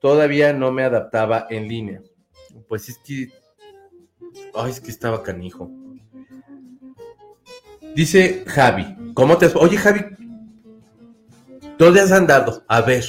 Todavía 0.00 0.52
no 0.52 0.70
me 0.70 0.84
adaptaba 0.84 1.46
en 1.50 1.66
línea. 1.66 2.02
Pues 2.68 2.88
es 2.88 2.98
que... 2.98 3.30
Ay, 4.54 4.70
es 4.70 4.80
que 4.80 4.90
estaba 4.90 5.24
canijo. 5.24 5.70
Dice 7.96 8.44
Javi, 8.46 9.12
¿cómo 9.14 9.36
te... 9.38 9.46
Oye, 9.56 9.76
Javi, 9.76 10.04
¿dónde 11.76 12.00
has 12.00 12.12
andado? 12.12 12.62
A 12.68 12.80
ver. 12.80 13.04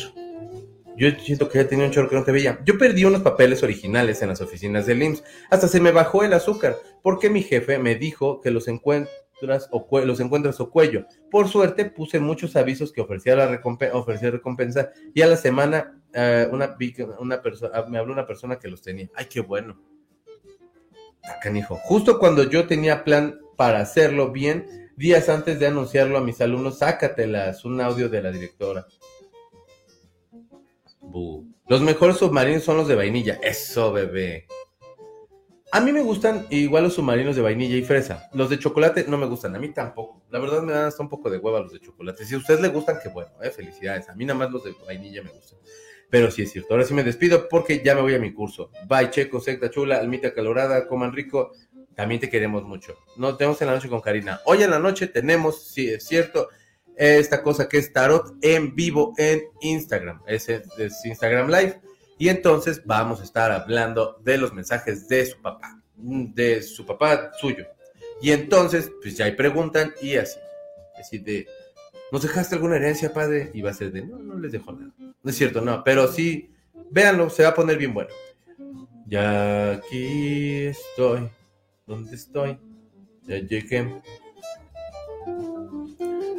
Yo 0.98 1.10
siento 1.20 1.50
que 1.50 1.60
ya 1.60 1.68
tenía 1.68 1.86
un 1.86 1.92
chorro 1.92 2.10
que 2.10 2.16
no 2.16 2.24
te 2.24 2.32
veía. 2.32 2.60
Yo 2.66 2.78
perdí 2.78 3.06
unos 3.06 3.22
papeles 3.22 3.64
originales 3.64 4.22
en 4.22 4.30
las 4.30 4.42
oficinas 4.42 4.86
del 4.86 5.02
IMSS. 5.02 5.24
Hasta 5.50 5.68
se 5.68 5.80
me 5.80 5.92
bajó 5.92 6.24
el 6.24 6.34
azúcar, 6.34 6.78
porque 7.02 7.30
mi 7.30 7.44
jefe 7.44 7.80
me 7.80 7.96
dijo 7.96 8.42
que 8.42 8.52
los 8.52 8.68
encuentras 8.68 9.70
o, 9.72 10.00
los 10.02 10.20
encuentras 10.20 10.60
o 10.60 10.70
cuello. 10.70 11.06
Por 11.30 11.48
suerte 11.48 11.86
puse 11.86 12.20
muchos 12.20 12.56
avisos 12.56 12.92
que 12.92 13.02
ofrecía, 13.02 13.36
la 13.36 13.62
ofrecía 13.94 14.32
recompensa 14.32 14.92
y 15.14 15.22
a 15.22 15.28
la 15.28 15.38
semana 15.38 16.00
uh, 16.14 16.54
una, 16.54 16.78
una 17.20 17.42
persona 17.42 17.86
me 17.88 17.98
habló 17.98 18.14
una 18.14 18.28
persona 18.28 18.60
que 18.60 18.68
los 18.68 18.82
tenía. 18.82 19.10
Ay, 19.16 19.26
qué 19.30 19.42
bueno. 19.42 19.82
Acá, 21.24 21.56
hijo. 21.56 21.76
Justo 21.84 22.20
cuando 22.20 22.50
yo 22.50 22.68
tenía 22.68 23.04
plan 23.04 23.40
para 23.56 23.80
hacerlo 23.80 24.32
bien, 24.32 24.90
días 24.96 25.30
antes 25.30 25.60
de 25.60 25.68
anunciarlo 25.68 26.18
a 26.18 26.22
mis 26.22 26.42
alumnos, 26.42 26.80
sácatelas, 26.80 27.64
un 27.66 27.80
audio 27.82 28.10
de 28.10 28.22
la 28.22 28.32
directora. 28.32 28.86
Los 31.68 31.82
mejores 31.82 32.18
submarinos 32.18 32.64
son 32.64 32.78
los 32.78 32.88
de 32.88 32.96
vainilla. 32.96 33.40
Eso, 33.42 33.92
bebé. 33.92 34.48
A 35.74 35.80
mí 35.80 35.94
me 35.94 36.02
gustan 36.02 36.48
igual 36.50 36.84
los 36.84 36.96
submarinos 36.96 37.36
de 37.38 37.42
vainilla 37.42 37.78
y 37.78 37.84
fresa. 37.84 38.30
Los 38.34 38.50
de 38.50 38.60
chocolate 38.60 39.06
no 39.08 39.18
me 39.18 39.26
gustan, 39.26 39.56
a 39.56 39.60
mí 39.60 39.70
tampoco. 39.70 40.22
La 40.30 40.40
verdad 40.40 40.62
me 40.62 40.74
dan 40.74 40.86
hasta 40.86 41.02
un 41.02 41.08
poco 41.08 41.30
de 41.30 41.38
hueva 41.38 41.62
los 41.62 41.72
de 41.72 41.80
chocolate. 41.80 42.26
Si 42.26 42.36
a 42.36 42.40
ustedes 42.40 42.60
les 42.60 42.74
gustan, 42.74 42.98
qué 43.02 43.08
bueno, 43.08 43.32
eh, 43.42 43.52
felicidades. 43.52 44.10
A 44.10 44.16
mí 44.16 44.26
nada 44.26 44.38
más 44.38 44.52
los 44.52 44.66
de 44.66 44.76
vainilla 44.86 45.24
me 45.24 45.30
gustan. 45.30 45.60
Pero 46.10 46.30
sí 46.30 46.42
es 46.42 46.52
cierto. 46.52 46.74
Ahora 46.74 46.86
sí 46.86 46.94
me 46.94 47.06
despido 47.06 47.48
porque 47.48 47.82
ya 47.82 47.96
me 47.96 48.02
voy 48.02 48.16
a 48.16 48.20
mi 48.20 48.34
curso. 48.34 48.70
Bye, 48.90 49.12
Checo, 49.12 49.40
secta 49.40 49.70
chula, 49.70 50.00
almita 50.00 50.34
calorada, 50.34 50.88
coman 50.90 51.14
rico. 51.14 51.54
También 51.96 52.20
te 52.20 52.30
queremos 52.30 52.64
mucho. 52.64 52.98
Nos 53.16 53.38
vemos 53.38 53.62
en 53.62 53.68
la 53.68 53.76
noche 53.76 53.88
con 53.88 54.02
Karina. 54.02 54.42
Hoy 54.46 54.64
en 54.64 54.72
la 54.72 54.80
noche 54.80 55.08
tenemos, 55.08 55.70
sí 55.70 55.90
es 55.90 56.06
cierto, 56.06 56.50
esta 56.96 57.42
cosa 57.42 57.68
que 57.68 57.78
es 57.78 57.92
tarot 57.92 58.36
en 58.42 58.76
vivo 58.76 59.14
en 59.18 59.44
Instagram. 59.62 60.22
Ese 60.28 60.64
es 60.78 61.06
Instagram 61.06 61.50
Live. 61.50 61.82
Y 62.18 62.30
entonces 62.30 62.84
vamos 62.86 63.20
a 63.20 63.24
estar 63.24 63.52
hablando 63.52 64.20
de 64.24 64.38
los 64.38 64.54
mensajes 64.54 65.08
de 65.08 65.26
su 65.26 65.42
papá, 65.42 65.82
de 65.96 66.62
su 66.62 66.86
papá 66.86 67.32
suyo. 67.40 67.66
Y 68.22 68.32
entonces, 68.32 68.92
pues 69.02 69.18
ya 69.18 69.26
hay 69.26 69.32
preguntan 69.32 69.94
y 70.02 70.16
así. 70.18 70.40
Así 71.00 71.18
de, 71.18 71.48
¿nos 72.12 72.22
dejaste 72.22 72.56
alguna 72.56 72.76
herencia, 72.76 73.12
padre? 73.12 73.50
Y 73.56 73.62
va 73.62 73.72
a 73.72 73.74
ser 73.74 73.92
de, 73.92 74.06
no, 74.06 74.20
no 74.20 74.38
les 74.38 74.52
dejo 74.52 74.72
nada. 74.72 74.94
No 75.00 75.32
es 75.32 75.36
cierto, 75.36 75.62
no, 75.62 75.84
pero 75.84 76.08
sí, 76.08 76.54
véanlo, 76.92 77.30
se 77.32 77.44
va 77.44 77.50
a 77.50 77.56
poner 77.56 77.78
bien 77.78 77.94
bueno. 77.94 78.12
Ya 79.08 79.74
aquí 79.74 80.66
estoy. 80.68 81.30
¿Dónde 81.88 82.16
estoy? 82.16 82.60
Ya 83.24 83.40
llegué. 83.40 84.02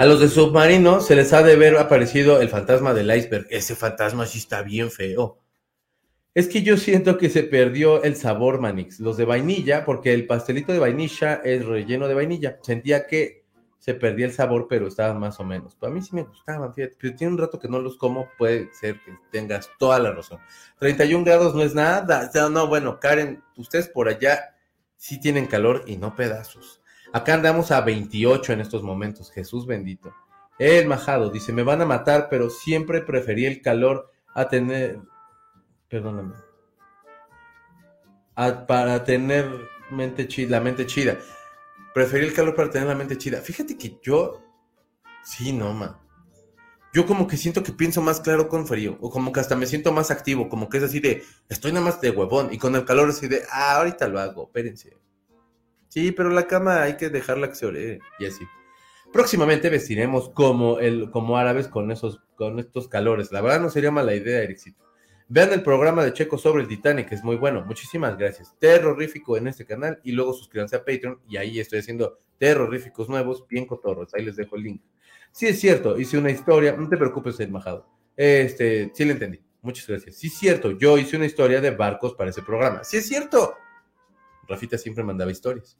A 0.03 0.05
los 0.05 0.19
de 0.19 0.27
submarino 0.27 1.01
se 1.01 1.15
les 1.15 1.33
ha 1.33 1.45
de 1.45 1.55
ver 1.55 1.77
aparecido 1.77 2.41
el 2.41 2.49
fantasma 2.49 2.93
del 2.93 3.17
iceberg. 3.17 3.47
Ese 3.51 3.77
fantasma 3.77 4.27
sí 4.27 4.39
está 4.39 4.63
bien 4.63 4.91
feo. 4.91 5.39
Es 6.35 6.49
que 6.49 6.65
yo 6.65 6.77
siento 6.77 7.19
que 7.19 7.31
se 7.31 7.45
perdió 7.45 8.03
el 8.03 8.17
sabor, 8.17 8.61
Manix. 8.61 8.99
Los 8.99 9.17
de 9.17 9.27
vainilla, 9.27 9.85
porque 9.85 10.13
el 10.13 10.27
pastelito 10.27 10.73
de 10.73 10.81
vainilla 10.81 11.35
es 11.45 11.65
relleno 11.65 12.09
de 12.09 12.15
vainilla. 12.15 12.59
Sentía 12.63 13.07
que 13.07 13.45
se 13.79 13.95
perdía 13.95 14.27
el 14.27 14.33
sabor, 14.33 14.67
pero 14.69 14.89
estaban 14.89 15.21
más 15.21 15.39
o 15.39 15.45
menos. 15.45 15.77
Para 15.77 15.93
mí 15.93 16.03
sí 16.03 16.17
me 16.17 16.25
gustaban, 16.25 16.75
fíjate. 16.75 16.97
Pero 16.99 17.15
tiene 17.15 17.35
un 17.35 17.39
rato 17.39 17.61
que 17.61 17.69
no 17.69 17.79
los 17.79 17.97
como, 17.97 18.29
puede 18.37 18.75
ser 18.75 19.01
que 19.05 19.17
tengas 19.31 19.71
toda 19.79 20.01
la 20.01 20.11
razón. 20.11 20.41
31 20.81 21.25
grados 21.25 21.55
no 21.55 21.63
es 21.63 21.77
nada. 21.77 22.29
No, 22.51 22.67
bueno, 22.67 22.99
Karen, 22.99 23.41
ustedes 23.57 23.87
por 23.87 24.09
allá 24.09 24.57
sí 24.97 25.21
tienen 25.21 25.47
calor 25.47 25.85
y 25.87 25.97
no 25.97 26.17
pedazos. 26.17 26.82
Acá 27.13 27.35
andamos 27.35 27.71
a 27.71 27.81
28 27.83 28.55
en 28.55 28.61
estos 28.61 28.83
momentos, 28.83 29.31
Jesús 29.31 29.67
bendito. 29.67 30.15
El 30.59 30.87
majado 30.87 31.31
dice, 31.31 31.53
me 31.53 31.63
van 31.63 31.83
a 31.83 31.87
matar, 31.87 32.29
pero 32.31 32.49
siempre 32.49 33.03
preferí 33.03 33.45
el 33.45 33.61
calor 33.61 34.11
a 34.35 34.49
tener, 34.49 35.01
perdóname, 35.89 36.35
para 38.67 39.05
tener 39.05 39.47
mente 39.91 40.27
chida, 40.27 40.51
la 40.51 40.61
mente 40.61 40.87
chida. 40.87 41.19
Preferí 41.95 42.27
el 42.27 42.33
calor 42.33 42.55
para 42.55 42.71
tener 42.71 42.89
la 42.89 42.95
mente 42.95 43.19
chida. 43.19 43.41
Fíjate 43.41 43.77
que 43.77 43.99
yo, 44.03 44.43
sí, 45.23 45.53
no, 45.53 45.75
man. 45.75 45.99
Yo 46.95 47.07
como 47.07 47.27
que 47.27 47.37
siento 47.37 47.63
que 47.63 47.73
pienso 47.73 48.03
más 48.03 48.21
claro 48.21 48.49
con 48.49 48.67
frío, 48.67 48.99
o 49.01 49.11
como 49.11 49.33
que 49.33 49.41
hasta 49.41 49.57
me 49.57 49.67
siento 49.67 49.93
más 49.93 50.11
activo, 50.11 50.49
como 50.49 50.69
que 50.69 50.79
es 50.79 50.85
así 50.85 51.01
de, 51.01 51.25
estoy 51.49 51.73
nada 51.73 51.85
más 51.85 52.01
de 52.01 52.11
huevón, 52.11 52.53
y 52.53 52.59
con 52.59 52.75
el 52.75 52.85
calor 52.85 53.11
así 53.11 53.29
de, 53.29 53.43
ah, 53.51 53.77
ahorita 53.77 54.09
lo 54.09 54.21
hago, 54.21 54.45
espérense. 54.45 54.97
Sí, 55.93 56.11
pero 56.11 56.31
la 56.31 56.47
cama 56.47 56.83
hay 56.85 56.97
que 56.97 57.11
dejarla 57.11 57.51
que 57.51 57.55
se 57.55 57.67
ore 57.67 57.99
y 58.19 58.25
así. 58.25 58.47
Próximamente 59.13 59.69
vestiremos 59.69 60.31
como, 60.31 60.79
el, 60.79 61.11
como 61.11 61.37
árabes 61.37 61.69
con, 61.69 61.93
esos, 61.93 62.23
con 62.35 62.59
estos 62.59 62.89
calores. 62.89 63.31
La 63.31 63.43
verdad 63.43 63.61
no 63.61 63.69
sería 63.69 63.91
mala 63.91 64.15
idea, 64.15 64.43
Ericito. 64.43 64.83
Vean 65.29 65.53
el 65.53 65.63
programa 65.63 66.03
de 66.03 66.15
Checo 66.15 66.39
sobre 66.39 66.63
el 66.63 66.69
Titanic, 66.69 67.13
es 67.13 67.23
muy 67.23 67.37
bueno. 67.37 67.63
Muchísimas 67.67 68.17
gracias. 68.17 68.57
Terrorífico 68.59 69.37
en 69.37 69.49
este 69.49 69.67
canal 69.67 70.01
y 70.03 70.13
luego 70.13 70.33
suscríbanse 70.33 70.77
a 70.77 70.79
Patreon 70.79 71.21
y 71.29 71.37
ahí 71.37 71.61
estoy 71.61 71.81
haciendo 71.81 72.21
terroríficos 72.39 73.11
nuevos, 73.11 73.47
bien 73.47 73.67
cotorros. 73.67 74.15
Ahí 74.15 74.25
les 74.25 74.37
dejo 74.37 74.57
el 74.57 74.63
link. 74.63 74.83
Sí 75.31 75.47
es 75.47 75.61
cierto, 75.61 76.01
hice 76.01 76.17
una 76.17 76.31
historia, 76.31 76.75
no 76.75 76.89
te 76.89 76.97
preocupes, 76.97 77.39
el 77.41 77.51
majado. 77.51 77.87
Este, 78.17 78.91
sí 78.95 79.05
le 79.05 79.13
entendí. 79.13 79.43
Muchas 79.61 79.87
gracias. 79.87 80.17
Sí 80.17 80.29
es 80.29 80.39
cierto, 80.39 80.71
yo 80.71 80.97
hice 80.97 81.19
una 81.19 81.27
historia 81.27 81.61
de 81.61 81.71
barcos 81.71 82.15
para 82.15 82.31
ese 82.31 82.41
programa. 82.41 82.83
Sí 82.83 82.97
es 82.97 83.07
cierto. 83.07 83.57
Rafita 84.53 84.79
siempre 84.79 85.03
mandaba 85.03 85.31
historias. 85.31 85.79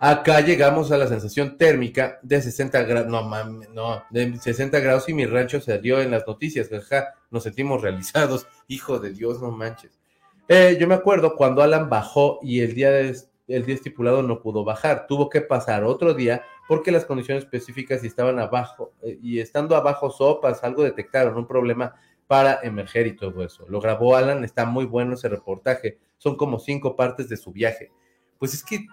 Acá 0.00 0.40
llegamos 0.40 0.92
a 0.92 0.96
la 0.96 1.08
sensación 1.08 1.58
térmica 1.58 2.20
de 2.22 2.40
60 2.40 2.84
grados, 2.84 3.10
no 3.10 3.22
mames, 3.24 3.68
no, 3.70 4.04
de 4.10 4.38
60 4.38 4.78
grados 4.78 5.08
y 5.08 5.14
mi 5.14 5.26
rancho 5.26 5.60
se 5.60 5.76
dio 5.80 6.00
en 6.00 6.12
las 6.12 6.24
noticias, 6.24 6.68
jaja, 6.68 7.14
nos 7.30 7.42
sentimos 7.42 7.82
realizados, 7.82 8.46
hijo 8.68 9.00
de 9.00 9.10
Dios, 9.10 9.42
no 9.42 9.50
manches. 9.50 9.98
Eh, 10.46 10.78
yo 10.80 10.86
me 10.86 10.94
acuerdo 10.94 11.34
cuando 11.34 11.62
Alan 11.62 11.90
bajó 11.90 12.38
y 12.42 12.60
el 12.60 12.74
día, 12.74 12.96
el 12.98 13.66
día 13.66 13.74
estipulado 13.74 14.22
no 14.22 14.40
pudo 14.40 14.62
bajar, 14.62 15.08
tuvo 15.08 15.28
que 15.28 15.40
pasar 15.40 15.82
otro 15.82 16.14
día 16.14 16.42
porque 16.68 16.92
las 16.92 17.04
condiciones 17.04 17.42
específicas 17.42 18.04
y 18.04 18.06
estaban 18.06 18.38
abajo, 18.38 18.92
eh, 19.02 19.18
y 19.20 19.40
estando 19.40 19.74
abajo 19.74 20.10
sopas, 20.10 20.62
algo 20.62 20.84
detectaron, 20.84 21.36
un 21.36 21.46
problema 21.48 21.96
para 22.28 22.60
emerger 22.62 23.08
y 23.08 23.16
todo 23.16 23.42
eso. 23.42 23.66
Lo 23.68 23.80
grabó 23.80 24.14
Alan, 24.14 24.44
está 24.44 24.64
muy 24.66 24.84
bueno 24.84 25.14
ese 25.14 25.28
reportaje, 25.28 25.98
son 26.18 26.36
como 26.36 26.60
cinco 26.60 26.94
partes 26.94 27.28
de 27.28 27.36
su 27.36 27.50
viaje. 27.50 27.90
Pues 28.38 28.54
es 28.54 28.62
que 28.62 28.86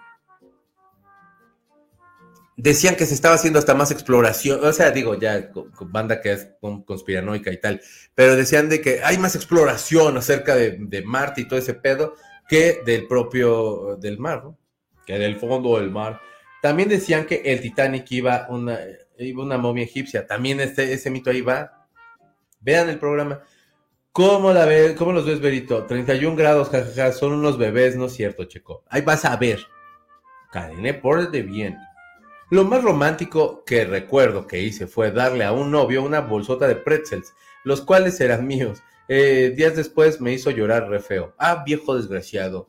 decían 2.56 2.96
que 2.96 3.04
se 3.04 3.14
estaba 3.14 3.34
haciendo 3.34 3.58
hasta 3.58 3.74
más 3.74 3.90
exploración, 3.90 4.64
o 4.64 4.72
sea, 4.72 4.90
digo, 4.90 5.14
ya 5.14 5.50
banda 5.80 6.22
que 6.22 6.32
es 6.32 6.48
conspiranoica 6.86 7.52
y 7.52 7.60
tal, 7.60 7.82
pero 8.14 8.34
decían 8.34 8.70
de 8.70 8.80
que 8.80 9.02
hay 9.04 9.18
más 9.18 9.36
exploración 9.36 10.16
acerca 10.16 10.56
de, 10.56 11.02
Marte 11.04 11.42
y 11.42 11.48
todo 11.48 11.58
ese 11.58 11.74
pedo 11.74 12.14
que 12.48 12.80
del 12.86 13.06
propio, 13.06 13.96
del 14.00 14.18
mar, 14.18 14.42
¿no? 14.42 14.58
Que 15.04 15.18
del 15.18 15.36
fondo 15.38 15.78
del 15.78 15.90
mar. 15.90 16.20
También 16.62 16.88
decían 16.88 17.26
que 17.26 17.42
el 17.44 17.60
Titanic 17.60 18.10
iba 18.12 18.46
una, 18.48 18.78
iba 19.18 19.42
una 19.42 19.58
momia 19.58 19.84
egipcia, 19.84 20.26
también 20.26 20.60
este, 20.60 20.92
ese 20.92 21.10
mito 21.10 21.30
ahí 21.30 21.42
va. 21.42 21.85
Vean 22.66 22.88
el 22.88 22.98
programa. 22.98 23.44
¿Cómo, 24.10 24.52
la 24.52 24.64
ve, 24.64 24.96
¿Cómo 24.98 25.12
los 25.12 25.24
ves, 25.24 25.40
Berito? 25.40 25.84
31 25.84 26.34
grados, 26.34 26.68
jajaja, 26.68 27.12
son 27.12 27.34
unos 27.34 27.58
bebés, 27.58 27.94
no 27.94 28.06
es 28.06 28.12
cierto, 28.14 28.42
Checo. 28.44 28.82
Ahí 28.88 29.02
vas 29.02 29.24
a 29.24 29.36
ver. 29.36 29.64
Karen, 30.50 31.00
pórtate 31.00 31.42
bien. 31.42 31.78
Lo 32.50 32.64
más 32.64 32.82
romántico 32.82 33.62
que 33.64 33.84
recuerdo 33.84 34.48
que 34.48 34.60
hice 34.60 34.88
fue 34.88 35.12
darle 35.12 35.44
a 35.44 35.52
un 35.52 35.70
novio 35.70 36.02
una 36.02 36.22
bolsota 36.22 36.66
de 36.66 36.74
pretzels, 36.74 37.32
los 37.62 37.82
cuales 37.82 38.20
eran 38.20 38.48
míos. 38.48 38.82
Eh, 39.06 39.52
días 39.56 39.76
después 39.76 40.20
me 40.20 40.32
hizo 40.32 40.50
llorar 40.50 40.88
re 40.88 40.98
feo. 40.98 41.34
Ah, 41.38 41.62
viejo 41.64 41.94
desgraciado. 41.94 42.68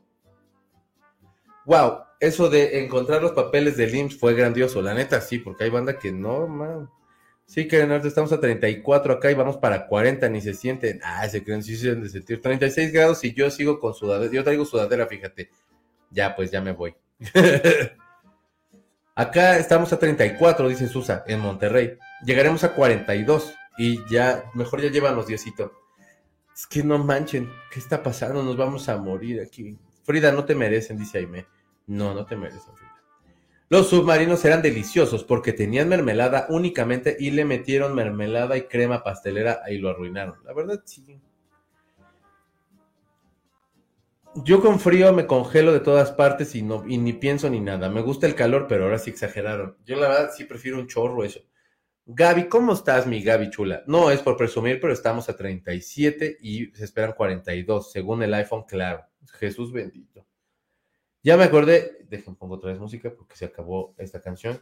Wow, 1.65 2.03
eso 2.19 2.51
de 2.51 2.83
encontrar 2.83 3.23
los 3.23 3.31
papeles 3.31 3.75
del 3.77 3.95
IMSS 3.95 4.19
fue 4.19 4.35
grandioso. 4.35 4.79
La 4.83 4.93
neta, 4.93 5.21
sí, 5.21 5.39
porque 5.39 5.63
hay 5.63 5.71
banda 5.71 5.97
que 5.97 6.11
no, 6.11 6.47
man. 6.47 6.87
Sí, 7.47 7.65
Karen 7.65 7.93
Arte, 7.93 8.09
estamos 8.09 8.33
a 8.33 8.41
34 8.41 9.13
acá 9.13 9.31
y 9.31 9.33
vamos 9.33 9.55
para 9.55 9.87
40, 9.87 10.27
ni 10.27 10.41
se 10.41 10.53
sienten. 10.53 10.99
Ah, 11.01 11.27
se 11.29 11.45
creen, 11.45 11.63
sí 11.63 11.77
se 11.77 11.87
deben 11.87 12.03
de 12.03 12.09
sentir 12.09 12.41
36 12.41 12.91
grados 12.91 13.23
y 13.23 13.33
yo 13.33 13.49
sigo 13.49 13.79
con 13.79 13.93
sudadera. 13.93 14.31
Yo 14.31 14.43
traigo 14.43 14.65
sudadera, 14.65 15.07
fíjate. 15.07 15.49
Ya, 16.11 16.35
pues 16.35 16.51
ya 16.51 16.59
me 16.59 16.73
voy. 16.73 16.93
acá 19.15 19.57
estamos 19.57 19.93
a 19.93 19.97
34, 19.97 20.67
dice 20.67 20.89
Susa, 20.89 21.23
en 21.25 21.39
Monterrey. 21.39 21.97
Llegaremos 22.25 22.65
a 22.65 22.73
42 22.73 23.53
y 23.77 24.05
ya, 24.09 24.43
mejor 24.53 24.81
ya 24.81 24.91
llevan 24.91 25.15
los 25.15 25.27
diecitos. 25.27 25.71
Es 26.53 26.67
que 26.67 26.83
no 26.83 26.97
manchen, 26.97 27.49
¿qué 27.71 27.79
está 27.79 28.03
pasando? 28.03 28.43
Nos 28.43 28.57
vamos 28.57 28.89
a 28.89 28.97
morir 28.97 29.39
aquí. 29.39 29.77
Frida, 30.03 30.33
no 30.33 30.43
te 30.43 30.53
merecen, 30.53 30.97
dice 30.97 31.19
Aime. 31.19 31.47
No, 31.85 32.13
no 32.13 32.25
te 32.25 32.35
merecen, 32.35 32.75
Frida. 32.75 32.86
Los 33.70 33.89
submarinos 33.89 34.45
eran 34.45 34.61
deliciosos 34.61 35.26
porque 35.26 35.51
tenían 35.51 35.89
mermelada 35.89 36.45
únicamente 36.49 37.18
y 37.20 37.32
le 37.32 37.43
metieron 37.43 37.93
mermelada 37.93 38.55
y 38.55 38.63
crema 38.63 39.03
pastelera 39.03 39.61
y 39.70 39.78
lo 39.78 39.89
arruinaron. 39.89 40.36
La 40.45 40.53
verdad, 40.53 40.82
sí. 40.86 41.20
Yo 44.43 44.61
con 44.61 44.80
frío 44.80 45.11
me 45.13 45.26
congelo 45.26 45.74
de 45.74 45.80
todas 45.80 46.11
partes 46.11 46.53
y, 46.55 46.61
no, 46.61 46.86
y 46.88 46.97
ni 46.97 47.13
pienso 47.13 47.49
ni 47.49 47.59
nada. 47.59 47.89
Me 47.89 48.01
gusta 48.01 48.28
el 48.28 48.36
calor, 48.36 48.68
pero 48.70 48.86
ahora 48.86 48.99
sí 48.99 49.09
exageraron. 49.09 49.76
Yo 49.86 49.97
la 49.97 50.09
verdad 50.09 50.32
sí 50.36 50.43
prefiero 50.45 50.78
un 50.78 50.88
chorro 50.88 51.24
eso. 51.24 51.41
Gaby, 52.05 52.47
¿cómo 52.47 52.74
estás, 52.74 53.07
mi 53.07 53.22
Gaby 53.22 53.49
chula? 53.49 53.84
No 53.88 54.11
es 54.11 54.22
por 54.22 54.38
presumir, 54.38 54.80
pero 54.80 54.93
estamos 54.93 55.28
a 55.28 55.36
37 55.36 56.38
y 56.39 56.68
se 56.68 56.86
esperan 56.86 57.13
42, 57.13 57.91
según 57.91 58.24
el 58.24 58.34
iPhone, 58.34 58.63
claro. 58.65 59.03
Jesús 59.39 59.74
bendito. 59.74 60.26
Ya 61.24 61.36
me 61.36 61.43
acordé, 61.43 62.05
dejen 62.09 62.36
pongo 62.36 62.55
otra 62.55 62.72
vez 62.72 62.80
música 62.80 63.11
porque 63.15 63.36
se 63.36 63.45
acabó 63.45 63.93
esta 63.97 64.22
canción. 64.22 64.61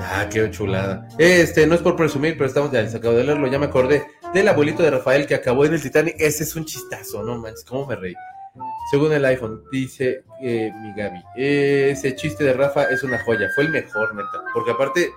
Ah, 0.00 0.28
qué 0.30 0.50
chulada. 0.50 1.08
Este, 1.18 1.66
no 1.66 1.74
es 1.74 1.80
por 1.80 1.96
presumir, 1.96 2.34
pero 2.36 2.46
estamos 2.46 2.72
ya, 2.72 2.86
se 2.88 2.96
acabó 2.96 3.14
de 3.16 3.24
leerlo, 3.24 3.46
ya 3.46 3.58
me 3.58 3.66
acordé 3.66 4.04
del 4.34 4.48
abuelito 4.48 4.82
de 4.82 4.90
Rafael 4.90 5.26
que 5.26 5.34
acabó 5.34 5.64
en 5.64 5.74
el 5.74 5.82
Titanic. 5.82 6.16
Ese 6.18 6.44
es 6.44 6.56
un 6.56 6.64
chistazo, 6.64 7.22
no 7.22 7.38
manches, 7.38 7.64
cómo 7.64 7.86
me 7.86 7.96
reí. 7.96 8.14
Según 8.90 9.12
el 9.12 9.24
iPhone, 9.24 9.62
dice 9.70 10.24
eh, 10.42 10.72
mi 10.82 10.92
Gaby, 10.94 11.22
ese 11.36 12.14
chiste 12.16 12.42
de 12.42 12.54
Rafa 12.54 12.84
es 12.84 13.02
una 13.02 13.22
joya, 13.22 13.48
fue 13.54 13.64
el 13.64 13.70
mejor, 13.70 14.14
neta. 14.14 14.42
Porque 14.52 14.72
aparte, 14.72 15.10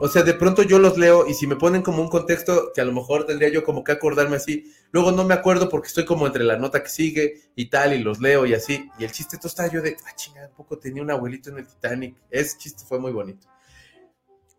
o 0.00 0.08
sea, 0.08 0.22
de 0.22 0.32
pronto 0.32 0.62
yo 0.62 0.78
los 0.78 0.96
leo 0.96 1.26
y 1.28 1.34
si 1.34 1.46
me 1.46 1.56
ponen 1.56 1.82
como 1.82 2.00
un 2.02 2.08
contexto 2.08 2.72
que 2.74 2.80
a 2.80 2.84
lo 2.84 2.92
mejor 2.92 3.26
tendría 3.26 3.50
yo 3.50 3.62
como 3.62 3.84
que 3.84 3.92
acordarme 3.92 4.36
así, 4.36 4.72
luego 4.92 5.12
no 5.12 5.24
me 5.24 5.34
acuerdo 5.34 5.68
porque 5.68 5.88
estoy 5.88 6.06
como 6.06 6.26
entre 6.26 6.42
la 6.42 6.56
nota 6.56 6.82
que 6.82 6.88
sigue 6.88 7.34
y 7.54 7.66
tal, 7.66 7.92
y 7.92 7.98
los 7.98 8.18
leo 8.18 8.46
y 8.46 8.54
así. 8.54 8.88
Y 8.98 9.04
el 9.04 9.12
chiste, 9.12 9.36
todo 9.36 9.48
está 9.48 9.66
yo 9.66 9.82
de, 9.82 9.96
ah, 10.06 10.16
chingada, 10.16 10.48
poco 10.50 10.78
tenía 10.78 11.02
un 11.02 11.10
abuelito 11.10 11.50
en 11.50 11.58
el 11.58 11.66
Titanic. 11.66 12.16
Ese 12.30 12.56
chiste 12.56 12.84
fue 12.88 12.98
muy 12.98 13.12
bonito. 13.12 13.46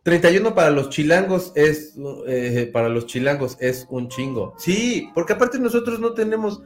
31 0.03 0.53
para 0.53 0.69
los 0.69 0.89
chilangos 0.89 1.51
es, 1.55 1.95
eh, 2.27 2.69
para 2.71 2.89
los 2.89 3.07
chilangos 3.07 3.57
es 3.59 3.87
un 3.89 4.09
chingo. 4.09 4.53
Sí, 4.59 5.09
porque 5.15 5.33
aparte 5.33 5.57
nosotros 5.57 5.99
no 5.99 6.13
tenemos 6.13 6.61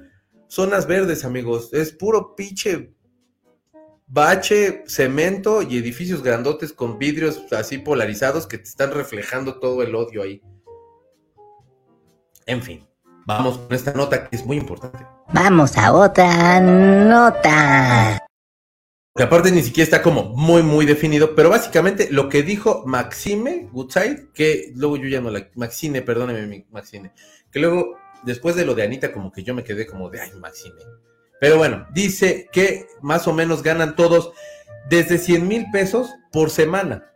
zonas 0.48 0.86
verdes, 0.86 1.24
amigos. 1.24 1.74
Es 1.74 1.92
puro 1.92 2.36
pinche 2.36 2.95
bache, 4.08 4.84
cemento 4.88 5.62
y 5.62 5.78
edificios 5.78 6.22
grandotes 6.22 6.74
con 6.74 6.98
vidrios 6.98 7.42
así 7.52 7.78
polarizados 7.78 8.48
que 8.48 8.58
te 8.58 8.66
están 8.66 8.92
reflejando 8.92 9.60
todo 9.60 9.82
el 9.82 9.96
odio 9.96 10.24
ahí. 10.24 10.42
En 12.46 12.62
fin, 12.62 12.88
vamos 13.26 13.58
con 13.58 13.74
esta 13.74 13.94
nota 13.94 14.30
que 14.30 14.36
es 14.36 14.46
muy 14.46 14.58
importante. 14.58 15.06
Vamos 15.34 15.78
a 15.78 15.94
otra 15.94 16.60
nota. 16.60 18.20
Que 19.16 19.24
aparte 19.24 19.50
ni 19.50 19.64
siquiera 19.64 19.86
está 19.86 20.02
como 20.02 20.36
muy, 20.36 20.62
muy 20.62 20.86
definido, 20.86 21.36
pero 21.36 21.50
básicamente 21.50 22.10
lo 22.12 22.28
que 22.28 22.44
dijo 22.44 22.84
Maxime 22.86 23.70
Goodside, 23.72 24.28
que 24.34 24.74
luego 24.76 24.98
yo 24.98 25.08
ya 25.08 25.22
no 25.22 25.32
la. 25.32 25.50
Maxine, 25.56 26.02
perdóneme, 26.02 26.68
Maxine, 26.70 27.14
que 27.50 27.60
luego, 27.60 27.98
después 28.24 28.56
de 28.56 28.66
lo 28.66 28.76
de 28.76 28.84
Anita, 28.84 29.14
como 29.14 29.32
que 29.32 29.42
yo 29.42 29.56
me 29.56 29.64
quedé 29.64 29.88
como 29.88 30.10
de, 30.10 30.20
ay, 30.20 30.32
Maxime 30.38 30.76
pero 31.46 31.60
bueno, 31.60 31.86
dice 31.94 32.50
que 32.52 32.88
más 33.04 33.28
o 33.28 33.32
menos 33.32 33.62
ganan 33.62 33.96
todos 33.96 34.32
desde 34.90 35.20
100 35.20 35.48
mil 35.48 35.68
pesos 35.72 36.10
por 36.32 36.50
semana 36.50 37.12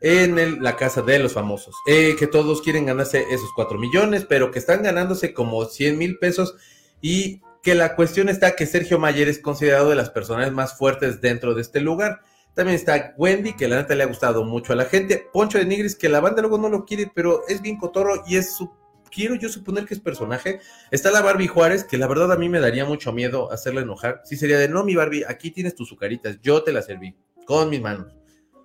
en 0.00 0.62
la 0.62 0.76
casa 0.76 1.02
de 1.02 1.18
los 1.18 1.32
famosos. 1.32 1.74
Eh, 1.88 2.14
que 2.16 2.28
todos 2.28 2.62
quieren 2.62 2.86
ganarse 2.86 3.24
esos 3.32 3.50
4 3.56 3.76
millones, 3.76 4.24
pero 4.24 4.52
que 4.52 4.60
están 4.60 4.84
ganándose 4.84 5.34
como 5.34 5.64
100 5.64 5.98
mil 5.98 6.18
pesos 6.20 6.54
y 7.00 7.42
que 7.64 7.74
la 7.74 7.96
cuestión 7.96 8.28
está 8.28 8.54
que 8.54 8.66
Sergio 8.66 9.00
Mayer 9.00 9.26
es 9.26 9.40
considerado 9.40 9.90
de 9.90 9.96
las 9.96 10.10
personas 10.10 10.52
más 10.52 10.78
fuertes 10.78 11.20
dentro 11.20 11.54
de 11.54 11.62
este 11.62 11.80
lugar. 11.80 12.20
También 12.54 12.76
está 12.76 13.14
Wendy, 13.18 13.54
que 13.54 13.66
la 13.66 13.78
neta 13.78 13.96
le 13.96 14.04
ha 14.04 14.06
gustado 14.06 14.44
mucho 14.44 14.72
a 14.72 14.76
la 14.76 14.84
gente. 14.84 15.26
Poncho 15.32 15.58
de 15.58 15.64
Nigris, 15.64 15.96
que 15.96 16.08
la 16.08 16.20
banda 16.20 16.40
luego 16.40 16.58
no 16.58 16.68
lo 16.68 16.84
quiere, 16.84 17.10
pero 17.12 17.42
es 17.48 17.62
bien 17.62 17.78
cotorro 17.78 18.22
y 18.28 18.36
es 18.36 18.54
su 18.54 18.70
quiero 19.08 19.34
yo 19.34 19.48
suponer 19.48 19.84
que 19.84 19.94
es 19.94 20.00
personaje. 20.00 20.60
Está 20.90 21.10
la 21.10 21.22
Barbie 21.22 21.48
Juárez, 21.48 21.84
que 21.84 21.98
la 21.98 22.06
verdad 22.06 22.32
a 22.32 22.36
mí 22.36 22.48
me 22.48 22.60
daría 22.60 22.84
mucho 22.84 23.12
miedo 23.12 23.50
hacerle 23.52 23.82
enojar. 23.82 24.22
Si 24.24 24.36
sería 24.36 24.58
de, 24.58 24.68
no, 24.68 24.84
mi 24.84 24.94
Barbie, 24.94 25.24
aquí 25.26 25.50
tienes 25.50 25.74
tus 25.74 25.88
sucaritas, 25.88 26.38
yo 26.42 26.62
te 26.62 26.72
las 26.72 26.86
serví 26.86 27.14
con 27.44 27.70
mis 27.70 27.80
manos. 27.80 28.14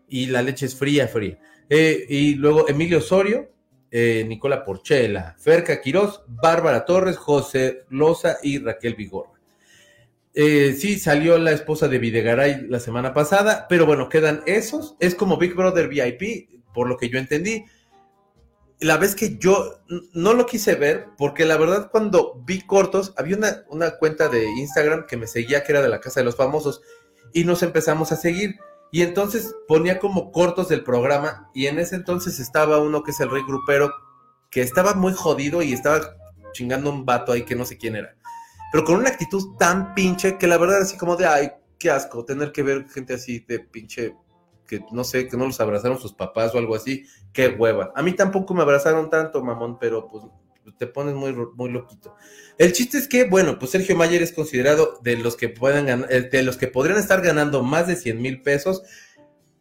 Y 0.07 0.27
la 0.27 0.41
leche 0.41 0.65
es 0.65 0.75
fría, 0.75 1.07
fría. 1.07 1.39
Eh, 1.69 2.05
y 2.09 2.35
luego 2.35 2.67
Emilio 2.67 2.99
Osorio, 2.99 3.49
eh, 3.89 4.25
Nicola 4.27 4.63
Porchela, 4.63 5.35
Ferca 5.39 5.79
Quirós, 5.79 6.21
Bárbara 6.27 6.85
Torres, 6.85 7.17
José 7.17 7.85
Loza 7.89 8.37
y 8.43 8.59
Raquel 8.59 8.95
Vigorra. 8.95 9.39
Eh, 10.35 10.75
sí, 10.77 10.97
salió 10.97 11.37
la 11.37 11.51
esposa 11.51 11.87
de 11.87 11.99
Videgaray 11.99 12.65
la 12.67 12.79
semana 12.79 13.13
pasada, 13.13 13.67
pero 13.69 13.85
bueno, 13.85 14.09
quedan 14.09 14.41
esos. 14.47 14.95
Es 14.99 15.13
como 15.13 15.37
Big 15.37 15.53
Brother 15.53 15.87
VIP, 15.87 16.49
por 16.73 16.89
lo 16.89 16.97
que 16.97 17.09
yo 17.09 17.19
entendí 17.19 17.65
la 18.83 18.97
vez 18.97 19.15
que 19.15 19.37
yo 19.37 19.79
no 20.13 20.33
lo 20.33 20.45
quise 20.45 20.75
ver, 20.75 21.07
porque 21.17 21.45
la 21.45 21.57
verdad 21.57 21.89
cuando 21.89 22.41
vi 22.45 22.61
cortos, 22.61 23.13
había 23.17 23.37
una, 23.37 23.63
una, 23.69 23.97
cuenta 23.97 24.27
de 24.27 24.45
Instagram 24.45 25.07
que 25.07 25.15
me 25.15 25.25
seguía 25.25 25.63
que 25.63 25.71
era 25.71 25.81
de 25.81 25.87
la 25.87 26.01
Casa 26.01 26.19
de 26.19 26.25
los 26.25 26.35
Famosos 26.35 26.81
y 27.31 27.45
nos 27.45 27.63
empezamos 27.63 28.11
a 28.11 28.17
seguir. 28.17 28.59
Y 28.91 29.01
entonces 29.01 29.55
ponía 29.67 29.99
como 29.99 30.31
cortos 30.31 30.67
del 30.67 30.83
programa 30.83 31.49
y 31.53 31.67
en 31.67 31.79
ese 31.79 31.95
entonces 31.95 32.39
estaba 32.39 32.79
uno 32.79 33.03
que 33.03 33.11
es 33.11 33.19
el 33.21 33.31
Rey 33.31 33.43
Grupero, 33.47 33.91
que 34.51 34.61
estaba 34.61 34.93
muy 34.93 35.13
jodido 35.13 35.61
y 35.61 35.73
estaba 35.73 36.15
chingando 36.51 36.91
un 36.91 37.05
vato 37.05 37.31
ahí 37.31 37.43
que 37.43 37.55
no 37.55 37.65
sé 37.65 37.77
quién 37.77 37.95
era. 37.95 38.15
Pero 38.71 38.83
con 38.83 38.95
una 38.95 39.09
actitud 39.09 39.55
tan 39.57 39.95
pinche 39.95 40.37
que 40.37 40.47
la 40.47 40.57
verdad 40.57 40.81
así 40.81 40.97
como 40.97 41.15
de, 41.15 41.25
ay, 41.25 41.51
qué 41.79 41.89
asco, 41.89 42.25
tener 42.25 42.51
que 42.51 42.63
ver 42.63 42.89
gente 42.89 43.13
así 43.13 43.39
de 43.47 43.59
pinche 43.59 44.15
que 44.67 44.85
no 44.91 45.03
sé, 45.03 45.27
que 45.27 45.37
no 45.37 45.45
los 45.45 45.59
abrazaron 45.59 45.99
sus 45.99 46.13
papás 46.13 46.53
o 46.53 46.57
algo 46.57 46.75
así, 46.75 47.05
qué 47.31 47.49
hueva. 47.49 47.91
A 47.95 48.01
mí 48.01 48.13
tampoco 48.13 48.53
me 48.53 48.61
abrazaron 48.61 49.09
tanto, 49.09 49.43
mamón, 49.43 49.77
pero 49.79 50.07
pues 50.07 50.23
te 50.77 50.87
pones 50.87 51.15
muy, 51.15 51.35
muy 51.55 51.69
loquito. 51.69 52.15
El 52.57 52.73
chiste 52.73 52.97
es 52.97 53.07
que, 53.07 53.25
bueno, 53.25 53.59
pues 53.59 53.71
Sergio 53.71 53.95
Mayer 53.95 54.21
es 54.21 54.31
considerado 54.31 54.99
de 55.01 55.17
los 55.17 55.35
que 55.35 55.49
puedan 55.49 55.85
ganar, 55.85 56.11
eh, 56.11 56.29
de 56.29 56.43
los 56.43 56.57
que 56.57 56.67
podrían 56.67 56.99
estar 56.99 57.21
ganando 57.21 57.63
más 57.63 57.87
de 57.87 57.95
100 57.95 58.21
mil 58.21 58.41
pesos. 58.41 58.83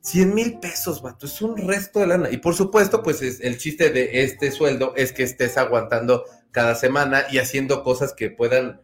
100 0.00 0.34
mil 0.34 0.58
pesos, 0.58 1.00
vato, 1.00 1.26
es 1.26 1.40
un 1.42 1.56
resto 1.56 2.00
de 2.00 2.08
lana. 2.08 2.30
Y 2.30 2.38
por 2.38 2.54
supuesto, 2.54 3.02
pues 3.02 3.22
es, 3.22 3.40
el 3.40 3.58
chiste 3.58 3.90
de 3.90 4.22
este 4.24 4.50
sueldo 4.50 4.94
es 4.96 5.12
que 5.12 5.22
estés 5.22 5.56
aguantando 5.56 6.24
cada 6.50 6.74
semana 6.74 7.24
y 7.30 7.38
haciendo 7.38 7.82
cosas 7.82 8.12
que 8.12 8.30
puedan... 8.30 8.82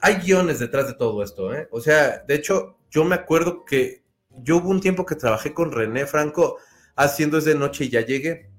Hay 0.00 0.16
guiones 0.16 0.60
detrás 0.60 0.86
de 0.86 0.94
todo 0.94 1.24
esto, 1.24 1.52
¿eh? 1.52 1.68
O 1.72 1.80
sea, 1.80 2.22
de 2.26 2.36
hecho, 2.36 2.78
yo 2.88 3.04
me 3.04 3.16
acuerdo 3.16 3.64
que 3.64 4.04
yo 4.42 4.58
hubo 4.58 4.70
un 4.70 4.80
tiempo 4.80 5.06
que 5.06 5.14
trabajé 5.14 5.54
con 5.54 5.72
René 5.72 6.06
Franco 6.06 6.58
haciendo 6.96 7.38
Es 7.38 7.44
de 7.44 7.54
Noche 7.54 7.84
y 7.84 7.88
ya 7.90 8.00
llegué, 8.00 8.50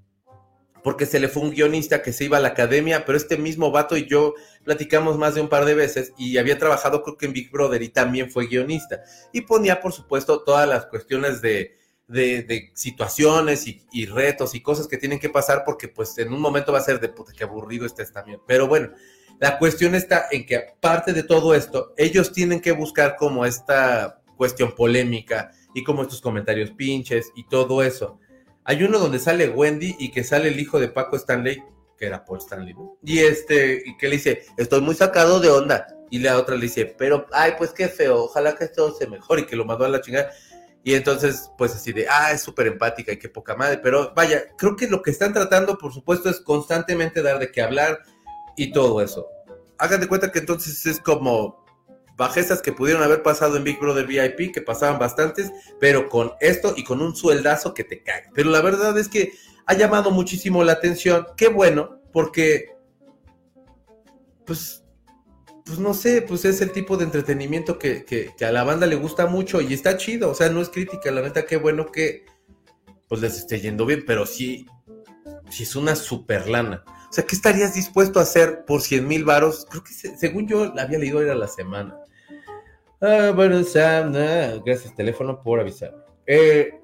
porque 0.83 1.05
se 1.05 1.19
le 1.19 1.27
fue 1.27 1.43
un 1.43 1.51
guionista 1.51 2.01
que 2.01 2.13
se 2.13 2.25
iba 2.25 2.37
a 2.37 2.39
la 2.39 2.49
academia, 2.49 3.05
pero 3.05 3.17
este 3.17 3.37
mismo 3.37 3.71
vato 3.71 3.97
y 3.97 4.07
yo 4.07 4.33
platicamos 4.63 5.17
más 5.17 5.35
de 5.35 5.41
un 5.41 5.49
par 5.49 5.65
de 5.65 5.75
veces 5.75 6.13
y 6.17 6.37
había 6.37 6.57
trabajado 6.57 7.03
creo 7.03 7.17
que 7.17 7.25
en 7.25 7.33
Big 7.33 7.51
Brother 7.51 7.81
y 7.81 7.89
también 7.89 8.31
fue 8.31 8.47
guionista. 8.47 9.01
Y 9.33 9.41
ponía, 9.41 9.81
por 9.81 9.91
supuesto, 9.91 10.43
todas 10.43 10.67
las 10.67 10.85
cuestiones 10.85 11.41
de, 11.41 11.77
de, 12.09 12.71
situaciones 12.73 13.65
y, 13.67 14.05
retos 14.07 14.55
y 14.55 14.61
cosas 14.61 14.87
que 14.87 14.97
tienen 14.97 15.19
que 15.19 15.29
pasar 15.29 15.63
porque 15.65 15.87
pues 15.87 16.17
en 16.17 16.33
un 16.33 16.41
momento 16.41 16.71
va 16.71 16.79
a 16.79 16.83
ser 16.83 16.99
de 16.99 17.09
puta, 17.09 17.33
qué 17.37 17.43
aburrido 17.43 17.85
estés 17.85 18.11
también. 18.11 18.39
Pero 18.47 18.67
bueno, 18.67 18.91
la 19.39 19.57
cuestión 19.57 19.95
está 19.95 20.27
en 20.31 20.45
que 20.45 20.57
aparte 20.57 21.13
de 21.13 21.23
todo 21.23 21.53
esto, 21.53 21.93
ellos 21.97 22.33
tienen 22.33 22.61
que 22.61 22.71
buscar 22.71 23.15
como 23.15 23.45
esta 23.45 24.21
cuestión 24.35 24.73
polémica, 24.75 25.51
y 25.73 25.83
como 25.83 26.01
estos 26.01 26.21
comentarios 26.21 26.71
pinches 26.71 27.31
y 27.35 27.47
todo 27.47 27.83
eso. 27.83 28.19
Hay 28.63 28.83
uno 28.83 28.99
donde 28.99 29.19
sale 29.19 29.49
Wendy 29.49 29.95
y 29.99 30.11
que 30.11 30.23
sale 30.23 30.49
el 30.49 30.59
hijo 30.59 30.79
de 30.79 30.89
Paco 30.89 31.15
Stanley, 31.15 31.63
que 31.97 32.05
era 32.05 32.23
Paul 32.23 32.39
Stanley, 32.39 32.73
¿no? 32.73 32.97
Y 33.03 33.19
este, 33.19 33.81
y 33.85 33.97
que 33.97 34.07
le 34.07 34.15
dice, 34.15 34.45
estoy 34.57 34.81
muy 34.81 34.95
sacado 34.95 35.39
de 35.39 35.49
onda. 35.49 35.87
Y 36.11 36.19
la 36.19 36.37
otra 36.37 36.55
le 36.55 36.61
dice, 36.61 36.85
pero, 36.97 37.27
ay, 37.31 37.53
pues 37.57 37.71
qué 37.71 37.87
feo, 37.87 38.23
ojalá 38.23 38.55
que 38.55 38.65
esto 38.65 38.95
se 38.95 39.07
mejore 39.07 39.41
y 39.41 39.45
que 39.45 39.55
lo 39.55 39.65
mandó 39.65 39.85
a 39.85 39.89
la 39.89 40.01
chingada. 40.01 40.31
Y 40.83 40.95
entonces, 40.95 41.51
pues 41.57 41.75
así 41.75 41.91
de, 41.91 42.07
ah, 42.09 42.31
es 42.31 42.41
súper 42.41 42.67
empática 42.67 43.11
y 43.11 43.17
qué 43.17 43.29
poca 43.29 43.55
madre. 43.55 43.79
Pero 43.83 44.13
vaya, 44.15 44.43
creo 44.57 44.75
que 44.75 44.87
lo 44.87 45.01
que 45.01 45.11
están 45.11 45.33
tratando, 45.33 45.77
por 45.77 45.93
supuesto, 45.93 46.29
es 46.29 46.39
constantemente 46.39 47.21
dar 47.21 47.37
de 47.37 47.51
qué 47.51 47.61
hablar 47.61 47.99
y 48.55 48.71
todo 48.71 49.01
eso. 49.01 49.27
Hagan 49.77 50.01
de 50.01 50.07
cuenta 50.07 50.31
que 50.31 50.39
entonces 50.39 50.85
es 50.85 50.99
como 50.99 51.58
bajezas 52.19 52.61
que 52.61 52.73
pudieron 52.73 53.01
haber 53.01 53.23
pasado 53.23 53.55
en 53.55 53.63
Big 53.63 53.79
Brother 53.79 54.05
VIP, 54.05 54.53
que 54.53 54.61
pasaban 54.61 54.99
bastantes, 54.99 55.51
pero 55.79 56.09
con 56.09 56.33
esto 56.41 56.73
y 56.75 56.83
con 56.83 57.01
un 57.01 57.15
sueldazo 57.15 57.73
que 57.73 57.85
te 57.85 58.03
cae. 58.03 58.25
Pero 58.35 58.51
la 58.51 58.61
verdad 58.61 58.95
es 58.99 59.07
que 59.07 59.31
ha 59.65 59.73
llamado 59.73 60.11
muchísimo 60.11 60.63
la 60.65 60.73
atención. 60.73 61.25
Qué 61.37 61.47
bueno, 61.47 62.01
porque, 62.11 62.75
pues, 64.45 64.83
pues 65.63 65.79
no 65.79 65.93
sé, 65.93 66.21
pues 66.21 66.43
es 66.43 66.59
el 66.59 66.73
tipo 66.73 66.97
de 66.97 67.05
entretenimiento 67.05 67.79
que, 67.79 68.33
a 68.41 68.51
la 68.51 68.65
banda 68.65 68.85
le 68.85 68.95
gusta 68.95 69.25
mucho 69.25 69.61
y 69.61 69.73
está 69.73 69.95
chido. 69.95 70.29
O 70.29 70.35
sea, 70.35 70.49
no 70.49 70.61
es 70.61 70.69
crítica, 70.69 71.09
la 71.11 71.21
neta, 71.21 71.45
qué 71.45 71.55
bueno 71.55 71.89
que 71.89 72.25
pues 73.07 73.21
les 73.21 73.37
esté 73.37 73.59
yendo 73.61 73.85
bien, 73.85 74.03
pero 74.05 74.25
sí, 74.25 74.67
sí 75.49 75.63
es 75.63 75.75
una 75.75 75.95
super 75.95 76.49
lana. 76.49 76.83
O 77.09 77.13
sea, 77.13 77.25
¿qué 77.25 77.35
estarías 77.35 77.73
dispuesto 77.73 78.19
a 78.19 78.23
hacer 78.23 78.65
por 78.65 78.81
100 78.81 79.07
mil 79.07 79.23
varos? 79.23 79.65
Creo 79.67 79.83
que 79.83 79.93
según 79.93 80.47
yo 80.47 80.73
había 80.77 80.99
leído 80.99 81.21
era 81.21 81.33
la 81.33 81.47
semana. 81.47 81.98
Ah, 83.01 83.31
bueno, 83.33 83.63
Sam, 83.63 84.11
gracias 84.65 84.93
teléfono 84.93 85.41
por 85.41 85.59
avisar. 85.59 85.95
Eh, 86.25 86.81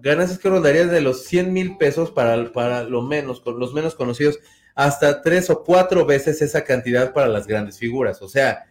ganancias 0.00 0.38
que 0.38 0.48
rondarían 0.48 0.90
de 0.90 1.00
los 1.00 1.24
100 1.24 1.52
mil 1.52 1.76
pesos 1.76 2.10
para, 2.10 2.52
para 2.52 2.82
lo 2.82 3.02
menos, 3.02 3.42
los 3.46 3.72
menos 3.72 3.94
conocidos, 3.94 4.40
hasta 4.74 5.22
tres 5.22 5.48
o 5.50 5.62
cuatro 5.62 6.04
veces 6.06 6.42
esa 6.42 6.64
cantidad 6.64 7.12
para 7.12 7.28
las 7.28 7.46
grandes 7.46 7.78
figuras. 7.78 8.20
O 8.20 8.28
sea, 8.28 8.66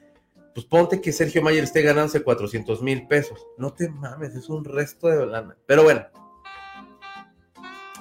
pues 0.53 0.65
ponte 0.65 0.99
que 0.99 1.13
Sergio 1.13 1.41
Mayer 1.41 1.63
esté 1.63 1.81
ganándose 1.83 2.21
400 2.21 2.81
mil 2.81 3.07
pesos. 3.07 3.45
No 3.57 3.73
te 3.73 3.89
mames, 3.89 4.35
es 4.35 4.49
un 4.49 4.65
resto 4.65 5.07
de 5.07 5.25
lana. 5.25 5.55
Pero 5.65 5.83
bueno, 5.83 6.05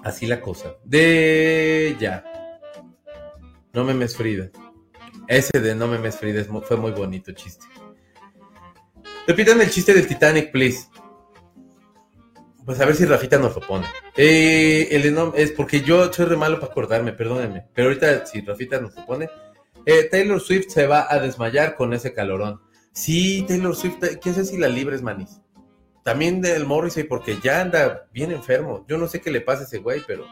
así 0.03 0.27
la 0.27 0.41
cosa. 0.41 0.75
De 0.85 1.97
ya. 2.01 2.25
No 3.73 3.85
me 3.85 4.09
Frida. 4.09 4.51
Ese 5.29 5.61
de 5.61 5.75
No 5.75 5.87
me 5.87 6.11
Frida 6.11 6.45
fue 6.63 6.77
muy 6.77 6.93
bonito 6.93 7.31
chiste. 7.33 7.67
Repitan 9.27 9.61
el 9.61 9.71
chiste 9.71 9.93
del 9.93 10.07
Titanic, 10.07 10.53
please. 10.53 10.87
Pues 12.65 12.81
a 12.81 12.85
ver 12.85 12.97
si 12.97 13.05
Rafita 13.05 13.39
nos 13.39 13.55
lo 13.55 13.61
pone. 13.61 13.87
Eh, 14.17 14.89
el 14.91 15.05
es 15.35 15.53
porque 15.53 15.83
yo 15.83 16.13
soy 16.13 16.27
re 16.27 16.37
malo 16.37 16.59
para 16.59 16.73
acordarme, 16.73 17.13
perdónenme. 17.13 17.67
Pero 17.75 17.89
ahorita 17.89 18.27
si 18.27 18.41
Rafita 18.41 18.81
nos 18.81 18.95
lo 18.95 19.07
pone. 19.07 19.29
Eh, 19.85 20.09
Taylor 20.11 20.41
Swift 20.41 20.69
se 20.69 20.87
va 20.87 21.07
a 21.09 21.19
desmayar 21.21 21.77
con 21.77 21.93
ese 21.93 22.13
calorón. 22.13 22.61
Sí, 22.93 23.45
Taylor 23.47 23.75
Swift, 23.77 23.99
¿quién 24.21 24.35
sabe 24.35 24.47
si 24.47 24.59
la 24.59 24.69
libres, 24.69 25.03
manis? 25.03 25.41
También 26.03 26.41
del 26.41 26.65
Morrissey, 26.65 27.05
porque 27.05 27.39
ya 27.43 27.61
anda 27.61 28.09
bien 28.13 28.33
enfermo. 28.33 28.85
Yo 28.89 28.99
no 28.99 29.07
sé 29.07 29.21
qué 29.21 29.31
le 29.31 29.41
pasa 29.41 29.63
a 29.63 29.65
ese 29.65 29.79
güey, 29.79 30.03
pero. 30.07 30.25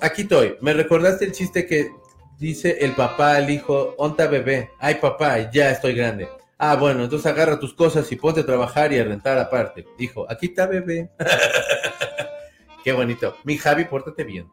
Aquí 0.00 0.22
estoy. 0.22 0.56
Me 0.60 0.72
recordaste 0.72 1.24
el 1.24 1.32
chiste 1.32 1.66
que 1.66 1.90
dice 2.38 2.78
el 2.80 2.92
papá 2.94 3.36
al 3.36 3.50
hijo, 3.50 3.94
onta 3.98 4.26
bebé, 4.26 4.70
ay 4.80 4.96
papá, 4.96 5.50
ya 5.50 5.70
estoy 5.70 5.94
grande. 5.94 6.28
Ah, 6.62 6.76
bueno, 6.76 7.04
entonces 7.04 7.24
agarra 7.24 7.58
tus 7.58 7.72
cosas 7.72 8.12
y 8.12 8.16
ponte 8.16 8.40
a 8.40 8.44
trabajar 8.44 8.92
y 8.92 8.98
a 8.98 9.04
rentar 9.04 9.38
aparte. 9.38 9.86
Dijo, 9.96 10.26
aquí 10.30 10.48
está 10.48 10.66
bebé. 10.66 11.10
Qué 12.84 12.92
bonito. 12.92 13.34
Mi 13.44 13.56
Javi, 13.56 13.86
pórtate 13.86 14.24
bien. 14.24 14.46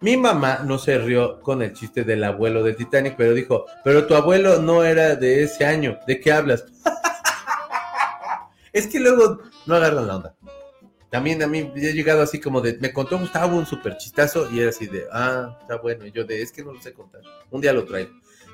Mi 0.00 0.16
mamá 0.16 0.62
no 0.64 0.76
se 0.76 0.98
rió 0.98 1.40
con 1.40 1.62
el 1.62 1.72
chiste 1.72 2.02
del 2.02 2.24
abuelo 2.24 2.64
del 2.64 2.74
Titanic, 2.74 3.14
pero 3.16 3.32
dijo, 3.32 3.66
pero 3.84 4.08
tu 4.08 4.16
abuelo 4.16 4.60
no 4.60 4.82
era 4.82 5.14
de 5.14 5.44
ese 5.44 5.64
año. 5.64 6.00
¿De 6.04 6.18
qué 6.18 6.32
hablas? 6.32 6.64
es 8.72 8.88
que 8.88 8.98
luego 8.98 9.42
no 9.64 9.76
agarran 9.76 10.08
la 10.08 10.16
onda. 10.16 10.34
También 11.10 11.44
a 11.44 11.46
mí 11.46 11.70
he 11.76 11.92
llegado 11.92 12.22
así 12.22 12.40
como 12.40 12.60
de, 12.60 12.76
me 12.80 12.92
contó 12.92 13.20
Gustavo 13.20 13.56
un 13.56 13.66
súper 13.66 13.98
chistazo 13.98 14.50
y 14.50 14.58
era 14.58 14.70
así 14.70 14.88
de, 14.88 15.04
ah, 15.12 15.56
está 15.60 15.76
bueno. 15.76 16.04
Y 16.06 16.10
yo 16.10 16.24
de, 16.24 16.42
es 16.42 16.50
que 16.50 16.64
no 16.64 16.72
lo 16.72 16.82
sé 16.82 16.92
contar. 16.92 17.20
Un 17.52 17.60
día 17.60 17.72
lo 17.72 17.84
traigo. 17.84 18.10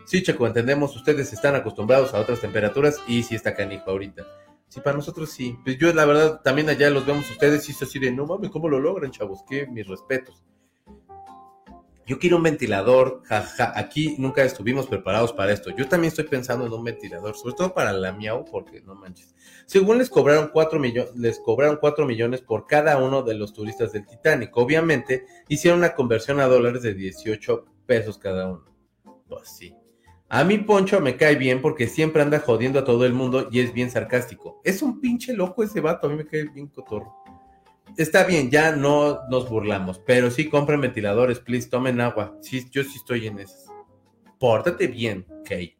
Sí, 0.09 0.22
Checo, 0.22 0.47
entendemos, 0.47 0.97
ustedes 0.97 1.32
están 1.32 1.55
acostumbrados 1.55 2.14
a 2.14 2.20
otras 2.20 2.40
temperaturas 2.40 2.98
y 3.06 3.22
sí 3.22 3.35
está 3.35 3.55
canijo 3.55 3.90
ahorita. 3.90 4.26
Sí, 4.68 4.80
para 4.80 4.97
nosotros 4.97 5.30
sí. 5.30 5.56
Pues 5.64 5.78
yo, 5.78 5.93
la 5.93 6.05
verdad, 6.05 6.40
también 6.43 6.68
allá 6.68 6.89
los 6.90 7.05
vemos 7.06 7.30
ustedes 7.30 7.68
y 7.68 7.72
es 7.72 7.82
así 7.82 7.98
de, 7.98 8.10
no 8.10 8.26
mames, 8.26 8.51
¿cómo 8.51 8.68
lo 8.68 8.80
logran, 8.80 9.10
chavos? 9.10 9.44
Que 9.48 9.66
mis 9.66 9.86
respetos 9.86 10.43
yo 12.09 12.18
quiero 12.18 12.39
un 12.39 12.43
ventilador, 12.43 13.20
jaja, 13.26 13.78
aquí 13.78 14.16
nunca 14.18 14.43
estuvimos 14.43 14.86
preparados 14.86 15.35
para 15.35 15.52
esto. 15.52 15.68
Yo 15.76 15.89
también 15.89 16.09
estoy 16.09 16.24
pensando 16.24 16.64
en 16.64 16.72
un 16.72 16.82
ventilador, 16.82 17.36
sobre 17.36 17.55
todo 17.55 17.74
para 17.74 17.93
la 17.93 18.12
miau, 18.12 18.47
porque 18.47 18.80
no 18.80 18.94
manches. 18.94 19.35
Según 19.66 19.98
les 19.98 20.09
cobraron 20.09 20.48
4 20.51 20.80
millones, 20.80 21.14
les 21.16 21.39
cobraron 21.39 21.76
4 21.76 22.06
millones 22.06 22.40
por 22.40 22.66
cada 22.66 22.97
uno 22.97 23.22
de 23.22 23.35
los 23.35 23.52
turistas 23.52 23.93
del 23.93 24.06
Titanic. 24.06 24.56
Obviamente, 24.56 25.26
hicieron 25.48 25.80
una 25.80 25.94
conversión 25.94 26.40
a 26.40 26.47
dólares 26.47 26.80
de 26.80 26.94
18 26.94 27.66
pesos 27.85 28.16
cada 28.16 28.48
uno. 28.52 28.64
Pues 29.28 29.51
sí. 29.51 29.74
A 30.30 30.44
mí 30.44 30.59
Poncho 30.59 31.00
me 31.00 31.16
cae 31.16 31.36
bien 31.36 31.62
porque 31.62 31.88
siempre 31.88 32.22
anda 32.22 32.40
jodiendo 32.40 32.80
a 32.80 32.84
todo 32.84 33.06
el 33.06 33.14
mundo 33.14 33.48
y 33.50 33.60
es 33.60 33.72
bien 33.72 33.90
sarcástico. 33.90 34.60
Es 34.64 34.82
un 34.82 35.00
pinche 35.00 35.32
loco 35.32 35.62
ese 35.62 35.80
vato, 35.80 36.06
a 36.06 36.10
mí 36.10 36.16
me 36.16 36.26
cae 36.26 36.44
bien 36.44 36.68
cotorro 36.68 37.18
está 37.98 38.24
bien, 38.24 38.50
ya 38.50 38.74
no 38.74 39.20
nos 39.28 39.48
burlamos, 39.48 39.98
pero 39.98 40.30
sí 40.30 40.48
compren 40.48 40.80
ventiladores, 40.80 41.40
please, 41.40 41.68
tomen 41.68 42.00
agua. 42.00 42.36
Sí, 42.40 42.66
yo 42.70 42.82
sí 42.84 42.96
estoy 42.96 43.26
en 43.26 43.40
eso. 43.40 43.56
Pórtate 44.38 44.86
bien, 44.86 45.26
Kay. 45.44 45.76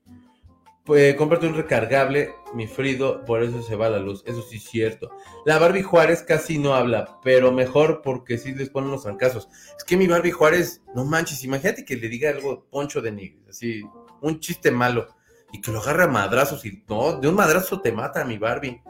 Pues 0.85 1.15
cómprate 1.17 1.47
un 1.47 1.55
recargable, 1.55 2.31
mi 2.55 2.67
Frido, 2.67 3.25
por 3.25 3.43
eso 3.43 3.63
se 3.63 3.77
va 3.77 3.91
la 3.91 3.99
luz. 3.99 4.25
Eso 4.27 4.43
sí 4.43 4.57
es 4.57 4.65
cierto. 4.65 5.11
La 5.45 5.59
Barbie 5.59 5.83
Juárez 5.83 6.23
casi 6.23 6.59
no 6.59 6.75
habla, 6.75 7.21
pero 7.23 7.53
mejor 7.53 8.01
porque 8.03 8.39
sí 8.39 8.55
les 8.55 8.71
ponen 8.71 8.91
los 8.91 9.03
trancazos. 9.03 9.49
Es 9.77 9.85
que 9.85 9.99
mi 9.99 10.07
Barbie 10.07 10.33
Juárez, 10.33 10.83
no 10.95 11.05
manches, 11.05 11.45
imagínate 11.45 11.85
que 11.85 11.97
le 11.97 12.09
diga 12.09 12.31
algo 12.31 12.67
poncho 12.71 13.03
de 13.03 13.13
nigris, 13.13 13.49
así, 13.49 13.83
un 14.21 14.41
chiste 14.41 14.71
malo, 14.71 15.09
y 15.53 15.61
que 15.61 15.71
lo 15.71 15.81
agarre 15.81 16.05
a 16.05 16.09
madrazos 16.09 16.65
y 16.67 16.85
no, 16.89 17.19
de 17.21 17.29
un 17.29 17.35
madrazo 17.35 17.81
te 17.81 17.93
mata 17.93 18.25
mi 18.25 18.39
Barbie. 18.39 18.83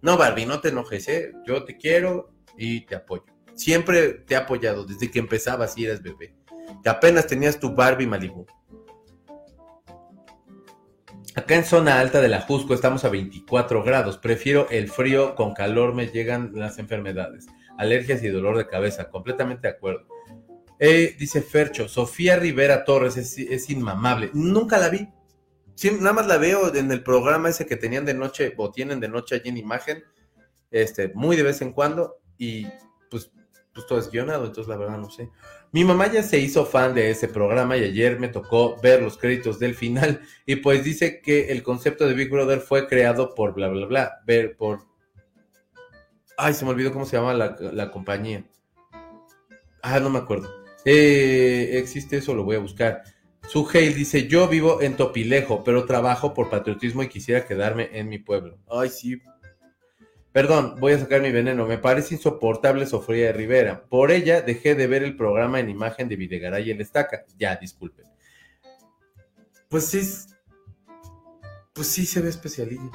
No, 0.00 0.16
Barbie, 0.16 0.46
no 0.46 0.60
te 0.60 0.68
enojes, 0.68 1.08
¿eh? 1.08 1.32
Yo 1.46 1.64
te 1.64 1.76
quiero, 1.76 2.32
y 2.58 2.82
te 2.82 2.96
apoyo. 2.96 3.24
Siempre 3.54 4.10
te 4.10 4.34
he 4.34 4.36
apoyado 4.36 4.84
desde 4.84 5.10
que 5.10 5.20
empezabas 5.20 5.78
y 5.78 5.86
eras 5.86 6.02
bebé. 6.02 6.34
Que 6.82 6.90
apenas 6.90 7.26
tenías 7.26 7.58
tu 7.58 7.74
Barbie 7.74 8.06
Malibu. 8.06 8.46
Acá 11.34 11.54
en 11.54 11.64
zona 11.64 12.00
alta 12.00 12.20
de 12.20 12.28
la 12.28 12.40
Jusco 12.40 12.74
estamos 12.74 13.04
a 13.04 13.08
24 13.08 13.84
grados. 13.84 14.18
Prefiero 14.18 14.68
el 14.70 14.88
frío, 14.88 15.36
con 15.36 15.54
calor 15.54 15.94
me 15.94 16.08
llegan 16.08 16.50
las 16.54 16.78
enfermedades, 16.78 17.46
alergias 17.78 18.22
y 18.22 18.28
dolor 18.28 18.58
de 18.58 18.66
cabeza. 18.66 19.08
Completamente 19.08 19.68
de 19.68 19.74
acuerdo. 19.74 20.06
Eh, 20.78 21.16
dice 21.18 21.42
Fercho, 21.42 21.88
Sofía 21.88 22.36
Rivera 22.36 22.84
Torres 22.84 23.16
es, 23.16 23.70
inmamable. 23.70 24.30
Nunca 24.32 24.78
la 24.78 24.88
vi. 24.88 25.08
nada 26.00 26.12
más 26.12 26.26
la 26.26 26.38
veo 26.38 26.74
en 26.74 26.90
el 26.92 27.02
programa 27.02 27.48
ese 27.48 27.66
que 27.66 27.76
tenían 27.76 28.04
de 28.04 28.14
noche 28.14 28.54
o 28.56 28.70
tienen 28.70 29.00
de 29.00 29.08
noche 29.08 29.36
allí 29.36 29.48
en 29.48 29.56
imagen. 29.56 30.04
Este, 30.70 31.12
muy 31.14 31.36
de 31.36 31.42
vez 31.42 31.62
en 31.62 31.72
cuando 31.72 32.20
y 32.36 32.66
pues, 33.10 33.30
pues 33.72 33.86
todo 33.86 33.98
es 33.98 34.10
guionado, 34.10 34.44
entonces 34.44 34.68
la 34.68 34.76
verdad 34.76 34.98
no 34.98 35.10
sé. 35.10 35.30
Mi 35.70 35.84
mamá 35.84 36.10
ya 36.10 36.22
se 36.22 36.38
hizo 36.38 36.64
fan 36.64 36.94
de 36.94 37.10
ese 37.10 37.28
programa 37.28 37.76
y 37.76 37.84
ayer 37.84 38.18
me 38.18 38.28
tocó 38.28 38.76
ver 38.80 39.02
los 39.02 39.18
créditos 39.18 39.58
del 39.58 39.74
final 39.74 40.22
y 40.46 40.56
pues 40.56 40.82
dice 40.82 41.20
que 41.20 41.52
el 41.52 41.62
concepto 41.62 42.06
de 42.06 42.14
Big 42.14 42.30
Brother 42.30 42.60
fue 42.60 42.86
creado 42.86 43.34
por 43.34 43.52
bla, 43.52 43.68
bla, 43.68 43.86
bla, 43.86 44.20
ver 44.26 44.56
por... 44.56 44.86
Ay, 46.38 46.54
se 46.54 46.64
me 46.64 46.70
olvidó 46.70 46.92
cómo 46.92 47.04
se 47.04 47.16
llama 47.16 47.34
la, 47.34 47.90
compañía. 47.90 48.44
Ah, 49.82 49.98
no 50.00 50.08
me 50.08 50.20
acuerdo. 50.20 50.57
Eh, 50.84 51.78
existe 51.78 52.18
eso, 52.18 52.34
lo 52.34 52.44
voy 52.44 52.56
a 52.56 52.60
buscar. 52.60 53.02
Su 53.48 53.68
Hale 53.68 53.94
dice, 53.94 54.28
yo 54.28 54.48
vivo 54.48 54.82
en 54.82 54.96
Topilejo, 54.96 55.64
pero 55.64 55.86
trabajo 55.86 56.34
por 56.34 56.50
patriotismo 56.50 57.02
y 57.02 57.08
quisiera 57.08 57.46
quedarme 57.46 57.88
en 57.92 58.08
mi 58.08 58.18
pueblo. 58.18 58.58
Ay, 58.68 58.90
sí, 58.90 59.20
Perdón, 60.32 60.76
voy 60.78 60.92
a 60.92 60.98
sacar 61.00 61.20
mi 61.20 61.32
veneno. 61.32 61.66
Me 61.66 61.78
parece 61.78 62.14
insoportable 62.14 62.86
Sofía 62.86 63.26
de 63.26 63.32
Rivera. 63.32 63.84
Por 63.88 64.12
ella 64.12 64.40
dejé 64.40 64.74
de 64.74 64.86
ver 64.86 65.02
el 65.02 65.16
programa 65.16 65.58
en 65.58 65.68
imagen 65.68 66.08
de 66.08 66.16
Videgaray 66.16 66.68
y 66.68 66.70
el 66.70 66.80
Estaca. 66.80 67.24
Ya, 67.38 67.56
disculpen. 67.56 68.04
Pues 69.68 69.86
sí. 69.86 70.00
Pues 71.72 71.88
sí 71.88 72.06
se 72.06 72.20
ve 72.20 72.28
especialillo. 72.28 72.90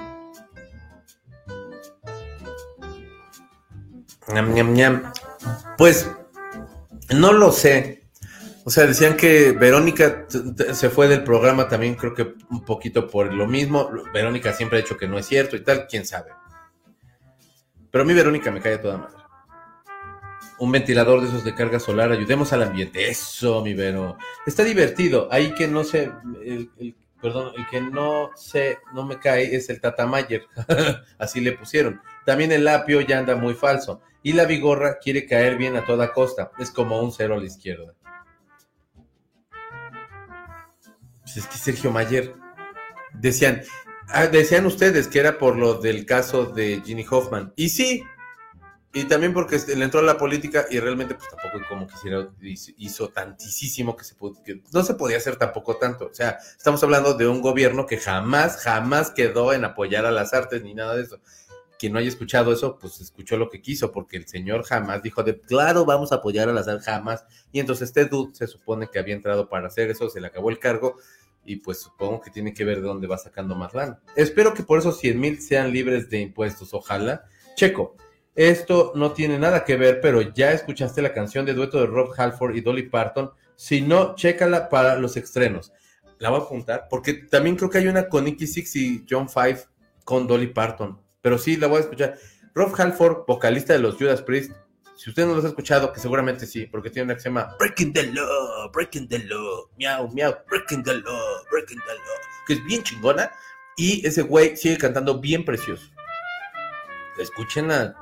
Pues 5.78 6.10
no 7.14 7.34
lo 7.34 7.52
sé. 7.52 8.04
O 8.66 8.70
sea, 8.70 8.86
decían 8.86 9.18
que 9.18 9.52
Verónica 9.52 10.26
se 10.74 10.90
fue 10.90 11.08
del 11.08 11.24
programa 11.24 11.68
también, 11.68 11.96
creo 11.96 12.14
que 12.14 12.36
un 12.50 12.64
poquito 12.64 13.10
por 13.10 13.34
lo 13.34 13.46
mismo. 13.46 13.92
Verónica 14.14 14.54
siempre 14.54 14.80
ha 14.80 14.82
dicho 14.82 14.98
que 14.98 15.08
no 15.08 15.18
es 15.18 15.26
cierto 15.26 15.56
y 15.56 15.64
tal, 15.64 15.88
quién 15.88 16.06
sabe. 16.06 16.32
Pero 17.92 18.04
a 18.04 18.08
mí 18.08 18.14
Verónica 18.14 18.52
me 18.52 18.62
cae 18.62 18.76
a 18.76 18.82
toda 18.82 18.98
madre. 18.98 19.18
Un 20.60 20.72
ventilador 20.72 21.22
de 21.22 21.28
esos 21.28 21.44
de 21.44 21.54
carga 21.54 21.80
solar, 21.80 22.12
ayudemos 22.12 22.54
al 22.54 22.64
ambiente. 22.64 23.10
Eso, 23.10 23.62
mi 23.62 23.74
Vero. 23.74 24.18
Está 24.46 24.64
divertido. 24.64 25.28
Ahí 25.30 25.54
que 25.54 25.68
no 25.68 25.84
sé, 25.84 26.10
el, 26.46 26.96
perdón, 27.22 27.52
el 27.58 27.68
que 27.68 27.82
no 27.82 28.32
sé, 28.36 28.80
no 28.94 29.06
me 29.06 29.20
cae 29.20 29.56
es 29.56 29.70
el 29.70 29.82
Tatamayer. 29.82 30.46
Así 31.20 31.42
le 31.42 31.52
pusieron. 31.52 32.02
También 32.26 32.52
el 32.52 32.68
apio 32.68 33.02
ya 33.02 33.20
anda 33.20 33.36
muy 33.36 33.54
falso. 33.54 34.02
Y 34.22 34.34
la 34.34 34.46
vigorra 34.46 35.00
quiere 35.00 35.26
caer 35.26 35.58
bien 35.58 35.76
a 35.76 35.86
toda 35.86 36.14
costa. 36.14 36.52
Es 36.58 36.72
como 36.72 37.02
un 37.02 37.12
cero 37.12 37.36
a 37.36 37.38
la 37.38 37.46
izquierda. 37.46 37.94
Pues 41.22 41.38
es 41.38 41.48
que 41.48 41.58
Sergio 41.58 41.92
Mayer 41.92 42.34
decían, 43.14 43.62
Ah, 44.16 44.28
decían 44.28 44.66
ustedes 44.66 45.08
que 45.08 45.20
era 45.20 45.38
por 45.38 45.56
lo 45.58 45.76
del 45.76 46.06
caso 46.06 46.46
de 46.46 46.82
Ginny 46.86 47.06
Hoffman. 47.10 47.54
Y 47.56 47.70
sí, 47.70 48.04
y 48.94 49.06
también 49.06 49.34
porque 49.34 49.56
este, 49.56 49.76
le 49.76 49.86
entró 49.86 50.02
a 50.02 50.04
la 50.04 50.18
política 50.18 50.66
y 50.70 50.80
realmente 50.80 51.16
pues 51.16 51.30
tampoco 51.30 51.66
como 51.68 51.88
quisiera 51.88 52.30
hizo 52.78 53.10
tantísimo 53.10 53.96
que, 53.96 54.04
se 54.04 54.16
que 54.46 54.62
no 54.72 54.84
se 54.84 54.94
podía 54.94 55.18
hacer 55.18 55.38
tampoco 55.38 55.78
tanto. 55.78 56.08
O 56.12 56.14
sea, 56.14 56.38
estamos 56.56 56.84
hablando 56.84 57.16
de 57.16 57.28
un 57.28 57.42
gobierno 57.42 57.88
que 57.88 57.98
jamás, 57.98 58.58
jamás 58.58 59.10
quedó 59.10 59.52
en 59.52 59.66
apoyar 59.66 60.06
a 60.06 60.12
las 60.12 60.34
artes 60.34 60.62
ni 60.62 60.76
nada 60.76 60.96
de 60.96 61.04
eso. 61.04 61.20
Quien 61.84 61.92
no 61.92 62.00
haya 62.00 62.08
escuchado 62.08 62.54
eso, 62.54 62.80
pues 62.80 63.02
escuchó 63.02 63.36
lo 63.36 63.50
que 63.50 63.62
quiso, 63.62 63.92
porque 63.92 64.16
el 64.16 64.26
señor 64.26 64.64
jamás 64.64 65.04
dijo 65.04 65.22
de, 65.22 65.42
claro, 65.42 65.84
vamos 65.84 66.14
a 66.14 66.16
apoyar 66.16 66.48
a 66.48 66.54
las 66.54 66.66
jamás. 66.82 67.26
Y 67.52 67.60
entonces 67.60 67.90
este 67.90 68.06
dude 68.06 68.34
se 68.34 68.48
supone 68.48 68.88
que 68.90 69.00
había 69.00 69.14
entrado 69.14 69.50
para 69.50 69.68
hacer 69.68 69.92
eso, 69.92 70.10
se 70.10 70.22
le 70.22 70.28
acabó 70.28 70.50
el 70.50 70.60
cargo 70.60 70.96
y 71.44 71.58
pues 71.58 71.82
supongo 71.82 72.22
que 72.22 72.32
tiene 72.32 72.54
que 72.54 72.64
ver 72.64 72.78
de 72.78 72.88
dónde 72.88 73.06
va 73.06 73.18
sacando 73.18 73.54
más 73.54 73.74
lana. 73.74 74.00
Espero 74.16 74.54
que 74.54 74.64
por 74.64 74.80
esos 74.80 74.98
100 74.98 75.20
mil 75.20 75.42
sean 75.42 75.74
libres 75.74 76.10
de 76.10 76.22
impuestos, 76.22 76.74
ojalá. 76.74 77.26
Checo, 77.58 77.98
esto 78.34 78.94
no 78.96 79.12
tiene 79.12 79.38
nada 79.38 79.66
que 79.66 79.76
ver, 79.76 80.00
pero 80.00 80.22
ya 80.22 80.54
escuchaste 80.54 81.02
la 81.02 81.12
canción 81.12 81.46
de 81.46 81.54
dueto 81.54 81.82
de 81.82 81.88
Rob 81.88 82.14
Halford 82.18 82.56
y 82.56 82.62
Dolly 82.62 82.84
Parton. 82.84 83.32
Si 83.58 83.82
no, 83.82 84.16
chécala 84.16 84.70
para 84.70 84.96
los 84.98 85.18
estrenos. 85.18 85.74
La 86.18 86.30
voy 86.30 86.40
a 86.40 86.44
apuntar, 86.44 86.88
porque 86.90 87.14
también 87.14 87.58
creo 87.58 87.70
que 87.70 87.80
hay 87.80 87.88
una 87.88 88.08
con 88.08 88.24
Nicky 88.24 88.48
Six 88.48 88.76
y 88.78 89.06
John 89.10 89.28
Five 89.28 89.66
con 90.06 90.28
Dolly 90.28 90.48
Parton. 90.48 91.03
Pero 91.24 91.40
sí, 91.40 91.58
la 91.58 91.68
voy 91.68 91.78
a 91.78 91.82
escuchar. 91.82 92.20
Rob 92.54 92.72
Halford, 92.78 93.26
vocalista 93.26 93.74
de 93.74 93.80
los 93.80 93.96
Judas 93.96 94.22
Priest. 94.22 94.52
Si 94.96 95.10
usted 95.10 95.26
no 95.26 95.34
los 95.34 95.44
ha 95.46 95.48
escuchado, 95.48 95.92
que 95.92 96.00
seguramente 96.00 96.46
sí, 96.46 96.68
porque 96.68 96.92
tiene 96.92 97.06
una 97.06 97.16
que 97.16 97.22
se 97.22 97.30
llama 97.30 97.56
Breaking 97.58 97.94
the 97.94 98.04
Law, 98.12 98.70
Breaking 98.72 99.08
the 99.08 99.20
Law, 99.20 99.70
miau, 99.78 100.08
miau, 100.10 100.36
Breaking 100.48 100.84
the 100.84 100.94
Law, 100.94 101.44
Breaking 101.50 101.80
the 101.80 101.94
Law, 101.94 102.18
que 102.46 102.54
es 102.54 102.64
bien 102.66 102.84
chingona. 102.84 103.32
Y 103.76 104.06
ese 104.06 104.22
güey 104.22 104.56
sigue 104.56 104.78
cantando 104.78 105.20
bien 105.20 105.44
precioso. 105.44 105.90
Escuchen 107.18 107.72
a 107.72 107.96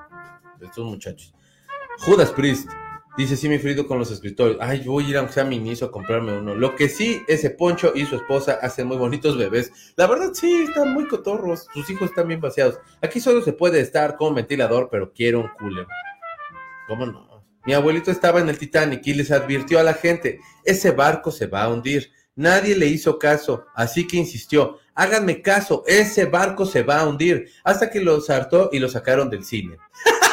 estos 0.59 0.85
muchachos. 0.85 1.33
Judas 1.99 2.31
Priest 2.31 2.67
dice: 3.21 3.37
Sí, 3.37 3.49
me 3.49 3.59
frido 3.59 3.87
con 3.87 3.99
los 3.99 4.11
escritores. 4.11 4.57
Ay, 4.59 4.83
voy 4.85 5.05
a 5.05 5.09
ir 5.09 5.17
aunque 5.17 5.33
sea 5.33 5.43
mi 5.43 5.55
inicio 5.55 5.87
a 5.87 5.91
comprarme 5.91 6.37
uno. 6.37 6.55
Lo 6.55 6.75
que 6.75 6.89
sí, 6.89 7.21
ese 7.27 7.49
Poncho 7.49 7.93
y 7.95 8.05
su 8.05 8.15
esposa 8.15 8.59
hacen 8.61 8.87
muy 8.87 8.97
bonitos 8.97 9.37
bebés. 9.37 9.71
La 9.95 10.07
verdad, 10.07 10.31
sí, 10.33 10.65
están 10.67 10.93
muy 10.93 11.07
cotorros. 11.07 11.67
Sus 11.73 11.89
hijos 11.89 12.09
están 12.09 12.27
bien 12.27 12.41
vaciados. 12.41 12.79
Aquí 13.01 13.19
solo 13.19 13.41
se 13.41 13.53
puede 13.53 13.79
estar 13.79 14.15
con 14.17 14.35
ventilador, 14.35 14.89
pero 14.91 15.11
quiero 15.13 15.41
un 15.41 15.49
cooler. 15.57 15.87
¿Cómo 16.87 17.05
no? 17.05 17.45
Mi 17.65 17.73
abuelito 17.73 18.11
estaba 18.11 18.39
en 18.39 18.49
el 18.49 18.57
Titanic 18.57 19.05
y 19.05 19.13
les 19.13 19.31
advirtió 19.31 19.79
a 19.79 19.83
la 19.83 19.93
gente: 19.93 20.39
Ese 20.63 20.91
barco 20.91 21.31
se 21.31 21.47
va 21.47 21.63
a 21.63 21.69
hundir. 21.69 22.11
Nadie 22.35 22.77
le 22.77 22.87
hizo 22.87 23.19
caso, 23.19 23.65
así 23.75 24.07
que 24.07 24.15
insistió, 24.15 24.79
háganme 24.95 25.41
caso, 25.41 25.83
ese 25.85 26.25
barco 26.25 26.65
se 26.65 26.81
va 26.81 27.01
a 27.01 27.07
hundir, 27.07 27.51
hasta 27.63 27.89
que 27.89 27.99
lo 27.99 28.19
hartó 28.29 28.69
y 28.71 28.79
lo 28.79 28.87
sacaron 28.87 29.29
del 29.29 29.43
cine. 29.43 29.77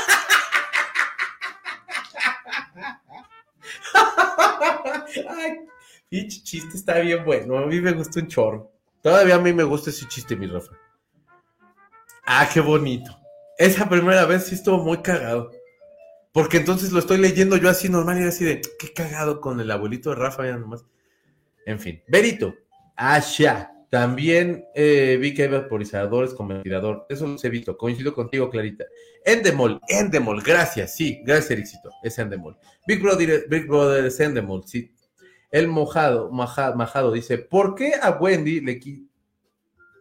Ay, 5.28 5.60
pinche 6.09 6.43
chiste 6.43 6.76
está 6.76 6.98
bien 7.01 7.24
bueno. 7.24 7.59
A 7.59 7.66
mí 7.66 7.80
me 7.80 7.93
gusta 7.93 8.20
un 8.20 8.28
chorro. 8.28 8.72
Todavía 9.02 9.36
a 9.36 9.40
mí 9.40 9.52
me 9.52 9.62
gusta 9.62 9.90
ese 9.90 10.06
chiste, 10.09 10.36
mi 10.36 10.47
Rafa. 10.47 10.72
Ah, 12.24 12.48
qué 12.52 12.60
bonito. 12.60 13.16
Esa 13.56 13.89
primera 13.89 14.24
vez 14.26 14.47
sí 14.47 14.55
estuvo 14.55 14.78
muy 14.78 14.98
cagado. 14.98 15.51
Porque 16.32 16.59
entonces 16.59 16.93
lo 16.93 16.98
estoy 16.98 17.18
leyendo 17.18 17.56
yo 17.56 17.68
así 17.68 17.89
normal 17.89 18.20
y 18.20 18.24
así 18.24 18.44
de, 18.44 18.60
qué 18.78 18.93
cagado 18.93 19.40
con 19.40 19.60
el 19.60 19.70
abuelito 19.70 20.10
de 20.10 20.16
Rafa, 20.16 20.47
ya 20.47 20.56
nomás. 20.56 20.85
En 21.64 21.80
fin. 21.80 22.02
Berito. 22.09 22.55
Asha. 22.97 23.72
También 23.90 24.66
eh, 24.74 25.16
vi 25.18 25.32
que 25.32 25.44
hay 25.44 25.48
vaporizadores 25.48 26.35
con 26.35 26.48
ventilador. 26.48 27.06
Eso 27.09 27.26
los 27.26 27.43
he 27.43 27.48
visto. 27.48 27.78
Coincido 27.78 28.12
contigo, 28.12 28.51
Clarita. 28.51 28.85
Endemol, 29.24 29.80
Endemol, 29.89 30.43
gracias. 30.43 30.94
Sí, 30.94 31.22
gracias, 31.24 31.52
Ericito. 31.52 31.90
Es 32.02 32.18
Endemol. 32.18 32.59
Big 32.86 33.01
Brother, 33.01 33.47
Big 33.48 33.66
Brother 33.66 34.05
es 34.05 34.20
Endemol. 34.20 34.66
Sí. 34.66 34.94
El 35.50 35.68
mojado, 35.68 36.30
majado, 36.30 37.12
dice: 37.12 37.38
¿Por 37.38 37.74
qué 37.74 37.94
a 38.00 38.10
Wendy 38.10 38.60
le 38.60 38.80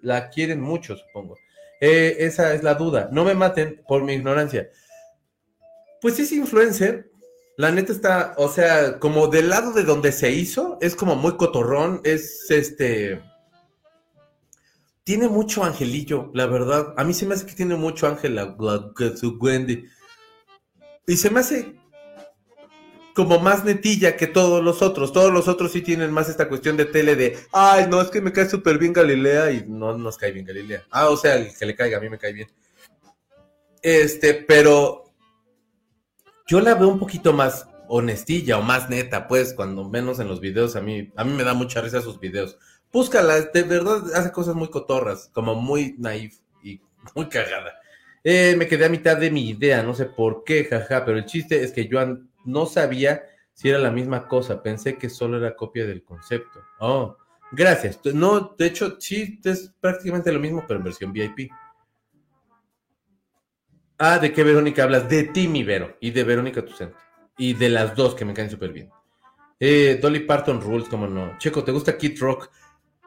la 0.02 0.30
quieren 0.30 0.62
mucho, 0.62 0.96
supongo? 0.96 1.38
Eh, 1.80 2.18
esa 2.20 2.54
es 2.54 2.64
la 2.64 2.76
duda. 2.76 3.10
No 3.12 3.24
me 3.24 3.36
maten 3.36 3.84
por 3.88 4.04
mi 4.04 4.14
ignorancia. 4.14 4.70
Pues 6.02 6.20
es 6.20 6.32
influencer. 6.32 7.10
La 7.58 7.72
neta 7.72 7.92
está, 7.92 8.36
o 8.38 8.50
sea, 8.50 9.00
como 9.00 9.28
del 9.28 9.50
lado 9.50 9.74
de 9.74 9.84
donde 9.84 10.12
se 10.12 10.32
hizo, 10.32 10.78
es 10.80 10.96
como 10.96 11.16
muy 11.16 11.38
cotorrón, 11.38 12.02
es 12.04 12.52
este 12.52 13.20
tiene 15.08 15.30
mucho 15.30 15.64
angelillo, 15.64 16.32
la 16.34 16.48
verdad. 16.48 16.94
A 16.98 17.06
mí 17.06 17.14
se 17.14 17.26
me 17.26 17.34
hace 17.34 17.46
que 17.46 17.54
tiene 17.54 17.78
mucho 17.78 18.08
ángel 18.08 18.36
la, 18.36 18.58
su 19.16 19.38
Wendy. 19.40 19.86
Y 21.08 21.16
se 21.16 21.30
me 21.30 21.40
hace 21.40 21.77
como 23.18 23.40
más 23.40 23.66
netilla 23.66 24.16
que 24.16 24.28
todos 24.28 24.64
los 24.64 24.84
otros. 24.84 25.12
Todos 25.12 25.34
los 25.34 25.48
otros 25.48 25.72
sí 25.72 25.82
tienen 25.82 26.12
más 26.12 26.30
esta 26.30 26.48
cuestión 26.48 26.78
de 26.78 26.86
tele 26.86 27.16
de, 27.16 27.36
ay, 27.52 27.88
no, 27.90 28.00
es 28.00 28.10
que 28.10 28.22
me 28.22 28.32
cae 28.32 28.48
súper 28.48 28.78
bien 28.78 28.94
Galilea 28.94 29.52
y 29.54 29.66
no 29.68 29.98
nos 29.98 30.20
cae 30.20 30.32
bien 30.32 30.46
Galilea. 30.46 30.84
Ah, 30.92 31.10
o 31.10 31.18
sea, 31.18 31.34
el 31.34 31.58
que 31.58 31.66
le 31.66 31.76
caiga, 31.76 31.98
a 31.98 32.00
mí 32.00 32.12
me 32.12 32.20
cae 32.20 32.34
bien. 32.34 32.48
Este, 33.82 34.36
pero 34.36 35.06
yo 36.46 36.62
la 36.62 36.76
veo 36.76 36.90
un 36.90 37.00
poquito 37.00 37.34
más 37.34 37.68
honestilla 37.88 38.60
o 38.60 38.62
más 38.62 38.88
neta, 38.88 39.28
pues, 39.28 39.56
cuando 39.56 39.90
menos 39.90 40.20
en 40.20 40.28
los 40.28 40.40
videos, 40.40 40.76
a 40.76 40.82
mí, 40.82 41.12
a 41.16 41.24
mí 41.24 41.34
me 41.34 41.44
da 41.44 41.56
mucha 41.56 41.82
risa 41.82 42.04
sus 42.04 42.20
videos. 42.20 42.60
Búscala, 42.94 43.42
de 43.42 43.64
verdad 43.64 44.14
hace 44.14 44.32
cosas 44.32 44.54
muy 44.54 44.70
cotorras, 44.70 45.32
como 45.34 45.56
muy 45.56 45.96
naif 45.98 46.38
y 46.62 46.82
muy 47.16 47.30
cagada. 47.30 47.74
Eh, 48.24 48.54
me 48.60 48.68
quedé 48.68 48.86
a 48.86 48.90
mitad 48.90 49.18
de 49.18 49.32
mi 49.32 49.50
idea, 49.50 49.82
no 49.82 49.96
sé 49.96 50.06
por 50.06 50.44
qué, 50.44 50.66
jaja, 50.66 51.04
pero 51.04 51.18
el 51.18 51.26
chiste 51.26 51.64
es 51.64 51.72
que 51.72 51.88
yo 51.88 52.00
no 52.48 52.66
sabía 52.66 53.24
si 53.54 53.70
era 53.70 53.80
la 53.80 53.92
misma 53.92 54.28
cosa, 54.28 54.62
pensé 54.62 54.98
que 54.98 55.10
solo 55.10 55.38
era 55.38 55.56
copia 55.56 55.86
del 55.86 56.04
concepto. 56.04 56.62
Oh, 56.80 57.18
gracias. 57.52 58.00
No, 58.14 58.56
de 58.58 58.68
hecho, 58.68 58.98
sí, 59.00 59.40
es 59.44 59.74
prácticamente 59.80 60.32
lo 60.32 60.40
mismo, 60.40 60.64
pero 60.68 60.80
en 60.80 60.84
versión 60.84 61.12
VIP. 61.12 61.52
Ah, 63.98 64.20
¿de 64.20 64.32
qué 64.32 64.44
Verónica 64.44 64.84
hablas? 64.84 65.10
De 65.10 65.24
ti, 65.24 65.48
mi 65.48 65.64
Vero, 65.64 65.98
y 66.00 66.12
de 66.12 66.24
Verónica 66.24 66.64
Tucente. 66.64 66.96
Y 67.38 67.56
de 67.56 67.70
las 67.70 67.96
dos 67.96 68.14
que 68.14 68.26
me 68.26 68.34
caen 68.34 68.50
súper 68.50 68.72
bien. 68.72 68.92
Eh, 69.60 69.98
Dolly 70.00 70.20
Parton 70.20 70.62
Rules, 70.62 70.88
como 70.88 71.08
no. 71.08 71.38
Checo, 71.40 71.64
¿te 71.64 71.72
gusta 71.72 71.98
Kid 71.98 72.20
Rock? 72.20 72.52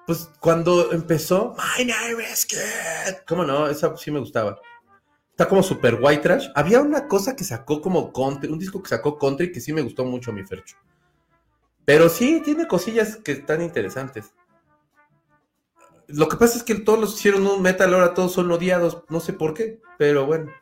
Pues 0.04 0.28
cuando 0.40 0.90
empezó, 0.90 1.54
My 1.78 1.84
name 1.84 2.24
is 2.24 2.44
Kid. 2.44 3.18
¿Cómo 3.26 3.44
no? 3.44 3.68
Esa 3.68 3.96
sí 3.96 4.10
me 4.10 4.18
gustaba. 4.18 4.60
Está 5.31 5.48
como 5.48 5.62
super 5.62 5.98
white 6.01 6.23
trash. 6.23 6.48
Había 6.55 6.81
una 6.81 7.09
cosa 7.09 7.35
que 7.35 7.44
sacó 7.44 7.81
como 7.81 8.12
country, 8.12 8.51
un 8.51 8.59
disco 8.59 8.82
que 8.82 8.89
sacó 8.89 9.19
country 9.19 9.51
que 9.52 9.61
sí 9.61 9.73
me 9.73 9.82
gustó 9.82 10.05
mucho, 10.05 10.32
mi 10.32 10.44
Fercho. 10.44 10.77
Pero 11.85 12.09
sí, 12.09 12.43
tiene 12.44 12.69
cosillas 12.69 13.16
que 13.16 13.32
están 13.32 13.62
interesantes. 13.62 14.32
Lo 16.09 16.28
que 16.28 16.36
pasa 16.36 16.59
es 16.59 16.65
que 16.65 16.74
todos 16.74 16.98
los 16.98 17.15
hicieron 17.15 17.47
un 17.47 17.62
metal, 17.62 17.94
ahora 17.94 18.15
todos 18.15 18.32
son 18.32 18.51
odiados. 18.51 19.02
No 19.09 19.20
sé 19.20 19.32
por 19.32 19.55
qué, 19.55 19.81
pero 19.98 20.27
bueno. 20.27 20.52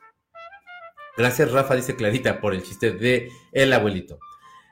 Gracias, 1.16 1.51
Rafa, 1.51 1.74
dice 1.74 1.97
Clarita, 1.97 2.40
por 2.40 2.55
el 2.55 2.62
chiste 2.62 2.93
de 2.93 3.31
el 3.53 3.73
abuelito. 3.73 4.20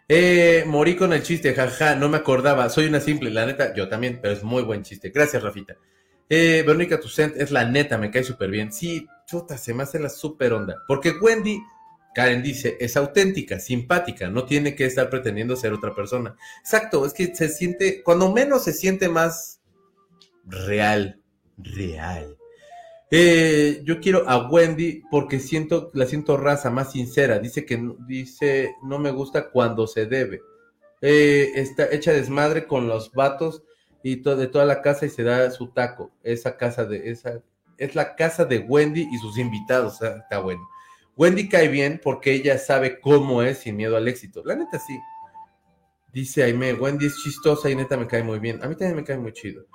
Eh, 0.08 0.62
morí 0.66 0.94
con 0.94 1.12
el 1.12 1.22
chiste, 1.24 1.54
jaja, 1.54 1.96
no 1.96 2.08
me 2.08 2.18
acordaba. 2.18 2.68
Soy 2.70 2.86
una 2.86 3.00
simple, 3.00 3.30
la 3.30 3.46
neta, 3.46 3.74
yo 3.74 3.88
también, 3.88 4.20
pero 4.22 4.34
es 4.34 4.44
muy 4.44 4.62
buen 4.62 4.82
chiste. 4.82 5.10
Gracias, 5.10 5.42
Rafita. 5.42 5.76
Eh, 6.28 6.64
Verónica 6.66 6.98
Tucent 6.98 7.36
es 7.36 7.50
la 7.50 7.64
neta, 7.64 7.98
me 7.98 8.10
cae 8.10 8.24
súper 8.24 8.50
bien. 8.50 8.72
Sí, 8.72 9.06
chuta, 9.26 9.56
se 9.58 9.74
me 9.74 9.82
hace 9.82 9.98
la 9.98 10.08
súper 10.08 10.52
onda. 10.52 10.76
Porque 10.88 11.12
Wendy, 11.20 11.60
Karen 12.14 12.42
dice, 12.42 12.76
es 12.80 12.96
auténtica, 12.96 13.60
simpática, 13.60 14.28
no 14.28 14.44
tiene 14.44 14.74
que 14.74 14.86
estar 14.86 15.10
pretendiendo 15.10 15.56
ser 15.56 15.72
otra 15.72 15.94
persona. 15.94 16.36
Exacto, 16.60 17.04
es 17.06 17.12
que 17.12 17.34
se 17.34 17.48
siente, 17.48 18.02
cuando 18.02 18.32
menos 18.32 18.64
se 18.64 18.72
siente 18.72 19.08
más 19.08 19.60
real, 20.44 21.20
real. 21.58 22.36
Eh, 23.10 23.82
yo 23.84 24.00
quiero 24.00 24.28
a 24.28 24.48
Wendy 24.48 25.02
porque 25.10 25.38
siento, 25.38 25.90
la 25.94 26.06
siento 26.06 26.36
raza, 26.36 26.70
más 26.70 26.92
sincera. 26.92 27.38
Dice 27.38 27.64
que 27.64 27.80
dice 28.06 28.74
no 28.82 28.98
me 28.98 29.10
gusta 29.12 29.50
cuando 29.50 29.86
se 29.86 30.06
debe. 30.06 30.40
Eh, 31.00 31.52
está 31.54 31.88
hecha 31.92 32.12
desmadre 32.12 32.66
con 32.66 32.88
los 32.88 33.12
vatos 33.12 33.62
y 34.06 34.14
de 34.14 34.46
toda 34.46 34.64
la 34.64 34.82
casa 34.82 35.04
y 35.04 35.08
se 35.08 35.24
da 35.24 35.50
su 35.50 35.72
taco. 35.72 36.12
Esa 36.22 36.56
casa 36.56 36.84
de 36.84 37.10
esa 37.10 37.42
es 37.76 37.96
la 37.96 38.14
casa 38.14 38.44
de 38.44 38.60
Wendy 38.60 39.08
y 39.10 39.18
sus 39.18 39.36
invitados. 39.36 40.00
Está 40.00 40.38
bueno. 40.38 40.68
Wendy 41.16 41.48
cae 41.48 41.66
bien 41.66 42.00
porque 42.00 42.32
ella 42.32 42.56
sabe 42.56 43.00
cómo 43.00 43.42
es 43.42 43.58
sin 43.58 43.74
miedo 43.74 43.96
al 43.96 44.06
éxito. 44.06 44.44
La 44.44 44.54
neta 44.54 44.78
sí. 44.78 44.96
Dice 46.12 46.44
Aime, 46.44 46.72
Wendy 46.74 47.06
es 47.06 47.16
chistosa 47.16 47.68
y 47.68 47.74
neta 47.74 47.96
me 47.96 48.06
cae 48.06 48.22
muy 48.22 48.38
bien. 48.38 48.62
A 48.62 48.68
mí 48.68 48.76
también 48.76 48.94
me 48.94 49.02
cae 49.02 49.18
muy 49.18 49.32
chido. 49.32 49.66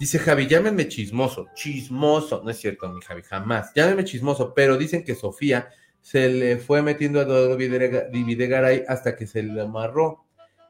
Dice 0.00 0.18
Javi, 0.18 0.46
llámenme 0.46 0.88
chismoso. 0.88 1.48
Chismoso. 1.54 2.42
No 2.42 2.48
es 2.48 2.56
cierto, 2.56 2.88
mi 2.88 3.02
Javi, 3.02 3.20
jamás. 3.20 3.70
Llámenme 3.74 4.04
chismoso, 4.04 4.54
pero 4.54 4.78
dicen 4.78 5.04
que 5.04 5.14
Sofía 5.14 5.68
se 6.00 6.30
le 6.30 6.56
fue 6.56 6.80
metiendo 6.80 7.20
a 7.20 7.24
Eduardo 7.24 7.58
Videgaray 7.58 8.84
hasta 8.88 9.14
que 9.14 9.26
se 9.26 9.42
le 9.42 9.60
amarró 9.60 10.24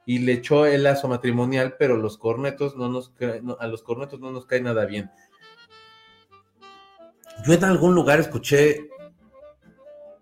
y 0.07 0.19
le 0.19 0.33
echó 0.33 0.67
el 0.67 0.83
lazo 0.83 1.09
matrimonial, 1.09 1.77
pero 1.79 1.97
los 1.97 2.19
cornetos 2.19 2.77
no 2.77 2.89
nos 2.89 3.13
a 3.59 3.67
los 3.67 3.83
cornetos 3.83 4.21
no 4.21 4.31
nos 4.31 4.47
cae 4.47 4.61
nada 4.61 4.85
bien. 4.85 5.11
Yo 7.47 7.53
en 7.53 7.65
algún 7.65 7.95
lugar 7.95 8.21
escuché 8.21 8.89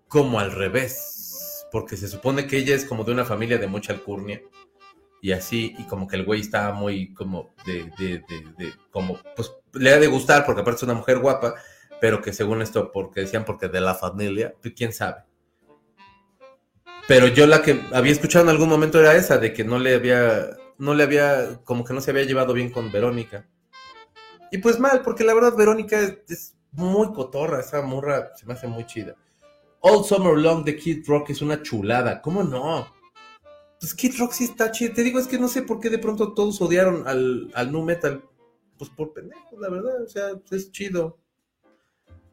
como 0.07 0.39
al 0.39 0.51
revés, 0.51 1.67
porque 1.71 1.97
se 1.97 2.07
supone 2.07 2.47
que 2.47 2.57
ella 2.57 2.75
es 2.75 2.85
como 2.85 3.03
de 3.03 3.11
una 3.11 3.25
familia 3.25 3.57
de 3.57 3.67
mucha 3.67 3.93
alcurnia 3.93 4.41
y 5.21 5.31
así, 5.31 5.73
y 5.77 5.83
como 5.85 6.07
que 6.07 6.17
el 6.17 6.25
güey 6.25 6.41
estaba 6.41 6.73
muy 6.73 7.13
como 7.13 7.53
de, 7.65 7.89
de, 7.97 8.23
de, 8.27 8.53
de, 8.57 8.73
como, 8.91 9.17
pues 9.35 9.53
le 9.73 9.93
ha 9.93 9.99
de 9.99 10.07
gustar 10.07 10.45
porque 10.45 10.61
aparte 10.61 10.77
es 10.77 10.83
una 10.83 10.95
mujer 10.95 11.19
guapa, 11.19 11.55
pero 12.01 12.21
que 12.21 12.33
según 12.33 12.61
esto, 12.61 12.91
porque 12.91 13.21
decían 13.21 13.45
porque 13.45 13.69
de 13.69 13.79
la 13.79 13.95
familia, 13.95 14.53
pues, 14.61 14.73
quién 14.75 14.91
sabe. 14.91 15.23
Pero 17.07 17.27
yo 17.27 17.45
la 17.47 17.61
que 17.61 17.81
había 17.91 18.13
escuchado 18.13 18.45
en 18.45 18.49
algún 18.49 18.69
momento 18.69 18.99
era 18.99 19.15
esa, 19.15 19.37
de 19.37 19.53
que 19.53 19.63
no 19.63 19.77
le 19.77 19.95
había, 19.95 20.57
no 20.77 20.93
le 20.93 21.03
había, 21.03 21.59
como 21.63 21.83
que 21.83 21.93
no 21.93 21.99
se 21.99 22.11
había 22.11 22.23
llevado 22.23 22.53
bien 22.53 22.69
con 22.69 22.91
Verónica. 22.91 23.45
Y 24.51 24.59
pues 24.59 24.79
mal, 24.79 25.01
porque 25.01 25.23
la 25.23 25.33
verdad 25.33 25.57
Verónica 25.57 25.99
es, 25.99 26.55
muy 26.71 27.13
cotorra, 27.13 27.59
esa 27.59 27.81
morra 27.83 28.35
se 28.35 28.45
me 28.45 28.53
hace 28.53 28.67
muy 28.67 28.85
chida. 28.85 29.15
All 29.79 30.03
Summer 30.05 30.37
Long 30.37 30.63
de 30.63 30.75
Kid 30.75 31.03
Rock 31.05 31.29
es 31.29 31.41
una 31.41 31.61
chulada, 31.61 32.21
¿cómo 32.21 32.41
no? 32.41 32.87
Pues 33.79 33.93
Kid 33.93 34.15
Rock 34.17 34.31
sí 34.31 34.45
está 34.45 34.71
chido. 34.71 34.93
Te 34.93 35.03
digo, 35.03 35.19
es 35.19 35.27
que 35.27 35.37
no 35.37 35.47
sé 35.47 35.61
por 35.61 35.79
qué 35.79 35.89
de 35.89 35.99
pronto 35.99 36.33
todos 36.33 36.61
odiaron 36.61 37.07
al, 37.07 37.51
al 37.53 37.71
nu 37.71 37.83
metal. 37.83 38.23
Pues 38.77 38.89
por 38.89 39.13
pendejos, 39.13 39.59
la 39.59 39.69
verdad, 39.69 40.01
o 40.01 40.07
sea, 40.07 40.29
es 40.49 40.71
chido. 40.71 41.19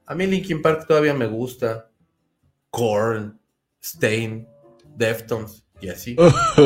A 0.07 0.15
mí 0.15 0.27
Linkin 0.27 0.63
Park 0.63 0.87
todavía 0.87 1.13
me 1.13 1.27
gusta. 1.27 1.91
Korn, 2.71 3.39
Stain, 3.83 4.47
Deftones 5.01 5.65
y 5.81 5.89
así. 5.89 6.15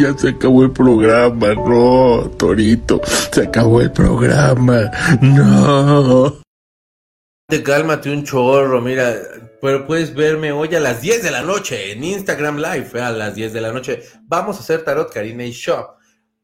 ya 0.00 0.16
se 0.16 0.28
acabó 0.28 0.62
el 0.62 0.70
programa, 0.70 1.54
no, 1.54 2.30
Torito, 2.38 3.00
se 3.32 3.42
acabó 3.42 3.80
el 3.80 3.90
programa, 3.90 4.88
no. 5.20 6.40
Te 7.48 7.60
cálmate 7.64 8.12
un 8.12 8.22
chorro, 8.22 8.80
mira, 8.80 9.16
pero 9.60 9.84
puedes 9.84 10.14
verme 10.14 10.52
hoy 10.52 10.72
a 10.76 10.80
las 10.80 11.02
10 11.02 11.24
de 11.24 11.32
la 11.32 11.42
noche 11.42 11.90
en 11.90 12.04
Instagram 12.04 12.58
Live, 12.58 13.00
a 13.00 13.10
las 13.10 13.34
10 13.34 13.52
de 13.52 13.60
la 13.60 13.72
noche. 13.72 14.04
Vamos 14.22 14.58
a 14.58 14.60
hacer 14.60 14.84
Tarot 14.84 15.12
Karina 15.12 15.44
y 15.44 15.50
Shop. 15.50 15.96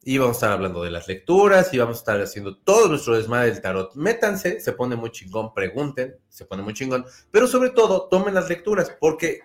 Y 0.03 0.19
vamos 0.19 0.36
a 0.36 0.39
estar 0.39 0.53
hablando 0.53 0.82
de 0.85 0.90
las 0.93 1.09
lecturas 1.09 1.73
y 1.74 1.78
vamos 1.78 1.97
a 1.97 1.98
estar 1.98 2.20
haciendo 2.20 2.57
todo 2.59 2.89
nuestro 2.89 3.16
desmadre 3.16 3.51
del 3.51 3.61
tarot. 3.61 3.93
Métanse, 3.97 4.61
se 4.61 4.73
pone 4.73 4.94
muy 4.94 5.11
chingón, 5.11 5.53
pregunten, 5.53 6.16
se 6.28 6.44
pone 6.44 6.62
muy 6.62 6.74
chingón. 6.74 7.05
Pero 7.32 7.48
sobre 7.48 7.70
todo, 7.70 8.07
tomen 8.09 8.35
las 8.35 8.48
lecturas, 8.48 8.97
porque 9.01 9.40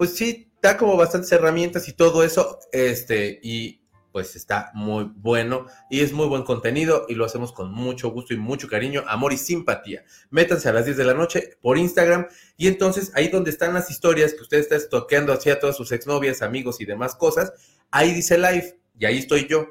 pues 0.00 0.16
sí, 0.16 0.50
da 0.62 0.78
como 0.78 0.96
bastantes 0.96 1.30
herramientas 1.30 1.86
y 1.86 1.92
todo 1.92 2.24
eso, 2.24 2.58
este, 2.72 3.38
y 3.42 3.82
pues 4.12 4.34
está 4.34 4.70
muy 4.72 5.04
bueno 5.14 5.66
y 5.90 6.00
es 6.00 6.14
muy 6.14 6.26
buen 6.26 6.42
contenido 6.42 7.04
y 7.06 7.14
lo 7.14 7.26
hacemos 7.26 7.52
con 7.52 7.70
mucho 7.70 8.08
gusto 8.08 8.32
y 8.32 8.38
mucho 8.38 8.66
cariño, 8.66 9.04
amor 9.06 9.34
y 9.34 9.36
simpatía. 9.36 10.02
Métanse 10.30 10.70
a 10.70 10.72
las 10.72 10.86
10 10.86 10.96
de 10.96 11.04
la 11.04 11.12
noche 11.12 11.58
por 11.60 11.76
Instagram 11.76 12.28
y 12.56 12.68
entonces 12.68 13.12
ahí 13.14 13.28
donde 13.28 13.50
están 13.50 13.74
las 13.74 13.90
historias 13.90 14.32
que 14.32 14.40
ustedes 14.40 14.72
están 14.72 14.88
toqueando 14.88 15.34
hacia 15.34 15.60
todas 15.60 15.76
sus 15.76 15.92
exnovias, 15.92 16.40
amigos 16.40 16.80
y 16.80 16.86
demás 16.86 17.14
cosas, 17.14 17.52
ahí 17.90 18.14
dice 18.14 18.38
live 18.38 18.80
y 18.98 19.04
ahí 19.04 19.18
estoy 19.18 19.48
yo 19.48 19.66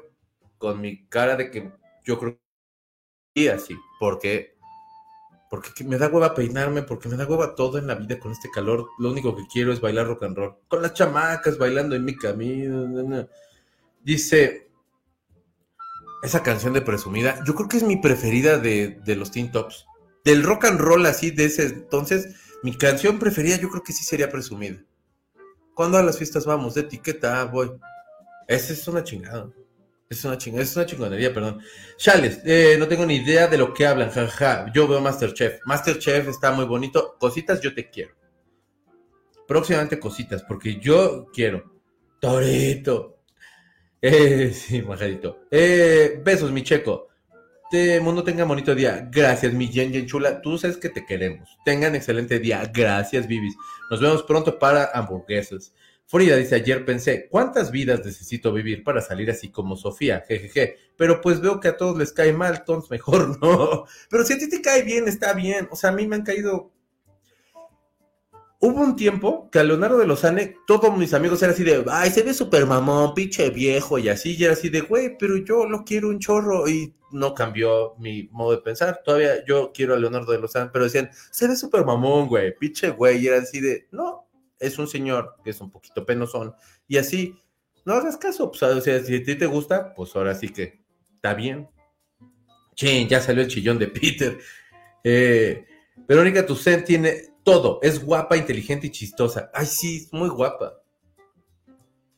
con 0.58 0.80
mi 0.80 1.08
cara 1.08 1.34
de 1.34 1.50
que 1.50 1.72
yo 2.04 2.20
creo 2.20 2.38
y 3.34 3.48
así, 3.48 3.76
porque 3.98 4.59
porque 5.50 5.82
me 5.82 5.98
da 5.98 6.06
hueva 6.06 6.32
peinarme, 6.32 6.84
porque 6.84 7.08
me 7.08 7.16
da 7.16 7.26
hueva 7.26 7.56
todo 7.56 7.76
en 7.76 7.88
la 7.88 7.96
vida 7.96 8.20
con 8.20 8.30
este 8.30 8.48
calor. 8.48 8.86
Lo 8.98 9.10
único 9.10 9.34
que 9.36 9.42
quiero 9.52 9.72
es 9.72 9.80
bailar 9.80 10.06
rock 10.06 10.22
and 10.22 10.36
roll. 10.36 10.54
Con 10.68 10.80
las 10.80 10.94
chamacas 10.94 11.58
bailando 11.58 11.96
en 11.96 12.04
mi 12.04 12.16
camino. 12.16 13.28
Dice, 14.00 14.70
esa 16.22 16.44
canción 16.44 16.72
de 16.72 16.82
Presumida, 16.82 17.42
yo 17.44 17.56
creo 17.56 17.68
que 17.68 17.78
es 17.78 17.82
mi 17.82 17.96
preferida 17.96 18.58
de, 18.58 19.00
de 19.04 19.16
los 19.16 19.32
Teen 19.32 19.50
Tops. 19.50 19.86
Del 20.24 20.44
rock 20.44 20.66
and 20.66 20.78
roll 20.78 21.04
así 21.04 21.32
de 21.32 21.46
ese 21.46 21.64
entonces, 21.64 22.36
mi 22.62 22.78
canción 22.78 23.18
preferida 23.18 23.56
yo 23.56 23.70
creo 23.70 23.82
que 23.82 23.92
sí 23.92 24.04
sería 24.04 24.30
Presumida. 24.30 24.80
¿Cuándo 25.74 25.98
a 25.98 26.04
las 26.04 26.16
fiestas 26.16 26.46
vamos? 26.46 26.74
De 26.74 26.82
etiqueta, 26.82 27.40
ah, 27.40 27.46
voy. 27.46 27.72
Esa 28.46 28.72
es 28.72 28.86
una 28.86 29.02
chingada. 29.02 29.50
Es 30.10 30.24
una, 30.24 30.36
ching 30.36 30.58
es 30.58 30.74
una 30.74 30.86
chingonería, 30.86 31.32
perdón. 31.32 31.62
Chales, 31.96 32.40
eh, 32.44 32.74
no 32.76 32.88
tengo 32.88 33.06
ni 33.06 33.14
idea 33.14 33.46
de 33.46 33.56
lo 33.56 33.72
que 33.72 33.86
hablan, 33.86 34.10
jaja. 34.10 34.66
Yo 34.74 34.88
veo 34.88 35.00
Masterchef. 35.00 35.60
Masterchef 35.64 36.26
está 36.26 36.50
muy 36.50 36.64
bonito. 36.64 37.16
Cositas, 37.20 37.60
yo 37.60 37.72
te 37.72 37.88
quiero. 37.88 38.16
Próximamente 39.46 40.00
cositas, 40.00 40.42
porque 40.42 40.80
yo 40.80 41.28
quiero. 41.32 41.80
Torito. 42.18 43.20
Eh, 44.02 44.52
sí, 44.52 44.82
majadito. 44.82 45.42
Eh, 45.48 46.20
besos, 46.24 46.50
mi 46.50 46.64
checo. 46.64 47.06
Este 47.70 48.00
mundo 48.00 48.24
tenga 48.24 48.42
bonito 48.42 48.74
día. 48.74 49.08
Gracias, 49.12 49.52
mi 49.52 49.68
Jen 49.68 49.92
Jen 49.92 50.06
Chula. 50.08 50.42
Tú 50.42 50.58
sabes 50.58 50.76
que 50.76 50.88
te 50.88 51.06
queremos. 51.06 51.56
Tengan 51.64 51.94
excelente 51.94 52.40
día. 52.40 52.68
Gracias, 52.74 53.28
Vivis. 53.28 53.54
Nos 53.88 54.00
vemos 54.00 54.24
pronto 54.24 54.58
para 54.58 54.90
hamburguesas. 54.92 55.72
Frida 56.10 56.34
dice, 56.34 56.56
ayer 56.56 56.84
pensé, 56.84 57.28
¿cuántas 57.28 57.70
vidas 57.70 58.04
necesito 58.04 58.52
vivir 58.52 58.82
para 58.82 59.00
salir 59.00 59.30
así 59.30 59.48
como 59.48 59.76
Sofía? 59.76 60.24
Jejeje. 60.26 60.76
Pero 60.96 61.20
pues 61.20 61.40
veo 61.40 61.60
que 61.60 61.68
a 61.68 61.76
todos 61.76 61.96
les 61.96 62.12
cae 62.12 62.32
mal, 62.32 62.56
entonces 62.56 62.90
mejor 62.90 63.38
no. 63.40 63.84
Pero 64.10 64.24
si 64.24 64.32
a 64.32 64.38
ti 64.38 64.48
te 64.48 64.60
cae 64.60 64.82
bien, 64.82 65.06
está 65.06 65.34
bien. 65.34 65.68
O 65.70 65.76
sea, 65.76 65.90
a 65.90 65.92
mí 65.92 66.08
me 66.08 66.16
han 66.16 66.24
caído... 66.24 66.72
Hubo 68.58 68.80
un 68.80 68.96
tiempo 68.96 69.48
que 69.52 69.60
a 69.60 69.62
Leonardo 69.62 69.98
de 69.98 70.06
Lozane, 70.08 70.56
todos 70.66 70.96
mis 70.96 71.14
amigos 71.14 71.40
eran 71.42 71.54
así 71.54 71.62
de, 71.62 71.84
ay, 71.88 72.10
se 72.10 72.24
ve 72.24 72.34
súper 72.34 72.66
mamón, 72.66 73.14
pinche 73.14 73.48
viejo, 73.50 73.96
y 73.96 74.08
así, 74.08 74.34
y 74.36 74.44
era 74.44 74.54
así 74.54 74.68
de, 74.68 74.80
güey, 74.80 75.16
pero 75.16 75.36
yo 75.36 75.64
lo 75.64 75.84
quiero 75.84 76.08
un 76.08 76.18
chorro, 76.18 76.68
y 76.68 76.92
no 77.12 77.34
cambió 77.34 77.94
mi 77.98 78.28
modo 78.32 78.50
de 78.50 78.62
pensar. 78.62 79.00
Todavía 79.04 79.44
yo 79.46 79.70
quiero 79.72 79.94
a 79.94 79.98
Leonardo 79.98 80.32
de 80.32 80.40
Lozane, 80.40 80.70
pero 80.72 80.84
decían, 80.84 81.08
se 81.30 81.46
ve 81.46 81.54
súper 81.54 81.84
mamón, 81.86 82.26
güey, 82.26 82.52
pinche 82.58 82.90
güey, 82.90 83.22
y 83.22 83.28
era 83.28 83.38
así 83.38 83.60
de, 83.60 83.86
no, 83.92 84.26
es 84.60 84.78
un 84.78 84.86
señor 84.86 85.36
que 85.42 85.50
es 85.50 85.60
un 85.60 85.70
poquito 85.70 86.06
penosón, 86.06 86.54
y 86.86 86.98
así, 86.98 87.34
no 87.84 87.94
hagas 87.94 88.16
caso, 88.16 88.50
pues, 88.50 88.62
o 88.62 88.80
sea, 88.80 89.02
si 89.02 89.16
a 89.16 89.24
ti 89.24 89.34
te 89.34 89.46
gusta, 89.46 89.94
pues 89.94 90.14
ahora 90.14 90.34
sí 90.34 90.50
que 90.50 90.84
está 91.14 91.34
bien. 91.34 91.68
Chin, 92.74 93.08
ya 93.08 93.20
salió 93.20 93.42
el 93.42 93.48
chillón 93.48 93.78
de 93.78 93.88
Peter. 93.88 94.38
Eh, 95.02 95.66
Verónica 96.06 96.46
Tucen 96.46 96.84
tiene 96.84 97.34
todo, 97.42 97.80
es 97.82 98.04
guapa, 98.04 98.36
inteligente 98.36 98.86
y 98.86 98.90
chistosa. 98.90 99.50
Ay, 99.52 99.66
sí, 99.66 100.08
muy 100.12 100.28
guapa. 100.28 100.82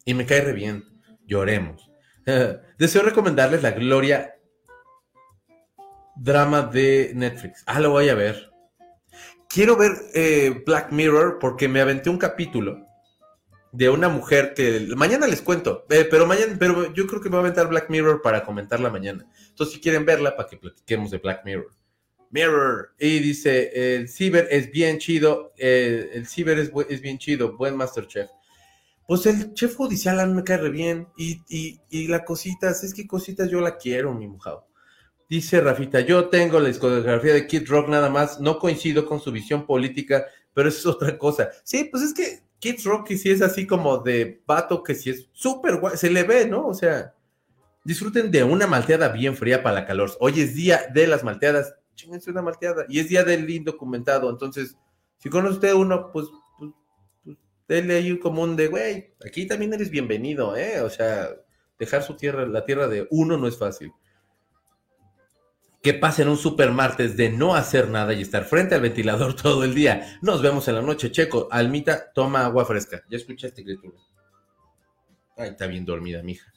Y 0.04 0.14
me 0.14 0.26
cae 0.26 0.40
re 0.40 0.52
bien. 0.52 0.84
Lloremos. 1.26 1.90
deseo 2.78 3.02
recomendarles 3.02 3.62
La 3.62 3.70
Gloria 3.70 4.34
drama 6.16 6.62
de 6.62 7.12
Netflix. 7.14 7.62
Ah, 7.66 7.80
lo 7.80 7.90
voy 7.90 8.08
a 8.08 8.14
ver 8.14 8.51
quiero 9.52 9.76
ver 9.76 9.92
eh, 10.14 10.62
Black 10.66 10.92
Mirror 10.92 11.38
porque 11.38 11.68
me 11.68 11.80
aventé 11.80 12.08
un 12.10 12.18
capítulo 12.18 12.86
de 13.70 13.88
una 13.88 14.08
mujer 14.08 14.54
que 14.54 14.86
mañana 14.96 15.26
les 15.26 15.40
cuento, 15.40 15.86
eh, 15.88 16.06
pero 16.10 16.26
mañana, 16.26 16.56
pero 16.58 16.92
yo 16.92 17.06
creo 17.06 17.20
que 17.20 17.28
me 17.28 17.36
voy 17.36 17.44
a 17.44 17.48
aventar 17.48 17.68
Black 17.68 17.88
Mirror 17.88 18.20
para 18.20 18.44
comentarla 18.44 18.90
mañana. 18.90 19.26
Entonces, 19.48 19.74
si 19.74 19.80
quieren 19.80 20.04
verla, 20.04 20.36
para 20.36 20.48
que 20.48 20.58
platiquemos 20.58 21.10
de 21.10 21.18
Black 21.18 21.44
Mirror. 21.44 21.70
Mirror. 22.30 22.94
Y 22.98 23.18
dice, 23.20 23.96
el 23.96 24.08
ciber 24.08 24.48
es 24.50 24.70
bien 24.70 24.98
chido, 24.98 25.52
eh, 25.56 26.10
el 26.12 26.26
ciber 26.26 26.58
es, 26.58 26.70
es, 26.88 27.00
bien 27.00 27.18
chido, 27.18 27.56
buen 27.56 27.76
Masterchef. 27.76 28.28
Pues 29.06 29.26
el 29.26 29.52
chef 29.54 29.74
judicial 29.74 30.20
a 30.20 30.26
mí 30.26 30.34
me 30.34 30.44
cae 30.44 30.58
re 30.58 30.70
bien. 30.70 31.08
Y, 31.16 31.40
y, 31.48 31.80
y 31.90 32.08
la 32.08 32.24
cositas, 32.24 32.84
es 32.84 32.94
que 32.94 33.06
cositas 33.06 33.50
yo 33.50 33.60
la 33.60 33.76
quiero, 33.76 34.12
mi 34.14 34.28
mojado. 34.28 34.66
Dice 35.32 35.62
Rafita, 35.62 36.00
yo 36.00 36.28
tengo 36.28 36.60
la 36.60 36.68
discografía 36.68 37.32
de 37.32 37.46
Kid 37.46 37.66
Rock 37.66 37.88
nada 37.88 38.10
más, 38.10 38.38
no 38.38 38.58
coincido 38.58 39.06
con 39.06 39.18
su 39.18 39.32
visión 39.32 39.64
política, 39.64 40.26
pero 40.52 40.68
eso 40.68 40.78
es 40.90 40.94
otra 40.94 41.16
cosa. 41.16 41.48
Sí, 41.64 41.84
pues 41.90 42.02
es 42.02 42.12
que 42.12 42.42
Kid 42.58 42.84
Rock 42.84 43.12
sí 43.14 43.30
es 43.30 43.40
así 43.40 43.66
como 43.66 43.96
de 43.96 44.42
vato 44.46 44.82
que 44.82 44.94
sí 44.94 45.08
es 45.08 45.30
súper 45.32 45.78
guay, 45.78 45.96
se 45.96 46.10
le 46.10 46.24
ve, 46.24 46.46
¿no? 46.46 46.66
O 46.66 46.74
sea, 46.74 47.14
disfruten 47.82 48.30
de 48.30 48.44
una 48.44 48.66
malteada 48.66 49.08
bien 49.08 49.34
fría 49.34 49.62
para 49.62 49.76
la 49.76 49.86
calor. 49.86 50.10
Hoy 50.20 50.38
es 50.38 50.54
día 50.54 50.82
de 50.92 51.06
las 51.06 51.24
malteadas, 51.24 51.76
chingense 51.94 52.30
una 52.30 52.42
malteada, 52.42 52.84
y 52.90 53.00
es 53.00 53.08
día 53.08 53.24
del 53.24 53.48
indocumentado, 53.48 54.28
entonces, 54.28 54.76
si 55.16 55.30
conoce 55.30 55.54
usted 55.54 55.72
uno, 55.72 56.12
pues, 56.12 56.26
pues, 56.58 56.72
pues 57.24 57.38
denle 57.66 57.94
ahí 57.94 58.12
un 58.12 58.18
común 58.18 58.54
de, 58.54 58.66
güey, 58.66 59.14
aquí 59.26 59.46
también 59.46 59.72
eres 59.72 59.88
bienvenido, 59.88 60.54
¿eh? 60.58 60.82
O 60.82 60.90
sea, 60.90 61.30
dejar 61.78 62.02
su 62.02 62.18
tierra, 62.18 62.46
la 62.46 62.66
tierra 62.66 62.86
de 62.86 63.06
uno 63.08 63.38
no 63.38 63.48
es 63.48 63.56
fácil 63.56 63.94
que 65.82 65.94
pasen 65.94 66.28
un 66.28 66.36
super 66.36 66.70
martes 66.70 67.16
de 67.16 67.28
no 67.28 67.56
hacer 67.56 67.88
nada 67.88 68.14
y 68.14 68.22
estar 68.22 68.44
frente 68.44 68.76
al 68.76 68.80
ventilador 68.80 69.34
todo 69.42 69.64
el 69.64 69.74
día. 69.74 70.18
Nos 70.22 70.40
vemos 70.40 70.66
en 70.68 70.76
la 70.76 70.82
noche, 70.82 71.10
Checo. 71.10 71.48
Almita, 71.50 72.12
toma 72.12 72.46
agua 72.46 72.64
fresca. 72.64 73.02
¿Ya 73.10 73.16
escuchaste, 73.16 73.64
criatura? 73.64 73.98
Ay, 75.36 75.50
está 75.50 75.66
bien 75.66 75.84
dormida, 75.84 76.22
mija. 76.22 76.52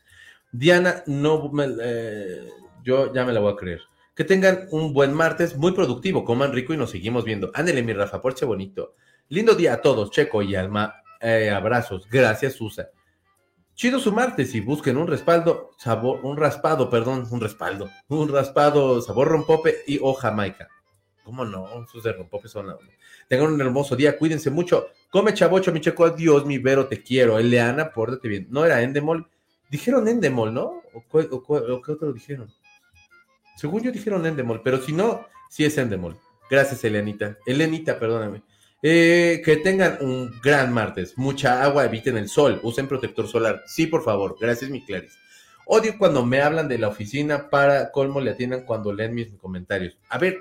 Diana, 0.52 1.04
no 1.08 1.52
me, 1.52 1.66
eh, 1.82 2.48
yo 2.84 3.12
ya 3.14 3.26
me 3.26 3.34
la 3.34 3.40
voy 3.40 3.54
a 3.54 3.56
creer. 3.56 3.82
Que 4.16 4.24
tengan 4.24 4.68
un 4.72 4.94
buen 4.94 5.14
martes, 5.14 5.58
muy 5.58 5.74
productivo, 5.74 6.24
coman 6.24 6.54
rico 6.54 6.74
y 6.74 6.78
nos 6.78 6.92
seguimos 6.92 7.26
viendo. 7.26 7.52
Ándele, 7.54 7.82
mi 7.84 7.94
Rafa, 7.94 8.22
porche 8.22 8.46
bonito. 8.46 8.96
Lindo 9.30 9.56
día 9.56 9.74
a 9.74 9.82
todos, 9.82 10.12
Checo 10.12 10.44
y 10.44 10.56
Alma. 10.56 11.02
Eh, 11.20 11.50
abrazos. 11.50 12.08
Gracias, 12.10 12.54
Susa. 12.54 12.90
Chido 13.76 14.00
su 14.00 14.14
martes 14.14 14.56
y 14.56 14.62
busquen 14.62 14.96
un 14.96 15.06
respaldo, 15.06 15.72
sabor, 15.78 16.22
un 16.24 16.38
raspado, 16.38 16.90
perdón, 16.90 17.28
un 17.30 17.42
respaldo, 17.42 17.90
un 18.08 18.30
raspado 18.30 19.02
sabor 19.02 19.28
rompope 19.28 19.84
y 19.86 20.00
o 20.02 20.14
jamaica. 20.14 20.70
¿Cómo 21.26 21.44
no? 21.44 21.86
Sus 21.88 22.04
de 22.04 22.14
rompope 22.14 22.48
son 22.48 22.74
Tengan 23.28 23.52
un 23.52 23.60
hermoso 23.60 23.98
día, 23.98 24.18
cuídense 24.18 24.50
mucho. 24.50 24.88
Come 25.10 25.34
chavocho, 25.34 25.74
mi 25.74 25.82
checo, 25.82 26.06
adiós, 26.06 26.46
mi 26.46 26.58
Vero, 26.58 26.88
te 26.88 27.04
quiero. 27.04 27.38
Eleana, 27.38 27.92
pórtate 27.92 28.30
bien. 28.30 28.48
No 28.50 28.64
era 28.64 28.82
Endemol. 28.82 29.28
Dijeron 29.70 30.08
Endemol, 30.08 30.54
¿no? 30.54 30.82
¿O, 30.94 31.82
qué 31.82 31.92
otro 31.92 32.14
dijeron? 32.14 32.50
Según 33.58 33.84
yo 33.84 33.92
dijeron 33.92 34.26
Endemol, 34.26 34.62
pero 34.64 34.80
si 34.82 34.94
no, 34.94 35.26
sí 35.50 35.66
es 35.66 35.78
Endemol. 35.78 36.18
Gracias, 36.50 36.84
Elenita. 36.86 37.38
Elenita, 37.46 38.00
perdóname. 38.00 38.42
Eh, 38.88 39.42
que 39.44 39.58
tengan 39.58 39.98
un 40.02 40.40
gran 40.44 40.72
martes. 40.72 41.18
Mucha 41.18 41.64
agua, 41.64 41.86
eviten 41.86 42.18
el 42.18 42.30
sol. 42.30 42.60
Usen 42.62 42.88
protector 42.88 43.28
solar. 43.28 43.64
Sí, 43.66 43.88
por 43.88 44.04
favor. 44.04 44.38
Gracias, 44.40 44.70
mi 44.70 44.86
Clarice. 44.86 45.18
Odio 45.66 45.98
cuando 45.98 46.24
me 46.24 46.40
hablan 46.40 46.68
de 46.68 46.78
la 46.78 46.90
oficina 46.90 47.50
para 47.50 47.92
colmo 47.92 48.22
le 48.22 48.30
atiendan 48.30 48.64
cuando 48.64 48.94
leen 48.94 49.16
mis 49.16 49.30
comentarios. 49.40 49.98
A 50.08 50.20
ver, 50.20 50.38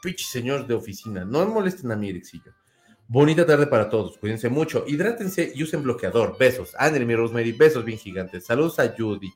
pinche 0.00 0.24
señor 0.24 0.68
de 0.68 0.74
oficina, 0.74 1.24
no 1.24 1.44
molesten 1.46 1.90
a 1.90 1.96
mi 1.96 2.10
Erixillo. 2.10 2.52
Bonita 3.08 3.44
tarde 3.44 3.66
para 3.66 3.90
todos, 3.90 4.18
cuídense 4.18 4.48
mucho, 4.48 4.84
hidrátense 4.86 5.50
y 5.52 5.64
usen 5.64 5.82
bloqueador. 5.82 6.38
Besos. 6.38 6.76
Ándale, 6.78 7.04
mi 7.04 7.16
Rosemary, 7.16 7.50
besos 7.50 7.84
bien 7.84 7.98
gigantes. 7.98 8.46
Saludos 8.46 8.78
a 8.78 8.94
Judy. 8.96 9.32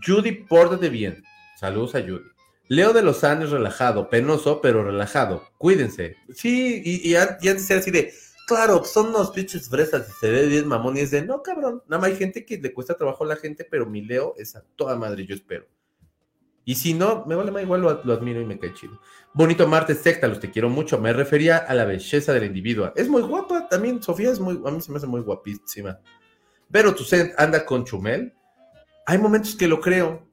Judy, 0.00 0.30
pórtate 0.48 0.88
bien. 0.90 1.24
Saludos 1.58 1.96
a 1.96 2.02
Judy. 2.02 2.31
Leo 2.72 2.94
de 2.94 3.02
los 3.02 3.22
años 3.22 3.50
relajado, 3.50 4.08
penoso, 4.08 4.62
pero 4.62 4.82
relajado. 4.82 5.42
Cuídense. 5.58 6.16
Sí, 6.34 6.80
y, 6.82 7.14
antes 7.16 7.70
era 7.70 7.80
así 7.80 7.90
de, 7.90 8.14
claro, 8.46 8.82
son 8.82 9.08
unos 9.08 9.30
pinches 9.30 9.68
fresas 9.68 10.08
y 10.08 10.12
se 10.18 10.30
ve 10.30 10.46
bien 10.46 10.66
mamón 10.66 10.96
y 10.96 11.00
es 11.00 11.10
de, 11.10 11.20
no, 11.20 11.42
cabrón, 11.42 11.82
nada 11.86 12.00
más 12.00 12.12
hay 12.12 12.16
gente 12.16 12.46
que 12.46 12.56
le 12.56 12.72
cuesta 12.72 12.96
trabajo 12.96 13.24
a 13.24 13.26
la 13.26 13.36
gente, 13.36 13.66
pero 13.70 13.84
mi 13.84 14.00
Leo 14.00 14.32
es 14.38 14.56
a 14.56 14.64
toda 14.74 14.96
madre, 14.96 15.26
yo 15.26 15.34
espero. 15.34 15.66
Y 16.64 16.76
si 16.76 16.94
no, 16.94 17.26
me 17.26 17.34
vale 17.34 17.50
más 17.50 17.62
igual, 17.62 17.82
lo, 17.82 17.90
admiro 17.90 18.40
y 18.40 18.46
me 18.46 18.58
cae 18.58 18.72
chido. 18.72 18.98
Bonito 19.34 19.68
martes, 19.68 19.98
secta, 19.98 20.26
los 20.26 20.40
te 20.40 20.50
quiero 20.50 20.70
mucho. 20.70 20.98
Me 20.98 21.12
refería 21.12 21.58
a 21.58 21.74
la 21.74 21.84
belleza 21.84 22.32
del 22.32 22.44
individuo. 22.44 22.90
Es 22.96 23.06
muy 23.06 23.20
guapa 23.20 23.68
también, 23.68 24.02
Sofía 24.02 24.30
es 24.30 24.40
muy, 24.40 24.58
a 24.64 24.70
mí 24.70 24.80
se 24.80 24.90
me 24.90 24.96
hace 24.96 25.06
muy 25.06 25.20
guapísima. 25.20 26.00
Pero 26.70 26.94
tu 26.94 27.04
anda 27.36 27.66
con 27.66 27.84
Chumel. 27.84 28.32
Hay 29.04 29.18
momentos 29.18 29.56
que 29.56 29.68
lo 29.68 29.78
creo. 29.78 30.31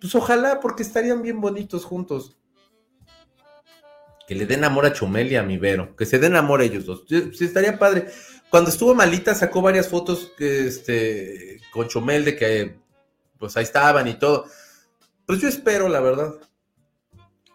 Pues 0.00 0.14
ojalá, 0.14 0.60
porque 0.60 0.82
estarían 0.82 1.22
bien 1.22 1.40
bonitos 1.40 1.84
juntos. 1.84 2.36
Que 4.26 4.34
le 4.34 4.46
den 4.46 4.64
amor 4.64 4.86
a 4.86 4.92
Chumel 4.92 5.30
y 5.30 5.36
a 5.36 5.42
mi 5.42 5.56
Vero. 5.56 5.94
Que 5.96 6.04
se 6.04 6.18
den 6.18 6.36
amor 6.36 6.60
a 6.60 6.64
ellos 6.64 6.86
dos. 6.86 7.04
Sí, 7.08 7.44
estaría 7.44 7.78
padre. 7.78 8.06
Cuando 8.50 8.70
estuvo 8.70 8.94
malita 8.94 9.34
sacó 9.34 9.62
varias 9.62 9.88
fotos 9.88 10.32
que, 10.36 10.66
este, 10.66 11.60
con 11.72 11.88
Chumel 11.88 12.24
de 12.24 12.36
que 12.36 12.78
pues 13.38 13.56
ahí 13.56 13.64
estaban 13.64 14.08
y 14.08 14.14
todo. 14.14 14.46
Pues 15.26 15.40
yo 15.40 15.48
espero, 15.48 15.88
la 15.88 16.00
verdad. 16.00 16.34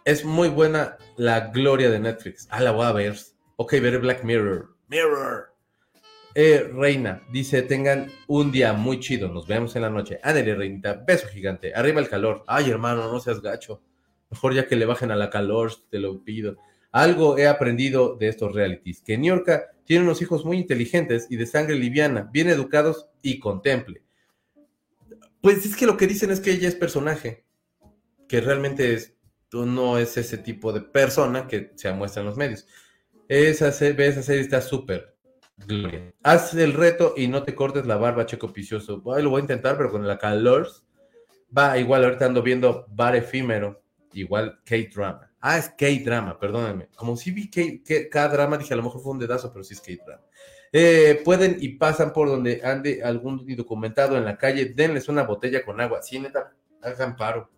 Es 0.06 0.26
muy 0.26 0.50
buena 0.50 0.98
la 1.18 1.52
gloria 1.52 1.90
de 1.90 2.00
Netflix. 2.00 2.48
Ah, 2.50 2.62
la 2.62 2.72
voy 2.72 2.86
a 2.86 2.92
ver. 2.92 3.18
Ok, 3.56 3.74
veré 3.74 3.98
Black 3.98 4.24
Mirror. 4.24 4.76
Mirror. 4.88 5.51
Eh, 6.34 6.70
Reina, 6.74 7.22
dice, 7.32 7.62
tengan 7.62 8.08
un 8.28 8.52
día 8.52 8.74
muy 8.74 9.00
chido. 9.00 9.30
Nos 9.30 9.48
vemos 9.48 9.76
en 9.76 9.82
la 9.82 9.90
noche. 9.90 10.20
Ándale, 10.24 10.56
Reinita. 10.56 10.94
Beso 11.06 11.28
gigante. 11.28 11.74
Arriba 11.76 12.00
el 12.00 12.10
calor. 12.10 12.44
Ay, 12.48 12.70
hermano, 12.70 13.12
no 13.12 13.20
seas 13.20 13.42
gacho. 13.42 13.82
Mejor 14.30 14.54
ya 14.54 14.68
que 14.68 14.76
le 14.76 14.86
bajen 14.86 15.12
a 15.12 15.16
la 15.16 15.30
calor, 15.30 15.72
te 15.90 16.00
lo 16.00 16.24
pido. 16.24 16.58
Algo 16.92 17.38
he 17.38 17.48
aprendido 17.48 18.16
de 18.16 18.30
estos 18.30 18.54
realities. 18.54 19.02
Que 19.02 19.18
Niorca 19.18 19.72
tiene 19.86 20.06
unos 20.06 20.22
hijos 20.22 20.46
muy 20.46 20.58
inteligentes 20.58 21.28
y 21.30 21.36
de 21.36 21.46
sangre 21.46 21.76
liviana, 21.76 22.30
bien 22.32 22.48
educados 22.48 23.08
y 23.22 23.40
contemple. 23.40 24.04
Pues 25.42 25.66
es 25.66 25.76
que 25.76 25.86
lo 25.86 25.98
que 25.98 26.08
dicen 26.08 26.32
es 26.32 26.40
que 26.40 26.52
ella 26.52 26.68
es 26.68 26.76
personaje 26.76 27.46
que 28.32 28.40
realmente 28.40 28.94
es, 28.94 29.14
no 29.52 29.98
es 29.98 30.16
ese 30.16 30.38
tipo 30.38 30.72
de 30.72 30.80
persona 30.80 31.48
que 31.50 31.74
se 31.76 31.92
muestra 31.92 32.22
en 32.22 32.28
los 32.28 32.38
medios. 32.38 32.66
Esa, 33.28 33.68
esa 33.68 34.24
serie 34.24 34.42
está 34.42 34.62
súper. 34.62 35.11
Gloria. 35.68 36.14
Haz 36.24 36.54
el 36.54 36.74
reto 36.74 37.14
y 37.16 37.28
no 37.28 37.44
te 37.44 37.56
cortes 37.56 37.86
la 37.86 37.98
barba, 37.98 38.26
Checo 38.26 38.52
Picioso. 38.52 39.02
lo 39.04 39.30
voy 39.30 39.40
a 39.40 39.42
intentar, 39.42 39.78
pero 39.78 39.92
con 39.92 40.08
la 40.08 40.18
calor. 40.18 40.68
Va, 41.56 41.78
igual 41.78 42.04
ahorita 42.04 42.26
ando 42.26 42.42
viendo 42.42 42.86
Bar 42.90 43.16
Efímero, 43.16 43.84
igual 44.14 44.60
K-Drama. 44.66 45.32
Ah, 45.42 45.58
es 45.58 45.70
K-Drama, 45.70 46.40
perdónenme. 46.40 46.88
Como 46.96 47.18
si 47.18 47.32
vi 47.32 47.50
K-Drama, 47.50 48.58
dije 48.58 48.74
a 48.74 48.78
lo 48.78 48.84
mejor 48.84 49.02
fue 49.02 49.12
un 49.12 49.20
dedazo, 49.20 49.52
pero 49.52 49.64
sí 49.64 49.74
es 49.74 49.82
K-Drama. 49.82 50.24
Eh, 50.74 51.22
pueden 51.26 51.58
y 51.60 51.70
pasan 51.70 52.14
por 52.14 52.30
donde 52.30 52.62
ande 52.64 53.04
algún 53.04 53.46
documentado 53.56 54.18
en 54.18 54.24
la 54.24 54.38
calle, 54.38 54.74
denles 54.74 55.10
una 55.10 55.24
botella 55.24 55.64
con 55.66 55.82
agua. 55.82 56.02
Sí, 56.02 56.20
neta, 56.20 56.54
hagan 56.82 57.16
paro. 57.18 57.50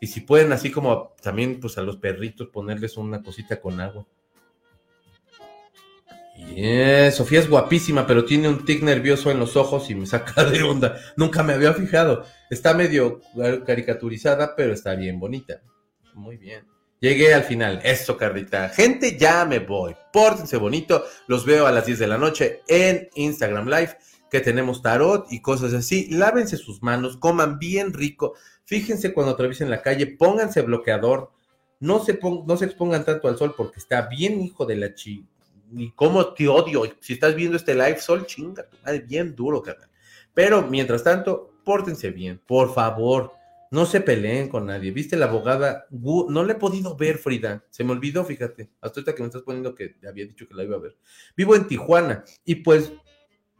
Y 0.00 0.06
si 0.06 0.20
pueden, 0.20 0.52
así 0.52 0.70
como 0.70 1.14
también, 1.22 1.60
pues 1.60 1.78
a 1.78 1.82
los 1.82 1.96
perritos 1.96 2.48
ponerles 2.48 2.96
una 2.96 3.22
cosita 3.22 3.60
con 3.60 3.80
agua. 3.80 4.06
Sofía 7.12 7.40
es 7.40 7.48
guapísima, 7.48 8.06
pero 8.06 8.24
tiene 8.24 8.48
un 8.48 8.64
tic 8.64 8.82
nervioso 8.82 9.30
en 9.30 9.38
los 9.38 9.56
ojos 9.56 9.90
y 9.90 9.94
me 9.94 10.06
saca 10.06 10.44
de 10.44 10.62
onda. 10.62 10.96
Nunca 11.16 11.42
me 11.42 11.52
había 11.52 11.72
fijado. 11.72 12.24
Está 12.50 12.74
medio 12.74 13.20
caricaturizada, 13.66 14.54
pero 14.56 14.72
está 14.72 14.94
bien 14.94 15.18
bonita. 15.18 15.62
Muy 16.14 16.36
bien. 16.36 16.66
Llegué 17.00 17.32
al 17.32 17.44
final. 17.44 17.80
Eso, 17.82 18.16
Carlita. 18.16 18.68
Gente, 18.68 19.16
ya 19.16 19.46
me 19.46 19.58
voy. 19.58 19.96
Pórtense 20.12 20.58
bonito. 20.58 21.04
Los 21.28 21.46
veo 21.46 21.66
a 21.66 21.72
las 21.72 21.86
10 21.86 21.98
de 21.98 22.06
la 22.06 22.18
noche 22.18 22.60
en 22.68 23.08
Instagram 23.14 23.68
Live, 23.68 23.96
que 24.30 24.40
tenemos 24.40 24.82
tarot 24.82 25.26
y 25.32 25.40
cosas 25.40 25.72
así. 25.72 26.08
Lávense 26.10 26.58
sus 26.58 26.82
manos, 26.82 27.16
coman 27.16 27.58
bien 27.58 27.94
rico. 27.94 28.34
Fíjense 28.64 29.14
cuando 29.14 29.32
atraviesen 29.32 29.70
la 29.70 29.80
calle, 29.80 30.06
pónganse 30.06 30.60
bloqueador, 30.60 31.32
no 31.80 32.04
se, 32.04 32.20
no 32.46 32.56
se 32.56 32.66
expongan 32.66 33.04
tanto 33.04 33.28
al 33.28 33.38
sol 33.38 33.54
porque 33.56 33.80
está 33.80 34.02
bien 34.02 34.42
hijo 34.42 34.66
de 34.66 34.76
la 34.76 34.94
chi. 34.94 35.26
Y 35.72 35.92
cómo 35.92 36.32
te 36.32 36.48
odio. 36.48 36.82
Si 37.00 37.14
estás 37.14 37.34
viendo 37.34 37.56
este 37.56 37.74
live, 37.74 37.98
sol, 37.98 38.26
chinga, 38.26 38.66
bien 39.06 39.34
duro, 39.34 39.62
carnal. 39.62 39.88
Pero 40.34 40.62
mientras 40.62 41.04
tanto, 41.04 41.52
pórtense 41.64 42.10
bien, 42.10 42.40
por 42.46 42.72
favor. 42.74 43.32
No 43.70 43.86
se 43.86 44.00
peleen 44.00 44.48
con 44.48 44.66
nadie. 44.66 44.90
¿Viste 44.90 45.16
la 45.16 45.26
abogada? 45.26 45.86
No 45.90 46.42
le 46.42 46.54
he 46.54 46.56
podido 46.56 46.96
ver, 46.96 47.18
Frida. 47.18 47.64
Se 47.70 47.84
me 47.84 47.92
olvidó, 47.92 48.24
fíjate. 48.24 48.70
Hasta 48.80 49.00
ahorita 49.00 49.14
que 49.14 49.22
me 49.22 49.28
estás 49.28 49.42
poniendo 49.42 49.74
que 49.76 49.96
había 50.08 50.26
dicho 50.26 50.48
que 50.48 50.54
la 50.54 50.64
iba 50.64 50.76
a 50.76 50.80
ver. 50.80 50.96
Vivo 51.36 51.54
en 51.54 51.68
Tijuana 51.68 52.24
y 52.44 52.56
pues 52.56 52.92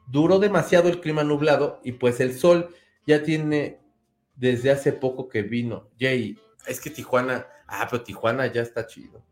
duró 0.08 0.40
demasiado 0.40 0.88
el 0.88 1.00
clima 1.00 1.22
nublado 1.22 1.80
y 1.84 1.92
pues 1.92 2.18
el 2.18 2.36
sol 2.36 2.74
ya 3.06 3.22
tiene 3.22 3.80
desde 4.34 4.72
hace 4.72 4.92
poco 4.92 5.28
que 5.28 5.42
vino. 5.42 5.90
Jay, 5.98 6.36
es 6.66 6.80
que 6.80 6.90
Tijuana, 6.90 7.46
ah, 7.68 7.86
pero 7.88 8.02
Tijuana 8.02 8.46
ya 8.48 8.62
está 8.62 8.86
chido. 8.86 9.22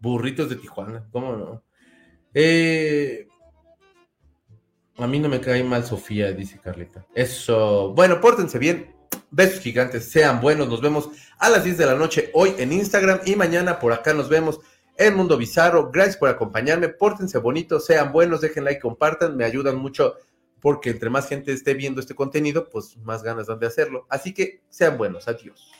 Burritos 0.00 0.48
de 0.48 0.56
Tijuana, 0.56 1.06
¿cómo 1.10 1.36
no? 1.36 1.62
Eh, 2.38 3.26
a 4.98 5.06
mí 5.06 5.18
no 5.18 5.30
me 5.30 5.40
cae 5.40 5.64
mal 5.64 5.86
Sofía, 5.86 6.32
dice 6.32 6.60
Carlita. 6.62 7.06
Eso, 7.14 7.94
bueno, 7.94 8.20
pórtense 8.20 8.58
bien. 8.58 8.94
Besos 9.30 9.60
gigantes, 9.60 10.10
sean 10.10 10.42
buenos. 10.42 10.68
Nos 10.68 10.82
vemos 10.82 11.08
a 11.38 11.48
las 11.48 11.64
10 11.64 11.78
de 11.78 11.86
la 11.86 11.94
noche 11.94 12.30
hoy 12.34 12.52
en 12.58 12.74
Instagram 12.74 13.20
y 13.24 13.36
mañana 13.36 13.78
por 13.78 13.94
acá 13.94 14.12
nos 14.12 14.28
vemos 14.28 14.60
en 14.98 15.16
Mundo 15.16 15.38
Bizarro. 15.38 15.90
Gracias 15.90 16.18
por 16.18 16.28
acompañarme. 16.28 16.90
Pórtense 16.90 17.38
bonitos, 17.38 17.86
sean 17.86 18.12
buenos, 18.12 18.42
dejen 18.42 18.64
like, 18.64 18.80
compartan, 18.80 19.34
me 19.34 19.46
ayudan 19.46 19.76
mucho 19.76 20.16
porque 20.60 20.90
entre 20.90 21.08
más 21.08 21.28
gente 21.28 21.52
esté 21.52 21.72
viendo 21.72 22.02
este 22.02 22.14
contenido, 22.14 22.68
pues 22.68 22.98
más 22.98 23.22
ganas 23.22 23.46
dan 23.46 23.60
de 23.60 23.68
hacerlo. 23.68 24.06
Así 24.10 24.34
que 24.34 24.60
sean 24.68 24.98
buenos, 24.98 25.26
adiós. 25.26 25.72